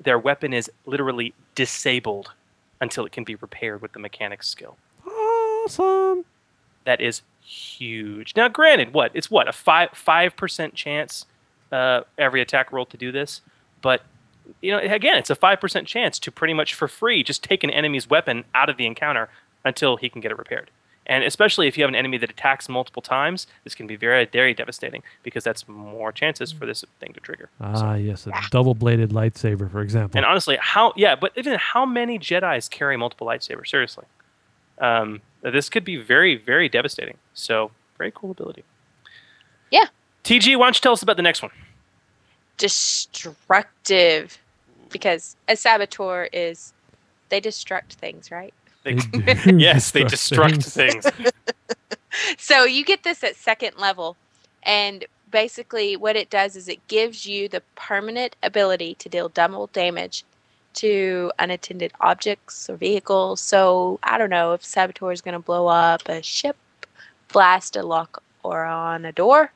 their 0.00 0.20
weapon 0.20 0.52
is 0.52 0.70
literally 0.86 1.34
disabled 1.56 2.30
until 2.80 3.06
it 3.06 3.12
can 3.12 3.24
be 3.24 3.34
repaired 3.34 3.82
with 3.82 3.92
the 3.92 3.98
mechanics 3.98 4.48
skill. 4.48 4.76
Awesome. 5.06 6.24
That 6.84 7.00
is 7.00 7.22
huge. 7.40 8.34
Now, 8.36 8.48
granted, 8.48 8.92
what 8.92 9.10
it's 9.14 9.30
what 9.30 9.48
a 9.48 9.52
five 9.52 9.90
five 9.94 10.36
percent 10.36 10.74
chance 10.74 11.26
uh, 11.72 12.02
every 12.18 12.40
attack 12.40 12.72
roll 12.72 12.86
to 12.86 12.96
do 12.96 13.10
this, 13.10 13.40
but 13.82 14.02
you 14.60 14.70
know, 14.70 14.78
again, 14.78 15.16
it's 15.16 15.30
a 15.30 15.34
five 15.34 15.60
percent 15.60 15.88
chance 15.88 16.18
to 16.20 16.30
pretty 16.30 16.54
much 16.54 16.74
for 16.74 16.88
free 16.88 17.22
just 17.22 17.42
take 17.42 17.64
an 17.64 17.70
enemy's 17.70 18.08
weapon 18.08 18.44
out 18.54 18.68
of 18.68 18.76
the 18.76 18.86
encounter 18.86 19.28
until 19.64 19.96
he 19.96 20.08
can 20.08 20.20
get 20.20 20.30
it 20.30 20.38
repaired. 20.38 20.70
And 21.06 21.24
especially 21.24 21.68
if 21.68 21.76
you 21.76 21.84
have 21.84 21.88
an 21.88 21.94
enemy 21.94 22.18
that 22.18 22.30
attacks 22.30 22.68
multiple 22.68 23.02
times, 23.02 23.46
this 23.64 23.74
can 23.74 23.86
be 23.86 23.96
very, 23.96 24.26
very 24.26 24.52
devastating 24.54 25.02
because 25.22 25.44
that's 25.44 25.68
more 25.68 26.12
chances 26.12 26.52
for 26.52 26.66
this 26.66 26.84
thing 27.00 27.12
to 27.12 27.20
trigger. 27.20 27.48
Ah, 27.60 27.94
yes, 27.94 28.26
a 28.26 28.32
double-bladed 28.50 29.10
lightsaber, 29.10 29.70
for 29.70 29.80
example. 29.82 30.18
And 30.18 30.26
honestly, 30.26 30.58
how 30.60 30.92
yeah, 30.96 31.14
but 31.14 31.32
even 31.36 31.58
how 31.58 31.86
many 31.86 32.18
Jedi's 32.18 32.68
carry 32.68 32.96
multiple 32.96 33.26
lightsabers? 33.26 33.68
Seriously, 33.68 34.04
um, 34.78 35.22
this 35.42 35.68
could 35.68 35.84
be 35.84 35.96
very, 35.96 36.36
very 36.36 36.68
devastating. 36.68 37.18
So 37.34 37.70
very 37.96 38.12
cool 38.12 38.32
ability. 38.32 38.64
Yeah. 39.70 39.86
TG, 40.24 40.56
why 40.56 40.66
don't 40.66 40.76
you 40.76 40.80
tell 40.80 40.92
us 40.92 41.02
about 41.02 41.16
the 41.16 41.22
next 41.22 41.40
one? 41.40 41.52
Destructive, 42.56 44.38
because 44.90 45.36
a 45.46 45.56
saboteur 45.56 46.28
is 46.32 46.72
they 47.28 47.40
destruct 47.40 47.92
things, 47.94 48.30
right? 48.30 48.54
They, 48.86 48.94
They 48.94 49.34
yes, 49.58 49.90
they 49.90 50.04
destruct 50.04 50.64
destruct 50.64 50.72
things. 50.72 51.06
so 52.38 52.64
you 52.64 52.84
get 52.84 53.02
this 53.02 53.22
at 53.24 53.36
second 53.36 53.76
level 53.78 54.16
and 54.62 55.04
basically 55.30 55.96
what 55.96 56.16
it 56.16 56.30
does 56.30 56.56
is 56.56 56.68
it 56.68 56.86
gives 56.88 57.26
you 57.26 57.48
the 57.48 57.62
permanent 57.74 58.36
ability 58.42 58.94
to 58.96 59.08
deal 59.08 59.28
double 59.28 59.66
damage 59.68 60.24
to 60.74 61.32
unattended 61.38 61.92
objects 62.00 62.70
or 62.70 62.76
vehicles 62.76 63.40
so 63.40 63.98
i 64.02 64.16
don't 64.16 64.30
know 64.30 64.52
if 64.54 64.64
saboteur 64.64 65.12
is 65.12 65.20
going 65.20 65.34
to 65.34 65.38
blow 65.40 65.66
up 65.66 66.08
a 66.08 66.22
ship 66.22 66.56
blast 67.32 67.76
a 67.76 67.82
lock 67.82 68.22
or 68.44 68.64
on 68.64 69.04
a 69.04 69.12
door 69.12 69.52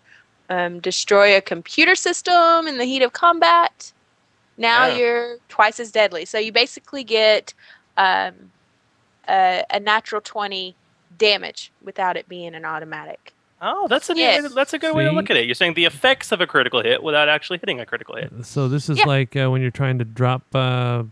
um, 0.51 0.81
destroy 0.81 1.37
a 1.37 1.41
computer 1.41 1.95
system 1.95 2.67
in 2.67 2.79
the 2.79 2.85
heat 2.85 3.03
of 3.03 3.13
combat 3.13 3.93
now 4.59 4.87
Yeah. 4.87 4.99
you're 4.99 5.37
twice 5.49 5.79
as 5.81 5.93
deadly 5.93 6.25
so 6.27 6.39
you 6.39 6.53
basically 6.53 7.05
get 7.05 7.55
um, 7.97 8.35
a, 9.31 9.65
a 9.71 9.81
natural 9.81 10.21
20 10.21 10.75
damage 11.17 11.73
without 11.83 12.17
it 12.17 12.29
being 12.29 12.55
an 12.55 12.65
automatic. 12.65 13.33
Oh, 13.63 13.87
that's 13.89 14.09
a 14.11 14.17
Yes. 14.17 14.55
that's 14.55 14.73
a 14.73 14.79
good 14.79 14.95
way 14.97 15.05
to 15.05 15.11
look 15.13 15.31
at 15.31 15.37
it. 15.37 15.45
You're 15.45 15.55
saying 15.55 15.75
the 15.75 15.85
effects 15.85 16.33
of 16.33 16.41
a 16.41 16.47
critical 16.47 16.83
hit 16.83 17.03
without 17.03 17.29
actually 17.29 17.59
hitting 17.59 17.79
a 17.79 17.85
critical 17.87 18.17
hit. 18.17 18.33
So 18.47 18.69
this 18.69 18.89
is 18.89 18.99
Yeah. 18.99 19.05
like 19.07 19.37
uh, 19.37 19.51
when 19.51 19.61
you're 19.61 19.71
trying 19.71 19.99
to 19.99 20.05
drop 20.05 20.43
uh, 20.55 21.05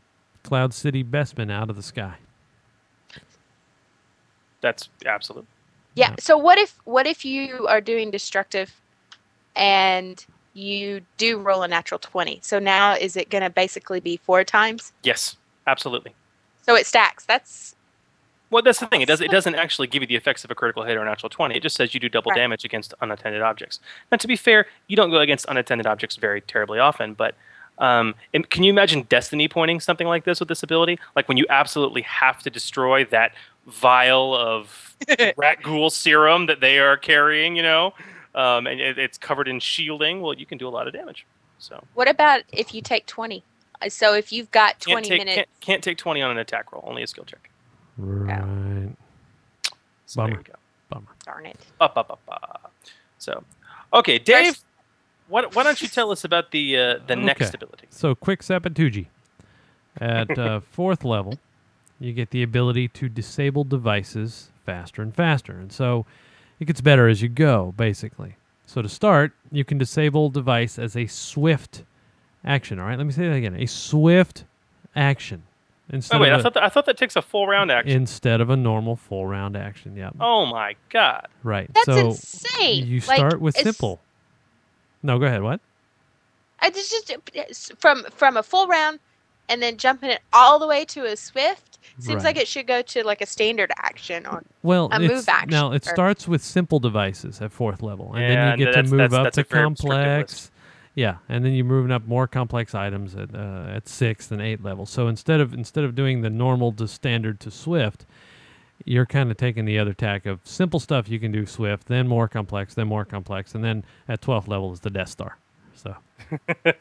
Cloud 0.44 0.72
City 0.72 1.04
Bespin 1.04 1.50
out 1.52 1.68
of 1.68 1.76
the 1.76 1.82
sky. 1.82 2.14
That's 4.60 4.88
absolute. 5.06 5.46
Yeah. 5.94 6.14
So 6.18 6.36
what 6.38 6.58
if 6.58 6.78
what 6.84 7.06
if 7.06 7.24
you 7.24 7.66
are 7.68 7.80
doing 7.80 8.10
destructive 8.10 8.80
and 9.54 10.24
you 10.54 11.02
do 11.18 11.38
roll 11.38 11.62
a 11.62 11.68
natural 11.68 11.98
20? 11.98 12.40
So 12.42 12.58
now 12.58 12.94
is 12.94 13.16
it 13.16 13.28
going 13.30 13.42
to 13.44 13.50
basically 13.50 14.00
be 14.00 14.16
four 14.16 14.42
times? 14.42 14.92
Yes, 15.02 15.36
absolutely. 15.66 16.14
So 16.64 16.74
it 16.76 16.86
stacks. 16.86 17.24
That's 17.26 17.74
Well, 18.50 18.62
that's 18.62 18.80
the 18.80 18.86
thing. 18.86 19.02
It 19.02 19.06
does. 19.06 19.20
It 19.20 19.30
doesn't 19.30 19.54
actually 19.56 19.88
give 19.88 20.02
you 20.02 20.06
the 20.08 20.16
effects 20.16 20.42
of 20.44 20.50
a 20.50 20.54
critical 20.54 20.82
hit 20.82 20.96
or 20.96 21.02
a 21.02 21.04
natural 21.04 21.28
twenty. 21.28 21.56
It 21.56 21.62
just 21.62 21.76
says 21.76 21.92
you 21.92 22.00
do 22.00 22.08
double 22.08 22.30
Right. 22.30 22.38
damage 22.38 22.64
against 22.64 22.94
unattended 23.00 23.42
objects. 23.42 23.80
Now, 24.10 24.16
to 24.18 24.26
be 24.26 24.36
fair, 24.36 24.66
you 24.86 24.96
don't 24.96 25.10
go 25.10 25.18
against 25.18 25.46
unattended 25.48 25.86
objects 25.86 26.16
very 26.16 26.40
terribly 26.40 26.78
often. 26.78 27.12
But 27.14 27.34
um, 27.78 28.14
can 28.50 28.62
you 28.64 28.70
imagine 28.70 29.02
Destiny 29.02 29.48
pointing 29.48 29.80
something 29.80 30.06
like 30.06 30.24
this 30.24 30.40
with 30.40 30.48
this 30.48 30.62
ability? 30.62 30.98
Like 31.14 31.28
when 31.28 31.36
you 31.36 31.46
absolutely 31.50 32.02
have 32.02 32.42
to 32.42 32.50
destroy 32.50 33.04
that 33.06 33.32
vial 33.66 34.34
of 34.34 34.96
rat 35.36 35.62
ghoul 35.62 35.90
serum 35.90 36.46
that 36.46 36.60
they 36.60 36.78
are 36.78 36.96
carrying, 36.96 37.54
you 37.54 37.62
know, 37.62 37.92
um, 38.34 38.66
and 38.66 38.80
it, 38.80 38.98
it's 38.98 39.18
covered 39.18 39.46
in 39.46 39.60
shielding. 39.60 40.22
Well, 40.22 40.34
you 40.34 40.46
can 40.46 40.56
do 40.58 40.66
a 40.66 40.70
lot 40.70 40.86
of 40.88 40.94
damage. 40.94 41.26
So 41.58 41.84
what 41.94 42.08
about 42.08 42.42
if 42.52 42.72
you 42.74 42.80
take 42.80 43.04
20? 43.06 43.42
Uh, 43.82 43.88
So 43.90 44.14
if 44.14 44.32
you've 44.32 44.50
got 44.50 44.78
can't 44.80 45.04
20 45.04 45.08
take 45.08 45.18
minutes 45.18 45.34
can't, 45.36 45.48
can't 45.60 45.82
take 45.84 45.98
twenty 45.98 46.22
on 46.22 46.30
an 46.30 46.38
attack 46.38 46.72
roll. 46.72 46.82
Only 46.86 47.02
a 47.02 47.06
skill 47.06 47.24
check. 47.24 47.50
Right. 47.98 48.94
So 50.06 50.22
there 50.22 50.28
Bummer. 50.28 50.38
you 50.38 50.44
go. 50.44 50.58
Bummer. 50.88 51.06
darn 51.24 51.46
it. 51.46 51.58
Up, 51.80 51.96
up, 51.96 52.10
up, 52.10 52.20
up. 52.28 52.72
So, 53.18 53.42
okay, 53.92 54.18
Dave. 54.18 54.58
why, 55.28 55.44
why 55.52 55.62
don't 55.64 55.82
you 55.82 55.88
tell 55.88 56.10
us 56.10 56.24
about 56.24 56.50
the 56.52 56.76
uh, 56.76 56.98
the 57.06 57.16
next 57.16 57.52
ability? 57.54 57.88
So 57.90 58.14
quick 58.14 58.42
Sapatuji. 58.42 59.06
At 60.00 60.38
uh, 60.38 60.60
fourth 60.70 61.04
level, 61.04 61.38
you 61.98 62.12
get 62.12 62.30
the 62.30 62.42
ability 62.42 62.88
to 62.88 63.08
disable 63.08 63.64
devices 63.64 64.50
faster 64.64 65.02
and 65.02 65.14
faster. 65.14 65.52
And 65.52 65.72
so 65.72 66.06
it 66.60 66.66
gets 66.66 66.80
better 66.80 67.08
as 67.08 67.20
you 67.22 67.28
go, 67.28 67.74
basically. 67.76 68.36
So 68.66 68.82
to 68.82 68.88
start, 68.88 69.32
you 69.50 69.64
can 69.64 69.78
disable 69.78 70.30
device 70.30 70.78
as 70.78 70.96
a 70.96 71.06
swift 71.06 71.84
action. 72.44 72.78
All 72.78 72.86
right, 72.86 72.98
let 72.98 73.06
me 73.06 73.12
say 73.12 73.26
that 73.28 73.34
again. 73.34 73.54
A 73.54 73.66
swift 73.66 74.44
action. 74.94 75.42
Instead 75.90 76.16
Oh 76.16 76.20
wait, 76.20 76.28
of 76.32 76.36
I 76.36 76.38
a- 76.38 76.42
thought 76.42 76.54
that, 76.54 76.62
I 76.64 76.68
thought 76.68 76.86
that 76.86 76.96
takes 76.98 77.16
a 77.16 77.22
full 77.22 77.46
round 77.46 77.70
action. 77.70 77.96
instead 77.96 78.40
of 78.40 78.50
a 78.50 78.56
normal 78.56 78.94
full 78.96 79.26
round 79.26 79.56
action. 79.56 79.96
Yeah. 79.96 80.10
Oh 80.20 80.44
my 80.46 80.76
god. 80.90 81.26
Right. 81.42 81.70
That's 81.72 81.86
so 81.86 82.08
insane. 82.10 82.86
you 82.86 83.00
Like, 83.08 83.16
start 83.16 83.40
with 83.40 83.56
simple. 83.56 84.00
No, 85.02 85.18
go 85.18 85.26
ahead. 85.26 85.42
What? 85.42 85.60
I 86.60 86.70
just 86.70 86.90
just 87.34 87.72
from 87.78 88.04
from 88.14 88.36
a 88.36 88.42
full 88.42 88.66
round, 88.66 88.98
and 89.48 89.62
then 89.62 89.76
jumping 89.78 90.10
it 90.10 90.20
all 90.32 90.58
the 90.58 90.66
way 90.66 90.84
to 90.86 91.04
a 91.06 91.16
swift 91.16 91.78
seems 92.00 92.16
Right. 92.16 92.24
like 92.24 92.36
it 92.36 92.48
should 92.48 92.66
go 92.66 92.82
to 92.82 93.04
like 93.04 93.20
a 93.22 93.26
standard 93.26 93.70
action 93.78 94.26
or 94.26 94.42
Well, 94.62 94.88
a 94.92 95.00
move 95.00 95.26
action. 95.28 95.50
now 95.50 95.72
it 95.72 95.86
or- 95.86 95.90
starts 95.90 96.28
with 96.28 96.42
simple 96.42 96.80
devices 96.80 97.40
at 97.40 97.50
fourth 97.52 97.80
level, 97.82 98.12
and 98.14 98.22
Yeah, 98.22 98.50
then 98.50 98.58
you 98.58 98.64
get 98.66 98.72
to 98.72 98.82
move 98.82 98.90
that's- 98.98 99.12
up 99.14 99.24
that's 99.24 99.34
to 99.36 99.44
very 99.44 99.64
restrictive 99.66 99.88
complex. 99.90 100.50
Yeah, 100.98 101.18
and 101.28 101.44
then 101.44 101.52
you're 101.52 101.64
moving 101.64 101.92
up 101.92 102.08
more 102.08 102.26
complex 102.26 102.74
items 102.74 103.14
at 103.14 103.32
uh, 103.32 103.66
at 103.68 103.86
sixth 103.88 104.32
and 104.32 104.42
eighth 104.42 104.64
level. 104.64 104.84
So 104.84 105.06
instead 105.06 105.40
of 105.40 105.54
instead 105.54 105.84
of 105.84 105.94
doing 105.94 106.22
the 106.22 106.28
normal 106.28 106.72
to 106.72 106.88
standard 106.88 107.38
to 107.38 107.52
swift, 107.52 108.04
you're 108.84 109.06
kind 109.06 109.30
of 109.30 109.36
taking 109.36 109.64
the 109.64 109.78
other 109.78 109.94
tack 109.94 110.26
of 110.26 110.40
simple 110.42 110.80
stuff 110.80 111.08
you 111.08 111.20
can 111.20 111.30
do 111.30 111.46
swift, 111.46 111.86
then 111.86 112.08
more 112.08 112.26
complex, 112.26 112.74
then 112.74 112.88
more 112.88 113.04
complex, 113.04 113.54
and 113.54 113.62
then 113.62 113.84
at 114.08 114.20
twelfth 114.20 114.48
level 114.48 114.72
is 114.72 114.80
the 114.80 114.90
Death 114.90 115.10
Star. 115.10 115.38
So 115.72 115.94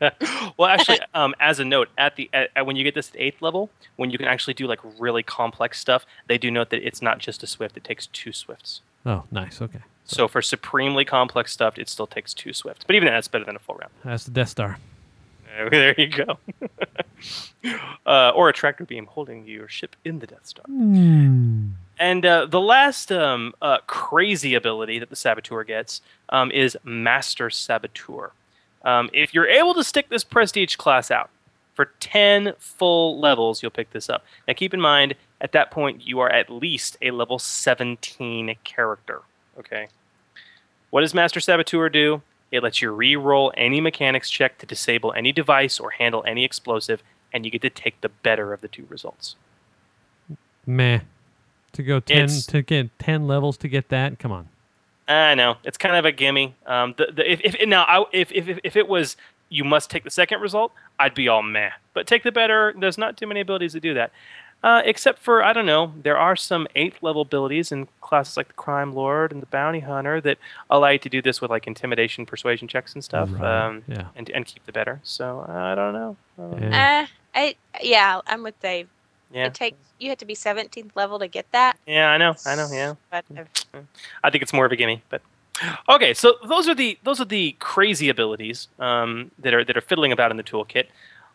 well, 0.58 0.68
actually, 0.68 0.98
um, 1.14 1.36
as 1.40 1.60
a 1.60 1.66
note, 1.66 1.90
at 1.96 2.16
the 2.16 2.28
at, 2.34 2.50
at- 2.56 2.66
when 2.66 2.76
you 2.76 2.84
get 2.84 2.96
this 2.96 3.12
at 3.12 3.22
eighth 3.22 3.40
level, 3.44 3.70
when 3.98 4.10
you 4.10 4.18
can 4.18 4.28
actually 4.28 4.56
do 4.56 4.66
like 4.66 4.80
really 4.98 5.22
complex 5.22 5.80
stuff, 5.80 6.08
they 6.26 6.40
do 6.40 6.50
note 6.50 6.72
that 6.72 6.84
it's 6.84 7.04
not 7.04 7.20
just 7.20 7.44
a 7.44 7.48
swift; 7.48 7.78
it 7.78 7.84
takes 7.84 8.08
two 8.08 8.34
swifts. 8.34 8.82
oh, 9.06 9.26
nice. 9.30 9.62
Okay, 9.62 9.82
So 10.08 10.28
for 10.28 10.42
supremely 10.42 11.06
complex 11.06 11.52
stuff, 11.52 11.78
it 11.78 11.90
still 11.90 12.08
takes 12.08 12.34
two 12.34 12.54
swifts. 12.54 12.84
But 12.86 12.96
even 12.96 13.08
that's 13.10 13.28
better 13.28 13.46
than 13.46 13.56
a 13.56 13.60
full 13.60 13.76
round. 13.76 13.92
that's 14.04 14.24
the 14.24 14.32
Death 14.32 14.50
Star. 14.50 14.80
There 15.72 15.96
you 15.98 16.08
go. 16.08 16.38
uh, 18.06 18.30
or 18.36 18.48
a 18.48 18.54
tractor 18.54 18.86
beam 18.86 19.08
holding 19.08 19.48
your 19.48 19.68
ship 19.68 19.96
in 20.06 20.20
the 20.20 20.28
Death 20.28 20.46
Star. 20.46 20.66
And 20.68 22.26
uh, 22.26 22.46
the 22.46 22.62
last 22.62 23.12
um, 23.12 23.56
uh, 23.60 23.80
crazy 23.88 24.54
ability 24.54 25.00
that 25.00 25.10
the 25.10 25.16
Saboteur 25.16 25.64
gets 25.64 26.02
um, 26.30 26.52
is 26.52 26.78
Master 26.84 27.50
Saboteur. 27.50 28.34
Um, 28.84 29.10
if 29.14 29.34
you're 29.34 29.48
able 29.48 29.74
to 29.74 29.84
stick 29.84 30.10
this 30.10 30.24
prestige 30.24 30.76
class 30.76 31.10
out 31.10 31.32
for 31.74 31.86
10 32.00 32.54
full 32.60 33.20
levels, 33.20 33.64
you'll 33.64 33.72
pick 33.72 33.90
this 33.92 34.12
up. 34.12 34.24
Now, 34.48 34.54
keep 34.54 34.76
in 34.76 34.82
mind, 34.82 35.16
at 35.42 35.54
that 35.54 35.72
point, 35.72 36.06
you 36.06 36.20
are 36.20 36.30
at 36.30 36.52
least 36.52 36.98
a 37.02 37.10
level 37.10 37.40
17 37.40 38.56
character. 38.64 39.22
Okay. 39.58 39.88
What 40.90 41.02
does 41.02 41.14
Master 41.14 41.40
Saboteur 41.40 41.90
do? 41.90 42.22
It 42.52 42.64
lets 42.64 42.82
you 42.82 42.92
re-roll 42.92 43.52
any 43.58 43.82
mechanics 43.82 44.30
check 44.30 44.58
to 44.60 44.66
disable 44.66 45.12
any 45.14 45.32
device 45.32 45.80
or 45.80 45.92
handle 45.92 46.24
any 46.26 46.46
explosive, 46.46 47.04
and 47.34 47.44
you 47.44 47.52
get 47.52 47.62
to 47.64 47.70
take 47.70 48.00
the 48.02 48.10
better 48.10 48.54
of 48.54 48.62
the 48.62 48.68
two 48.70 48.86
results. 48.90 49.36
Meh. 50.66 51.00
To 51.74 51.84
go 51.84 52.00
ten 52.00 52.18
It's- 52.18 52.46
to 52.48 52.62
get 52.62 52.98
ten 53.00 53.28
levels 53.28 53.58
to 53.58 53.68
get 53.68 53.90
that. 53.90 54.18
Come 54.20 54.32
on. 54.32 54.48
I 55.10 55.36
know 55.36 55.58
it's 55.64 55.78
kind 55.78 55.96
of 55.96 56.04
a 56.06 56.12
gimme. 56.12 56.56
Um, 56.66 56.94
the, 56.98 57.08
the, 57.14 57.32
if, 57.32 57.42
if 57.56 57.68
now 57.68 57.84
I, 57.84 58.04
if, 58.12 58.32
if 58.32 58.48
if- 58.48 58.60
if 58.64 58.76
it 58.76 58.88
was 58.88 59.16
you 59.50 59.64
must 59.64 59.90
take 59.90 60.04
the 60.04 60.10
second 60.12 60.42
result, 60.42 60.74
I'd 61.00 61.14
be 61.14 61.28
all 61.30 61.42
meh. 61.44 61.70
But 61.94 62.08
take 62.08 62.24
the 62.24 62.32
better. 62.32 62.74
There's 62.78 62.98
not 62.98 63.16
too 63.16 63.28
many 63.28 63.40
abilities 63.40 63.72
to 63.74 63.80
do 63.80 63.94
that, 63.94 64.12
uh, 64.64 64.82
except 64.86 65.20
for 65.20 65.44
I 65.44 65.54
don't 65.54 65.66
know. 65.66 65.94
There 66.02 66.18
are 66.18 66.36
some 66.36 66.68
eighth 66.76 67.02
level 67.02 67.22
abilities 67.22 67.72
in 67.72 67.88
classes 68.02 68.38
like 68.38 68.48
the 68.48 68.54
Crime 68.54 68.94
Lord 68.94 69.32
and 69.32 69.42
the 69.42 69.46
Bounty 69.48 69.80
Hunter 69.82 70.20
that 70.22 70.38
allow 70.70 70.90
you 70.90 71.00
to 71.00 71.10
do 71.10 71.22
this 71.22 71.42
with 71.42 71.52
like 71.52 71.68
intimidation, 71.68 72.26
persuasion 72.26 72.68
checks 72.68 72.94
and 72.94 73.04
stuff. 73.04 73.30
Right, 73.32 73.66
Um, 73.66 73.84
yeah. 73.88 74.08
and 74.16 74.30
and 74.32 74.46
keep 74.46 74.66
the 74.66 74.72
better. 74.72 75.00
So 75.04 75.46
I 75.48 75.76
don't 75.76 75.94
know. 75.94 76.16
I 76.38 76.42
don't 76.42 76.60
know. 76.70 76.78
Uh, 76.78 77.06
I 77.36 77.56
yeah, 77.82 78.22
I'm 78.28 78.44
with 78.44 78.60
Dave. 78.62 78.88
Yeah. 79.32 79.48
It 79.48 79.54
takes 79.54 79.78
you 80.00 80.10
have 80.10 80.18
to 80.20 80.26
be 80.26 80.36
17th 80.36 80.92
level 80.96 81.20
to 81.20 81.28
get 81.28 81.52
that. 81.52 81.78
Yeah, 81.86 82.10
I 82.10 82.18
know. 82.18 82.36
I 82.46 82.56
know. 82.56 82.68
Yeah. 82.72 82.94
But 83.12 83.26
uh, 83.74 83.80
I 84.24 84.30
think 84.30 84.42
it's 84.42 84.54
more 84.54 84.66
of 84.66 84.72
a 84.72 84.76
gimme. 84.76 85.02
But 85.10 85.22
okay, 85.90 86.14
so 86.14 86.36
those 86.48 86.68
are 86.68 86.76
the 86.76 86.98
those 87.04 87.20
are 87.20 87.26
the 87.26 87.56
crazy 87.60 88.10
abilities 88.10 88.68
um, 88.80 89.32
that 89.40 89.54
are 89.54 89.64
that 89.64 89.76
are 89.78 89.82
fiddling 89.82 90.12
about 90.12 90.32
in 90.32 90.38
the 90.38 90.44
toolkit. 90.44 90.86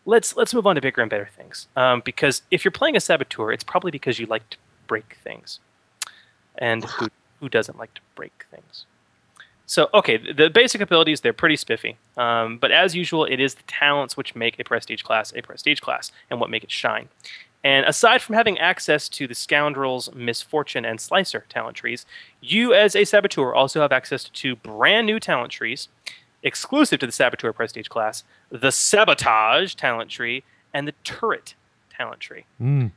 Let's 0.05 0.35
let's 0.35 0.53
move 0.53 0.67
on 0.67 0.75
to 0.75 0.81
bigger 0.81 1.01
and 1.01 1.09
better 1.09 1.29
things. 1.35 1.67
Um, 1.75 2.01
because 2.03 2.41
if 2.51 2.65
you're 2.65 2.71
playing 2.71 2.95
a 2.95 2.99
saboteur, 2.99 3.51
it's 3.51 3.63
probably 3.63 3.91
because 3.91 4.19
you 4.19 4.25
like 4.25 4.49
to 4.49 4.57
break 4.87 5.17
things, 5.23 5.59
and 6.57 6.83
who 6.83 7.07
who 7.39 7.49
doesn't 7.49 7.77
like 7.77 7.93
to 7.93 8.01
break 8.15 8.45
things? 8.51 8.85
So 9.65 9.89
okay, 9.93 10.17
the, 10.17 10.49
basic 10.49 10.81
abilities 10.81 11.21
they're 11.21 11.33
pretty 11.33 11.55
spiffy, 11.55 11.97
um, 12.17 12.57
but 12.57 12.71
as 12.71 12.95
usual, 12.95 13.23
it 13.25 13.39
is 13.39 13.55
the 13.55 13.63
talents 13.63 14.17
which 14.17 14.35
make 14.35 14.59
a 14.59 14.63
prestige 14.63 15.01
class 15.03 15.33
a 15.35 15.41
prestige 15.41 15.79
class 15.79 16.11
and 16.29 16.39
what 16.39 16.49
make 16.49 16.63
it 16.63 16.71
shine. 16.71 17.07
And 17.63 17.85
aside 17.85 18.21
from 18.21 18.35
having 18.35 18.59
access 18.59 19.07
to 19.09 19.25
the 19.25 19.33
Scoundrels, 19.33 20.13
Misfortune, 20.13 20.83
and 20.83 20.99
Slicer 20.99 21.45
talent 21.47 21.77
trees, 21.77 22.05
you 22.41 22.73
as 22.73 22.93
a 22.95 23.05
Saboteur 23.05 23.53
also 23.53 23.79
have 23.79 23.93
access 23.93 24.25
to 24.25 24.57
brand 24.57 25.07
new 25.07 25.19
talent 25.19 25.51
trees, 25.51 25.87
exclusive 26.43 26.99
to 26.99 27.05
the 27.05 27.11
Saboteur 27.11 27.53
Prestige 27.53 27.87
class 27.87 28.23
the 28.49 28.71
Sabotage 28.71 29.75
talent 29.75 30.09
tree 30.09 30.43
and 30.73 30.87
the 30.87 30.93
Turret 31.03 31.55
talent 31.89 32.19
tree. 32.19 32.45
Mm. 32.61 32.91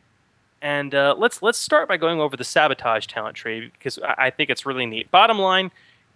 And 0.63 0.95
uh, 0.95 1.15
let's 1.17 1.43
let's 1.43 1.59
start 1.59 1.89
by 1.89 1.97
going 1.97 2.21
over 2.21 2.37
the 2.37 2.45
sabotage 2.45 3.07
talent 3.07 3.37
tree 3.37 3.71
because 3.73 3.99
I, 3.99 4.15
I 4.27 4.31
think 4.31 4.51
it's 4.51 4.67
really 4.67 4.87
neat. 4.87 5.11
Bottom 5.11 5.39
line, 5.39 5.71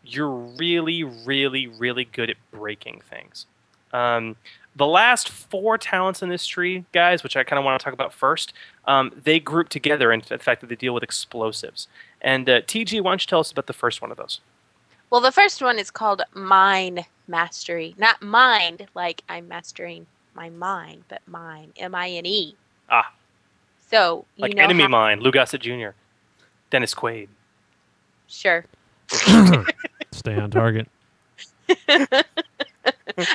you're 0.05 0.31
really, 0.31 1.05
really, 1.05 1.67
really 1.67 2.05
good 2.05 2.31
at 2.31 2.37
breaking 2.51 3.03
things. 3.09 3.47
Um, 3.93 4.37
the 4.75 4.87
last 4.87 5.29
four 5.29 5.77
talents 5.79 6.23
in 6.23 6.29
this 6.29 6.47
tree, 6.47 6.85
guys, 6.93 7.23
which 7.23 7.37
I 7.37 7.45
kind 7.45 7.59
of 7.59 7.65
want 7.65 7.79
to 7.79 7.85
talk 7.85 7.93
about 7.93 8.13
first, 8.13 8.53
um, 8.87 9.13
they 9.25 9.41
group 9.41 9.69
together 9.69 10.13
in 10.13 10.23
the 10.29 10.39
fact 10.39 10.61
that 10.61 10.69
they 10.69 10.77
deal 10.77 10.95
with 10.95 11.03
explosives. 11.03 11.89
And 12.21 12.49
uh, 12.49 12.61
TG, 12.63 13.03
why 13.03 13.11
don't 13.11 13.23
you 13.23 13.27
tell 13.27 13.41
us 13.41 13.51
about 13.51 13.67
the 13.67 13.73
first 13.73 14.01
one 14.01 14.11
of 14.11 14.17
those? 14.17 14.41
Well, 15.11 15.21
the 15.21 15.33
first 15.33 15.61
one 15.63 15.79
is 15.79 15.91
called 15.91 16.23
mind 16.35 17.05
mastery, 17.29 17.95
not 17.99 18.21
mind 18.23 18.87
like 18.95 19.23
I'm 19.29 19.49
mastering 19.49 20.07
my 20.35 20.51
mind, 20.51 21.05
but 21.09 21.21
mine, 21.27 21.73
M 21.77 21.95
I 21.95 22.11
N 22.11 22.27
E. 22.27 22.55
Ah, 22.89 23.13
So 23.91 24.25
you 24.37 24.43
like 24.43 24.55
know 24.55 24.63
Enemy 24.65 24.83
how, 24.85 24.89
Mine, 24.89 25.21
Lou 25.21 25.31
Gossett 25.31 25.61
Jr., 25.61 25.91
Dennis 26.71 26.95
Quaid. 26.95 27.29
Sure. 28.29 28.65
Stay 30.13 30.35
on 30.37 30.51
target. 30.51 30.89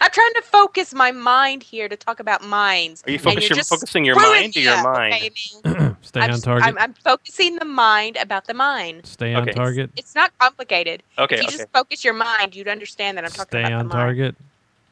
I'm 0.01 0.11
trying 0.11 0.33
to 0.35 0.41
focus 0.43 0.93
my 0.93 1.11
mind 1.11 1.63
here 1.63 1.87
to 1.89 1.95
talk 1.95 2.19
about 2.19 2.43
minds. 2.43 3.03
Are 3.05 3.11
you 3.11 3.15
and 3.17 3.23
you're 3.23 3.31
focusing, 3.33 3.55
just 3.57 3.69
focusing 3.69 4.05
your 4.05 4.15
mind 4.15 4.55
or 4.55 4.59
your 4.61 4.81
mind? 4.83 5.13
okay? 5.13 5.95
Stay 6.01 6.19
I'm, 6.21 6.29
on 6.29 6.35
s- 6.35 6.41
target. 6.41 6.67
I'm, 6.67 6.77
I'm 6.77 6.93
focusing 6.93 7.55
the 7.57 7.65
mind 7.65 8.17
about 8.17 8.45
the 8.47 8.53
mind. 8.53 9.05
Stay 9.05 9.33
on 9.33 9.43
Okay. 9.43 9.53
target. 9.53 9.91
It's 9.97 10.15
not 10.15 10.31
complicated. 10.39 11.03
Okay, 11.17 11.35
If 11.35 11.41
you 11.41 11.47
okay. 11.47 11.57
just 11.57 11.67
focus 11.73 12.03
your 12.03 12.13
mind, 12.13 12.55
you'd 12.55 12.67
understand 12.67 13.17
that 13.17 13.25
I'm 13.25 13.31
talking 13.31 13.59
Stay 13.59 13.61
about 13.61 13.73
on 13.73 13.87
the 13.87 13.95
mind. 13.95 14.05
target. 14.07 14.35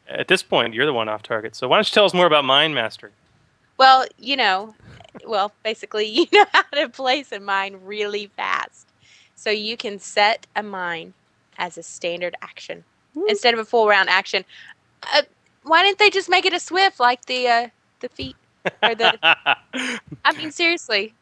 At 0.07 0.27
this 0.27 0.43
point, 0.43 0.73
you're 0.73 0.85
the 0.85 0.93
one 0.93 1.09
off 1.09 1.23
target. 1.23 1.55
So 1.55 1.67
why 1.67 1.77
don't 1.77 1.87
you 1.89 1.93
tell 1.93 2.05
us 2.05 2.13
more 2.13 2.25
about 2.25 2.45
Mind 2.45 2.75
Mastery? 2.75 3.11
Well, 3.77 4.05
you 4.17 4.35
know, 4.35 4.75
well, 5.25 5.53
basically, 5.63 6.05
you 6.07 6.25
know 6.33 6.45
how 6.53 6.63
to 6.73 6.89
place 6.89 7.31
a 7.31 7.39
mine 7.39 7.77
really 7.83 8.27
fast. 8.35 8.87
So 9.35 9.49
you 9.49 9.77
can 9.77 9.99
set 9.99 10.45
a 10.55 10.63
mine 10.63 11.13
as 11.57 11.77
a 11.77 11.83
standard 11.83 12.35
action 12.41 12.83
instead 13.27 13.53
of 13.53 13.59
a 13.59 13.65
full 13.65 13.87
round 13.87 14.09
action. 14.09 14.43
Uh, 15.13 15.21
why 15.63 15.83
didn't 15.83 15.99
they 15.99 16.09
just 16.09 16.29
make 16.29 16.45
it 16.45 16.53
a 16.53 16.59
swift 16.59 16.99
like 16.99 17.25
the 17.25 17.47
uh, 17.47 17.67
the 17.99 18.09
feat 18.09 18.35
or 18.81 18.95
the? 18.95 19.17
I 20.25 20.31
mean, 20.37 20.51
seriously. 20.51 21.13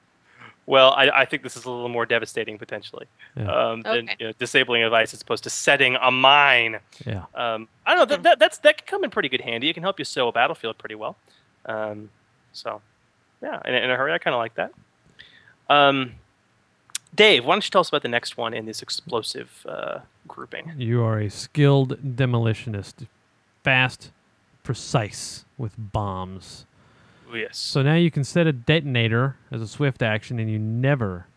Well, 0.67 0.91
I, 0.91 1.09
I 1.09 1.25
think 1.25 1.41
this 1.43 1.57
is 1.57 1.65
a 1.65 1.71
little 1.71 1.89
more 1.89 2.05
devastating 2.05 2.57
potentially 2.57 3.07
Yeah. 3.35 3.51
um, 3.51 3.81
than 3.81 4.09
you 4.19 4.27
know, 4.27 4.33
disabling 4.37 4.83
a 4.83 4.85
device 4.85 5.13
as 5.13 5.21
opposed 5.21 5.43
to 5.43 5.49
setting 5.49 5.97
a 6.01 6.11
mine. 6.11 6.79
Yeah. 7.05 7.23
Um, 7.35 7.67
I 7.85 7.95
don't 7.95 7.97
know. 8.09 8.15
That, 8.15 8.23
that 8.23 8.39
that's 8.39 8.57
that 8.59 8.77
can 8.77 8.85
come 8.87 9.03
in 9.03 9.09
pretty 9.09 9.27
good 9.27 9.41
handy. 9.41 9.69
It 9.69 9.73
can 9.73 9.83
help 9.83 9.99
you 9.99 10.05
sow 10.05 10.27
a 10.27 10.31
battlefield 10.31 10.77
pretty 10.77 10.95
well. 10.95 11.17
Um, 11.65 12.09
so, 12.53 12.81
yeah, 13.41 13.59
in, 13.65 13.73
in 13.73 13.89
a 13.91 13.95
hurry, 13.97 14.13
I 14.13 14.17
kind 14.19 14.33
of 14.35 14.39
like 14.39 14.53
that. 14.55 14.71
Um, 15.69 16.13
Dave, 17.15 17.43
why 17.43 17.55
don't 17.55 17.65
you 17.65 17.71
tell 17.71 17.81
us 17.81 17.89
about 17.89 18.03
the 18.03 18.07
next 18.07 18.37
one 18.37 18.53
in 18.53 18.65
this 18.65 18.81
explosive 18.81 19.65
uh, 19.67 19.99
grouping? 20.27 20.71
You 20.77 21.03
are 21.03 21.19
a 21.19 21.29
skilled 21.29 22.15
demolitionist, 22.15 23.07
fast, 23.63 24.11
precise 24.63 25.45
with 25.57 25.73
bombs. 25.77 26.65
Yes. 27.33 27.57
So 27.57 27.81
now 27.81 27.95
you 27.95 28.11
can 28.11 28.23
set 28.23 28.45
a 28.47 28.51
detonator 28.51 29.37
as 29.51 29.61
a 29.61 29.67
swift 29.67 30.01
action, 30.01 30.39
and 30.39 30.49
you 30.51 30.59
never 30.59 31.27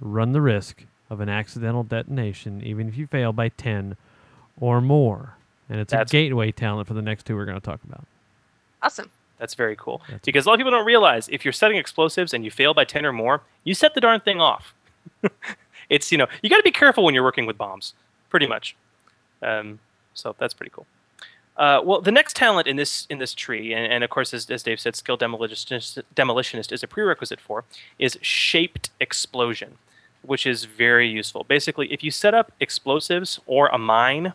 run 0.00 0.32
the 0.32 0.40
risk 0.40 0.84
of 1.10 1.20
an 1.20 1.28
accidental 1.28 1.82
detonation, 1.84 2.62
even 2.64 2.88
if 2.88 2.96
you 2.96 3.06
fail 3.06 3.32
by 3.32 3.48
10 3.50 3.96
or 4.60 4.80
more. 4.80 5.36
and 5.68 5.80
it's 5.80 5.90
That's- 5.92 6.10
a 6.10 6.12
gateway 6.12 6.52
talent 6.52 6.86
for 6.88 6.94
the 6.94 7.00
next 7.02 7.24
two 7.26 7.34
we're 7.36 7.44
going 7.46 7.58
to 7.58 7.64
talk 7.64 7.80
about. 7.84 8.04
Awesome. 8.82 9.10
That's 9.38 9.54
very 9.54 9.74
cool. 9.76 10.02
because 10.24 10.44
a 10.44 10.48
lot 10.48 10.54
of 10.54 10.58
people 10.58 10.70
don't 10.70 10.84
realize 10.86 11.28
if 11.30 11.44
you're 11.44 11.52
setting 11.52 11.76
explosives 11.78 12.32
and 12.34 12.44
you 12.44 12.50
fail 12.50 12.74
by 12.74 12.84
10 12.84 13.04
or 13.06 13.12
more, 13.12 13.42
you 13.64 13.74
set 13.74 13.94
the 13.94 14.00
darn 14.00 14.20
thing 14.20 14.40
off. 14.40 14.74
it's, 15.88 16.12
you 16.12 16.18
know, 16.18 16.26
you 16.42 16.50
got 16.50 16.58
to 16.58 16.62
be 16.62 16.70
careful 16.70 17.04
when 17.04 17.14
you're 17.14 17.22
working 17.24 17.46
with 17.46 17.56
bombs, 17.58 17.94
pretty 18.30 18.46
much. 18.46 18.76
Um, 19.42 19.78
so 20.14 20.34
that's 20.38 20.52
pretty 20.54 20.70
cool. 20.74 20.86
Uh, 21.56 21.80
well, 21.84 22.00
the 22.00 22.12
next 22.12 22.34
talent 22.34 22.66
in 22.66 22.76
this 22.76 23.06
in 23.10 23.18
this 23.18 23.34
tree, 23.34 23.74
and, 23.74 23.92
and 23.92 24.04
of 24.04 24.10
course, 24.10 24.32
as, 24.32 24.48
as 24.50 24.62
Dave 24.62 24.80
said, 24.80 24.96
skilled 24.96 25.20
demolitionist, 25.20 26.02
demolitionist 26.14 26.72
is 26.72 26.82
a 26.82 26.88
prerequisite 26.88 27.40
for, 27.40 27.64
is 27.98 28.18
shaped 28.22 28.90
explosion, 29.00 29.76
which 30.22 30.46
is 30.46 30.64
very 30.64 31.08
useful. 31.08 31.44
Basically, 31.44 31.92
if 31.92 32.02
you 32.02 32.10
set 32.10 32.32
up 32.32 32.52
explosives 32.58 33.38
or 33.46 33.68
a 33.68 33.78
mine, 33.78 34.32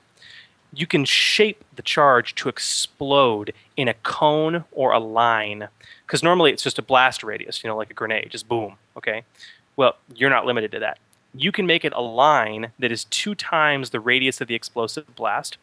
you 0.73 0.85
can 0.85 1.05
shape 1.05 1.63
the 1.75 1.81
charge 1.81 2.35
to 2.35 2.49
explode 2.49 3.53
in 3.75 3.87
a 3.87 3.93
cone 3.95 4.65
or 4.71 4.91
a 4.91 4.99
line. 4.99 5.69
Because 6.05 6.23
normally 6.23 6.51
it's 6.51 6.63
just 6.63 6.79
a 6.79 6.83
blast 6.83 7.23
radius, 7.23 7.63
you 7.63 7.67
know, 7.67 7.75
like 7.75 7.89
a 7.89 7.93
grenade, 7.93 8.29
just 8.29 8.47
boom. 8.47 8.75
Okay. 8.95 9.23
Well, 9.75 9.97
you're 10.15 10.29
not 10.29 10.45
limited 10.45 10.71
to 10.71 10.79
that. 10.79 10.99
You 11.33 11.51
can 11.51 11.65
make 11.65 11.83
it 11.83 11.93
a 11.93 12.01
line 12.01 12.71
that 12.79 12.91
is 12.91 13.05
two 13.05 13.35
times 13.35 13.89
the 13.89 13.99
radius 13.99 14.39
of 14.39 14.47
the 14.47 14.55
explosive 14.55 15.15
blast, 15.15 15.57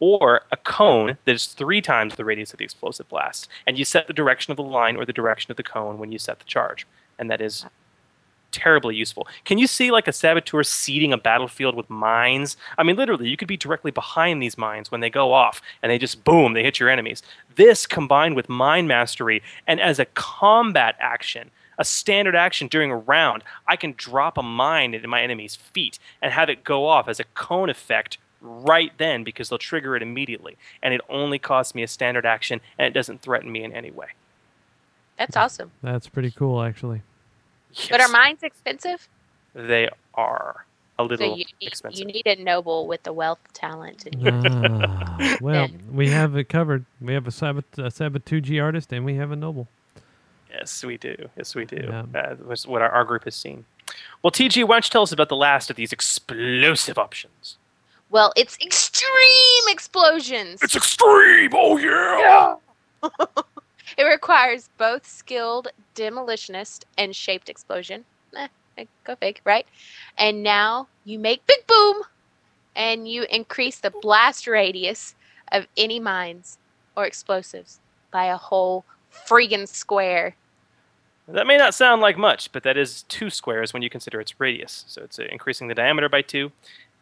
or 0.00 0.42
a 0.52 0.56
cone 0.56 1.18
that 1.24 1.34
is 1.34 1.46
three 1.46 1.80
times 1.80 2.14
the 2.14 2.24
radius 2.24 2.52
of 2.52 2.58
the 2.58 2.64
explosive 2.64 3.08
blast. 3.08 3.48
And 3.66 3.78
you 3.78 3.84
set 3.84 4.06
the 4.06 4.12
direction 4.12 4.50
of 4.50 4.56
the 4.56 4.62
line 4.62 4.96
or 4.96 5.04
the 5.04 5.12
direction 5.12 5.50
of 5.50 5.56
the 5.56 5.62
cone 5.62 5.98
when 5.98 6.12
you 6.12 6.18
set 6.18 6.38
the 6.38 6.44
charge. 6.44 6.86
And 7.18 7.30
that 7.30 7.40
is 7.40 7.66
terribly 8.50 8.94
useful. 8.94 9.26
Can 9.44 9.58
you 9.58 9.66
see 9.66 9.90
like 9.90 10.08
a 10.08 10.12
saboteur 10.12 10.62
seeding 10.62 11.12
a 11.12 11.18
battlefield 11.18 11.74
with 11.74 11.90
mines? 11.90 12.56
I 12.76 12.82
mean, 12.82 12.96
literally, 12.96 13.28
you 13.28 13.36
could 13.36 13.48
be 13.48 13.56
directly 13.56 13.90
behind 13.90 14.42
these 14.42 14.56
mines 14.56 14.90
when 14.90 15.00
they 15.00 15.10
go 15.10 15.32
off 15.32 15.60
and 15.82 15.90
they 15.90 15.98
just 15.98 16.24
boom, 16.24 16.52
they 16.52 16.62
hit 16.62 16.80
your 16.80 16.88
enemies. 16.88 17.22
This 17.56 17.86
combined 17.86 18.36
with 18.36 18.48
mine 18.48 18.86
mastery 18.86 19.42
and 19.66 19.80
as 19.80 19.98
a 19.98 20.06
combat 20.06 20.96
action, 20.98 21.50
a 21.78 21.84
standard 21.84 22.34
action 22.34 22.68
during 22.68 22.90
a 22.90 22.96
round, 22.96 23.44
I 23.66 23.76
can 23.76 23.94
drop 23.96 24.36
a 24.36 24.42
mine 24.42 24.94
into 24.94 25.08
my 25.08 25.22
enemy's 25.22 25.54
feet 25.56 25.98
and 26.20 26.32
have 26.32 26.48
it 26.48 26.64
go 26.64 26.86
off 26.86 27.08
as 27.08 27.20
a 27.20 27.24
cone 27.24 27.70
effect 27.70 28.18
right 28.40 28.92
then 28.98 29.24
because 29.24 29.48
they'll 29.48 29.58
trigger 29.58 29.96
it 29.96 30.02
immediately. 30.02 30.56
And 30.82 30.94
it 30.94 31.00
only 31.08 31.38
costs 31.38 31.74
me 31.74 31.82
a 31.82 31.88
standard 31.88 32.24
action 32.26 32.60
and 32.78 32.86
it 32.86 32.92
doesn't 32.92 33.22
threaten 33.22 33.50
me 33.50 33.64
in 33.64 33.72
any 33.72 33.90
way. 33.90 34.08
That's 35.18 35.36
awesome. 35.36 35.72
That's 35.82 36.08
pretty 36.08 36.30
cool, 36.30 36.62
actually. 36.62 37.02
But 37.90 38.00
are 38.00 38.08
mines 38.08 38.42
expensive? 38.42 39.08
They 39.54 39.88
are 40.14 40.64
a 40.98 41.04
little 41.04 41.28
so 41.28 41.36
you, 41.36 41.44
need- 41.44 41.54
expensive. 41.60 41.98
you 41.98 42.06
need 42.06 42.26
a 42.26 42.36
noble 42.42 42.86
with 42.86 43.02
the 43.02 43.12
wealth 43.12 43.40
talent. 43.52 44.06
And 44.06 44.46
Ah, 44.46 45.36
well, 45.40 45.68
we 45.92 46.08
have 46.08 46.36
it 46.36 46.48
covered. 46.48 46.84
We 47.00 47.14
have 47.14 47.26
a 47.26 47.30
Sabat 47.30 47.64
a 47.76 47.82
Sabatuji 47.82 48.62
artist, 48.62 48.92
and 48.92 49.04
we 49.04 49.14
have 49.16 49.30
a 49.32 49.36
noble. 49.36 49.68
Yes, 50.50 50.82
we 50.84 50.96
do. 50.96 51.14
Yes, 51.36 51.54
we 51.54 51.64
do. 51.66 51.84
Yeah. 51.88 52.04
Uh, 52.18 52.36
that's 52.48 52.66
what 52.66 52.80
our, 52.82 52.88
our 52.90 53.04
group 53.04 53.24
has 53.24 53.34
seen. 53.34 53.64
Well, 54.22 54.30
TG, 54.30 54.64
why 54.66 54.76
don't 54.76 54.86
you 54.86 54.90
tell 54.90 55.02
us 55.02 55.12
about 55.12 55.28
the 55.28 55.36
last 55.36 55.68
of 55.70 55.76
these 55.76 55.92
explosive 55.92 56.96
options? 56.98 57.57
Well, 58.10 58.32
it's 58.36 58.56
extreme 58.64 59.68
explosions. 59.68 60.62
It's 60.62 60.76
extreme. 60.76 61.50
Oh 61.54 61.76
yeah. 61.78 62.56
It 63.96 64.04
requires 64.04 64.68
both 64.78 65.06
skilled 65.06 65.68
demolitionist 65.96 66.84
and 66.96 67.16
shaped 67.16 67.48
explosion. 67.48 68.04
Eh, 68.36 68.46
eh, 68.76 68.84
go 69.04 69.16
fig, 69.16 69.40
right? 69.44 69.66
And 70.16 70.42
now 70.44 70.86
you 71.04 71.18
make 71.18 71.46
big 71.46 71.66
boom, 71.66 72.02
and 72.76 73.08
you 73.08 73.24
increase 73.30 73.80
the 73.80 73.92
blast 74.02 74.46
radius 74.46 75.16
of 75.50 75.66
any 75.76 75.98
mines 75.98 76.58
or 76.96 77.06
explosives 77.06 77.80
by 78.12 78.26
a 78.26 78.36
whole 78.36 78.84
friggin' 79.12 79.66
square. 79.66 80.36
That 81.26 81.46
may 81.46 81.56
not 81.58 81.74
sound 81.74 82.00
like 82.00 82.16
much, 82.16 82.52
but 82.52 82.62
that 82.62 82.76
is 82.76 83.02
two 83.02 83.30
squares 83.30 83.72
when 83.72 83.82
you 83.82 83.90
consider 83.90 84.20
its 84.20 84.38
radius. 84.38 84.84
So 84.86 85.02
it's 85.02 85.18
uh, 85.18 85.24
increasing 85.24 85.68
the 85.68 85.74
diameter 85.74 86.08
by 86.08 86.22
two, 86.22 86.52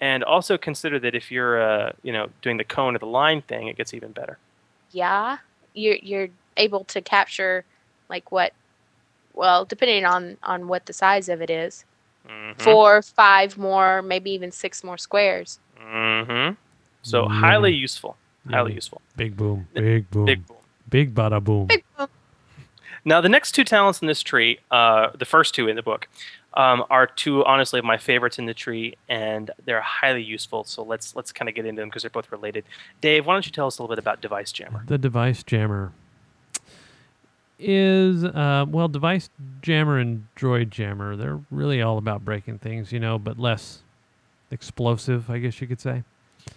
and 0.00 0.22
also 0.24 0.58
consider 0.58 0.98
that 1.00 1.14
if 1.14 1.30
you're, 1.30 1.60
uh, 1.62 1.92
you 2.02 2.12
know, 2.12 2.28
doing 2.42 2.56
the 2.56 2.64
cone 2.64 2.94
or 2.94 2.98
the 2.98 3.06
line 3.06 3.42
thing, 3.42 3.68
it 3.68 3.76
gets 3.76 3.94
even 3.94 4.12
better. 4.12 4.38
Yeah, 4.92 5.38
you're 5.74 5.96
you're 6.02 6.28
able 6.56 6.84
to 6.84 7.00
capture 7.00 7.64
like 8.08 8.30
what? 8.32 8.52
Well, 9.34 9.64
depending 9.64 10.04
on 10.04 10.36
on 10.42 10.68
what 10.68 10.86
the 10.86 10.92
size 10.92 11.28
of 11.28 11.40
it 11.42 11.50
is, 11.50 11.84
Mhm. 12.28 12.60
four, 12.60 13.02
five 13.02 13.56
more, 13.58 14.02
maybe 14.02 14.30
even 14.30 14.50
six 14.50 14.82
more 14.82 14.98
squares. 14.98 15.58
Mm-hmm. 15.80 16.54
So 17.02 17.28
highly 17.28 17.72
useful. 17.72 18.16
Highly 18.50 18.72
Yeah. 18.72 18.76
useful. 18.76 19.00
Big 19.16 19.36
boom. 19.36 19.68
Big 19.74 20.10
boom. 20.10 20.24
Big 20.26 20.46
boom. 20.46 20.56
Big 20.88 21.14
bada 21.14 21.42
boom. 21.42 21.68
Now, 23.04 23.20
the 23.20 23.28
next 23.28 23.52
two 23.52 23.62
talents 23.62 24.00
in 24.02 24.08
this 24.08 24.20
tree, 24.22 24.58
uh, 24.70 25.10
the 25.14 25.24
first 25.24 25.54
two 25.54 25.68
in 25.68 25.76
the 25.76 25.82
book, 25.82 26.08
um, 26.56 26.84
are 26.90 27.06
two 27.06 27.44
honestly 27.44 27.78
of 27.78 27.84
my 27.84 27.98
favorites 27.98 28.38
in 28.38 28.46
the 28.46 28.54
tree, 28.54 28.96
and 29.08 29.50
they're 29.64 29.82
highly 29.82 30.22
useful. 30.22 30.64
So 30.64 30.82
let's 30.82 31.14
let's 31.14 31.30
kind 31.30 31.48
of 31.48 31.54
get 31.54 31.66
into 31.66 31.82
them 31.82 31.88
because 31.88 32.02
they're 32.02 32.10
both 32.10 32.32
related. 32.32 32.64
Dave, 33.00 33.26
why 33.26 33.34
don't 33.34 33.46
you 33.46 33.52
tell 33.52 33.66
us 33.66 33.78
a 33.78 33.82
little 33.82 33.94
bit 33.94 34.00
about 34.00 34.20
Device 34.20 34.52
Jammer? 34.52 34.84
The 34.86 34.98
device 34.98 35.42
jammer 35.42 35.92
is 37.58 38.24
uh, 38.24 38.64
well, 38.68 38.88
device 38.88 39.28
jammer 39.62 39.98
and 39.98 40.26
droid 40.36 40.70
jammer. 40.70 41.14
They're 41.14 41.40
really 41.50 41.82
all 41.82 41.98
about 41.98 42.24
breaking 42.24 42.58
things, 42.58 42.90
you 42.90 43.00
know, 43.00 43.18
but 43.18 43.38
less 43.38 43.82
explosive, 44.50 45.28
I 45.30 45.38
guess 45.38 45.60
you 45.60 45.66
could 45.66 45.80
say. 45.80 46.04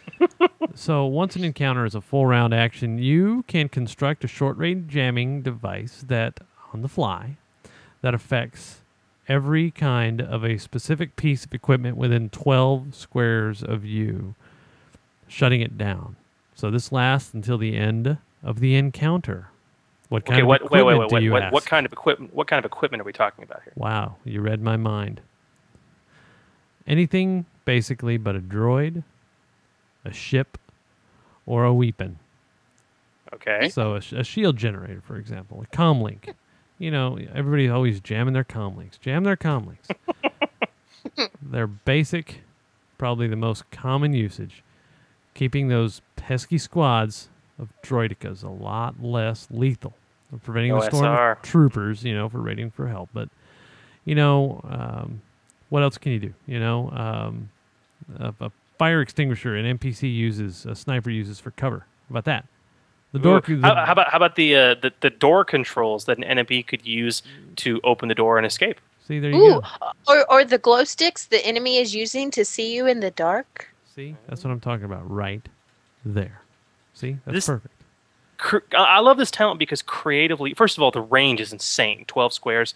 so 0.76 1.05
once 1.05 1.35
an 1.35 1.43
encounter 1.43 1.85
is 1.85 1.95
a 1.95 2.01
full 2.01 2.26
round 2.26 2.53
action, 2.53 2.99
you 2.99 3.43
can 3.47 3.67
construct 3.67 4.23
a 4.23 4.27
short 4.27 4.57
range 4.57 4.91
jamming 4.91 5.41
device 5.41 6.03
that, 6.07 6.39
on 6.73 6.81
the 6.81 6.88
fly, 6.88 7.38
that 8.01 8.13
affects 8.13 8.78
every 9.30 9.69
kind 9.69 10.19
of 10.19 10.43
a 10.43 10.57
specific 10.57 11.15
piece 11.15 11.45
of 11.45 11.53
equipment 11.53 11.95
within 11.95 12.30
12 12.30 12.95
squares 12.95 13.64
of 13.64 13.85
you, 13.85 14.34
shutting 15.27 15.61
it 15.61 15.77
down. 15.77 16.15
So 16.56 16.72
this 16.72 16.91
lasts 16.91 17.34
until 17.34 17.57
the 17.57 17.77
end 17.77 18.18
of 18.43 18.60
the 18.60 18.76
encounter. 18.76 19.49
What 20.10 20.26
kind 20.26 20.38
okay, 20.38 20.41
of 20.41 20.47
what, 20.47 20.61
wait, 20.64 20.80
equipment 20.80 20.99
wait, 20.99 21.11
wait, 21.14 21.19
do 21.19 21.26
you 21.26 21.31
What, 21.31 21.43
ask? 21.43 21.53
what 21.53 21.65
kind 21.65 21.85
of 21.85 21.93
equipment? 21.93 22.34
What 22.34 22.47
kind 22.47 22.57
of 22.57 22.65
equipment 22.65 23.01
are 23.01 23.06
we 23.06 23.14
talking 23.14 23.43
about 23.43 23.61
here? 23.64 23.73
Wow, 23.76 24.15
you 24.26 24.41
read 24.41 24.60
my 24.60 24.76
mind. 24.76 25.22
Anything 26.88 27.45
basically 27.65 28.18
but 28.18 28.35
a 28.35 28.39
droid, 28.39 29.03
a 30.03 30.11
ship, 30.11 30.57
or 31.45 31.64
a 31.64 31.73
weapon. 31.73 32.18
Okay. 33.31 33.69
So 33.69 33.93
a, 33.93 33.97
a 34.15 34.23
shield 34.23 34.57
generator, 34.57 35.01
for 35.06 35.18
example, 35.18 35.64
a 35.64 35.76
comlink. 35.76 36.34
You 36.80 36.91
know, 36.91 37.19
everybody's 37.35 37.69
always 37.69 37.99
jamming 37.99 38.34
their 38.34 38.45
comlinks. 38.45 38.99
Jam 38.99 39.26
their 39.26 39.35
comlinks. 39.35 39.89
They're 41.41 41.68
basic, 41.68 42.41
probably 42.97 43.27
the 43.27 43.35
most 43.35 43.69
common 43.69 44.14
usage. 44.14 44.64
Keeping 45.34 45.68
those 45.68 46.01
pesky 46.15 46.57
squads 46.57 47.30
of 47.60 47.69
droidekas 47.84 48.43
a 48.43 48.49
lot 48.49 49.03
less 49.03 49.47
lethal. 49.51 49.93
Preventing 50.43 50.72
the 50.72 50.77
storm 50.89 51.06
troopers, 51.41 52.03
you 52.03 52.14
know, 52.15 52.30
for 52.30 52.39
raiding 52.39 52.72
for 52.72 52.88
help. 52.88 53.10
But, 53.14 53.30
you 54.06 54.15
know, 54.15 54.61
um, 54.64 55.22
what 55.69 55.84
else 55.84 55.97
can 55.97 56.14
you 56.14 56.19
do? 56.19 56.34
You 56.47 56.60
know, 56.60 56.89
um, 56.91 57.49
a, 58.18 58.34
a 58.39 58.51
fire 58.77 59.01
extinguisher 59.01 59.56
an 59.56 59.77
NPC 59.77 60.14
uses, 60.14 60.65
a 60.65 60.76
sniper 60.76 61.10
uses 61.10 61.39
for 61.39 61.51
cover. 61.51 61.80
How 61.80 62.14
about 62.14 62.26
that? 62.26 62.45
The 63.11 63.19
door. 63.19 63.41
Ooh, 63.49 63.56
the- 63.60 63.68
how, 63.68 63.86
how 63.86 63.91
about 63.94 64.10
how 64.11 64.18
about 64.18 64.36
the, 64.36 64.56
uh, 64.56 64.76
the 64.76 64.91
the 65.02 65.10
door 65.10 65.44
controls 65.44 66.06
that 66.06 66.18
an 66.18 66.23
enemy 66.23 66.61
could 66.64 66.86
use 66.86 67.23
to 67.57 67.80
open 67.84 68.07
the 68.10 68.15
door 68.15 68.38
and 68.38 68.45
escape? 68.45 68.80
See, 69.07 69.19
there 69.19 69.31
you 69.31 69.38
Ooh, 69.56 69.61
or 70.07 70.31
or 70.31 70.45
the 70.45 70.60
glow 70.60 70.84
sticks 70.84 71.26
the 71.26 71.44
enemy 71.45 71.77
is 71.77 71.95
using 71.95 72.30
to 72.31 72.45
see 72.45 72.76
you 72.76 72.86
in 72.86 72.99
the 72.99 73.10
dark. 73.11 73.68
See, 73.95 74.15
that's 74.27 74.44
what 74.44 74.52
I'm 74.52 74.60
talking 74.60 74.86
about 74.86 75.10
right 75.10 75.41
there. 76.06 76.41
See, 76.94 77.18
that's 77.26 77.34
This- 77.34 77.45
perfect. 77.48 77.73
cr- 78.38 78.57
I 78.77 78.98
I 78.98 78.99
love 78.99 79.18
this 79.18 79.31
talent 79.31 79.57
because 79.57 79.81
creatively, 79.81 80.53
first 80.53 80.77
of 80.77 80.84
all, 80.84 80.91
the 80.91 81.02
range 81.02 81.41
is 81.41 81.52
insane 81.52 82.06
12 82.06 82.31
squares. 82.34 82.76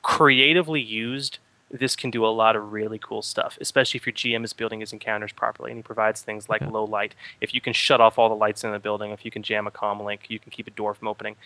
Creatively 0.00 0.80
used, 0.80 1.38
this 1.70 1.96
can 1.96 2.10
do 2.10 2.24
a 2.24 2.28
lot 2.28 2.54
of 2.56 2.72
really 2.72 2.98
cool 2.98 3.22
stuff, 3.22 3.58
especially 3.60 3.98
if 3.98 4.06
your 4.06 4.12
GM 4.12 4.44
is 4.44 4.52
building 4.52 4.80
his 4.80 4.92
encounters 4.92 5.32
properly 5.32 5.70
and 5.70 5.78
he 5.78 5.82
provides 5.82 6.20
things 6.22 6.48
like 6.48 6.60
low 6.62 6.84
light. 6.84 7.14
If 7.40 7.54
you 7.54 7.60
can 7.60 7.72
shut 7.72 8.00
off 8.00 8.18
all 8.18 8.28
the 8.28 8.34
lights 8.36 8.62
in 8.64 8.70
the 8.72 8.78
building, 8.78 9.10
if 9.10 9.24
you 9.24 9.30
can 9.30 9.42
jam 9.42 9.66
a 9.66 9.70
comm 9.70 10.04
link, 10.04 10.26
you 10.28 10.38
can 10.38 10.50
keep 10.52 10.66
a 10.66 10.70
door 10.70 10.94
from 10.94 11.08
opening. 11.08 11.36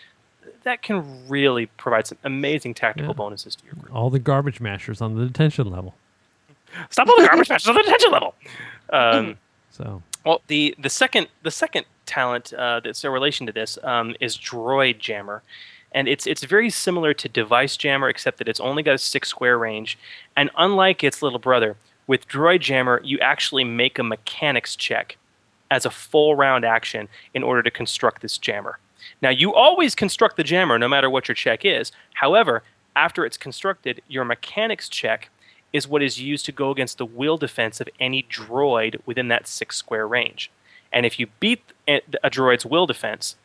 That 0.65 0.82
can 0.82 1.28
really 1.28 1.66
provide 1.66 2.07
some 2.07 2.19
amazing 2.24 2.74
tactical 2.74 3.11
Yeah. 3.12 3.16
bonuses 3.16 3.55
to 3.57 3.65
your 3.65 3.74
group. 3.74 3.95
All 3.95 4.11
the 4.11 4.19
garbage 4.19 4.61
mashers 4.61 5.01
on 5.01 5.15
the 5.15 5.27
detention 5.27 5.70
level. 5.70 5.95
Stop 6.90 7.09
all 7.09 7.16
the 7.20 7.27
garbage 7.27 7.49
matches 7.49 7.69
on 7.69 7.74
the 7.74 7.82
detention 7.82 8.11
level. 8.12 8.35
Um, 8.90 9.36
So 9.70 10.03
Well, 10.27 10.40
the 10.49 10.74
the 10.78 10.90
second 10.90 11.28
the 11.43 11.51
second 11.53 11.86
talent 12.05 12.53
uh, 12.53 12.81
that's 12.81 13.05
in 13.05 13.11
relation 13.12 13.47
to 13.47 13.53
this 13.53 13.78
um, 13.85 14.16
is 14.19 14.36
Droid 14.36 14.99
Jammer, 14.99 15.43
and 15.93 16.09
it's 16.09 16.27
it's 16.27 16.44
very 16.44 16.70
similar 16.70 17.15
to 17.15 17.28
Device 17.28 17.77
Jammer, 17.77 18.09
except 18.09 18.39
that 18.39 18.48
it's 18.48 18.60
only 18.60 18.82
got 18.82 18.94
a 18.94 18.98
six 18.98 19.28
square 19.28 19.59
range, 19.59 19.98
and 20.36 20.51
unlike 20.56 21.02
its 21.02 21.23
little 21.23 21.39
brother, 21.39 21.77
with 22.06 22.28
Droid 22.28 22.60
Jammer 22.60 23.01
you 23.05 23.19
actually 23.20 23.65
make 23.65 23.98
a 23.98 24.02
mechanics 24.02 24.77
check 24.77 25.16
as 25.70 25.85
a 25.85 25.90
full 25.90 26.35
round 26.35 26.65
action 26.65 27.09
in 27.35 27.43
order 27.43 27.62
to 27.62 27.70
construct 27.70 28.23
this 28.23 28.39
jammer. 28.39 28.78
Now, 29.23 29.31
you 29.31 29.55
always 29.55 29.94
construct 29.94 30.36
the 30.36 30.44
jammer 30.44 30.78
no 30.78 30.89
matter 30.89 31.10
what 31.10 31.28
your 31.28 31.35
check 31.35 31.65
is. 31.65 31.93
However, 32.15 32.62
after 32.97 33.24
it's 33.24 33.36
constructed, 33.36 34.02
your 34.09 34.24
mechanics 34.24 34.89
check 34.89 35.31
is 35.73 35.86
what 35.86 36.02
is 36.02 36.20
used 36.20 36.47
to 36.47 36.52
go 36.52 36.70
against 36.70 36.98
the 36.98 37.06
will 37.06 37.36
defense 37.36 37.81
of 37.81 37.89
any 38.01 38.23
droid 38.24 39.01
within 39.06 39.28
that 39.28 39.47
six 39.47 39.77
square 39.77 40.09
range. 40.09 40.51
And 40.93 41.05
if 41.05 41.19
you 41.19 41.27
beat 41.40 41.62
a 41.86 42.01
droid's 42.31 42.65
will 42.65 42.86
defense, 42.86 43.36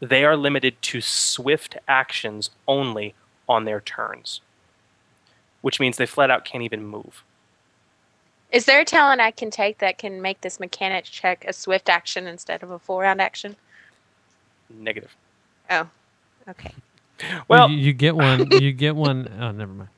they 0.00 0.24
are 0.24 0.36
limited 0.36 0.80
to 0.82 1.00
swift 1.00 1.76
actions 1.86 2.50
only 2.66 3.14
on 3.48 3.64
their 3.64 3.80
turns, 3.80 4.40
which 5.60 5.78
means 5.78 5.96
they 5.96 6.06
flat 6.06 6.30
out 6.30 6.44
can't 6.44 6.64
even 6.64 6.84
move. 6.84 7.22
Is 8.50 8.64
there 8.64 8.80
a 8.80 8.84
talent 8.84 9.20
I 9.20 9.30
can 9.30 9.50
take 9.50 9.78
that 9.78 9.98
can 9.98 10.20
make 10.20 10.40
this 10.40 10.58
mechanic 10.58 11.04
check 11.04 11.44
a 11.46 11.52
swift 11.52 11.88
action 11.88 12.26
instead 12.26 12.62
of 12.62 12.70
a 12.70 12.78
full 12.78 13.00
round 13.00 13.20
action? 13.20 13.56
Negative. 14.68 15.14
Oh, 15.70 15.88
okay. 16.48 16.72
Well, 17.48 17.70
you, 17.70 17.76
you 17.76 17.92
get 17.92 18.16
one. 18.16 18.50
You 18.60 18.72
get 18.72 18.96
one. 18.96 19.30
Oh, 19.38 19.50
never 19.52 19.72
mind. 19.72 19.90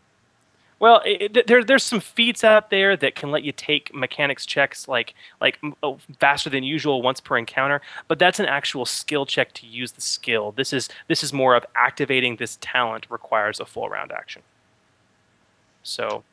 Well, 0.83 1.01
it, 1.05 1.47
there, 1.47 1.63
there's 1.63 1.85
some 1.85 2.01
feats 2.01 2.43
out 2.43 2.71
there 2.71 2.97
that 2.97 3.15
can 3.15 3.31
let 3.31 3.45
you 3.45 3.53
take 3.53 3.95
mechanics 3.95 4.45
checks 4.45 4.89
like 4.89 5.15
like 5.41 5.61
oh, 5.85 6.01
faster 6.19 6.51
than 6.51 6.65
usual 6.65 7.03
once 7.03 7.21
per 7.21 7.39
encounter, 7.39 7.81
but 8.09 8.19
that's 8.19 8.41
an 8.41 8.47
actual 8.47 8.85
skill 8.85 9.25
check 9.25 9.53
to 9.53 9.67
use 9.69 9.93
the 9.93 10.01
skill. 10.01 10.51
This 10.51 10.73
is 10.73 10.89
this 11.07 11.23
is 11.23 11.33
more 11.33 11.55
of 11.55 11.65
activating 11.77 12.35
this 12.35 12.59
talent 12.61 13.07
requires 13.11 13.61
a 13.61 13.65
full 13.65 13.89
round 13.89 14.11
action. 14.11 14.43
So 15.85 16.25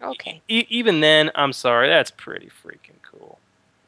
Okay. 0.00 0.40
e- 0.46 0.66
even 0.68 1.00
then, 1.00 1.32
I'm 1.34 1.52
sorry, 1.52 1.88
that's 1.88 2.12
pretty 2.12 2.48
freaking 2.62 3.02
cool. 3.02 3.40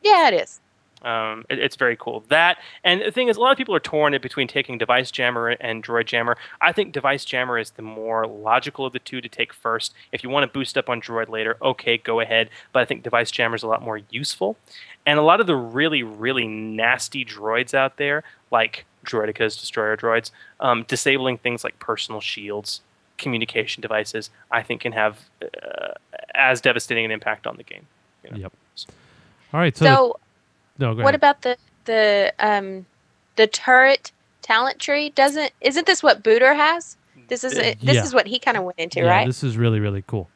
Yeah, 0.03 0.27
it 0.27 0.35
is. 0.35 0.59
Um, 1.03 1.45
it- 1.49 1.59
it's 1.61 1.77
very 1.77 1.97
cool. 1.97 2.25
That 2.29 2.59
and 2.83 3.01
the 3.01 3.11
thing 3.13 3.29
is, 3.29 3.37
a 3.37 3.41
lot 3.41 3.53
of 3.53 3.57
people 3.59 3.75
are 3.75 3.81
torn 3.81 4.15
in 4.15 4.21
between 4.21 4.49
taking 4.49 4.79
Device 4.79 5.11
Jammer 5.13 5.51
and 5.51 5.85
Droid 5.85 6.07
Jammer. 6.07 6.37
I 6.61 6.73
think 6.73 6.93
Device 6.93 7.25
Jammer 7.25 7.57
is 7.59 7.71
the 7.71 7.83
more 7.83 8.27
logical 8.27 8.85
of 8.85 8.93
the 8.93 8.99
two 8.99 9.21
to 9.21 9.29
take 9.29 9.53
first. 9.53 9.95
If 10.11 10.25
you 10.25 10.29
want 10.31 10.45
to 10.45 10.53
boost 10.53 10.77
up 10.77 10.89
on 10.89 11.01
Droid 11.01 11.29
later, 11.29 11.57
okay, 11.63 11.99
go 11.99 12.19
ahead. 12.21 12.51
But 12.73 12.81
I 12.81 12.85
think 12.85 13.03
Device 13.05 13.31
Jammer 13.31 13.55
is 13.57 13.63
a 13.63 13.69
lot 13.69 13.81
more 13.83 14.01
useful. 14.11 14.57
And 15.07 15.19
a 15.19 15.23
lot 15.23 15.41
of 15.41 15.47
the 15.47 15.57
really, 15.57 16.03
really 16.03 16.47
nasty 16.49 17.25
droids 17.25 17.73
out 17.75 17.97
there, 17.97 18.25
like 18.51 18.85
Droidekas, 19.07 19.59
Destroyer 19.59 19.97
droids, 19.97 20.33
um, 20.61 20.83
disabling 20.83 21.39
things 21.39 21.63
like 21.65 21.79
personal 21.79 22.21
shields, 22.21 22.81
communication 23.17 23.81
devices, 23.81 24.31
I 24.51 24.63
think 24.63 24.81
can 24.83 24.93
have 24.93 25.21
uh, 25.43 25.93
as 26.35 26.61
devastating 26.61 27.05
an 27.05 27.11
impact 27.11 27.47
on 27.47 27.57
the 27.57 27.63
game. 27.63 27.87
you 28.25 28.31
know? 28.33 28.37
Yep. 28.37 28.53
All 29.55 29.61
right. 29.61 29.77
So, 29.77 29.85
So, 29.85 30.21
no, 30.79 30.95
go 30.95 31.03
what 31.03 31.09
ahead. 31.11 31.15
about 31.17 31.43
the 31.43 31.57
the 31.85 32.33
um 32.39 32.87
the 33.37 33.47
turret 33.47 34.13
talent 34.43 34.79
tree? 34.79 35.11
Doesn't 35.11 35.53
isn't 35.61 35.87
this 35.87 36.03
what 36.03 36.23
Booter 36.23 36.55
has? 36.55 36.97
This 37.29 37.45
is 37.45 37.55
this 37.55 37.77
Yeah. 37.81 38.03
is 38.05 38.15
what 38.15 38.27
he 38.27 38.39
kind 38.39 38.57
of 38.57 38.65
went 38.65 38.79
into, 38.79 39.01
yeah, 39.01 39.11
right? 39.11 39.27
this 39.27 39.43
is 39.45 39.57
really 39.57 39.81
really 39.81 40.03
cool. 40.07 40.29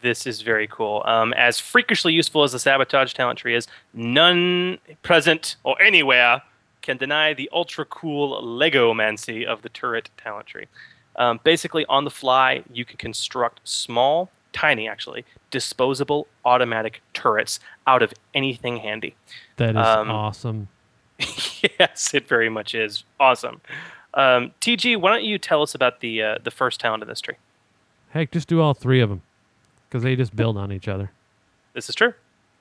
this 0.00 0.26
is 0.28 0.42
very 0.42 0.68
cool. 0.68 1.02
Um, 1.06 1.32
as 1.34 1.58
freakishly 1.58 2.12
useful 2.12 2.44
as 2.44 2.52
the 2.52 2.60
sabotage 2.60 3.14
talent 3.14 3.40
tree 3.40 3.56
is, 3.56 3.66
none 3.92 4.78
present 5.02 5.56
or 5.64 5.80
anywhere 5.82 6.40
can 6.82 6.96
deny 6.96 7.34
the 7.34 7.50
ultra 7.52 7.84
cool 7.84 8.40
Legomancy 8.40 9.44
of 9.44 9.62
the 9.62 9.68
turret 9.68 10.08
talent 10.16 10.46
tree. 10.46 10.66
Um, 11.16 11.40
basically, 11.42 11.84
on 11.88 12.04
the 12.04 12.10
fly, 12.12 12.62
you 12.72 12.84
can 12.84 12.96
construct 12.96 13.60
small, 13.64 14.30
tiny 14.52 14.88
actually, 14.88 15.24
disposable 15.50 16.26
automatic 16.44 17.02
turrets 17.14 17.60
out 17.86 18.02
of 18.02 18.12
anything 18.34 18.78
handy. 18.78 19.14
That 19.56 19.70
is 19.70 19.86
Um, 19.86 20.10
awesome. 20.10 20.68
yes, 21.18 22.14
it 22.14 22.28
very 22.28 22.48
much 22.48 22.74
is 22.74 23.04
awesome. 23.18 23.60
Um, 24.14 24.52
TG, 24.60 25.00
why 25.00 25.10
don't 25.12 25.24
you 25.24 25.38
tell 25.38 25.62
us 25.62 25.74
about 25.74 26.00
the 26.00 26.22
uh, 26.22 26.38
the 26.42 26.50
first 26.50 26.80
talent 26.80 27.02
in 27.02 27.08
this 27.08 27.20
tree? 27.20 27.36
Heck, 28.10 28.30
just 28.30 28.48
do 28.48 28.60
all 28.60 28.74
three 28.74 29.00
of 29.00 29.10
them 29.10 29.22
because 29.88 30.02
they 30.02 30.16
just 30.16 30.34
build 30.34 30.56
on 30.56 30.72
each 30.72 30.88
other. 30.88 31.10
This 31.74 31.88
is 31.88 31.94
true. 31.94 32.14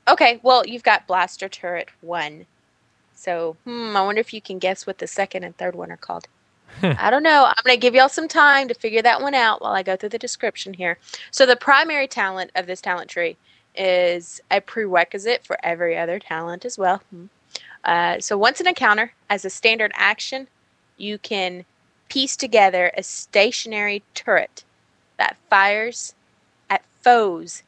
Okay, 0.08 0.40
well, 0.44 0.66
you've 0.66 0.84
got 0.84 1.08
Blaster 1.08 1.50
Turret 1.50 1.90
1. 2.02 2.46
So, 3.14 3.58
hmm, 3.66 3.96
I 3.96 4.02
wonder 4.02 4.22
if 4.22 4.34
you 4.34 4.42
can 4.42 4.58
guess 4.60 4.86
what 4.88 5.00
the 5.00 5.08
second 5.08 5.44
and 5.44 5.58
third 5.58 5.76
one 5.76 5.92
are 5.92 5.98
called. 5.98 6.28
I 6.82 7.10
don't 7.10 7.24
know. 7.24 7.46
I'm 7.46 7.64
going 7.64 7.76
to 7.76 7.82
give 7.82 7.96
y'all 7.96 8.10
some 8.10 8.28
time 8.28 8.68
to 8.68 8.74
figure 8.74 9.02
that 9.02 9.22
one 9.22 9.34
out 9.34 9.62
while 9.62 9.74
I 9.74 9.84
go 9.84 9.96
through 9.96 10.10
the 10.10 10.20
description 10.20 10.74
here. 10.74 10.98
So, 11.32 11.46
the 11.46 11.56
primary 11.56 12.08
talent 12.08 12.52
of 12.56 12.68
this 12.68 12.82
talent 12.82 13.10
tree 13.10 13.38
is 13.76 14.42
a 14.52 14.62
prerequisite 14.62 15.46
for 15.46 15.58
every 15.64 15.98
other 15.98 16.20
talent 16.20 16.66
as 16.66 16.78
well. 16.78 17.02
Hmm. 17.10 17.26
Uh, 17.84 18.20
so, 18.20 18.38
once 18.38 18.60
an 18.60 18.68
encounter, 18.68 19.14
as 19.30 19.46
a 19.46 19.50
standard 19.50 19.92
action, 19.96 20.48
you 20.98 21.18
can 21.18 21.66
piece 22.10 22.36
together 22.36 22.92
a 22.96 23.04
stationary 23.04 24.04
turret 24.14 24.64
that 25.18 25.38
fires 25.50 26.14
at 26.70 26.84
foes, 27.02 27.64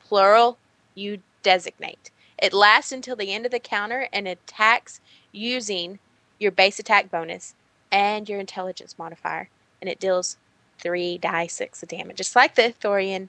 plural, 0.00 0.58
you 0.94 1.18
designate. 1.42 2.10
It 2.38 2.52
lasts 2.52 2.92
until 2.92 3.16
the 3.16 3.32
end 3.32 3.46
of 3.46 3.52
the 3.52 3.58
counter 3.58 4.08
and 4.12 4.26
attacks 4.26 5.00
using 5.32 5.98
your 6.38 6.50
base 6.50 6.78
attack 6.78 7.10
bonus 7.10 7.54
and 7.90 8.28
your 8.28 8.40
intelligence 8.40 8.98
modifier, 8.98 9.48
and 9.80 9.88
it 9.88 10.00
deals 10.00 10.36
three 10.78 11.18
die 11.18 11.46
six 11.46 11.82
of 11.82 11.88
damage, 11.88 12.16
just 12.16 12.36
like 12.36 12.54
the 12.54 12.74
Thorian 12.80 13.28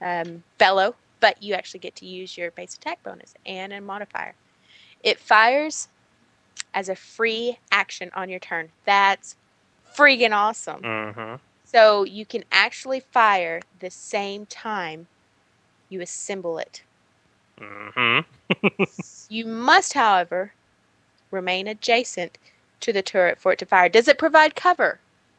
um, 0.00 0.42
fellow, 0.58 0.94
but 1.20 1.42
you 1.42 1.54
actually 1.54 1.80
get 1.80 1.96
to 1.96 2.06
use 2.06 2.36
your 2.36 2.50
base 2.50 2.74
attack 2.74 3.02
bonus 3.02 3.34
and 3.44 3.72
a 3.72 3.80
modifier. 3.80 4.34
It 5.02 5.18
fires 5.18 5.88
as 6.74 6.88
a 6.88 6.96
free 6.96 7.58
action 7.72 8.10
on 8.14 8.28
your 8.28 8.38
turn. 8.38 8.70
That's 8.84 9.36
freaking 9.96 10.34
awesome. 10.34 10.82
Mm-hmm. 10.82 11.34
So 11.64 12.04
you 12.04 12.24
can 12.24 12.44
actually 12.50 13.00
fire 13.00 13.60
the 13.80 13.90
same 13.90 14.46
time 14.46 15.06
you 15.88 16.00
assemble 16.00 16.58
it. 16.58 16.82
Mm-hmm. 17.60 18.84
You 19.32 19.46
must, 19.46 19.92
however, 19.92 20.52
remain 21.30 21.68
adjacent 21.68 22.36
to 22.80 22.92
the 22.92 23.02
turret 23.02 23.38
for 23.38 23.52
it 23.52 23.58
to 23.60 23.66
fire. 23.66 23.88
Does 23.88 24.08
it 24.08 24.18
provide 24.18 24.54
cover? 24.56 24.98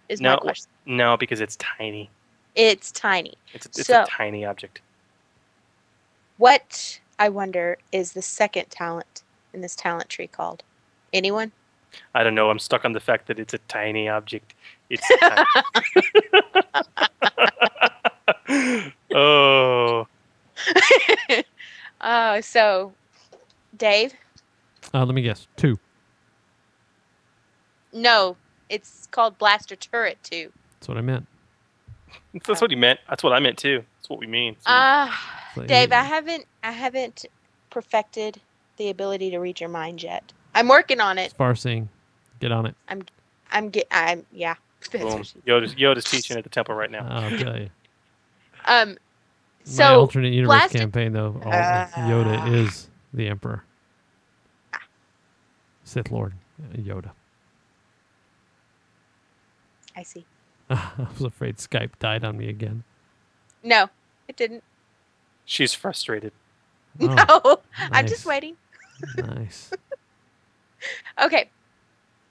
Is 0.09 0.22
my 0.22 0.30
no, 0.34 0.38
question. 0.38 0.69
no, 0.85 1.18
because 1.18 1.41
it's 1.41 1.55
tiny. 1.57 2.09
It's 2.55 2.91
tiny. 2.91 3.34
It's, 3.53 3.65
it's 3.65 3.85
So- 3.85 4.03
a 4.03 4.05
tiny 4.05 4.45
object. 4.45 4.81
What 6.38 6.99
I 7.19 7.30
wonder 7.30 7.77
is 7.91 8.13
the 8.13 8.22
second 8.22 8.65
talent 8.72 9.22
in 9.53 9.61
this 9.61 9.76
talent 9.76 10.09
tree 10.09 10.27
called? 10.27 10.63
Anyone? 11.13 11.51
I 12.15 12.23
don't 12.23 12.34
know. 12.35 12.49
I'm 12.49 12.57
stuck 12.59 12.84
on 12.85 12.93
the 12.93 12.99
fact 12.99 13.27
that 13.27 13.38
it's 13.38 13.53
a 13.53 13.57
tiny 13.68 14.07
object. 14.09 14.53
It's 14.89 15.05
tiny. 15.19 15.45
oh, 19.13 20.07
Oh, 22.03 22.41
so 22.41 22.93
Dave? 23.77 24.13
Uh, 24.93 25.05
let 25.05 25.13
me 25.13 25.22
guess. 25.22 25.47
Two. 25.57 25.77
No, 27.93 28.38
it's 28.69 29.07
called 29.11 29.38
Blaster 29.38 29.76
Turret 29.76 30.18
2. 30.23 30.51
That's 30.80 30.88
what 30.88 30.97
I 30.97 31.01
meant. 31.01 31.27
that's 32.45 32.61
what 32.61 32.72
he 32.72 32.76
meant. 32.77 32.99
That's 33.09 33.23
what 33.23 33.34
I 33.34 33.39
meant 33.39 33.57
too. 33.57 33.84
That's 33.97 34.09
what 34.09 34.19
we 34.19 34.27
mean. 34.27 34.55
Ah, 34.65 35.49
So 35.55 35.63
Dave, 35.65 35.91
I 35.91 36.03
haven't 36.03 36.45
I 36.63 36.72
haven't 36.72 37.26
perfected 37.69 38.41
the 38.77 38.89
ability 38.89 39.30
to 39.31 39.39
read 39.39 39.59
your 39.59 39.69
mind 39.69 40.01
yet. 40.03 40.34
I'm 40.55 40.68
working 40.68 40.99
on 40.99 41.18
it. 41.18 41.31
Sparsing. 41.31 41.88
Get 42.39 42.51
on 42.51 42.65
it. 42.65 42.76
I'm 42.89 43.03
I'm 43.51 43.69
get 43.69 43.88
I'm 43.91 44.26
yeah. 44.31 44.55
Boom. 44.91 45.22
Yoda's, 45.45 45.76
Yoda's 45.76 46.05
teaching 46.05 46.38
at 46.38 46.43
the 46.43 46.49
temple 46.49 46.76
right 46.76 46.89
now. 46.91 47.07
I'll 47.07 47.38
tell 47.38 47.57
you. 47.59 47.69
Um 48.65 48.89
My 48.89 48.95
so 49.63 49.99
alternate 50.01 50.34
universe 50.34 50.57
Blaster- 50.57 50.77
campaign, 50.80 51.13
though, 51.13 51.39
all, 51.45 51.51
Ah. 51.53 51.88
Yoda 51.95 52.51
is 52.53 52.89
the 53.13 53.27
Emperor. 53.27 53.63
Sith 55.84 56.11
Lord 56.11 56.34
uh, 56.63 56.77
Yoda. 56.77 57.11
I 59.95 60.03
see. 60.03 60.26
I 60.69 61.07
was 61.13 61.22
afraid 61.23 61.57
Skype 61.57 61.91
died 61.99 62.23
on 62.23 62.38
me 62.38 62.49
again. 62.49 62.84
No, 63.63 63.89
it 64.27 64.38
didn't. 64.38 64.63
She's 65.45 65.73
frustrated. 65.73 66.31
Oh, 67.01 67.07
no. 67.43 67.61
I'm 67.91 68.07
just 68.07 68.26
waiting. 68.26 68.55
Nice. 69.18 69.72
Okay. 71.22 71.47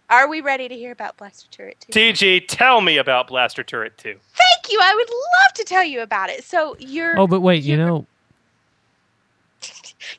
Are 0.08 0.28
we 0.28 0.40
ready 0.40 0.68
to 0.68 0.74
hear 0.74 0.90
about 0.90 1.16
Blaster 1.16 1.46
Turret 1.52 1.76
2? 1.88 1.92
TG, 1.92 2.46
tell 2.48 2.80
me 2.80 2.96
about 2.96 3.28
Blaster 3.28 3.62
Turret 3.62 3.96
2. 3.96 4.08
Thank 4.34 4.72
you. 4.72 4.80
I 4.82 4.92
would 4.96 5.08
love 5.08 5.52
to 5.54 5.62
tell 5.64 5.84
you 5.84 6.00
about 6.00 6.30
it. 6.30 6.42
So 6.42 6.74
you're 6.80 7.16
Oh, 7.16 7.28
but 7.28 7.42
wait, 7.42 7.62
you 7.62 7.76
know, 7.76 8.08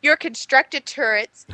your 0.01 0.15
constructed 0.15 0.85
turrets 0.85 1.45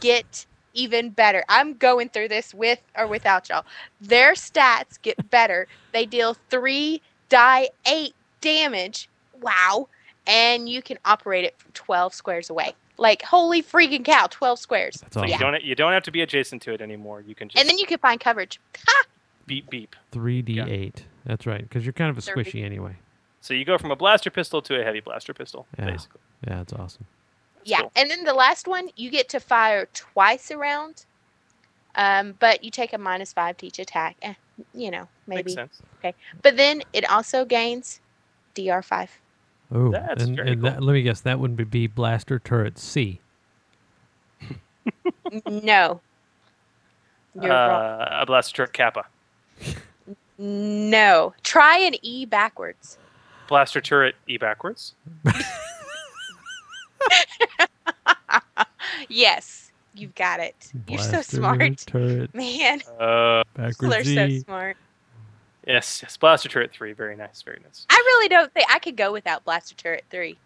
get 0.00 0.44
even 0.76 1.10
better. 1.10 1.44
I'm 1.48 1.74
going 1.74 2.08
through 2.10 2.28
this 2.28 2.54
with 2.54 2.80
or 2.96 3.06
without 3.06 3.48
y'all. 3.48 3.64
Their 4.00 4.34
stats 4.34 5.00
get 5.02 5.30
better. 5.30 5.66
They 5.92 6.06
deal 6.06 6.36
three 6.50 7.00
die 7.28 7.68
eight 7.86 8.14
damage. 8.40 9.08
Wow. 9.40 9.88
And 10.26 10.68
you 10.68 10.82
can 10.82 10.98
operate 11.04 11.44
it 11.44 11.54
from 11.58 11.70
12 11.72 12.14
squares 12.14 12.50
away. 12.50 12.74
Like 12.98 13.22
holy 13.22 13.62
freaking 13.62 14.04
cow, 14.04 14.26
twelve 14.26 14.58
squares. 14.58 14.96
That's 15.02 15.14
So 15.14 15.20
awesome. 15.20 15.30
you 15.32 15.38
don't 15.38 15.62
you 15.62 15.74
don't 15.74 15.92
have 15.92 16.02
to 16.04 16.10
be 16.10 16.22
adjacent 16.22 16.62
to 16.62 16.72
it 16.72 16.80
anymore. 16.80 17.20
You 17.20 17.34
can 17.34 17.48
just 17.48 17.60
And 17.60 17.68
then 17.68 17.76
you 17.78 17.86
can 17.86 17.98
find 17.98 18.18
coverage. 18.18 18.58
Ha! 18.86 19.04
beep 19.46 19.68
beep. 19.70 19.94
3d8. 20.12 21.02
That's 21.26 21.46
right, 21.46 21.60
because 21.62 21.84
you're 21.84 21.92
kind 21.92 22.08
of 22.10 22.16
a 22.18 22.20
Thirty. 22.22 22.50
squishy 22.50 22.64
anyway. 22.64 22.96
So 23.42 23.52
you 23.52 23.64
go 23.64 23.76
from 23.78 23.90
a 23.90 23.96
blaster 23.96 24.30
pistol 24.30 24.62
to 24.62 24.80
a 24.80 24.82
heavy 24.84 25.00
blaster 25.00 25.34
pistol, 25.34 25.66
Yeah. 25.78 25.84
basically. 25.86 26.20
Yeah, 26.46 26.56
that's 26.56 26.72
awesome. 26.72 27.04
Yeah, 27.66 27.82
and 27.96 28.08
then 28.08 28.22
the 28.24 28.32
last 28.32 28.68
one, 28.68 28.88
you 28.96 29.10
get 29.10 29.28
to 29.30 29.40
fire 29.40 29.88
twice 29.92 30.52
around, 30.52 31.04
um, 31.96 32.34
but 32.38 32.62
you 32.62 32.70
take 32.70 32.92
a 32.92 32.98
minus 32.98 33.32
five 33.32 33.56
to 33.58 33.66
each 33.66 33.80
attack. 33.80 34.16
Eh, 34.22 34.34
you 34.72 34.90
know, 34.90 35.08
maybe. 35.26 35.42
Makes 35.42 35.54
sense. 35.54 35.82
Okay, 35.98 36.14
but 36.42 36.56
then 36.56 36.82
it 36.92 37.10
also 37.10 37.44
gains 37.44 38.00
DR 38.54 38.82
five. 38.82 39.10
Oh, 39.72 39.90
That's 39.90 40.22
and, 40.22 40.36
very 40.36 40.52
and 40.52 40.62
that, 40.62 40.80
let 40.80 40.92
me 40.92 41.02
guess, 41.02 41.20
that 41.22 41.40
would 41.40 41.70
be 41.70 41.88
blaster 41.88 42.38
turret 42.38 42.78
C. 42.78 43.20
no. 45.48 46.00
You're 47.34 47.50
wrong. 47.50 48.00
Uh, 48.00 48.18
a 48.20 48.26
blaster 48.26 48.54
turret 48.54 48.72
kappa. 48.72 49.06
No. 50.38 51.34
Try 51.42 51.78
an 51.78 51.94
E 52.02 52.26
backwards. 52.26 52.96
Blaster 53.48 53.80
turret 53.80 54.14
E 54.28 54.36
backwards. 54.38 54.94
Yes, 59.08 59.70
you've 59.94 60.14
got 60.14 60.40
it. 60.40 60.54
You're 60.88 60.98
so 60.98 61.10
Blaster 61.12 61.36
smart, 61.36 61.76
turret 61.86 62.34
man. 62.34 62.80
Uh, 62.98 63.42
People 63.56 63.88
backwards 63.90 64.08
are 64.08 64.14
so 64.14 64.28
Z. 64.28 64.40
smart. 64.40 64.76
yes, 65.66 66.00
yes, 66.02 66.16
blaster 66.16 66.48
turret 66.48 66.72
three. 66.72 66.92
Very 66.92 67.16
nice, 67.16 67.42
very 67.42 67.58
nice. 67.64 67.86
I 67.90 67.94
really 67.94 68.28
don't 68.28 68.52
think 68.52 68.66
I 68.70 68.78
could 68.78 68.96
go 68.96 69.12
without 69.12 69.44
Blaster 69.44 69.74
Turret 69.74 70.04
3. 70.10 70.36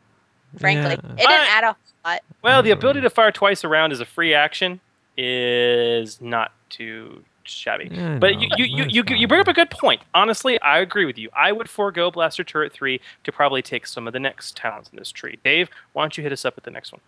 Frankly, 0.58 0.90
Yeah. 1.02 1.12
it 1.12 1.16
didn't 1.16 1.30
I- 1.30 1.46
add 1.48 1.64
a 1.64 1.66
whole 1.68 1.76
lot. 2.04 2.20
Well, 2.42 2.62
the 2.62 2.70
ability 2.70 3.00
to 3.02 3.10
fire 3.10 3.30
twice 3.32 3.64
around 3.64 3.92
as 3.92 4.00
a 4.00 4.04
free 4.04 4.34
action 4.34 4.80
is 5.16 6.20
not 6.20 6.52
too 6.70 7.22
shabby. 7.44 7.88
Yeah, 7.90 8.14
I 8.14 8.18
but 8.18 8.32
know. 8.34 8.40
you 8.40 8.48
you, 8.56 8.64
you, 8.64 8.76
That's 8.84 8.94
you 8.94 9.16
you 9.16 9.28
bring 9.28 9.40
up 9.40 9.48
a 9.48 9.52
good 9.52 9.70
point. 9.70 10.00
Honestly, 10.14 10.60
I 10.60 10.78
agree 10.78 11.04
with 11.04 11.18
you. 11.18 11.28
I 11.36 11.52
would 11.52 11.68
forego 11.68 12.10
Blaster 12.10 12.42
Turret 12.44 12.72
3 12.72 13.00
to 13.24 13.32
probably 13.32 13.62
take 13.62 13.86
some 13.86 14.06
of 14.06 14.12
the 14.12 14.20
next 14.20 14.56
talents 14.56 14.88
in 14.90 14.96
this 14.96 15.10
tree. 15.12 15.38
Dave, 15.44 15.68
why 15.92 16.02
don't 16.02 16.16
you 16.16 16.22
hit 16.22 16.32
us 16.32 16.44
up 16.44 16.54
with 16.56 16.64
the 16.64 16.70
next 16.70 16.92
one? 16.92 17.00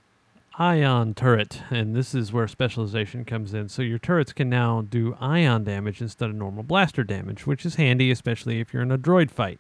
Ion 0.59 1.15
turret, 1.15 1.63
and 1.71 1.97
this 1.97 2.15
is 2.15 2.33
where 2.33 2.47
specialization 2.47 3.25
comes 3.25 3.55
in. 3.55 3.69
So 3.69 3.81
your 3.81 3.99
turrets 3.99 4.33
can 4.33 4.51
now 4.51 4.83
do 4.83 5.17
ion 5.19 5.65
damage 5.65 6.01
instead 6.03 6.29
of 6.29 6.37
normal 6.37 6.63
blaster 6.63 7.05
damage, 7.05 7.47
which 7.47 7.65
is 7.65 7.77
handy, 7.77 8.11
especially 8.11 8.61
if 8.61 8.73
you're 8.73 8.83
in 8.83 8.93
a 8.93 8.99
droid 8.99 9.31
fight. 9.31 9.59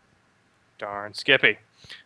Darn 0.78 1.14
Skippy. 1.14 1.58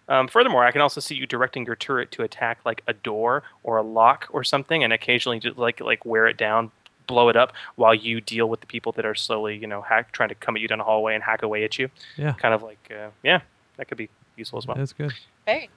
Um, 0.08 0.28
furthermore, 0.28 0.64
I 0.64 0.70
can 0.70 0.80
also 0.80 1.00
see 1.00 1.16
you 1.16 1.26
directing 1.26 1.66
your 1.66 1.76
turret 1.76 2.10
to 2.12 2.22
attack 2.22 2.60
like 2.64 2.82
a 2.86 2.92
door 2.92 3.42
or 3.64 3.76
a 3.76 3.82
lock 3.82 4.28
or 4.30 4.44
something, 4.44 4.84
and 4.84 4.92
occasionally 4.92 5.40
just 5.40 5.58
like 5.58 5.80
like 5.80 6.04
wear 6.06 6.26
it 6.26 6.36
down, 6.36 6.70
blow 7.06 7.28
it 7.28 7.36
up, 7.36 7.52
while 7.74 7.94
you 7.94 8.20
deal 8.20 8.48
with 8.48 8.60
the 8.60 8.66
people 8.66 8.92
that 8.92 9.04
are 9.04 9.14
slowly, 9.14 9.56
you 9.56 9.66
know, 9.66 9.82
hack 9.82 10.12
trying 10.12 10.28
to 10.28 10.34
come 10.36 10.54
at 10.56 10.62
you 10.62 10.68
down 10.68 10.80
a 10.80 10.84
hallway 10.84 11.14
and 11.14 11.24
hack 11.24 11.42
away 11.42 11.64
at 11.64 11.78
you. 11.78 11.90
Yeah. 12.16 12.34
Kind 12.34 12.54
of 12.54 12.62
like, 12.62 12.90
uh, 12.90 13.08
yeah, 13.24 13.40
that 13.78 13.88
could 13.88 13.98
be 13.98 14.08
useful 14.36 14.58
as 14.58 14.66
well. 14.66 14.76
That's 14.76 14.92
good. 14.92 15.12
Very 15.44 15.70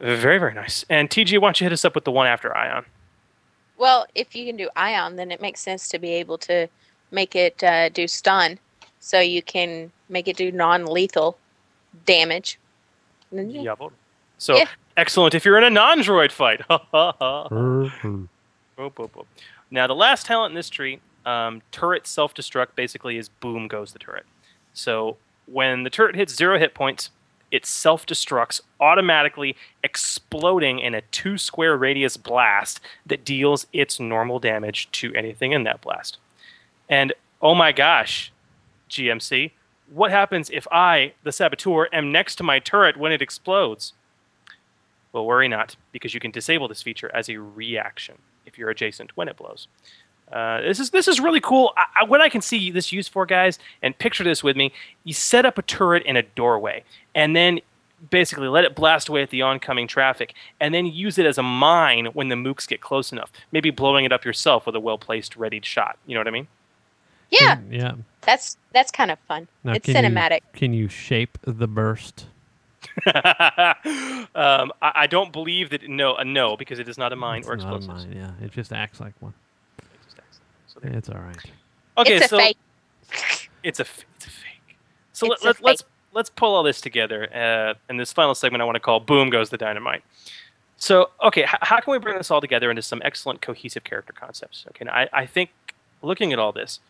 Very 0.00 0.38
very 0.38 0.54
nice. 0.54 0.84
And 0.90 1.08
TG, 1.10 1.40
why 1.40 1.48
don't 1.48 1.60
you 1.60 1.64
hit 1.64 1.72
us 1.72 1.84
up 1.84 1.94
with 1.94 2.04
the 2.04 2.10
one 2.12 2.26
after 2.26 2.56
Ion? 2.56 2.84
well. 3.78 4.06
If 4.14 4.34
you 4.34 4.46
can 4.46 4.56
do 4.56 4.68
Ion, 4.76 5.16
then 5.16 5.30
it 5.30 5.40
makes 5.42 5.60
sense 5.60 5.88
to 5.88 5.98
be 5.98 6.12
able 6.14 6.38
to 6.38 6.66
make 7.10 7.36
it 7.36 7.62
uh, 7.62 7.88
do 7.90 8.08
stun, 8.08 8.58
so 9.00 9.20
you 9.20 9.42
can 9.42 9.92
make 10.08 10.28
it 10.28 10.36
do 10.36 10.50
non-lethal 10.50 11.36
damage. 12.06 12.58
Yeah. 13.32 13.74
So 14.38 14.56
Yeah. 14.56 14.66
excellent 14.96 15.34
if 15.34 15.44
you're 15.44 15.58
in 15.58 15.64
a 15.64 15.70
non-droid 15.70 16.30
fight. 16.32 16.62
Brr, 16.68 16.78
brr. 16.90 17.90
Boop, 18.78 18.92
boop, 18.94 19.10
boop. 19.10 19.24
Now, 19.70 19.86
the 19.86 19.94
last 19.94 20.26
talent 20.26 20.52
in 20.52 20.54
this 20.54 20.68
tree, 20.70 21.00
um, 21.24 21.62
turret 21.72 22.06
self 22.06 22.34
destruct, 22.34 22.68
basically 22.76 23.16
is 23.18 23.28
boom 23.28 23.68
goes 23.68 23.92
the 23.92 23.98
turret. 23.98 24.26
So 24.74 25.16
when 25.46 25.82
the 25.82 25.90
turret 25.90 26.14
hits 26.16 26.34
zero 26.34 26.58
hit 26.58 26.74
points, 26.74 27.10
it 27.50 27.66
self 27.66 28.06
destructs, 28.06 28.60
automatically 28.80 29.56
exploding 29.82 30.78
in 30.78 30.94
a 30.94 31.02
two 31.02 31.38
square 31.38 31.76
radius 31.76 32.16
blast 32.16 32.80
that 33.04 33.24
deals 33.24 33.66
its 33.72 34.00
normal 34.00 34.38
damage 34.38 34.90
to 34.92 35.14
anything 35.14 35.52
in 35.52 35.64
that 35.64 35.80
blast. 35.80 36.18
And 36.88 37.12
oh 37.40 37.54
my 37.54 37.72
gosh, 37.72 38.32
GMC, 38.90 39.52
what 39.92 40.10
happens 40.10 40.50
if 40.50 40.66
I, 40.70 41.12
the 41.22 41.32
saboteur, 41.32 41.88
am 41.92 42.10
next 42.12 42.36
to 42.36 42.42
my 42.42 42.58
turret 42.58 42.96
when 42.96 43.12
it 43.12 43.22
explodes? 43.22 43.92
Well, 45.12 45.26
worry 45.26 45.48
not, 45.48 45.76
because 45.92 46.12
you 46.12 46.20
can 46.20 46.30
disable 46.30 46.68
this 46.68 46.82
feature 46.82 47.10
as 47.14 47.28
a 47.28 47.38
reaction 47.38 48.18
if 48.44 48.58
you're 48.58 48.70
adjacent 48.70 49.16
when 49.16 49.28
it 49.28 49.36
blows. 49.36 49.68
Uh, 50.32 50.60
this 50.62 50.80
is 50.80 50.90
this 50.90 51.06
is 51.08 51.20
really 51.20 51.40
cool. 51.40 51.72
I, 51.76 51.84
I, 52.00 52.04
what 52.04 52.20
I 52.20 52.28
can 52.28 52.40
see 52.40 52.70
this 52.70 52.90
used 52.92 53.12
for, 53.12 53.26
guys, 53.26 53.58
and 53.82 53.96
picture 53.96 54.24
this 54.24 54.42
with 54.42 54.56
me: 54.56 54.72
you 55.04 55.14
set 55.14 55.46
up 55.46 55.56
a 55.58 55.62
turret 55.62 56.02
in 56.04 56.16
a 56.16 56.22
doorway, 56.22 56.82
and 57.14 57.36
then 57.36 57.60
basically 58.10 58.48
let 58.48 58.64
it 58.64 58.74
blast 58.74 59.08
away 59.08 59.22
at 59.22 59.30
the 59.30 59.40
oncoming 59.42 59.86
traffic, 59.86 60.34
and 60.60 60.74
then 60.74 60.84
use 60.86 61.16
it 61.18 61.26
as 61.26 61.38
a 61.38 61.42
mine 61.42 62.06
when 62.06 62.28
the 62.28 62.34
mooks 62.34 62.66
get 62.66 62.80
close 62.80 63.12
enough. 63.12 63.30
Maybe 63.52 63.70
blowing 63.70 64.04
it 64.04 64.12
up 64.12 64.24
yourself 64.24 64.66
with 64.66 64.74
a 64.74 64.80
well-placed, 64.80 65.36
readied 65.36 65.64
shot. 65.64 65.96
You 66.06 66.14
know 66.14 66.20
what 66.20 66.28
I 66.28 66.32
mean? 66.32 66.48
Yeah, 67.30 67.58
Yeah. 67.70 67.92
that's 68.22 68.56
that's 68.72 68.90
kind 68.90 69.10
of 69.10 69.18
fun. 69.20 69.48
Now, 69.64 69.72
it's 69.74 69.86
can 69.86 69.94
cinematic. 70.04 70.40
You, 70.52 70.58
can 70.58 70.72
you 70.74 70.88
shape 70.88 71.38
the 71.42 71.66
burst? 71.68 72.26
um, 73.06 74.72
I, 74.82 74.92
I 74.94 75.06
don't 75.06 75.32
believe 75.32 75.70
that. 75.70 75.88
No, 75.88 76.14
uh, 76.16 76.24
no, 76.24 76.56
because 76.56 76.78
it 76.78 76.88
is 76.88 76.98
not 76.98 77.12
a 77.12 77.16
mine 77.16 77.40
It's 77.40 77.48
or 77.48 77.56
not 77.56 77.72
a 77.72 77.76
explosives. 77.76 78.06
mine, 78.06 78.16
yeah. 78.16 78.44
It 78.44 78.52
just 78.52 78.72
acts 78.72 79.00
like 79.00 79.14
one. 79.20 79.34
So 80.76 80.80
there- 80.88 80.96
It's 80.98 81.08
all 81.08 81.18
right. 81.18 81.36
Okay, 81.98 82.16
it's 82.16 82.26
a 82.26 82.28
so 82.28 82.38
fake. 82.38 82.58
it's 83.62 83.80
a 83.80 83.84
f- 83.84 84.04
it's 84.16 84.26
a 84.26 84.30
fake. 84.30 84.76
So 85.12 85.32
It's 85.32 85.42
let, 85.42 85.56
a 85.56 85.58
let, 85.58 85.64
let's 85.64 85.82
let's 86.12 86.30
pull 86.30 86.54
all 86.54 86.62
this 86.62 86.80
together. 86.80 87.28
Uh, 87.34 87.74
in 87.88 87.96
this 87.96 88.12
final 88.12 88.34
segment, 88.34 88.60
I 88.62 88.64
want 88.64 88.76
to 88.76 88.80
call 88.80 89.00
"Boom 89.00 89.30
Goes 89.30 89.50
the 89.50 89.56
Dynamite." 89.56 90.02
So, 90.78 91.08
okay, 91.22 91.44
h- 91.44 91.48
how 91.62 91.80
can 91.80 91.92
we 91.92 91.98
bring 91.98 92.18
this 92.18 92.30
all 92.30 92.42
together 92.42 92.68
into 92.68 92.82
some 92.82 93.00
excellent 93.02 93.40
cohesive 93.40 93.82
character 93.84 94.12
concepts? 94.12 94.66
Okay, 94.70 94.84
now, 94.84 94.92
I, 94.92 95.08
I 95.10 95.26
think 95.26 95.48
looking 96.02 96.34
at 96.34 96.38
all 96.38 96.52
this, 96.52 96.80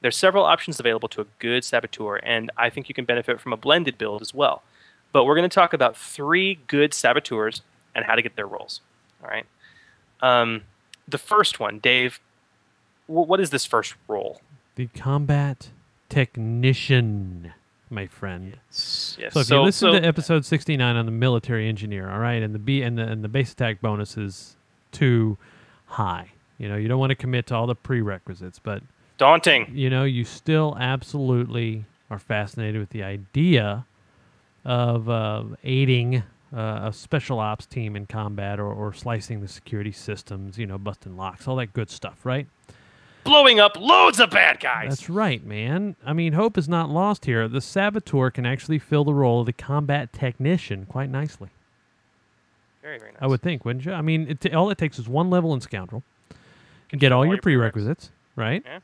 there's 0.00 0.16
several 0.16 0.44
options 0.44 0.80
available 0.80 1.10
to 1.10 1.20
a 1.20 1.26
good 1.40 1.62
saboteur, 1.62 2.16
and 2.22 2.50
I 2.56 2.70
think 2.70 2.88
you 2.88 2.94
can 2.94 3.04
benefit 3.04 3.38
from 3.42 3.52
a 3.52 3.58
blended 3.58 3.98
build 3.98 4.22
as 4.22 4.32
well. 4.32 4.62
But 5.12 5.24
we're 5.24 5.34
going 5.36 5.48
to 5.48 5.54
talk 5.54 5.74
about 5.74 5.94
three 5.94 6.58
good 6.68 6.94
saboteurs 6.94 7.60
and 7.94 8.06
how 8.06 8.14
to 8.14 8.22
get 8.22 8.34
their 8.34 8.46
roles. 8.46 8.80
All 9.22 9.28
right. 9.28 9.44
Um, 10.22 10.62
the 11.06 11.18
first 11.18 11.60
one, 11.60 11.80
Dave. 11.80 12.18
Wh- 13.06 13.10
what 13.28 13.40
is 13.40 13.50
this 13.50 13.64
first 13.66 13.94
role? 14.08 14.40
The 14.76 14.86
combat 14.88 15.68
technician, 16.08 17.52
my 17.90 18.06
friend. 18.06 18.58
Yes. 18.70 19.16
So 19.32 19.40
if 19.40 19.46
So- 19.46 19.56
you 19.60 19.62
listen 19.62 19.92
so- 19.92 20.00
to 20.00 20.06
episode 20.06 20.44
69 20.44 20.96
on 20.96 21.06
the 21.06 21.12
military 21.12 21.68
engineer, 21.68 22.10
all 22.10 22.18
right, 22.18 22.42
and 22.42 22.54
the 22.54 22.58
B 22.58 22.82
and 22.82 22.98
the 22.98 23.06
and 23.06 23.22
the 23.24 23.28
base 23.28 23.52
attack 23.52 23.80
bonus 23.80 24.16
is 24.16 24.56
too 24.92 25.36
high. 25.86 26.30
You 26.58 26.68
know, 26.68 26.76
you 26.76 26.88
don't 26.88 26.98
want 27.00 27.10
to 27.10 27.16
commit 27.16 27.46
to 27.48 27.54
all 27.54 27.66
the 27.66 27.74
prerequisites, 27.74 28.58
but 28.58 28.82
Daunting. 29.18 29.70
you 29.74 29.90
know, 29.90 30.04
you 30.04 30.24
still 30.24 30.76
absolutely 30.78 31.84
are 32.10 32.18
fascinated 32.18 32.80
with 32.80 32.90
the 32.90 33.02
idea 33.02 33.86
of 34.64 35.08
uh, 35.08 35.44
aiding 35.64 36.22
uh, 36.56 36.82
a 36.88 36.92
special 36.92 37.40
ops 37.40 37.66
team 37.66 37.96
in 37.96 38.06
combat 38.06 38.60
or, 38.60 38.72
or 38.72 38.92
slicing 38.92 39.40
the 39.40 39.48
security 39.48 39.90
systems, 39.90 40.56
you 40.56 40.66
know, 40.66 40.78
busting 40.78 41.16
locks, 41.16 41.48
all 41.48 41.56
that 41.56 41.72
good 41.72 41.90
stuff, 41.90 42.24
right? 42.24 42.46
Blowing 43.24 43.58
up 43.58 43.76
loads 43.78 44.20
of 44.20 44.30
bad 44.30 44.60
guys. 44.60 44.90
That's 44.90 45.10
right, 45.10 45.44
man. 45.44 45.96
I 46.04 46.12
mean, 46.12 46.34
hope 46.34 46.56
is 46.56 46.68
not 46.68 46.90
lost 46.90 47.24
here. 47.24 47.48
The 47.48 47.60
saboteur 47.60 48.30
can 48.30 48.46
actually 48.46 48.78
fill 48.78 49.04
the 49.04 49.14
role 49.14 49.40
of 49.40 49.46
the 49.46 49.52
combat 49.52 50.12
technician 50.12 50.86
quite 50.86 51.10
nicely. 51.10 51.48
Very, 52.82 52.98
very 52.98 53.12
nice. 53.12 53.22
I 53.22 53.26
would 53.26 53.42
think, 53.42 53.64
wouldn't 53.64 53.84
you? 53.86 53.92
I 53.92 54.02
mean, 54.02 54.28
it 54.28 54.54
all 54.54 54.70
it 54.70 54.78
takes 54.78 54.98
is 54.98 55.08
one 55.08 55.30
level 55.30 55.54
in 55.54 55.60
Scoundrel, 55.60 56.02
and 56.92 57.00
get 57.00 57.12
all, 57.12 57.24
your 57.26 57.38
prerequisites, 57.38 58.10
right? 58.36 58.62
Yeah. 58.64 58.78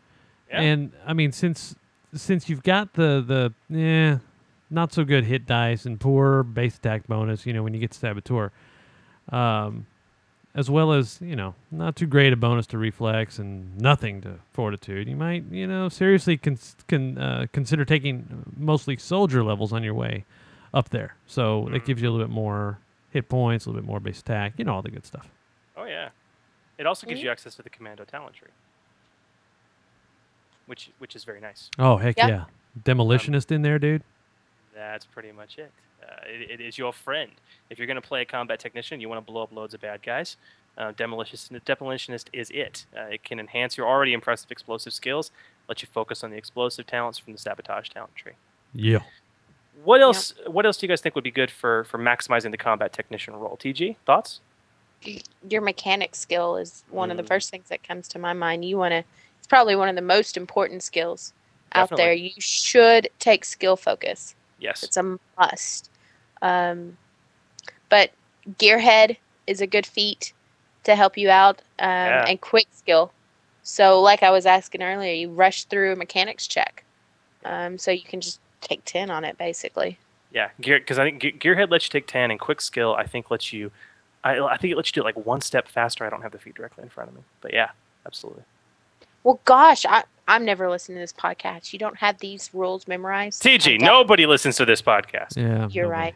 Yeah. 0.50 0.60
And 0.60 0.92
I 1.06 1.12
mean, 1.12 1.32
since 1.32 1.76
since 2.14 2.48
you've 2.48 2.62
got 2.62 2.94
the 2.94 3.52
the 3.70 3.78
eh, 3.78 4.18
not 4.70 4.92
so 4.92 5.04
good 5.04 5.24
hit 5.24 5.46
dice 5.46 5.84
and 5.84 6.00
poor 6.00 6.42
base 6.42 6.76
attack 6.76 7.06
bonus, 7.06 7.46
you 7.46 7.52
know, 7.52 7.62
when 7.62 7.74
you 7.74 7.80
get 7.80 7.92
saboteur, 7.92 8.50
um, 9.30 9.86
as 10.54 10.68
well 10.70 10.92
as 10.92 11.18
you 11.20 11.36
know, 11.36 11.54
not 11.70 11.94
too 11.96 12.06
great 12.06 12.32
a 12.32 12.36
bonus 12.36 12.66
to 12.68 12.78
reflex 12.78 13.38
and 13.38 13.76
nothing 13.78 14.20
to 14.22 14.34
fortitude, 14.52 15.08
you 15.08 15.16
might 15.16 15.44
you 15.50 15.66
know 15.66 15.88
seriously 15.88 16.36
con- 16.36 16.58
con- 16.88 17.18
uh, 17.18 17.46
consider 17.52 17.84
taking 17.84 18.44
mostly 18.56 18.96
soldier 18.96 19.42
levels 19.44 19.72
on 19.72 19.82
your 19.82 19.94
way 19.94 20.24
up 20.74 20.88
there. 20.90 21.14
So 21.26 21.62
Mm-hmm. 21.64 21.74
it 21.76 21.84
gives 21.84 22.02
you 22.02 22.08
a 22.08 22.12
little 22.12 22.26
bit 22.26 22.32
more 22.34 22.78
hit 23.10 23.28
points, 23.28 23.66
a 23.66 23.68
little 23.70 23.80
bit 23.82 23.86
more 23.88 24.00
base 24.00 24.20
attack, 24.20 24.54
you 24.56 24.64
know, 24.64 24.74
all 24.74 24.82
the 24.82 24.90
good 24.90 25.06
stuff. 25.06 25.28
Oh 25.76 25.84
yeah. 25.84 26.10
It 26.78 26.86
also 26.86 27.06
gives 27.06 27.22
you 27.22 27.30
access 27.30 27.54
to 27.56 27.62
the 27.62 27.70
commando 27.70 28.04
talent 28.04 28.34
tree, 28.36 28.48
which 30.66 30.90
which 30.98 31.14
is 31.16 31.24
very 31.24 31.40
nice. 31.40 31.70
Oh 31.78 31.96
heck 31.96 32.16
Yeah. 32.16 32.28
yeah, 32.28 32.44
demolitionist 32.82 33.50
in 33.50 33.62
there, 33.62 33.78
dude. 33.78 34.02
That's 34.74 35.04
pretty 35.04 35.32
much 35.32 35.58
it. 35.58 35.70
Uh, 36.10 36.14
it. 36.26 36.50
It 36.52 36.60
is 36.60 36.76
your 36.78 36.92
friend. 36.92 37.30
If 37.70 37.78
you're 37.78 37.86
going 37.86 38.00
to 38.00 38.06
play 38.06 38.22
a 38.22 38.24
combat 38.24 38.58
technician, 38.58 39.00
you 39.00 39.08
want 39.08 39.24
to 39.24 39.32
blow 39.32 39.42
up 39.42 39.52
loads 39.52 39.74
of 39.74 39.80
bad 39.80 40.02
guys. 40.02 40.36
Uh, 40.78 40.92
demolitionist, 40.92 41.50
demolitionist 41.64 42.26
is 42.32 42.50
it. 42.50 42.86
Uh, 42.96 43.02
it 43.02 43.22
can 43.24 43.38
enhance 43.38 43.76
your 43.76 43.86
already 43.86 44.12
impressive 44.12 44.50
explosive 44.50 44.92
skills, 44.92 45.30
let 45.68 45.82
you 45.82 45.88
focus 45.92 46.24
on 46.24 46.30
the 46.30 46.36
explosive 46.36 46.86
talents 46.86 47.18
from 47.18 47.32
the 47.32 47.38
sabotage 47.38 47.88
talent 47.90 48.14
tree. 48.16 48.32
Yeah. 48.74 49.00
What 49.84 50.00
else? 50.00 50.34
What 50.46 50.66
else 50.66 50.76
do 50.76 50.86
you 50.86 50.88
guys 50.88 51.00
think 51.00 51.14
would 51.14 51.24
be 51.24 51.30
good 51.30 51.50
for 51.50 51.84
for 51.84 51.98
maximizing 51.98 52.50
the 52.50 52.56
combat 52.58 52.92
technician 52.92 53.34
role? 53.34 53.56
TG, 53.60 53.96
thoughts? 54.06 54.40
Your 55.48 55.62
mechanic 55.62 56.14
skill 56.14 56.56
is 56.56 56.84
one 56.90 57.10
of 57.10 57.16
the 57.16 57.22
Mm. 57.22 57.28
first 57.28 57.50
things 57.50 57.68
that 57.68 57.82
comes 57.82 58.06
to 58.08 58.18
my 58.18 58.32
mind. 58.32 58.64
You 58.64 58.76
want 58.78 58.92
to. 58.92 59.04
It's 59.38 59.46
probably 59.46 59.74
one 59.76 59.88
of 59.88 59.96
the 59.96 60.02
most 60.02 60.36
important 60.36 60.82
skills 60.82 61.32
out 61.72 61.88
there. 61.90 62.14
Definitely. 62.14 62.32
You 62.34 62.40
should 62.40 63.08
take 63.18 63.44
skill 63.44 63.76
focus. 63.76 64.34
Yes. 64.58 64.82
It's 64.82 64.96
a 64.96 65.18
must. 65.38 65.89
Um, 66.42 66.96
but 67.88 68.10
Gearhead 68.58 69.16
is 69.46 69.60
a 69.60 69.66
good 69.66 69.86
feat 69.86 70.32
to 70.84 70.94
help 70.96 71.16
you 71.18 71.30
out, 71.30 71.58
um, 71.78 71.86
Yeah. 71.88 72.24
and 72.28 72.40
quick 72.40 72.66
skill. 72.72 73.12
So, 73.62 74.00
like 74.00 74.22
I 74.22 74.30
was 74.30 74.46
asking 74.46 74.82
earlier, 74.82 75.12
you 75.12 75.30
rush 75.30 75.64
through 75.64 75.92
a 75.92 75.96
mechanics 75.96 76.46
check, 76.46 76.84
um, 77.44 77.76
so 77.78 77.90
you 77.90 78.02
can 78.02 78.20
just 78.20 78.40
take 78.60 78.82
ten 78.84 79.10
on 79.10 79.24
it, 79.24 79.36
basically. 79.36 79.98
Yeah, 80.32 80.48
gear 80.60 80.78
because 80.78 80.98
I 80.98 81.04
think 81.04 81.22
Gearhead 81.22 81.70
lets 81.70 81.86
you 81.86 81.90
take 81.90 82.06
ten, 82.06 82.30
and 82.30 82.40
Quick 82.40 82.60
Skill 82.60 82.94
I 82.94 83.04
think 83.04 83.30
lets 83.30 83.52
you, 83.52 83.70
I, 84.24 84.38
I 84.38 84.56
think 84.56 84.72
it 84.72 84.76
lets 84.76 84.88
you 84.88 84.94
do 84.94 85.00
it 85.02 85.04
like 85.04 85.26
one 85.26 85.40
step 85.40 85.68
faster. 85.68 86.06
I 86.06 86.10
don't 86.10 86.22
have 86.22 86.32
the 86.32 86.38
feed 86.38 86.54
directly 86.54 86.84
in 86.84 86.88
front 86.90 87.10
of 87.10 87.16
me, 87.16 87.22
but 87.42 87.52
yeah, 87.52 87.70
absolutely. 88.06 88.44
Well, 89.24 89.40
gosh, 89.44 89.84
I 89.84 90.04
I'm 90.26 90.44
never 90.44 90.70
listening 90.70 90.96
to 90.96 91.00
this 91.00 91.12
podcast. 91.12 91.72
You 91.72 91.78
don't 91.78 91.96
have 91.98 92.18
these 92.18 92.50
rules 92.54 92.86
memorized. 92.88 93.42
TG, 93.42 93.80
nobody 93.80 94.26
listens 94.26 94.56
to 94.56 94.64
this 94.64 94.80
podcast. 94.80 95.36
Yeah. 95.36 95.68
You're 95.68 95.88
right. 95.88 96.14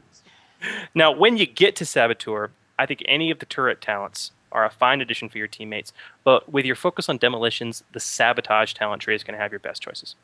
Now, 0.94 1.12
when 1.12 1.36
you 1.36 1.46
get 1.46 1.76
to 1.76 1.86
Saboteur, 1.86 2.50
I 2.78 2.86
think 2.86 3.02
any 3.06 3.30
of 3.30 3.38
the 3.38 3.46
turret 3.46 3.80
talents 3.80 4.32
are 4.52 4.64
a 4.64 4.70
fine 4.70 5.00
addition 5.00 5.28
for 5.28 5.38
your 5.38 5.48
teammates, 5.48 5.92
but 6.22 6.50
with 6.50 6.64
your 6.64 6.76
focus 6.76 7.08
on 7.08 7.18
demolitions, 7.18 7.82
the 7.92 8.00
sabotage 8.00 8.72
talent 8.72 9.02
tree 9.02 9.14
is 9.14 9.24
going 9.24 9.36
to 9.36 9.42
have 9.42 9.52
your 9.52 9.58
best 9.58 9.82
choices. 9.82 10.14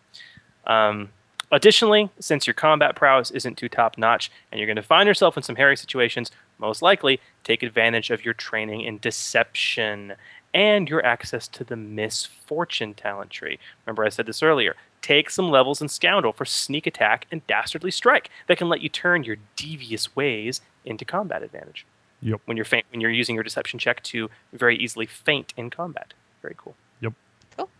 Um, 0.67 1.11
additionally, 1.51 2.11
since 2.21 2.47
your 2.47 2.55
combat 2.55 2.95
prowess 2.95 3.31
isn't 3.33 3.59
too 3.59 3.69
top 3.69 3.99
notch 3.99 4.31
and 4.51 4.59
you're 4.59 4.67
going 4.67 4.77
to 4.77 4.83
find 4.83 5.07
yourself 5.07 5.37
in 5.37 5.43
some 5.43 5.57
hairy 5.57 5.77
situations, 5.77 6.31
most 6.59 6.81
likely 6.81 7.21
take 7.43 7.63
advantage 7.63 8.11
of 8.11 8.25
your 8.25 8.35
training 8.35 8.83
in 8.83 8.99
deception 8.99 10.15
and 10.55 10.89
your 10.89 11.05
access 11.05 11.49
to 11.49 11.65
the 11.65 11.77
misfortune 11.77 12.95
talent 12.95 13.31
tree. 13.31 13.59
Remember, 13.85 14.05
I 14.05 14.09
said 14.09 14.27
this 14.27 14.43
earlier. 14.43 14.77
Take 15.03 15.31
some 15.31 15.51
levels 15.51 15.81
in 15.81 15.89
Scoundrel 15.89 16.33
for 16.33 16.45
sneak 16.45 16.87
attack 16.87 17.27
and 17.33 17.47
dastardly 17.47 17.91
strike 17.91 18.29
that 18.49 18.59
can 18.59 18.69
let 18.69 18.81
you 18.83 18.89
turn 18.89 19.25
your 19.25 19.37
devious 19.57 20.15
ways 20.15 20.61
into 20.85 21.05
combat 21.05 21.43
advantage. 21.43 21.87
Yep. 22.23 22.43
When 22.45 22.57
you're 22.57 22.67
feint, 22.67 22.85
when 22.91 23.01
you're 23.01 23.11
using 23.11 23.35
your 23.35 23.45
deception 23.45 23.79
check 23.79 24.03
to 24.05 24.29
very 24.53 24.77
easily 24.77 25.07
feint 25.07 25.55
in 25.57 25.71
combat. 25.71 26.13
Very 26.43 26.55
cool. 26.59 26.75
Yep. 27.01 27.15
Cool. 27.57 27.71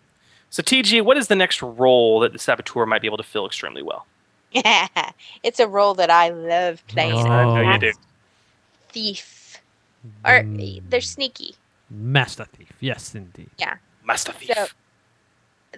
So 0.49 0.63
TG, 0.63 1.03
what 1.05 1.19
is 1.19 1.29
the 1.29 1.37
next 1.37 1.61
role 1.61 2.21
that 2.21 2.33
the 2.33 2.39
saboteur 2.39 2.87
might 2.87 3.03
be 3.03 3.07
able 3.07 3.19
to 3.19 3.23
fill 3.23 3.47
extremely 3.47 3.83
well? 3.83 4.07
Yeah, 4.53 4.89
it's 5.43 5.61
a 5.61 5.69
role 5.69 5.95
that 5.95 6.11
I 6.11 6.31
love 6.31 6.85
playing. 6.89 7.15
I 7.27 7.45
know 7.63 7.73
you 7.73 7.79
do. 7.79 7.93
Thief, 8.89 9.61
or 10.25 10.41
Mm. 10.43 10.83
they're 10.89 11.01
sneaky. 11.01 11.55
Master 11.91 12.45
Thief. 12.47 12.73
Yes, 12.81 13.15
indeed. 13.15 13.51
Yeah. 13.59 13.77
Master 14.05 14.33
Thief. 14.33 14.51
So 14.57 14.67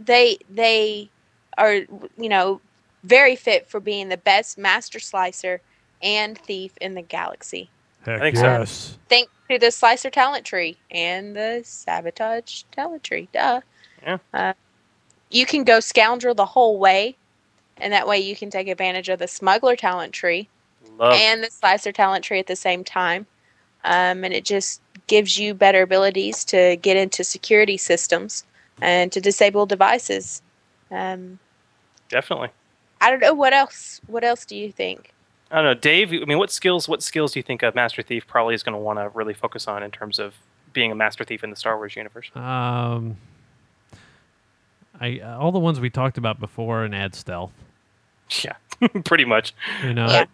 they 0.01 0.39
they 0.48 1.10
are 1.59 1.74
you 1.74 2.29
know 2.29 2.61
very 3.05 3.37
fit 3.37 3.69
for 3.69 3.81
being 3.81 4.09
the 4.09 4.16
best 4.16 4.59
master 4.59 5.01
slicer 5.01 5.61
and 6.03 6.39
thief 6.39 6.73
in 6.81 6.95
the 6.95 7.03
galaxy. 7.03 7.70
Heck 8.05 8.20
think 8.20 8.37
so. 8.37 8.43
yes. 8.45 8.99
Think 9.09 9.29
to 9.51 9.59
the 9.59 9.70
slicer 9.70 10.11
talent 10.11 10.45
tree 10.45 10.77
and 10.91 11.37
the 11.37 11.62
sabotage 11.65 12.62
talent 12.73 13.05
tree. 13.05 13.29
Duh. 13.33 13.61
Yeah. 14.03 14.19
Uh, 14.35 14.53
you 15.31 15.47
can 15.47 15.65
go 15.65 15.81
scoundrel 15.81 16.35
the 16.35 16.45
whole 16.47 16.79
way, 16.79 17.16
and 17.79 17.93
that 17.93 18.07
way 18.07 18.19
you 18.19 18.37
can 18.37 18.51
take 18.51 18.69
advantage 18.69 19.09
of 19.09 19.19
the 19.19 19.29
smuggler 19.29 19.77
talent 19.77 20.12
tree 20.12 20.49
Love. 20.99 21.15
and 21.15 21.43
the 21.43 21.51
slicer 21.51 21.93
talent 21.93 22.24
tree 22.24 22.39
at 22.39 22.47
the 22.47 22.57
same 22.57 22.85
time. 22.85 23.27
Um, 23.85 24.24
and 24.24 24.33
it 24.33 24.45
just 24.45 24.81
gives 25.07 25.39
you 25.39 25.55
better 25.55 25.83
abilities 25.83 26.45
to 26.47 26.77
get 26.77 26.97
into 26.97 27.24
security 27.24 27.77
systems 27.77 28.45
and 28.81 29.11
to 29.12 29.20
disable 29.20 29.66
devices. 29.66 30.43
Um, 30.93 31.39
Definitely. 32.09 32.51
I 33.01 33.10
don't 33.10 33.20
know 33.20 33.35
what 33.35 33.52
else. 33.52 34.01
What 34.06 34.23
else 34.23 34.44
do 34.44 34.56
you 34.56 34.70
think? 34.70 35.12
I 35.51 35.56
don't 35.56 35.64
know, 35.64 35.74
Dave. 35.74 36.12
I 36.12 36.24
mean, 36.24 36.39
what 36.39 36.52
skills? 36.52 36.89
What 36.89 37.02
skills 37.02 37.32
do 37.32 37.39
you 37.39 37.43
think 37.43 37.62
a 37.62 37.73
Master 37.74 38.02
Thief 38.02 38.27
probably 38.27 38.55
is 38.55 38.62
going 38.62 38.74
to 38.74 38.78
want 38.78 38.98
to 38.98 39.09
really 39.10 39.35
focus 39.35 39.66
on 39.66 39.82
in 39.82 39.90
terms 39.90 40.19
of 40.19 40.35
being 40.73 40.93
a 40.93 40.94
Master 40.94 41.24
Thief 41.24 41.43
in 41.43 41.51
the 41.51 41.56
Star 41.56 41.77
Wars 41.77 41.97
universe? 41.97 42.31
Um, 42.35 43.16
I 45.01 45.19
uh, 45.19 45.39
all 45.39 45.52
the 45.52 45.59
ones 45.59 45.81
we 45.81 45.90
talked 45.90 46.16
about 46.16 46.39
before 46.39 46.85
and 46.85 46.94
add 46.94 47.14
stealth. 47.14 47.52
Yeah, 48.43 48.55
pretty 49.05 49.27
much. 49.27 49.55
You 49.82 49.93
know. 49.93 50.06
Yeah. 50.06 50.24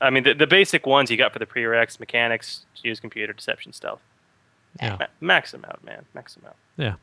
I 0.00 0.10
mean, 0.10 0.22
the, 0.22 0.34
the 0.34 0.46
basic 0.46 0.86
ones 0.86 1.10
you 1.10 1.16
got 1.16 1.32
for 1.32 1.40
the 1.40 1.46
prereqs, 1.46 1.98
mechanics, 1.98 2.64
use 2.82 3.00
computer, 3.00 3.32
deception, 3.32 3.72
stealth. 3.72 4.00
Yeah. 4.80 4.96
Ma- 5.00 5.06
max 5.20 5.50
them 5.50 5.64
out, 5.64 5.82
man. 5.82 6.04
Max 6.14 6.34
them 6.34 6.44
out. 6.46 6.56
Yeah. 6.76 6.94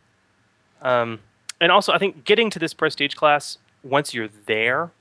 Um, 0.81 1.19
and 1.61 1.71
also, 1.71 1.93
I 1.93 1.99
think 1.99 2.25
getting 2.25 2.49
to 2.49 2.59
this 2.59 2.73
prestige 2.73 3.13
class 3.13 3.57
once 3.83 4.13
you're 4.13 4.29
there, 4.47 4.91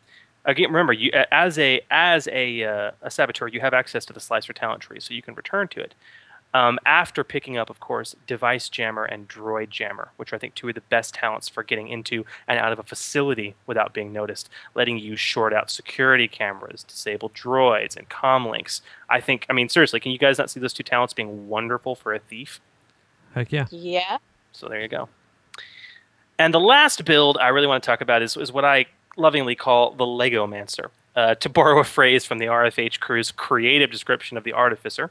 again, 0.44 0.68
remember 0.68 0.92
you 0.92 1.10
as 1.32 1.58
a 1.58 1.80
as 1.90 2.28
a 2.28 2.62
uh, 2.62 2.90
a 3.02 3.10
saboteur, 3.10 3.48
you 3.48 3.60
have 3.60 3.74
access 3.74 4.04
to 4.04 4.12
the 4.12 4.20
slicer 4.20 4.52
talent 4.52 4.82
tree, 4.82 5.00
so 5.00 5.14
you 5.14 5.22
can 5.22 5.34
return 5.34 5.66
to 5.68 5.80
it. 5.80 5.94
Um, 6.52 6.80
after 6.84 7.22
picking 7.22 7.56
up, 7.56 7.70
of 7.70 7.78
course, 7.78 8.16
device 8.26 8.68
jammer 8.68 9.04
and 9.04 9.28
droid 9.28 9.70
jammer, 9.70 10.10
which 10.16 10.32
are, 10.32 10.36
I 10.36 10.38
think 10.40 10.56
two 10.56 10.68
of 10.68 10.74
the 10.74 10.80
best 10.82 11.14
talents 11.14 11.48
for 11.48 11.62
getting 11.62 11.88
into 11.88 12.24
and 12.48 12.58
out 12.58 12.72
of 12.72 12.80
a 12.80 12.82
facility 12.82 13.54
without 13.66 13.94
being 13.94 14.12
noticed, 14.12 14.50
letting 14.74 14.98
you 14.98 15.14
short 15.14 15.52
out 15.54 15.70
security 15.70 16.26
cameras, 16.26 16.82
disable 16.82 17.30
droids, 17.30 17.96
and 17.96 18.08
comm 18.08 18.50
links. 18.50 18.82
I 19.08 19.20
think, 19.20 19.46
I 19.48 19.52
mean, 19.52 19.68
seriously, 19.68 20.00
can 20.00 20.10
you 20.10 20.18
guys 20.18 20.38
not 20.38 20.50
see 20.50 20.58
those 20.58 20.72
two 20.72 20.82
talents 20.82 21.14
being 21.14 21.48
wonderful 21.48 21.94
for 21.94 22.14
a 22.14 22.18
thief? 22.18 22.60
Heck 23.32 23.52
yeah. 23.52 23.66
Yeah. 23.70 24.18
So 24.50 24.68
there 24.68 24.80
you 24.80 24.88
go. 24.88 25.08
And 26.40 26.54
the 26.54 26.60
last 26.60 27.04
build 27.04 27.36
I 27.36 27.48
really 27.48 27.66
want 27.66 27.82
to 27.82 27.86
talk 27.86 28.00
about 28.00 28.22
is, 28.22 28.34
is 28.34 28.50
what 28.50 28.64
I 28.64 28.86
lovingly 29.18 29.54
call 29.54 29.90
the 29.90 30.06
Lego 30.06 30.46
Mancer. 30.46 30.90
Uh, 31.14 31.34
to 31.34 31.48
borrow 31.58 31.78
a 31.80 31.84
phrase 31.84 32.24
from 32.24 32.38
the 32.38 32.46
RFH 32.46 32.98
crew's 32.98 33.30
creative 33.30 33.90
description 33.90 34.38
of 34.38 34.44
the 34.44 34.54
Artificer, 34.54 35.10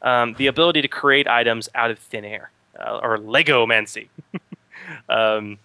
um, 0.00 0.34
the 0.38 0.46
ability 0.46 0.80
to 0.80 0.88
create 0.88 1.28
items 1.28 1.68
out 1.74 1.90
of 1.90 1.98
thin 1.98 2.24
air, 2.24 2.50
uh, 2.80 3.00
or 3.02 3.18
Lego 3.18 3.66
Mancy. 3.66 4.08
um, 5.10 5.58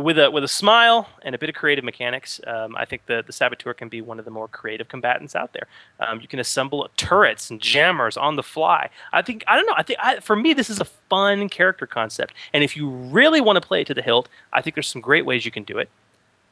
with 0.00 0.18
a 0.18 0.30
with 0.30 0.44
a 0.44 0.48
smile 0.48 1.08
and 1.22 1.34
a 1.34 1.38
bit 1.38 1.48
of 1.48 1.54
creative 1.54 1.84
mechanics, 1.84 2.40
um, 2.46 2.76
I 2.76 2.84
think 2.84 3.06
the 3.06 3.22
the 3.26 3.32
saboteur 3.32 3.74
can 3.74 3.88
be 3.88 4.00
one 4.00 4.18
of 4.18 4.24
the 4.24 4.30
more 4.30 4.48
creative 4.48 4.88
combatants 4.88 5.34
out 5.34 5.52
there. 5.52 5.66
Um, 6.00 6.20
you 6.20 6.28
can 6.28 6.38
assemble 6.38 6.88
turrets 6.96 7.50
and 7.50 7.60
jammers 7.60 8.16
on 8.16 8.36
the 8.36 8.42
fly. 8.42 8.90
I 9.12 9.22
think 9.22 9.44
I 9.46 9.56
don't 9.56 9.66
know. 9.66 9.74
I 9.76 9.82
think 9.82 9.98
I, 10.02 10.20
for 10.20 10.36
me 10.36 10.52
this 10.54 10.70
is 10.70 10.80
a 10.80 10.84
fun 10.84 11.48
character 11.48 11.86
concept, 11.86 12.34
and 12.52 12.64
if 12.64 12.76
you 12.76 12.88
really 12.88 13.40
want 13.40 13.60
to 13.60 13.66
play 13.66 13.82
it 13.82 13.86
to 13.88 13.94
the 13.94 14.02
hilt, 14.02 14.28
I 14.52 14.62
think 14.62 14.74
there's 14.74 14.88
some 14.88 15.02
great 15.02 15.26
ways 15.26 15.44
you 15.44 15.50
can 15.50 15.64
do 15.64 15.78
it. 15.78 15.88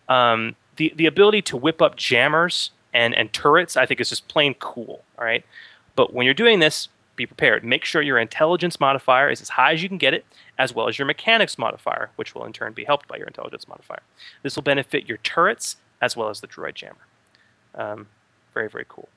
Um, 0.09 0.57
the 0.77 0.93
the 0.97 1.07
ability 1.07 1.43
to 1.43 1.57
whip 1.57 1.83
up 1.83 1.97
jammers 1.97 2.71
and 2.93 3.15
and 3.15 3.33
turrets, 3.33 3.77
I 3.77 3.87
think 3.87 4.01
is 4.01 4.09
just 4.09 4.29
plain 4.29 4.55
cool. 4.55 5.03
All 5.19 5.25
right, 5.25 5.45
but 5.95 6.13
when 6.13 6.25
you're 6.25 6.35
doing 6.35 6.61
this, 6.61 6.89
be 7.17 7.27
prepared. 7.27 7.65
Make 7.65 7.85
sure 7.85 8.03
your 8.03 8.19
intelligence 8.19 8.79
modifier 8.79 9.31
is 9.31 9.41
as 9.41 9.49
high 9.49 9.73
as 9.73 9.83
you 9.83 9.89
can 9.89 9.99
get 9.99 10.15
it, 10.15 10.25
as 10.59 10.75
well 10.75 10.89
as 10.89 10.99
your 10.99 11.07
mechanics 11.07 11.59
modifier, 11.59 12.11
which 12.17 12.35
will 12.35 12.45
in 12.45 12.53
turn 12.53 12.73
be 12.73 12.85
helped 12.85 13.07
by 13.09 13.17
your 13.17 13.27
intelligence 13.27 13.69
modifier. 13.69 14.03
This 14.43 14.57
will 14.57 14.63
benefit 14.63 15.09
your 15.09 15.19
turrets 15.19 15.77
as 16.01 16.17
well 16.17 16.29
as 16.29 16.41
the 16.41 16.49
droid 16.49 16.75
jammer. 16.75 17.07
Um, 17.75 18.09
very 18.55 18.69
very 18.69 18.87
cool. 18.89 19.09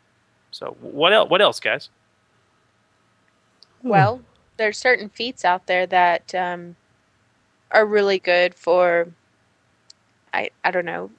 So 0.51 0.75
what 0.81 1.13
else? 1.13 1.29
What 1.29 1.41
else, 1.41 1.59
guys? 1.59 1.89
Well, 3.81 4.21
there's 4.57 4.77
certain 4.77 5.09
feats 5.09 5.45
out 5.45 5.67
there 5.67 5.85
that 5.87 6.35
um, 6.35 6.75
are 7.71 7.85
really 7.85 8.19
good 8.19 8.55
for, 8.55 9.07
I 10.33 10.49
I 10.63 10.71
don't 10.71 10.85
know, 10.85 11.11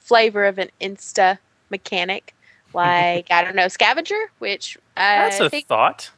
flavor 0.00 0.44
of 0.44 0.58
an 0.58 0.70
insta 0.80 1.38
mechanic, 1.70 2.34
like 2.74 3.30
I 3.30 3.42
don't 3.44 3.56
know, 3.56 3.68
scavenger, 3.68 4.30
which 4.38 4.76
I 4.96 5.28
That's 5.28 5.40
a 5.40 5.60
thought. 5.62 6.10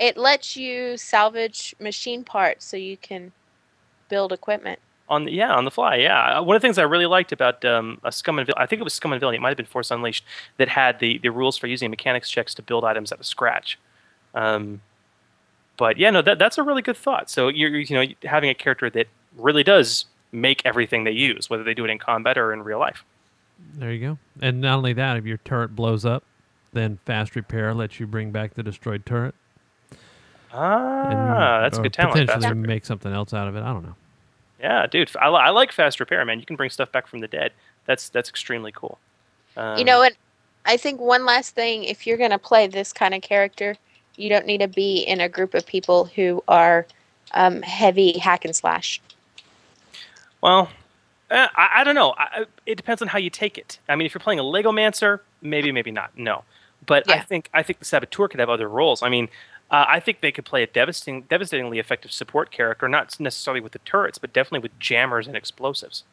It 0.00 0.16
lets 0.16 0.56
you 0.56 0.96
salvage 0.96 1.74
machine 1.78 2.24
parts 2.24 2.64
so 2.64 2.76
you 2.76 2.96
can 2.96 3.30
build 4.08 4.32
equipment. 4.32 4.80
On 5.08 5.24
the, 5.24 5.32
yeah, 5.32 5.52
on 5.52 5.64
the 5.64 5.70
fly. 5.70 5.96
Yeah, 5.96 6.38
Uh, 6.38 6.42
one 6.42 6.56
of 6.56 6.62
the 6.62 6.66
things 6.66 6.78
I 6.78 6.84
really 6.84 7.06
liked 7.06 7.32
about 7.32 7.64
um, 7.64 8.00
a 8.02 8.10
Scum 8.10 8.38
and 8.38 8.46
Villainy, 8.46 8.62
I 8.62 8.66
think 8.66 8.80
it 8.80 8.84
was 8.84 8.94
Scum 8.94 9.12
and 9.12 9.20
Villainy, 9.20 9.36
it 9.36 9.40
might 9.40 9.50
have 9.50 9.56
been 9.56 9.66
Force 9.66 9.90
Unleashed, 9.90 10.24
that 10.56 10.68
had 10.68 11.00
the, 11.00 11.18
the 11.18 11.28
rules 11.28 11.58
for 11.58 11.66
using 11.66 11.90
mechanics 11.90 12.30
checks 12.30 12.54
to 12.54 12.62
build 12.62 12.84
items 12.84 13.12
out 13.12 13.20
of 13.20 13.26
scratch. 13.26 13.78
Um, 14.34 14.80
but 15.76 15.98
yeah, 15.98 16.10
no, 16.10 16.22
that 16.22 16.38
that's 16.38 16.58
a 16.58 16.62
really 16.62 16.82
good 16.82 16.96
thought. 16.96 17.30
So 17.30 17.48
you're 17.48 17.70
you 17.70 17.94
know 17.96 18.04
having 18.24 18.50
a 18.50 18.54
character 18.54 18.90
that 18.90 19.06
really 19.36 19.64
does 19.64 20.04
make 20.30 20.62
everything 20.64 21.04
they 21.04 21.10
use, 21.10 21.50
whether 21.50 21.64
they 21.64 21.74
do 21.74 21.84
it 21.84 21.90
in 21.90 21.98
combat 21.98 22.38
or 22.38 22.52
in 22.52 22.62
real 22.62 22.78
life. 22.78 23.02
There 23.74 23.90
you 23.90 24.00
go. 24.00 24.18
And 24.40 24.60
not 24.60 24.76
only 24.76 24.92
that, 24.92 25.16
if 25.16 25.24
your 25.24 25.38
turret 25.38 25.74
blows 25.74 26.04
up, 26.04 26.22
then 26.72 26.98
fast 27.04 27.34
repair 27.34 27.74
lets 27.74 27.98
you 27.98 28.06
bring 28.06 28.30
back 28.30 28.54
the 28.54 28.62
destroyed 28.62 29.04
turret. 29.04 29.34
Ah, 30.52 31.60
that's 31.62 31.78
a 31.78 31.82
good 31.82 31.92
talent. 31.92 32.12
Potentially 32.14 32.48
repair. 32.48 32.54
make 32.54 32.84
something 32.84 33.12
else 33.12 33.32
out 33.32 33.48
of 33.48 33.56
it. 33.56 33.60
I 33.62 33.72
don't 33.72 33.84
know. 33.84 33.94
Yeah, 34.60 34.86
dude, 34.86 35.10
I, 35.16 35.28
I 35.28 35.50
like 35.50 35.72
fast 35.72 36.00
repair, 36.00 36.24
man. 36.24 36.38
You 36.40 36.46
can 36.46 36.56
bring 36.56 36.70
stuff 36.70 36.92
back 36.92 37.06
from 37.06 37.20
the 37.20 37.28
dead. 37.28 37.52
That's 37.86 38.08
that's 38.08 38.28
extremely 38.28 38.72
cool. 38.72 38.98
Um, 39.56 39.78
you 39.78 39.84
know 39.84 39.98
what? 39.98 40.12
I 40.66 40.76
think 40.76 41.00
one 41.00 41.24
last 41.24 41.54
thing 41.54 41.84
if 41.84 42.06
you're 42.06 42.18
going 42.18 42.30
to 42.30 42.38
play 42.38 42.66
this 42.66 42.92
kind 42.92 43.14
of 43.14 43.22
character, 43.22 43.76
you 44.16 44.28
don't 44.28 44.44
need 44.46 44.58
to 44.58 44.68
be 44.68 44.98
in 44.98 45.20
a 45.20 45.28
group 45.28 45.54
of 45.54 45.64
people 45.66 46.04
who 46.06 46.42
are 46.46 46.86
um, 47.32 47.62
heavy 47.62 48.18
hack 48.18 48.44
and 48.44 48.54
slash. 48.54 49.00
Well, 50.42 50.70
uh, 51.30 51.48
I, 51.56 51.68
I 51.76 51.84
don't 51.84 51.94
know. 51.94 52.10
I, 52.18 52.40
I- 52.42 52.46
it 52.66 52.74
depends 52.76 53.00
on 53.02 53.08
how 53.08 53.18
you 53.18 53.30
take 53.30 53.56
it. 53.58 53.78
I 53.88 53.96
mean, 53.96 54.06
if 54.06 54.14
you're 54.14 54.20
playing 54.20 54.38
a 54.40 54.44
Legomancer, 54.44 55.20
maybe, 55.42 55.72
maybe 55.72 55.90
not. 55.90 56.16
No, 56.16 56.44
but 56.86 57.10
I 57.10 57.20
think 57.20 57.48
I 57.54 57.62
think 57.62 57.78
the 57.78 57.84
Saboteur 57.86 58.28
could 58.28 58.40
have 58.40 58.50
other 58.50 58.68
roles. 58.68 59.02
I 59.02 59.08
mean, 59.08 59.28
uh, 59.70 59.84
I 59.88 60.00
think 60.00 60.20
they 60.20 60.32
could 60.32 60.44
play 60.44 60.62
a 60.62 60.66
devastating, 60.66 61.22
devastatingly 61.22 61.78
effective 61.78 62.12
support 62.12 62.50
character, 62.50 62.88
not 62.88 63.18
necessarily 63.20 63.60
with 63.60 63.72
the 63.72 63.78
turrets, 63.80 64.18
but 64.18 64.32
definitely 64.32 64.60
with 64.60 64.78
jammers 64.78 65.26
and 65.26 65.36
explosives. 65.36 66.04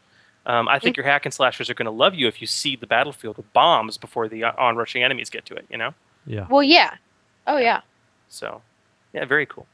Um, 0.45 0.69
I 0.69 0.79
think 0.79 0.95
your 0.95 1.05
hack 1.05 1.25
and 1.25 1.33
slashers 1.33 1.69
are 1.69 1.73
going 1.73 1.87
to 1.87 1.91
love 1.91 2.15
you 2.15 2.27
if 2.27 2.39
you 2.39 2.47
seed 2.47 2.79
the 2.79 2.87
battlefield 2.87 3.35
with 3.35 3.51
bombs 3.51 3.97
before 3.97 4.29
the 4.29 4.45
uh, 4.45 4.53
onrushing 4.57 5.03
enemies 5.03 5.29
get 5.29 5.45
to 5.47 5.55
it. 5.55 5.65
You 5.69 5.77
know. 5.77 5.93
Yeah. 6.25 6.47
Well, 6.49 6.63
yeah. 6.63 6.95
Oh, 7.47 7.57
yeah. 7.57 7.81
So, 8.29 8.61
yeah, 9.13 9.25
very 9.25 9.45
cool. 9.45 9.65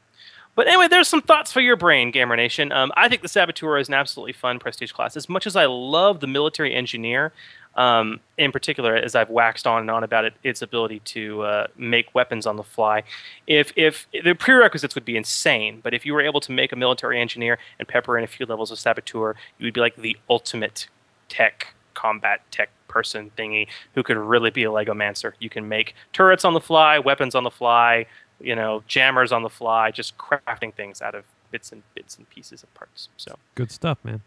But 0.54 0.68
anyway, 0.68 0.88
there's 0.88 1.08
some 1.08 1.22
thoughts 1.22 1.52
for 1.52 1.60
your 1.60 1.76
brain, 1.76 2.10
Gamer 2.10 2.36
Nation. 2.36 2.70
Um, 2.70 2.92
I 2.96 3.08
think 3.08 3.22
the 3.22 3.28
Saboteur 3.28 3.78
is 3.78 3.88
an 3.88 3.94
absolutely 3.94 4.32
fun 4.32 4.58
prestige 4.58 4.92
class. 4.92 5.16
As 5.16 5.28
much 5.28 5.46
as 5.46 5.56
I 5.56 5.66
love 5.66 6.20
the 6.20 6.26
military 6.26 6.74
engineer, 6.74 7.32
um, 7.76 8.20
in 8.38 8.52
particular, 8.52 8.94
as 8.94 9.16
I've 9.16 9.30
waxed 9.30 9.66
on 9.66 9.80
and 9.80 9.90
on 9.90 10.04
about 10.04 10.24
it, 10.24 10.34
its 10.44 10.62
ability 10.62 11.00
to 11.00 11.42
uh, 11.42 11.66
make 11.76 12.14
weapons 12.14 12.46
on 12.46 12.56
the 12.56 12.62
fly. 12.62 13.02
If 13.48 13.72
if 13.74 14.06
the 14.12 14.34
prerequisites 14.34 14.94
would 14.94 15.04
be 15.04 15.16
insane, 15.16 15.80
but 15.82 15.92
if 15.92 16.06
you 16.06 16.14
were 16.14 16.20
able 16.20 16.40
to 16.42 16.52
make 16.52 16.70
a 16.72 16.76
military 16.76 17.20
engineer 17.20 17.58
and 17.80 17.88
pepper 17.88 18.16
in 18.16 18.22
a 18.22 18.28
few 18.28 18.46
levels 18.46 18.70
of 18.70 18.78
Saboteur, 18.78 19.34
you 19.58 19.66
would 19.66 19.74
be 19.74 19.80
like 19.80 19.96
the 19.96 20.16
ultimate 20.30 20.86
tech 21.28 21.74
combat 21.94 22.42
tech 22.50 22.70
person 22.86 23.30
thingy 23.36 23.66
who 23.94 24.04
could 24.04 24.16
really 24.16 24.50
be 24.50 24.62
a 24.62 24.68
Legomancer. 24.70 25.32
You 25.40 25.50
can 25.50 25.68
make 25.68 25.96
turrets 26.12 26.44
on 26.44 26.54
the 26.54 26.60
fly, 26.60 27.00
weapons 27.00 27.34
on 27.34 27.42
the 27.42 27.50
fly, 27.50 28.06
you 28.40 28.54
know, 28.56 28.82
jammers 28.86 29.32
on 29.32 29.42
the 29.42 29.48
fly, 29.50 29.90
just 29.90 30.16
crafting 30.18 30.72
things 30.74 31.00
out 31.02 31.14
of 31.14 31.24
bits 31.50 31.72
and 31.72 31.82
bits 31.94 32.16
and 32.18 32.28
pieces 32.30 32.62
of 32.62 32.72
parts. 32.74 33.08
So 33.16 33.36
Good 33.54 33.70
stuff, 33.70 33.98
man. 34.04 34.22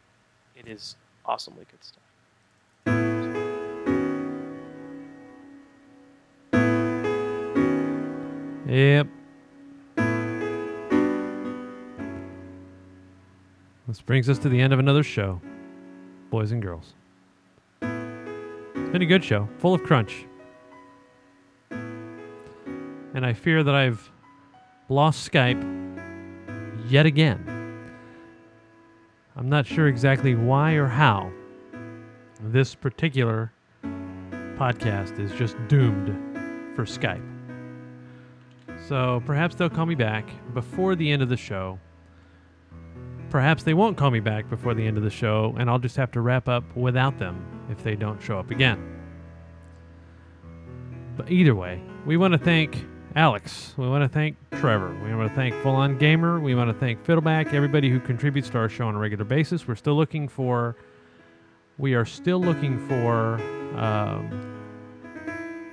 it 0.55 0.67
is 0.67 0.95
awesomely 1.25 1.65
good 1.69 1.83
stuff. 1.83 3.07
Yep. 8.67 9.07
This 13.87 14.01
brings 14.01 14.29
us 14.29 14.37
to 14.39 14.49
the 14.49 14.59
end 14.59 14.73
of 14.73 14.79
another 14.79 15.03
show, 15.03 15.39
boys 16.29 16.51
and 16.51 16.61
girls. 16.61 16.93
It's 17.81 18.91
been 18.91 19.01
a 19.01 19.05
good 19.05 19.23
show, 19.23 19.47
full 19.59 19.73
of 19.73 19.83
crunch. 19.83 20.25
And 23.17 23.25
I 23.25 23.33
fear 23.33 23.63
that 23.63 23.73
I've 23.73 24.11
lost 24.89 25.31
Skype 25.31 25.59
yet 26.87 27.07
again. 27.07 27.43
I'm 29.35 29.49
not 29.49 29.65
sure 29.65 29.87
exactly 29.87 30.35
why 30.35 30.73
or 30.73 30.85
how 30.85 31.31
this 32.39 32.75
particular 32.75 33.51
podcast 33.83 35.19
is 35.19 35.31
just 35.31 35.55
doomed 35.67 36.09
for 36.75 36.85
Skype. 36.85 37.25
So 38.87 39.23
perhaps 39.25 39.55
they'll 39.55 39.67
call 39.67 39.87
me 39.87 39.95
back 39.95 40.29
before 40.53 40.95
the 40.95 41.11
end 41.11 41.23
of 41.23 41.29
the 41.29 41.37
show. 41.37 41.79
Perhaps 43.31 43.63
they 43.63 43.73
won't 43.73 43.97
call 43.97 44.11
me 44.11 44.19
back 44.19 44.47
before 44.47 44.75
the 44.75 44.85
end 44.85 44.95
of 44.95 45.03
the 45.03 45.09
show, 45.09 45.55
and 45.57 45.71
I'll 45.71 45.79
just 45.79 45.97
have 45.97 46.11
to 46.11 46.21
wrap 46.21 46.47
up 46.47 46.63
without 46.75 47.17
them 47.17 47.43
if 47.71 47.81
they 47.81 47.95
don't 47.95 48.21
show 48.21 48.37
up 48.37 48.51
again. 48.51 48.79
But 51.15 51.31
either 51.31 51.55
way, 51.55 51.81
we 52.05 52.15
want 52.15 52.33
to 52.33 52.37
thank 52.37 52.85
Alex. 53.17 53.73
We 53.77 53.89
want 53.89 54.03
to 54.03 54.07
thank 54.07 54.37
Trevor. 54.51 54.95
We 55.03 55.15
want 55.15 55.27
to 55.27 55.35
thank 55.35 55.55
Full 55.63 55.73
On 55.73 55.97
Gamer. 55.97 56.39
We 56.39 56.53
want 56.53 56.69
to 56.69 56.79
thank 56.79 57.03
Fiddleback, 57.03 57.51
everybody 57.51 57.89
who 57.89 57.99
contributes 57.99 58.47
to 58.51 58.59
our 58.59 58.69
show 58.69 58.87
on 58.87 58.93
a 58.93 58.99
regular 58.99 59.25
basis. 59.25 59.67
We're 59.67 59.73
still 59.73 59.95
looking 59.95 60.27
for. 60.27 60.75
We 61.79 61.95
are 61.95 62.05
still 62.05 62.39
looking 62.39 62.77
for 62.87 63.41
um, 63.75 64.29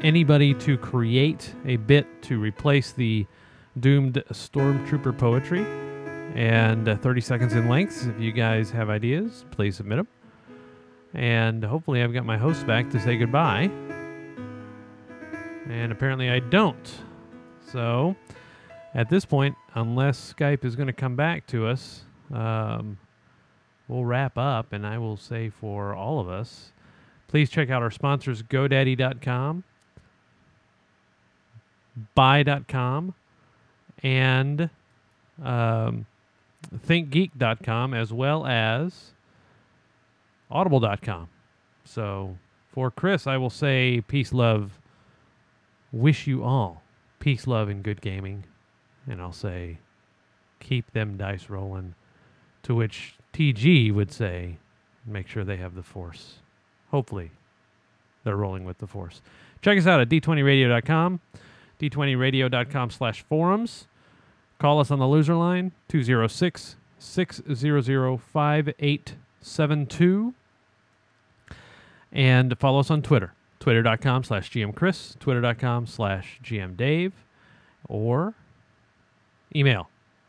anybody 0.01 0.55
to 0.55 0.79
create 0.79 1.55
a 1.67 1.77
bit 1.77 2.23
to 2.23 2.41
replace 2.41 2.93
the 2.93 3.27
doomed 3.79 4.25
stormtrooper 4.33 5.19
poetry 5.19 5.67
and 6.35 6.89
uh, 6.89 6.97
30 6.97 7.21
seconds 7.21 7.53
in 7.53 7.69
length 7.69 8.09
if 8.09 8.19
you 8.21 8.33
guys 8.33 8.71
have 8.71 8.89
ideas 8.89 9.45
please 9.51 9.77
submit 9.77 9.99
them 9.99 10.09
and 11.13 11.65
hopefully 11.65 12.03
i've 12.03 12.13
got 12.13 12.25
my 12.25 12.39
host 12.39 12.67
back 12.67 12.89
to 12.89 13.01
say 13.01 13.17
goodbye 13.17 13.69
and 15.69 15.91
apparently 15.91 16.31
i 16.31 16.39
don't 16.39 17.04
so 17.75 18.15
at 18.95 19.11
this 19.11 19.25
point 19.25 19.57
unless 19.75 20.33
skype 20.33 20.65
is 20.65 20.77
going 20.77 20.87
to 20.87 20.93
come 20.93 21.17
back 21.17 21.45
to 21.47 21.67
us 21.67 22.03
um, 22.33 22.97
we'll 23.89 24.05
wrap 24.05 24.39
up 24.39 24.73
and 24.73 24.87
i 24.87 24.97
will 24.97 25.17
say 25.17 25.51
for 25.51 25.93
all 25.93 26.21
of 26.21 26.29
us 26.29 26.71
please 27.27 27.51
check 27.51 27.71
out 27.71 27.83
our 27.83 27.91
sponsors 27.91 28.43
godaddy.com 28.45 29.65
buy.com 32.15 33.15
and 34.05 34.71
um, 35.43 36.07
thinkgeek.com 36.87 37.95
as 37.95 38.13
well 38.13 38.47
as 38.47 39.13
audible.com. 40.51 41.29
So 41.85 42.37
for 42.73 42.91
Chris, 42.91 43.27
I 43.27 43.37
will 43.37 43.51
say 43.51 44.03
peace, 44.07 44.33
love, 44.33 44.79
wish 45.93 46.27
you 46.27 46.45
all 46.45 46.84
peace, 47.25 47.47
love, 47.47 47.71
and 47.71 47.83
good 47.83 48.03
gaming. 48.03 48.45
And 49.09 49.19
I'll 49.19 49.33
say 49.33 49.79
keep 50.61 50.93
them 50.93 51.17
dice 51.17 51.49
rolling. 51.49 51.95
To 52.65 52.75
which 52.75 53.15
TG 53.33 53.95
would 53.95 54.13
say 54.13 54.59
make 55.07 55.27
sure 55.27 55.43
they 55.43 55.57
have 55.57 55.75
the 55.75 55.83
force. 55.83 56.41
Hopefully 56.91 57.31
they're 58.25 58.37
rolling 58.37 58.67
with 58.67 58.77
the 58.77 58.87
force. 58.87 59.23
Check 59.63 59.79
us 59.79 59.87
out 59.87 60.01
at 60.01 60.11
d20radio.com 60.11 61.21
d20radio.com 61.81 62.91
slash 62.91 63.23
forums. 63.23 63.87
Call 64.59 64.79
us 64.79 64.91
on 64.91 64.99
the 64.99 65.09
loser 65.09 65.35
line, 65.35 65.73
206 65.89 66.77
600 66.99 68.21
5872. 68.21 70.35
And 72.13 72.59
follow 72.59 72.81
us 72.81 72.91
on 72.91 73.01
Twitter, 73.01 73.33
twitter.com 73.65 74.23
slash 74.23 74.51
gmchris, 74.51 75.19
twitter.com 75.19 75.87
slash 75.87 76.39
gmdave, 76.45 77.13
or 77.89 78.35
email 79.57 79.89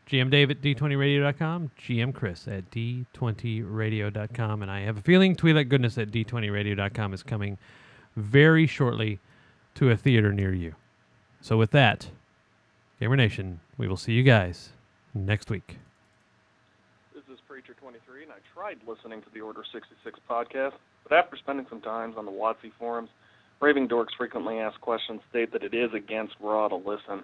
gmdave 0.10 0.52
at 0.52 0.62
d20radio.com, 0.62 1.70
gmchris 1.78 2.48
at 2.48 2.72
d20radio.com. 2.72 4.62
And 4.62 4.72
I 4.72 4.82
have 4.82 4.96
a 4.96 5.02
feeling 5.02 5.36
Twi'lek 5.36 5.68
Goodness 5.68 5.98
at 5.98 6.12
d20radio.com 6.12 7.14
is 7.14 7.24
coming 7.24 7.58
very 8.16 8.68
shortly 8.68 9.20
to 9.74 9.92
a 9.92 9.98
theater 9.98 10.32
near 10.32 10.54
you. 10.54 10.76
So 11.42 11.58
with 11.58 11.72
that, 11.72 12.08
Gamer 13.02 13.18
Nation, 13.18 13.60
we 13.78 13.90
will 13.90 13.98
see 13.98 14.14
you 14.14 14.24
guys 14.24 14.70
next 15.14 15.50
week. 15.50 15.80
This 17.14 17.24
is 17.26 17.40
Preacher23, 17.50 18.24
and 18.24 18.32
I 18.32 18.38
tried 18.54 18.78
listening 18.88 19.22
to 19.24 19.30
the 19.34 19.42
Order 19.42 19.66
66 19.70 20.20
podcast, 20.30 20.76
but 21.04 21.18
after 21.18 21.36
spending 21.36 21.66
some 21.70 21.82
time 21.82 22.14
on 22.16 22.26
the 22.26 22.32
WotC 22.32 22.72
forums, 22.80 23.10
Raving 23.62 23.88
Dorks 23.88 24.16
frequently 24.18 24.60
asked 24.60 24.82
questions 24.82 25.22
state 25.30 25.52
that 25.54 25.64
it 25.64 25.74
is 25.74 25.94
against 25.94 26.36
Raw 26.40 26.68
to 26.68 26.76
listen. 26.76 27.24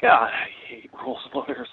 God, 0.00 0.30
I 0.32 0.48
hate 0.66 0.90
rules 0.92 1.20
lawyers. 1.34 1.68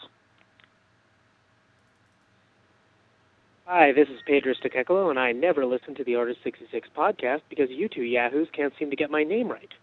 Hi, 3.65 3.91
this 3.91 4.07
is 4.07 4.21
Pedro 4.25 4.53
Stacekolo, 4.53 5.09
and 5.09 5.19
I 5.19 5.33
never 5.33 5.65
listen 5.65 5.93
to 5.95 6.03
the 6.03 6.15
Artist 6.15 6.39
66 6.43 6.87
podcast 6.95 7.41
because 7.49 7.69
you 7.69 7.89
two 7.89 8.03
yahoos 8.03 8.47
can't 8.53 8.73
seem 8.79 8.89
to 8.89 8.95
get 8.95 9.11
my 9.11 9.23
name 9.23 9.49
right. 9.49 9.73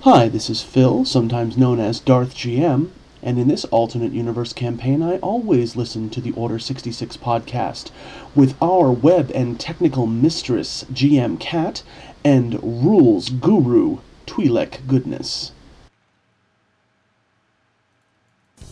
Hi, 0.00 0.28
this 0.28 0.50
is 0.50 0.64
Phil, 0.64 1.04
sometimes 1.04 1.56
known 1.56 1.78
as 1.78 2.00
Darth 2.00 2.34
GM, 2.34 2.90
and 3.22 3.38
in 3.38 3.48
this 3.48 3.64
alternate 3.66 4.12
universe 4.12 4.52
campaign, 4.52 5.02
I 5.02 5.18
always 5.18 5.76
listen 5.76 6.10
to 6.10 6.20
the 6.20 6.32
Order 6.32 6.58
66 6.58 7.16
podcast 7.18 7.90
with 8.34 8.56
our 8.60 8.90
web 8.90 9.30
and 9.34 9.58
technical 9.58 10.06
mistress, 10.06 10.84
GM 10.92 11.38
Cat, 11.38 11.82
and 12.24 12.62
rules 12.62 13.28
guru, 13.28 13.98
Twi'lek 14.26 14.86
Goodness. 14.86 15.52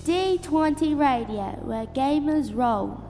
D20 0.04 0.98
Radio, 0.98 1.58
where 1.62 1.86
gamers 1.86 2.54
roll. 2.54 3.09